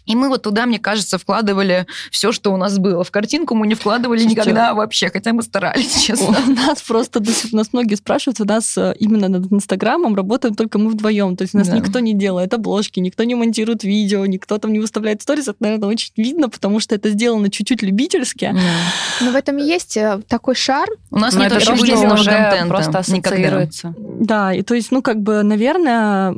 и 0.07 0.15
мы 0.15 0.29
вот 0.29 0.43
туда, 0.43 0.67
мне 0.67 0.79
кажется, 0.79 1.19
вкладывали 1.19 1.87
все, 2.11 2.33
что 2.33 2.53
у 2.53 2.57
нас 2.57 2.79
было. 2.79 3.05
В 3.05 3.11
картинку 3.11 3.55
мы 3.55 3.67
не 3.67 3.75
вкладывали 3.75 4.19
Слушайте, 4.21 4.41
никогда 4.41 4.75
вообще, 4.75 5.11
хотя 5.11 5.33
мы 5.33 5.43
старались, 5.43 6.03
честно. 6.03 6.37
У 6.47 6.51
нас 6.51 6.83
просто 6.83 7.21
до 7.21 7.33
сих 7.33 7.53
нас 7.53 7.73
многие 7.73 7.95
спрашивают, 7.95 8.41
у 8.41 8.45
нас 8.45 8.77
э, 8.77 8.95
именно 8.99 9.29
над 9.29 9.51
Инстаграмом 9.53 10.15
работаем 10.15 10.55
только 10.55 10.79
мы 10.79 10.91
вдвоем. 10.91 11.37
То 11.37 11.43
есть 11.43 11.55
у 11.55 11.59
нас 11.59 11.69
Да. 11.69 11.77
никто 11.77 12.01
не 12.01 12.15
делает 12.15 12.53
обложки, 12.55 13.01
никто 13.01 13.25
не 13.25 13.35
монтирует 13.35 13.85
видео, 13.85 14.27
никто 14.27 14.59
там 14.59 14.73
не 14.73 14.79
выставляет 14.81 15.23
сторис. 15.23 15.49
Это, 15.49 15.57
наверное, 15.61 15.89
очень 15.89 16.13
видно, 16.17 16.49
потому 16.49 16.81
что 16.81 16.95
это 16.95 17.11
сделано 17.11 17.51
чуть-чуть 17.51 17.83
любительски. 17.83 18.55
Но 19.21 19.31
в 19.31 19.35
этом 19.37 19.59
и 19.59 19.63
есть 19.63 19.97
э, 19.97 20.21
такой 20.29 20.55
шарм. 20.55 20.93
У 21.11 21.19
нас 21.19 21.35
нет 21.35 21.51
то, 21.51 21.57
уже 22.15 22.31
контента. 22.31 22.67
просто 22.69 22.91
Никогда. 22.91 23.31
ассоциируется. 23.37 23.95
Да, 23.99 24.53
и 24.53 24.63
то 24.63 24.75
есть, 24.75 24.91
ну, 24.91 25.03
как 25.03 25.21
бы, 25.21 25.43
наверное, 25.43 26.35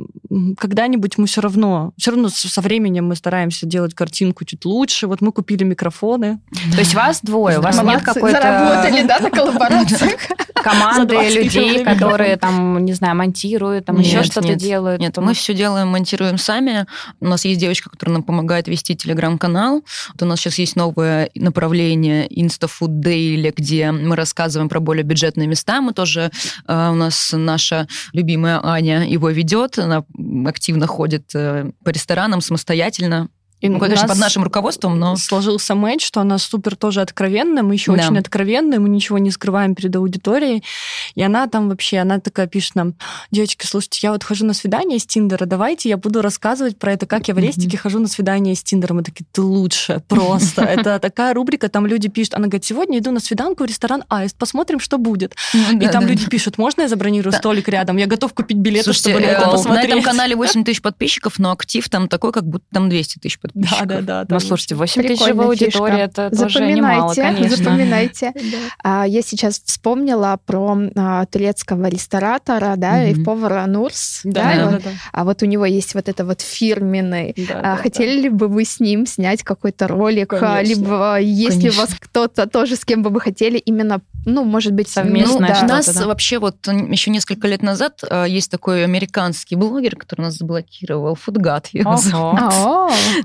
когда-нибудь 0.57 1.17
мы 1.17 1.27
все 1.27 1.41
равно, 1.41 1.93
все 1.97 2.11
равно 2.11 2.29
со 2.29 2.61
временем 2.61 3.07
мы 3.07 3.15
стараемся 3.15 3.56
делать 3.65 3.93
картинку 3.93 4.45
чуть 4.45 4.65
лучше. 4.65 5.07
Вот 5.07 5.21
мы 5.21 5.31
купили 5.31 5.63
микрофоны. 5.63 6.39
То 6.71 6.79
есть 6.79 6.93
вас 6.93 7.21
двое, 7.21 7.59
у 7.59 7.61
вас 7.61 7.81
нет 7.81 8.01
какой-то 8.01 8.41
Заработали, 8.41 9.03
да, 9.03 9.19
на 9.19 9.29
коллаборациях. 9.31 10.19
Команды 10.53 11.13
20 11.13 11.35
людей, 11.35 11.83
которые 11.83 12.35
там, 12.37 12.83
не 12.83 12.93
знаю, 12.93 13.15
монтируют, 13.15 13.85
там 13.85 13.99
еще 13.99 14.23
что-то 14.23 14.55
делают. 14.55 14.99
Нет, 14.99 15.17
мы 15.17 15.33
все 15.33 15.53
делаем, 15.53 15.87
монтируем 15.87 16.37
сами. 16.37 16.85
У 17.19 17.25
нас 17.25 17.45
есть 17.45 17.59
девочка, 17.59 17.89
которая 17.89 18.15
нам 18.15 18.23
помогает 18.23 18.67
вести 18.67 18.95
телеграм-канал. 18.95 19.83
Вот 20.13 20.21
у 20.21 20.25
нас 20.25 20.39
сейчас 20.39 20.59
есть 20.59 20.75
новое 20.75 21.29
направление 21.35 22.27
InstaFood 22.27 23.01
Daily, 23.01 23.53
где 23.55 23.91
мы 23.91 24.15
рассказываем 24.15 24.69
про 24.69 24.79
более 24.79 25.03
бюджетные 25.03 25.47
места. 25.47 25.81
Мы 25.81 25.93
тоже, 25.93 26.31
э, 26.67 26.89
у 26.91 26.95
нас 26.95 27.33
наша 27.33 27.87
любимая 28.13 28.59
Аня 28.63 29.07
его 29.07 29.29
ведет, 29.29 29.79
она 29.79 30.03
активно 30.45 30.87
ходит 30.87 31.31
э, 31.33 31.71
по 31.83 31.89
ресторанам 31.89 32.41
самостоятельно. 32.41 33.29
И 33.59 33.69
ну, 33.69 33.79
конечно, 33.79 34.07
под 34.07 34.19
нашим 34.19 34.43
руководством, 34.43 34.99
но... 34.99 35.15
Сложился 35.15 35.73
матч, 35.73 36.05
что 36.05 36.21
она 36.21 36.37
супер 36.37 36.75
тоже 36.75 37.01
откровенная, 37.01 37.63
мы 37.63 37.73
еще 37.73 37.95
да. 37.95 38.03
очень 38.03 38.19
откровенные, 38.19 38.79
мы 38.79 38.87
ничего 38.87 39.17
не 39.17 39.31
скрываем 39.31 39.73
перед 39.73 39.95
аудиторией. 39.95 40.63
И 41.15 41.23
она 41.23 41.47
там 41.47 41.69
вообще, 41.69 41.97
она 41.97 42.19
такая 42.19 42.45
пишет 42.45 42.75
нам, 42.75 42.93
девочки, 43.31 43.65
слушайте, 43.65 43.99
я 44.03 44.11
вот 44.11 44.23
хожу 44.23 44.45
на 44.45 44.53
свидание 44.53 44.99
с 44.99 45.07
Тиндера, 45.07 45.45
давайте 45.45 45.89
я 45.89 45.97
буду 45.97 46.21
рассказывать 46.21 46.77
про 46.77 46.93
это, 46.93 47.07
как 47.07 47.27
я 47.27 47.33
в 47.33 47.39
рестике 47.39 47.77
mm-hmm. 47.77 47.79
хожу 47.79 47.99
на 47.99 48.07
свидание 48.07 48.53
с 48.53 48.61
Тиндером. 48.61 48.97
Мы 48.97 49.03
такие, 49.03 49.25
ты 49.31 49.41
лучше, 49.41 50.03
просто. 50.07 50.61
Это 50.63 50.99
такая 50.99 51.33
рубрика, 51.33 51.67
там 51.67 51.87
люди 51.87 52.09
пишут, 52.09 52.35
она 52.35 52.43
говорит, 52.47 52.65
сегодня 52.65 52.99
иду 52.99 53.09
на 53.11 53.19
свиданку 53.19 53.63
в 53.63 53.67
ресторан 53.67 54.03
Аист, 54.07 54.37
посмотрим, 54.37 54.79
что 54.79 54.99
будет. 54.99 55.35
Ну 55.53 55.79
И 55.79 55.87
там 55.87 56.05
люди 56.05 56.29
пишут, 56.29 56.59
можно 56.59 56.81
я 56.81 56.87
забронирую 56.87 57.33
столик 57.33 57.67
рядом? 57.69 57.97
Я 57.97 58.05
готов 58.05 58.35
купить 58.35 58.57
билеты, 58.57 58.93
чтобы 58.93 59.19
на 59.19 59.25
это 59.25 59.49
посмотреть. 59.49 59.89
На 59.89 59.93
этом 59.93 60.03
канале 60.03 60.35
8 60.35 60.63
тысяч 60.65 60.81
подписчиков, 60.81 61.39
но 61.39 61.51
актив 61.51 61.89
там 61.89 62.07
такой, 62.07 62.31
как 62.31 62.45
будто 62.45 62.65
там 62.71 62.89
200 62.89 63.17
тысяч 63.17 63.39
подписчиков. 63.39 63.46
Да, 63.53 63.85
да, 63.85 64.01
да. 64.01 64.25
Ну, 64.29 64.39
слушайте, 64.39 64.75
8 64.75 65.01
тысяч 65.03 65.27
аудитории, 65.27 66.01
это 66.01 66.29
тоже 66.29 66.65
немало, 66.65 67.13
конечно. 67.15 67.57
Запоминайте. 67.57 68.33
А, 68.83 69.05
я 69.07 69.21
сейчас 69.21 69.61
вспомнила 69.63 70.39
про 70.45 70.77
а, 70.95 71.25
турецкого 71.25 71.87
ресторатора, 71.87 72.75
да, 72.77 73.03
и 73.03 73.15
повара 73.23 73.65
Нурс. 73.65 74.21
Да, 74.23 74.79
А 75.11 75.23
вот 75.23 75.43
у 75.43 75.45
него 75.45 75.65
есть 75.65 75.93
вот 75.95 76.09
это 76.09 76.25
вот 76.25 76.41
фирменный. 76.41 77.35
А, 77.53 77.75
хотели 77.77 78.21
ли 78.21 78.29
бы 78.29 78.47
вы 78.47 78.65
с 78.65 78.79
ним 78.79 79.05
снять 79.05 79.43
какой-то 79.43 79.87
ролик? 79.87 80.33
Либо 80.61 81.19
если 81.19 81.69
у 81.69 81.73
вас 81.73 81.95
кто-то 81.99 82.47
тоже, 82.47 82.75
с 82.75 82.85
кем 82.85 83.03
бы 83.03 83.09
вы 83.09 83.21
хотели 83.21 83.57
именно 83.57 84.01
ну, 84.27 84.43
может 84.43 84.73
быть, 84.73 84.89
совместно. 84.89 85.39
Ну, 85.39 85.47
да. 85.47 85.61
У 85.63 85.67
нас 85.67 85.87
да. 85.87 86.05
вообще 86.05 86.39
вот 86.39 86.67
еще 86.67 87.11
несколько 87.11 87.47
лет 87.47 87.63
назад 87.63 88.01
есть 88.27 88.51
такой 88.51 88.83
американский 88.83 89.55
блогер, 89.55 89.95
который 89.95 90.21
нас 90.21 90.35
заблокировал, 90.35 91.15
Фудгат 91.15 91.67
его 91.67 91.95
зовут. 91.97 92.39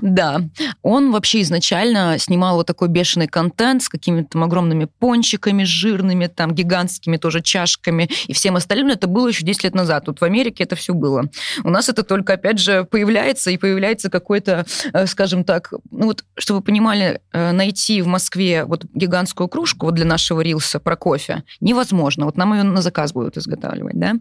Да. 0.01 0.41
Он 0.81 1.11
вообще 1.11 1.41
изначально 1.41 2.17
снимал 2.19 2.55
вот 2.55 2.67
такой 2.67 2.87
бешеный 2.87 3.27
контент 3.27 3.83
с 3.83 3.89
какими-то 3.89 4.29
там 4.29 4.43
огромными 4.43 4.85
пончиками 4.85 5.63
жирными, 5.63 6.27
там 6.27 6.53
гигантскими 6.53 7.17
тоже 7.17 7.41
чашками 7.41 8.09
и 8.27 8.33
всем 8.33 8.55
остальным. 8.55 8.87
Это 8.87 9.07
было 9.07 9.27
еще 9.27 9.45
10 9.45 9.65
лет 9.65 9.75
назад. 9.75 10.05
Тут 10.05 10.21
в 10.21 10.23
Америке 10.23 10.63
это 10.63 10.75
все 10.75 10.93
было. 10.93 11.29
У 11.63 11.69
нас 11.69 11.89
это 11.89 12.03
только, 12.03 12.33
опять 12.33 12.59
же, 12.59 12.85
появляется, 12.85 13.51
и 13.51 13.57
появляется 13.57 14.09
какой-то, 14.09 14.65
э, 14.93 15.05
скажем 15.07 15.43
так, 15.43 15.73
ну 15.91 16.07
вот, 16.07 16.23
чтобы 16.37 16.59
вы 16.59 16.63
понимали, 16.63 17.21
э, 17.31 17.51
найти 17.51 18.01
в 18.01 18.07
Москве 18.07 18.65
вот 18.65 18.85
гигантскую 18.93 19.47
кружку 19.47 19.87
вот 19.87 19.95
для 19.95 20.05
нашего 20.05 20.41
рилса 20.41 20.79
про 20.93 20.95
кофе 20.95 21.43
невозможно. 21.59 22.25
Вот 22.25 22.37
нам 22.37 22.53
ее 22.53 22.63
на 22.63 22.81
заказ 22.81 23.13
будут 23.13 23.37
изготавливать, 23.37 23.99
да? 23.99 24.13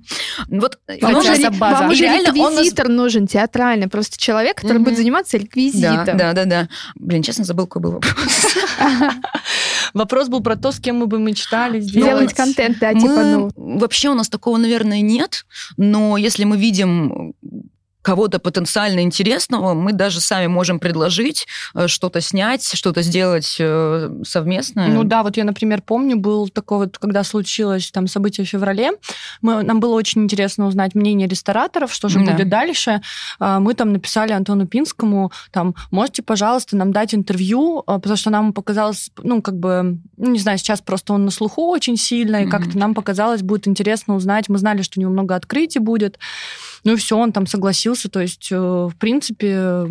Вот 0.48 0.78
вам 1.00 1.22
же, 1.22 1.50
база. 1.50 1.82
вам 1.82 1.94
же 1.94 2.04
реквизитор 2.04 2.88
нас... 2.88 2.96
нужен 2.96 3.26
театральный, 3.26 3.88
просто 3.88 4.18
человек, 4.18 4.56
который 4.56 4.78
mm-hmm. 4.78 4.84
будет 4.84 4.96
заниматься 4.96 5.36
реквизитом. 5.36 6.16
Да, 6.16 6.32
да, 6.32 6.32
да, 6.32 6.44
да. 6.44 6.68
Блин, 6.94 7.22
честно, 7.22 7.44
забыл, 7.44 7.66
какой 7.66 7.82
был 7.82 7.92
вопрос. 7.92 8.56
Вопрос 9.94 10.28
был 10.28 10.40
про 10.40 10.56
то, 10.56 10.72
с 10.72 10.80
кем 10.80 10.96
мы 10.96 11.06
бы 11.06 11.18
мечтали 11.18 11.80
сделать. 11.80 12.08
Делать 12.08 12.34
контент, 12.34 12.78
да, 12.78 12.94
типа, 12.94 13.22
ну... 13.22 13.50
Вообще 13.56 14.08
у 14.08 14.14
нас 14.14 14.28
такого, 14.30 14.56
наверное, 14.56 15.02
нет, 15.02 15.44
но 15.76 16.16
если 16.16 16.44
мы 16.44 16.56
видим 16.56 17.34
кого-то 18.02 18.38
потенциально 18.38 19.00
интересного, 19.00 19.74
мы 19.74 19.92
даже 19.92 20.20
сами 20.20 20.48
можем 20.48 20.78
предложить 20.78 21.46
э, 21.74 21.86
что-то 21.86 22.20
снять, 22.20 22.64
что-то 22.74 23.02
сделать 23.02 23.56
э, 23.58 24.10
совместно. 24.24 24.88
Ну 24.88 25.04
да, 25.04 25.22
вот 25.22 25.36
я, 25.36 25.44
например, 25.44 25.82
помню, 25.82 26.16
был 26.16 26.48
такой 26.48 26.78
вот, 26.78 26.98
когда 26.98 27.24
случилось 27.24 27.90
там 27.90 28.08
событие 28.08 28.44
в 28.44 28.48
феврале, 28.48 28.92
мы, 29.40 29.62
нам 29.62 29.80
было 29.80 29.94
очень 29.94 30.22
интересно 30.22 30.66
узнать 30.66 30.94
мнение 30.94 31.28
рестораторов, 31.28 31.92
что 31.92 32.08
же 32.08 32.24
да. 32.24 32.32
будет 32.32 32.48
дальше. 32.48 33.00
А, 33.38 33.60
мы 33.60 33.74
там 33.74 33.92
написали 33.92 34.32
Антону 34.32 34.66
Пинскому, 34.66 35.32
там, 35.50 35.74
можете, 35.90 36.22
пожалуйста, 36.22 36.76
нам 36.76 36.92
дать 36.92 37.14
интервью, 37.14 37.84
а, 37.86 37.98
потому 37.98 38.16
что 38.16 38.30
нам 38.30 38.52
показалось, 38.52 39.10
ну, 39.22 39.40
как 39.40 39.58
бы, 39.58 39.98
ну, 40.16 40.30
не 40.30 40.38
знаю, 40.38 40.58
сейчас 40.58 40.80
просто 40.80 41.12
он 41.12 41.24
на 41.24 41.30
слуху 41.30 41.68
очень 41.68 41.96
сильно, 41.96 42.36
и 42.42 42.46
mm-hmm. 42.46 42.50
как-то 42.50 42.78
нам 42.78 42.94
показалось, 42.94 43.42
будет 43.42 43.68
интересно 43.68 44.16
узнать, 44.16 44.48
мы 44.48 44.58
знали, 44.58 44.82
что 44.82 44.98
у 44.98 45.00
него 45.00 45.12
много 45.12 45.36
открытий 45.36 45.78
будет, 45.78 46.18
ну 46.84 46.94
и 46.94 46.96
все, 46.96 47.16
он 47.16 47.32
там 47.32 47.46
согласился. 47.46 48.08
То 48.08 48.20
есть, 48.20 48.48
э, 48.50 48.56
в 48.56 48.94
принципе, 48.98 49.86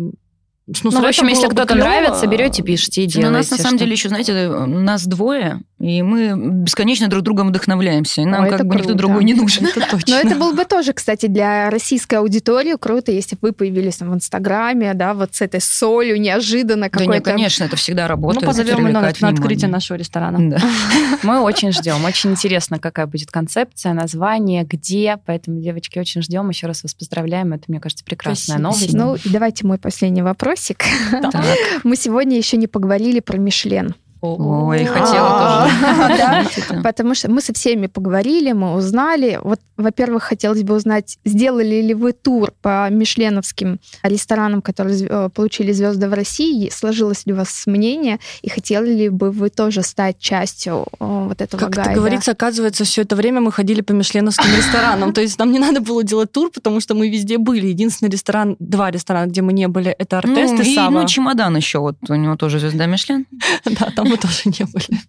ну, 0.66 0.90
ну 0.90 1.00
в 1.00 1.04
общем, 1.04 1.26
если 1.26 1.48
кто-то 1.48 1.74
нравится, 1.74 2.26
берете, 2.26 2.62
пишите 2.62 3.04
и 3.04 3.06
делаете. 3.06 3.30
Но 3.30 3.36
нас, 3.36 3.50
на 3.50 3.56
самом 3.56 3.78
деле, 3.78 3.92
еще, 3.92 4.08
знаете, 4.08 4.48
нас 4.48 5.06
двое, 5.06 5.60
и 5.82 6.02
мы 6.02 6.34
бесконечно 6.36 7.08
друг 7.08 7.22
другом 7.22 7.48
вдохновляемся. 7.48 8.22
И 8.22 8.24
нам 8.24 8.44
О, 8.44 8.48
как 8.48 8.64
бы 8.64 8.70
круто. 8.70 8.84
никто 8.84 8.94
другой 8.94 9.24
не 9.24 9.34
нужен. 9.34 9.66
Это 9.76 9.80
точно. 9.90 10.14
Но 10.14 10.20
это 10.20 10.36
было 10.36 10.52
бы 10.52 10.64
тоже, 10.64 10.92
кстати, 10.92 11.26
для 11.26 11.70
российской 11.70 12.16
аудитории 12.16 12.76
круто, 12.78 13.10
если 13.10 13.34
бы 13.34 13.48
вы 13.48 13.52
появились 13.52 13.96
там 13.96 14.10
в 14.10 14.14
Инстаграме, 14.14 14.94
да, 14.94 15.14
вот 15.14 15.34
с 15.34 15.40
этой 15.40 15.60
солью 15.60 16.20
неожиданно 16.20 16.88
какой-то... 16.88 17.10
Да 17.10 17.16
нет, 17.16 17.24
конечно, 17.24 17.64
это 17.64 17.76
всегда 17.76 18.06
работает. 18.06 18.42
Ну, 18.42 18.48
позовем 18.48 18.84
на, 18.92 19.00
на 19.00 19.28
открытие 19.28 19.68
нашего 19.68 19.96
ресторана. 19.96 20.50
Да. 20.50 20.62
Мы 21.22 21.40
очень 21.40 21.72
ждем. 21.72 22.04
Очень 22.04 22.32
интересно, 22.32 22.78
какая 22.78 23.06
будет 23.06 23.30
концепция, 23.30 23.92
название, 23.92 24.64
где. 24.64 25.18
Поэтому, 25.26 25.60
девочки, 25.60 25.98
очень 25.98 26.22
ждем. 26.22 26.48
Еще 26.48 26.66
раз 26.66 26.82
вас 26.84 26.94
поздравляем. 26.94 27.52
Это, 27.52 27.64
мне 27.68 27.80
кажется, 27.80 28.04
прекрасная 28.04 28.58
новость. 28.58 28.92
Ну, 28.92 29.16
и 29.16 29.28
давайте 29.28 29.66
мой 29.66 29.78
последний 29.78 30.22
вопрос 30.22 30.52
вопросик. 30.52 30.84
Мы 31.84 31.96
сегодня 31.96 32.36
еще 32.36 32.56
не 32.56 32.66
поговорили 32.66 33.20
про 33.20 33.38
Мишлен. 33.38 33.94
Ой, 34.22 34.84
хотела 34.84 35.68
тоже. 35.68 36.82
Потому 36.82 37.14
что 37.14 37.28
мы 37.28 37.40
со 37.40 37.52
всеми 37.52 37.88
поговорили, 37.88 38.52
мы 38.52 38.74
узнали. 38.74 39.40
Вот, 39.42 39.60
во-первых, 39.76 40.22
хотелось 40.22 40.62
бы 40.62 40.76
узнать, 40.76 41.18
сделали 41.24 41.82
ли 41.82 41.92
вы 41.92 42.12
тур 42.12 42.52
по 42.62 42.88
мишленовским 42.88 43.80
ресторанам, 44.04 44.62
которые 44.62 45.06
э, 45.08 45.28
получили 45.34 45.72
звезды 45.72 46.08
в 46.08 46.14
России? 46.14 46.70
Сложилось 46.70 47.26
ли 47.26 47.32
у 47.32 47.36
вас 47.36 47.64
мнение? 47.66 48.20
И 48.42 48.48
хотели 48.48 48.94
ли 48.94 49.08
бы 49.08 49.32
вы 49.32 49.50
тоже 49.50 49.82
стать 49.82 50.20
частью 50.20 50.86
э, 51.00 51.26
вот 51.28 51.40
этого 51.40 51.60
как? 51.60 51.72
Как 51.72 51.94
говорится, 51.94 52.30
оказывается, 52.30 52.84
все 52.84 53.02
это 53.02 53.16
время 53.16 53.40
мы 53.40 53.50
ходили 53.50 53.80
по 53.80 53.90
мишленовским 53.92 54.50
ресторанам. 54.56 55.12
То 55.12 55.20
есть 55.20 55.36
нам 55.38 55.50
не 55.50 55.58
надо 55.58 55.80
было 55.80 56.04
делать 56.04 56.30
тур, 56.30 56.50
потому 56.54 56.80
что 56.80 56.94
мы 56.94 57.08
везде 57.08 57.38
были. 57.38 57.66
Единственный 57.66 58.08
ресторан, 58.10 58.54
два 58.60 58.92
ресторана, 58.92 59.28
где 59.28 59.42
мы 59.42 59.52
не 59.52 59.66
были, 59.66 59.90
это 59.90 60.18
Артест 60.18 60.54
и 60.60 60.74
Сава. 60.76 61.00
Ну, 61.00 61.06
чемодан 61.08 61.56
еще, 61.56 61.80
вот 61.80 61.96
у 62.08 62.14
него 62.14 62.36
тоже 62.36 62.60
звезда 62.60 62.86
Мишлен. 62.86 63.26
Да, 63.64 63.90
там 63.96 64.11
мы 64.12 64.18
тоже 64.18 64.42
не 64.46 64.64
были. 64.64 65.00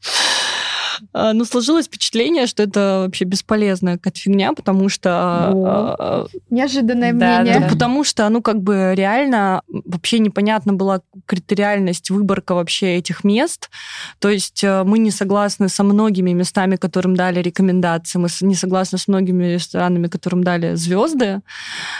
А, 1.12 1.34
ну, 1.34 1.46
сложилось 1.46 1.86
впечатление, 1.86 2.48
что 2.48 2.64
это 2.64 3.04
вообще 3.06 3.26
бесполезная 3.26 3.98
какая-то 3.98 4.20
фигня, 4.20 4.54
потому 4.54 4.90
что... 4.90 5.10
О, 5.54 5.96
а, 6.00 6.28
неожиданное 6.50 7.14
да, 7.14 7.42
мнение. 7.42 7.60
Да, 7.60 7.68
потому 7.68 8.04
что, 8.04 8.28
ну, 8.30 8.42
как 8.42 8.62
бы 8.62 8.94
реально 8.96 9.62
вообще 9.68 10.20
непонятна 10.20 10.74
была 10.74 11.02
критериальность, 11.26 12.10
выборка 12.10 12.56
вообще 12.56 12.98
этих 12.98 13.24
мест. 13.24 13.70
То 14.20 14.30
есть 14.30 14.64
э, 14.64 14.84
мы 14.84 15.00
не 15.00 15.12
согласны 15.12 15.70
со 15.70 15.84
многими 15.84 16.32
местами, 16.32 16.76
которым 16.76 17.16
дали 17.16 17.42
рекомендации, 17.42 18.20
мы 18.20 18.28
не 18.42 18.56
согласны 18.56 18.98
с 18.98 19.08
многими 19.08 19.54
ресторанами, 19.54 20.08
которым 20.08 20.44
дали 20.44 20.76
звезды. 20.76 21.42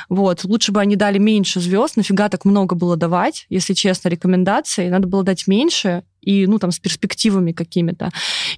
Вот. 0.10 0.44
Лучше 0.44 0.72
бы 0.72 0.82
они 0.82 0.96
дали 0.96 1.18
меньше 1.18 1.60
звезд, 1.60 1.98
нафига 1.98 2.30
так 2.30 2.46
много 2.46 2.76
было 2.76 2.96
давать, 2.96 3.46
если 3.50 3.74
честно, 3.74 4.10
рекомендаций. 4.10 4.90
Надо 4.90 5.08
было 5.08 5.24
дать 5.24 5.48
меньше, 5.48 6.04
и, 6.24 6.48
ну, 6.48 6.60
там, 6.60 6.72
с 6.72 6.80
перспективами 6.80 7.52
какими-то. 7.52 8.10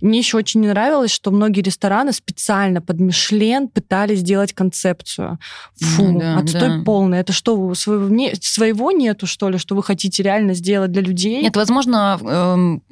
Мне 0.02 0.20
еще 0.20 0.38
очень 0.38 0.62
не 0.62 0.68
нравилось, 0.68 1.12
что 1.12 1.32
многие 1.32 1.62
рестораны 1.62 2.14
специально 2.14 2.82
под 2.82 3.00
Мишлен 3.00 3.68
пытались 3.68 4.20
сделать 4.20 4.54
концепцию. 4.54 5.40
Фу, 5.76 6.20
да, 6.20 6.38
отстой 6.40 6.70
да. 6.70 6.82
полный. 6.86 7.20
Это 7.20 7.34
что, 7.34 7.74
своего, 7.74 8.10
не, 8.10 8.34
своего 8.36 8.92
нету, 8.92 9.28
что 9.28 9.50
ли, 9.50 9.58
что 9.58 9.76
вы 9.76 9.84
хотите 9.84 10.24
реально 10.24 10.54
сделать 10.54 10.92
для 10.92 11.02
людей? 11.02 11.42
Нет, 11.42 11.56
возможно, 11.56 12.20
эм, 12.22 12.84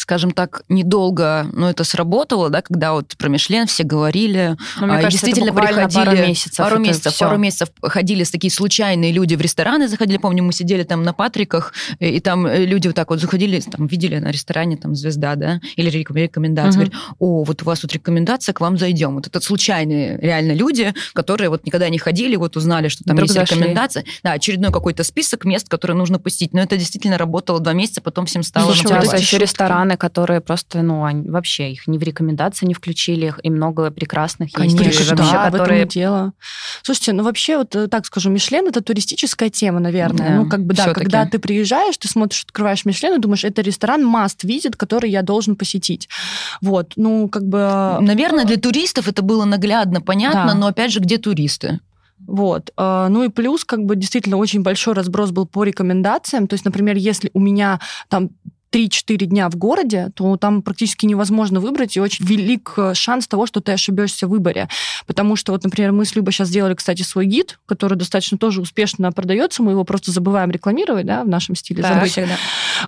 скажем 0.00 0.30
так, 0.30 0.62
недолго, 0.68 1.46
но 1.52 1.68
это 1.68 1.84
сработало, 1.84 2.48
да, 2.48 2.62
когда 2.62 2.94
вот 2.94 3.16
про 3.18 3.28
Мишлен 3.28 3.66
все 3.66 3.84
говорили, 3.84 4.56
ну, 4.80 4.86
мне 4.86 4.96
а, 4.96 5.02
кажется, 5.02 5.26
действительно 5.26 5.52
приходили 5.52 5.94
пару 5.94 6.16
месяцев, 6.16 6.56
пару 6.56 6.78
месяцев, 6.78 7.18
пару 7.18 7.36
месяцев 7.36 7.68
ходили 7.82 8.24
такие 8.24 8.50
случайные 8.50 9.12
люди 9.12 9.34
в 9.34 9.40
рестораны, 9.42 9.88
заходили, 9.88 10.16
помню, 10.16 10.42
мы 10.42 10.54
сидели 10.54 10.84
там 10.84 11.02
на 11.02 11.12
Патриках, 11.12 11.74
и 11.98 12.18
там 12.20 12.46
э, 12.46 12.64
люди 12.64 12.86
вот 12.86 12.96
так 12.96 13.10
вот 13.10 13.20
заходили, 13.20 13.60
там 13.60 13.86
видели 13.86 14.18
на 14.18 14.30
ресторане 14.30 14.78
там 14.78 14.94
звезда, 14.94 15.34
да, 15.34 15.60
или 15.76 15.90
рекомендация, 15.90 16.82
угу. 16.82 16.90
говорят, 16.90 16.94
о, 17.18 17.44
вот 17.44 17.62
у 17.62 17.64
вас 17.66 17.80
тут 17.80 17.92
рекомендация, 17.92 18.54
к 18.54 18.60
вам 18.60 18.78
зайдем. 18.78 19.14
Вот 19.14 19.26
это 19.26 19.40
случайные 19.40 20.18
реально 20.18 20.52
люди, 20.52 20.94
которые 21.12 21.50
вот 21.50 21.66
никогда 21.66 21.90
не 21.90 21.98
ходили, 21.98 22.36
вот 22.36 22.56
узнали, 22.56 22.88
что 22.88 23.04
там 23.04 23.16
Вдруг 23.16 23.28
есть 23.28 23.38
зашли. 23.38 23.58
рекомендация, 23.58 24.04
да, 24.22 24.32
очередной 24.32 24.72
какой-то 24.72 25.04
список 25.04 25.44
мест, 25.44 25.68
которые 25.68 25.96
нужно 25.96 26.18
посетить, 26.18 26.54
но 26.54 26.62
это 26.62 26.78
действительно 26.78 27.18
работало 27.18 27.60
два 27.60 27.74
месяца, 27.74 28.00
потом 28.00 28.24
всем 28.24 28.42
стало. 28.42 28.72
Слушай, 28.72 28.98
вот 28.98 29.18
еще 29.18 29.36
рестораны 29.36 29.89
рестораны, 29.90 29.96
которые 29.96 30.40
просто, 30.40 30.82
ну, 30.82 31.04
они, 31.04 31.28
вообще 31.28 31.72
их 31.72 31.86
ни 31.86 31.98
в 31.98 32.02
рекомендации 32.02 32.66
не 32.66 32.74
включили, 32.74 33.26
их, 33.26 33.40
и 33.42 33.50
много 33.50 33.90
прекрасных 33.90 34.52
Конечно, 34.52 34.82
есть. 34.82 34.98
Конечно, 34.98 35.16
да, 35.16 35.22
вообще, 35.22 35.58
которые... 35.58 35.86
дело. 35.86 36.32
Слушайте, 36.82 37.12
ну 37.12 37.22
вообще, 37.22 37.58
вот 37.58 37.76
э, 37.76 37.88
так 37.88 38.06
скажу, 38.06 38.30
Мишлен 38.30 38.66
это 38.68 38.80
туристическая 38.80 39.50
тема, 39.50 39.80
наверное. 39.80 40.28
Да, 40.28 40.34
ну, 40.36 40.48
как 40.48 40.64
бы, 40.64 40.74
да, 40.74 40.92
когда 40.92 41.26
ты 41.26 41.38
приезжаешь, 41.38 41.96
ты 41.96 42.08
смотришь, 42.08 42.44
открываешь 42.44 42.84
Мишлен 42.84 43.14
и 43.14 43.20
думаешь, 43.20 43.44
это 43.44 43.62
ресторан 43.62 44.02
must 44.02 44.44
visit, 44.44 44.76
который 44.76 45.10
я 45.10 45.22
должен 45.22 45.56
посетить. 45.56 46.08
Вот, 46.60 46.92
ну, 46.96 47.28
как 47.28 47.46
бы... 47.46 47.98
Наверное, 48.00 48.44
для 48.44 48.56
туристов 48.56 49.08
это 49.08 49.22
было 49.22 49.44
наглядно, 49.44 50.00
понятно, 50.00 50.52
да. 50.52 50.54
но 50.54 50.66
опять 50.66 50.92
же, 50.92 51.00
где 51.00 51.18
туристы? 51.18 51.80
Вот. 52.26 52.70
А, 52.76 53.08
ну 53.08 53.24
и 53.24 53.28
плюс, 53.28 53.64
как 53.64 53.84
бы, 53.84 53.96
действительно, 53.96 54.36
очень 54.36 54.62
большой 54.62 54.94
разброс 54.94 55.30
был 55.30 55.46
по 55.46 55.64
рекомендациям. 55.64 56.46
То 56.46 56.54
есть, 56.54 56.64
например, 56.64 56.96
если 56.96 57.30
у 57.32 57.40
меня 57.40 57.80
там 58.08 58.30
3-4 58.72 59.16
дня 59.26 59.48
в 59.48 59.56
городе, 59.56 60.10
то 60.14 60.36
там 60.36 60.62
практически 60.62 61.06
невозможно 61.06 61.60
выбрать, 61.60 61.96
и 61.96 62.00
очень 62.00 62.24
велик 62.24 62.74
э, 62.76 62.94
шанс 62.94 63.26
того, 63.26 63.46
что 63.46 63.60
ты 63.60 63.72
ошибешься 63.72 64.26
в 64.26 64.30
выборе. 64.30 64.68
Потому 65.06 65.36
что, 65.36 65.52
вот, 65.52 65.64
например, 65.64 65.92
мы 65.92 66.04
с 66.04 66.14
Любой 66.14 66.32
сейчас 66.32 66.48
сделали, 66.48 66.74
кстати, 66.74 67.02
свой 67.02 67.26
гид, 67.26 67.58
который 67.66 67.96
достаточно 67.96 68.38
тоже 68.38 68.60
успешно 68.60 69.10
продается, 69.12 69.62
мы 69.62 69.72
его 69.72 69.84
просто 69.84 70.12
забываем 70.12 70.50
рекламировать, 70.50 71.06
да, 71.06 71.24
в 71.24 71.28
нашем 71.28 71.54
стиле 71.54 71.82
Да, 71.82 71.94
забыть. 71.94 72.12
всегда. 72.12 72.36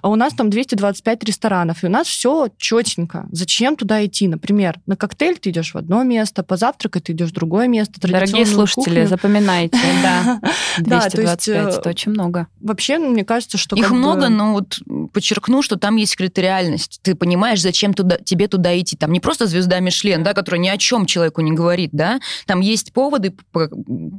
А 0.01 0.09
у 0.09 0.15
нас 0.15 0.35
там 0.35 0.51
225 0.51 1.25
ресторанов, 1.25 1.83
и 1.83 1.87
у 1.87 1.91
нас 1.91 2.07
все 2.07 2.49
четенько. 2.57 3.27
Зачем 3.33 3.77
туда 3.77 4.05
идти? 4.05 4.29
Например, 4.29 4.79
на 4.87 4.97
коктейль 4.97 5.39
ты 5.39 5.51
идешь 5.51 5.75
в 5.75 5.77
одно 5.77 6.03
место, 6.05 6.43
позавтракать 6.43 7.05
ты 7.05 7.13
идешь 7.13 7.31
в 7.31 7.35
другое 7.35 7.67
место. 7.69 8.01
Дорогие 8.01 8.47
слушатели, 8.47 9.01
кухню. 9.01 9.09
запоминайте, 9.09 9.79
да. 10.03 10.41
Да, 10.79 11.01
то 11.01 11.05
есть, 11.05 11.17
225, 11.17 11.75
э, 11.75 11.79
это 11.79 11.89
очень 11.91 12.13
много. 12.13 12.47
Вообще, 12.61 12.99
ну, 12.99 13.11
мне 13.11 13.25
кажется, 13.25 13.59
что 13.59 13.77
Их 13.77 13.83
как 13.85 13.93
бы- 13.93 13.99
много, 13.99 14.29
но 14.29 14.53
вот 14.53 14.79
подчеркну, 15.13 15.63
что 15.63 15.77
там 15.77 15.97
есть 15.97 16.17
критериальность. 16.17 17.01
Ты 17.03 17.15
понимаешь, 17.15 17.61
зачем 17.61 17.95
туда, 17.95 18.17
тебе 18.19 18.49
туда 18.49 18.79
идти. 18.79 18.97
Там 18.97 19.13
не 19.13 19.21
просто 19.21 19.47
звезда 19.47 19.81
Мишлен, 19.81 20.23
да, 20.23 20.35
которая 20.35 20.61
ни 20.61 20.69
о 20.69 20.77
чем 20.79 21.07
человеку 21.07 21.41
не 21.41 21.53
говорит, 21.53 21.91
да. 21.93 22.21
Там 22.47 22.61
есть 22.61 22.93
поводы, 22.93 23.31
по, 23.53 23.69
по- 23.69 23.69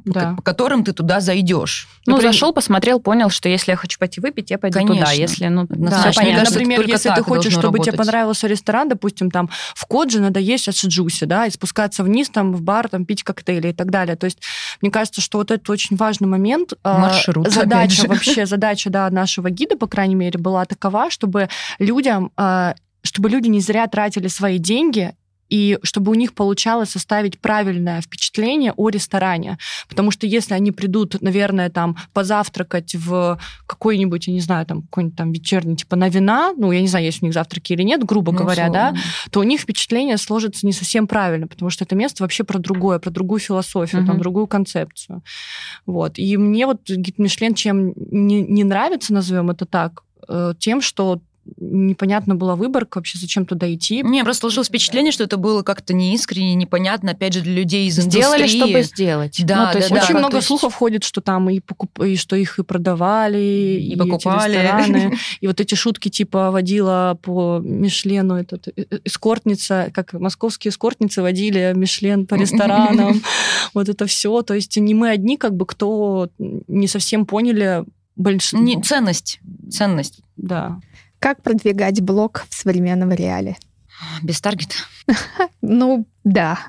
Да. 0.06 0.34
по 0.36 0.42
которым 0.42 0.84
ты 0.84 0.94
туда 0.94 1.20
зайдешь. 1.20 1.88
Ну, 2.06 2.14
Например- 2.14 2.34
зашел, 2.34 2.54
посмотрел, 2.54 3.00
понял, 3.00 3.30
что 3.30 3.50
если 3.50 3.72
я 3.72 3.78
хочу 3.78 3.98
пойти 4.00 4.20
выпить, 4.22 4.52
я 4.52 4.58
пойду 4.58 4.78
Конечно. 4.80 5.00
туда. 5.06 5.12
Если, 5.12 5.48
ну, 5.48 5.68
Мне 5.70 5.88
Или, 5.88 6.14
понятно. 6.16 6.50
например, 6.50 6.88
если 6.88 7.10
ты 7.10 7.24
хочешь, 7.24 7.54
чтобы 7.54 7.80
тебе 7.80 7.92
работать. 7.92 7.98
понравился 7.98 8.48
ресторан, 8.48 8.90
допустим, 8.90 9.32
там 9.32 9.50
в 9.76 9.86
Кодже 9.86 10.20
надо 10.20 10.40
есть 10.40 10.68
от 10.68 10.76
Шиджуси, 10.76 11.26
да, 11.26 11.46
и 11.46 11.50
спускаться 11.52 12.04
вниз 12.04 12.30
там 12.30 12.54
в 12.54 12.62
бар, 12.62 12.90
там 12.90 13.06
пить 13.06 13.24
коктейли 13.24 13.70
и 13.70 13.74
так 13.74 13.90
далее. 13.92 14.16
То 14.16 14.26
есть 14.26 14.40
мне 14.82 14.92
кажется, 14.92 15.22
что 15.22 15.38
вот 15.38 15.52
это 15.52 15.72
очень 15.72 15.96
важный 15.96 16.28
момент. 16.28 16.43
А, 16.84 17.00
Маршрут, 17.00 17.52
Задача 17.52 18.08
вообще, 18.08 18.46
задача, 18.46 18.90
да, 18.90 19.10
нашего 19.10 19.50
гида, 19.50 19.78
по 19.78 19.88
крайней 19.88 20.16
мере, 20.16 20.40
была 20.40 20.66
такова, 20.66 21.10
чтобы 21.10 21.50
людям, 21.80 22.32
а, 22.38 22.76
чтобы 23.04 23.30
люди 23.30 23.48
не 23.48 23.60
зря 23.60 23.88
тратили 23.88 24.28
свои 24.28 24.58
деньги 24.58 25.14
и 25.54 25.78
чтобы 25.84 26.10
у 26.12 26.16
них 26.16 26.34
получалось 26.34 26.90
составить 26.90 27.40
правильное 27.40 28.02
впечатление 28.02 28.74
о 28.76 28.90
ресторане. 28.90 29.60
Потому 29.88 30.10
что 30.10 30.26
если 30.26 30.56
они 30.56 30.72
придут, 30.72 31.22
наверное, 31.22 31.70
там 31.70 31.96
позавтракать 32.12 32.96
в 32.96 33.40
какой-нибудь, 33.68 34.26
я 34.26 34.34
не 34.34 34.40
знаю, 34.40 34.66
там 34.66 34.82
какой-нибудь 34.82 35.16
там 35.16 35.32
вечерний, 35.32 35.76
типа 35.76 35.96
на 35.96 36.10
вина, 36.10 36.54
ну, 36.58 36.72
я 36.72 36.82
не 36.82 36.88
знаю, 36.88 37.06
есть 37.06 37.22
у 37.22 37.26
них 37.28 37.36
завтраки 37.36 37.74
или 37.74 37.84
нет, 37.84 38.04
грубо 38.04 38.32
Ну, 38.32 38.40
говоря, 38.40 38.70
да, 38.70 38.96
то 39.30 39.42
у 39.42 39.44
них 39.44 39.62
впечатление 39.62 40.18
сложится 40.18 40.66
не 40.66 40.74
совсем 40.74 41.06
правильно, 41.06 41.46
потому 41.46 41.70
что 41.70 41.84
это 41.84 41.96
место 41.96 42.24
вообще 42.24 42.44
про 42.44 42.58
другое, 42.58 42.98
про 42.98 43.12
другую 43.12 43.40
философию, 43.40 44.04
там, 44.06 44.16
Мгм. 44.16 44.24
другую 44.24 44.48
концепцию. 44.48 45.22
Вот. 45.86 46.18
И 46.18 46.36
мне 46.36 46.66
вот 46.66 46.90
гид 46.90 47.20
Мишлен 47.20 47.54
чем 47.54 47.94
не, 47.96 48.42
не 48.42 48.64
нравится, 48.64 49.14
назовем 49.14 49.52
это 49.52 49.68
так, 49.68 50.02
э, 50.28 50.54
тем, 50.58 50.82
что 50.82 51.22
непонятно 51.58 52.36
была 52.36 52.56
выборка 52.56 52.98
вообще, 52.98 53.18
зачем 53.20 53.46
туда 53.46 53.72
идти. 53.74 54.04
Мне 54.04 54.24
просто 54.24 54.42
сложилось 54.42 54.68
впечатление, 54.70 55.12
что 55.12 55.24
это 55.24 55.38
было 55.38 55.62
как-то 55.64 55.94
неискренне, 55.94 56.56
непонятно, 56.56 57.12
опять 57.12 57.34
же, 57.34 57.42
для 57.42 57.54
людей 57.54 57.88
из 57.88 57.96
Сделали, 57.96 58.42
индустрии. 58.42 58.60
чтобы 58.60 58.82
сделать. 58.84 59.42
Да, 59.46 59.66
Ну, 59.68 59.72
то 59.74 59.78
есть 59.80 59.90
да, 59.90 59.96
Очень 59.98 60.14
да, 60.14 60.20
много 60.20 60.32
то 60.32 60.38
есть- 60.38 60.48
слухов 60.48 60.74
ходит, 60.74 61.04
что 61.04 61.22
там 61.22 61.50
и, 61.50 61.60
покуп... 61.60 62.00
и 62.02 62.16
что 62.16 62.36
их 62.36 62.60
и 62.60 62.64
продавали, 62.64 63.38
и, 63.40 63.92
эти 63.94 63.98
покупали. 63.98 64.54
рестораны, 64.54 65.18
и 65.42 65.48
вот 65.48 65.60
эти 65.60 65.76
шутки 65.76 66.10
типа 66.10 66.52
водила 66.52 67.18
по 67.22 67.60
Мишлену 67.60 68.36
этот 68.36 68.68
э, 68.70 68.72
э, 68.90 69.00
эскортница, 69.06 69.90
как 69.94 70.14
московские 70.14 70.70
эскортницы 70.72 71.22
водили 71.22 71.74
Мишлен 71.76 72.26
по 72.26 72.36
ресторанам, 72.36 73.22
вот 73.74 73.90
это 73.90 74.06
все. 74.06 74.42
То 74.44 74.54
есть 74.54 74.78
не 74.78 74.94
мы 74.94 75.10
одни, 75.10 75.38
как 75.38 75.56
бы, 75.56 75.66
кто 75.66 76.30
не 76.40 76.88
совсем 76.88 77.26
поняли 77.26 77.84
большинство. 78.16 78.60
Не, 78.60 78.82
ценность. 78.82 79.40
Ценность. 79.72 80.20
Да. 80.38 80.80
Как 81.24 81.42
продвигать 81.42 82.02
блог 82.02 82.44
в 82.50 82.54
современном 82.54 83.14
реале? 83.14 83.56
Без 84.22 84.42
таргета. 84.42 84.76
Ну, 85.62 86.06
да. 86.26 86.60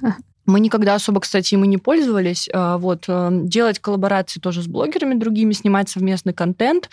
Мы 0.46 0.60
никогда 0.60 0.94
особо, 0.94 1.20
кстати, 1.20 1.54
им 1.54 1.64
и 1.64 1.66
не 1.66 1.76
пользовались. 1.76 2.48
А, 2.52 2.78
Вот, 2.78 3.06
э, 3.08 3.30
делать 3.32 3.80
коллаборации 3.80 4.38
тоже 4.38 4.62
с 4.62 4.68
блогерами 4.68 5.14
другими, 5.14 5.52
снимать 5.54 5.88
совместный 5.88 6.34
контент, 6.34 6.88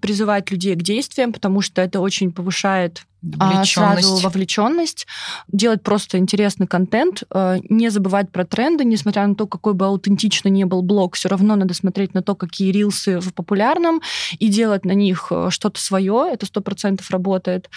призывать 0.00 0.50
людей 0.50 0.74
к 0.74 0.82
действиям, 0.82 1.34
потому 1.34 1.60
что 1.60 1.82
это 1.82 2.00
очень 2.00 2.32
повышает 2.32 3.02
а, 3.38 3.64
сразу 3.64 4.16
Вовлеченность. 4.16 5.06
делать 5.48 5.82
просто 5.82 6.18
интересный 6.18 6.66
контент, 6.66 7.22
э, 7.30 7.58
не 7.68 7.88
забывать 7.88 8.30
про 8.30 8.44
тренды, 8.44 8.84
несмотря 8.84 9.26
на 9.26 9.34
то, 9.34 9.46
какой 9.46 9.74
бы 9.74 9.86
аутентично 9.86 10.48
не 10.48 10.64
был 10.64 10.82
блог, 10.82 11.14
все 11.14 11.28
равно 11.28 11.56
надо 11.56 11.74
смотреть 11.74 12.14
на 12.14 12.22
то, 12.22 12.34
какие 12.34 12.72
рилсы 12.72 13.20
в 13.20 13.32
популярном, 13.32 14.02
и 14.38 14.48
делать 14.48 14.84
на 14.84 14.92
них 14.92 15.28
э, 15.30 15.48
что-то 15.50 15.80
свое, 15.80 16.30
это 16.32 16.46
сто 16.46 16.60
процентов 16.60 17.10
работает. 17.10 17.70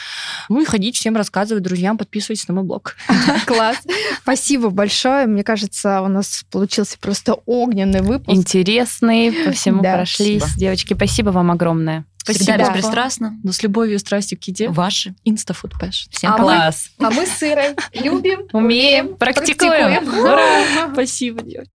Ну 0.49 0.61
и 0.61 0.65
ходить 0.65 0.95
всем 0.95 1.15
рассказывать 1.15 1.63
друзьям, 1.63 1.97
подписывайтесь 1.97 2.47
на 2.47 2.55
мой 2.55 2.63
блог. 2.63 2.95
Класс. 3.45 3.77
Спасибо 4.21 4.69
большое. 4.69 5.27
Мне 5.27 5.43
кажется, 5.43 6.01
у 6.01 6.07
нас 6.07 6.43
получился 6.49 6.97
просто 6.99 7.35
огненный 7.45 8.01
выпуск. 8.01 8.35
Интересные, 8.35 9.31
по 9.31 9.51
всему 9.51 9.81
прошлись. 9.83 10.43
Девочки, 10.55 10.93
спасибо 10.93 11.29
вам 11.29 11.51
огромное. 11.51 12.05
Всегда 12.25 12.55
Спасибо. 12.55 12.67
беспристрастно. 12.75 13.39
Но 13.43 13.51
с 13.51 13.61
любовью 13.63 13.95
и 13.95 13.99
страстью 13.99 14.39
к 14.39 14.43
еде. 14.45 14.69
Ваши. 14.69 15.15
Инстафуд 15.23 15.73
Passion. 15.73 16.07
Всем 16.11 16.31
А 16.31 16.37
пока. 16.37 16.43
мы- 16.43 16.49
Класс. 16.55 16.89
А 16.99 17.09
мы 17.11 17.25
с 17.25 17.43
Ирой 17.43 17.75
любим, 17.93 18.47
Умеем, 18.53 19.15
практикуем. 19.17 20.03
практикуем. 20.03 20.19
Ура! 20.25 20.89
Спасибо, 20.93 21.41
девочки. 21.43 21.71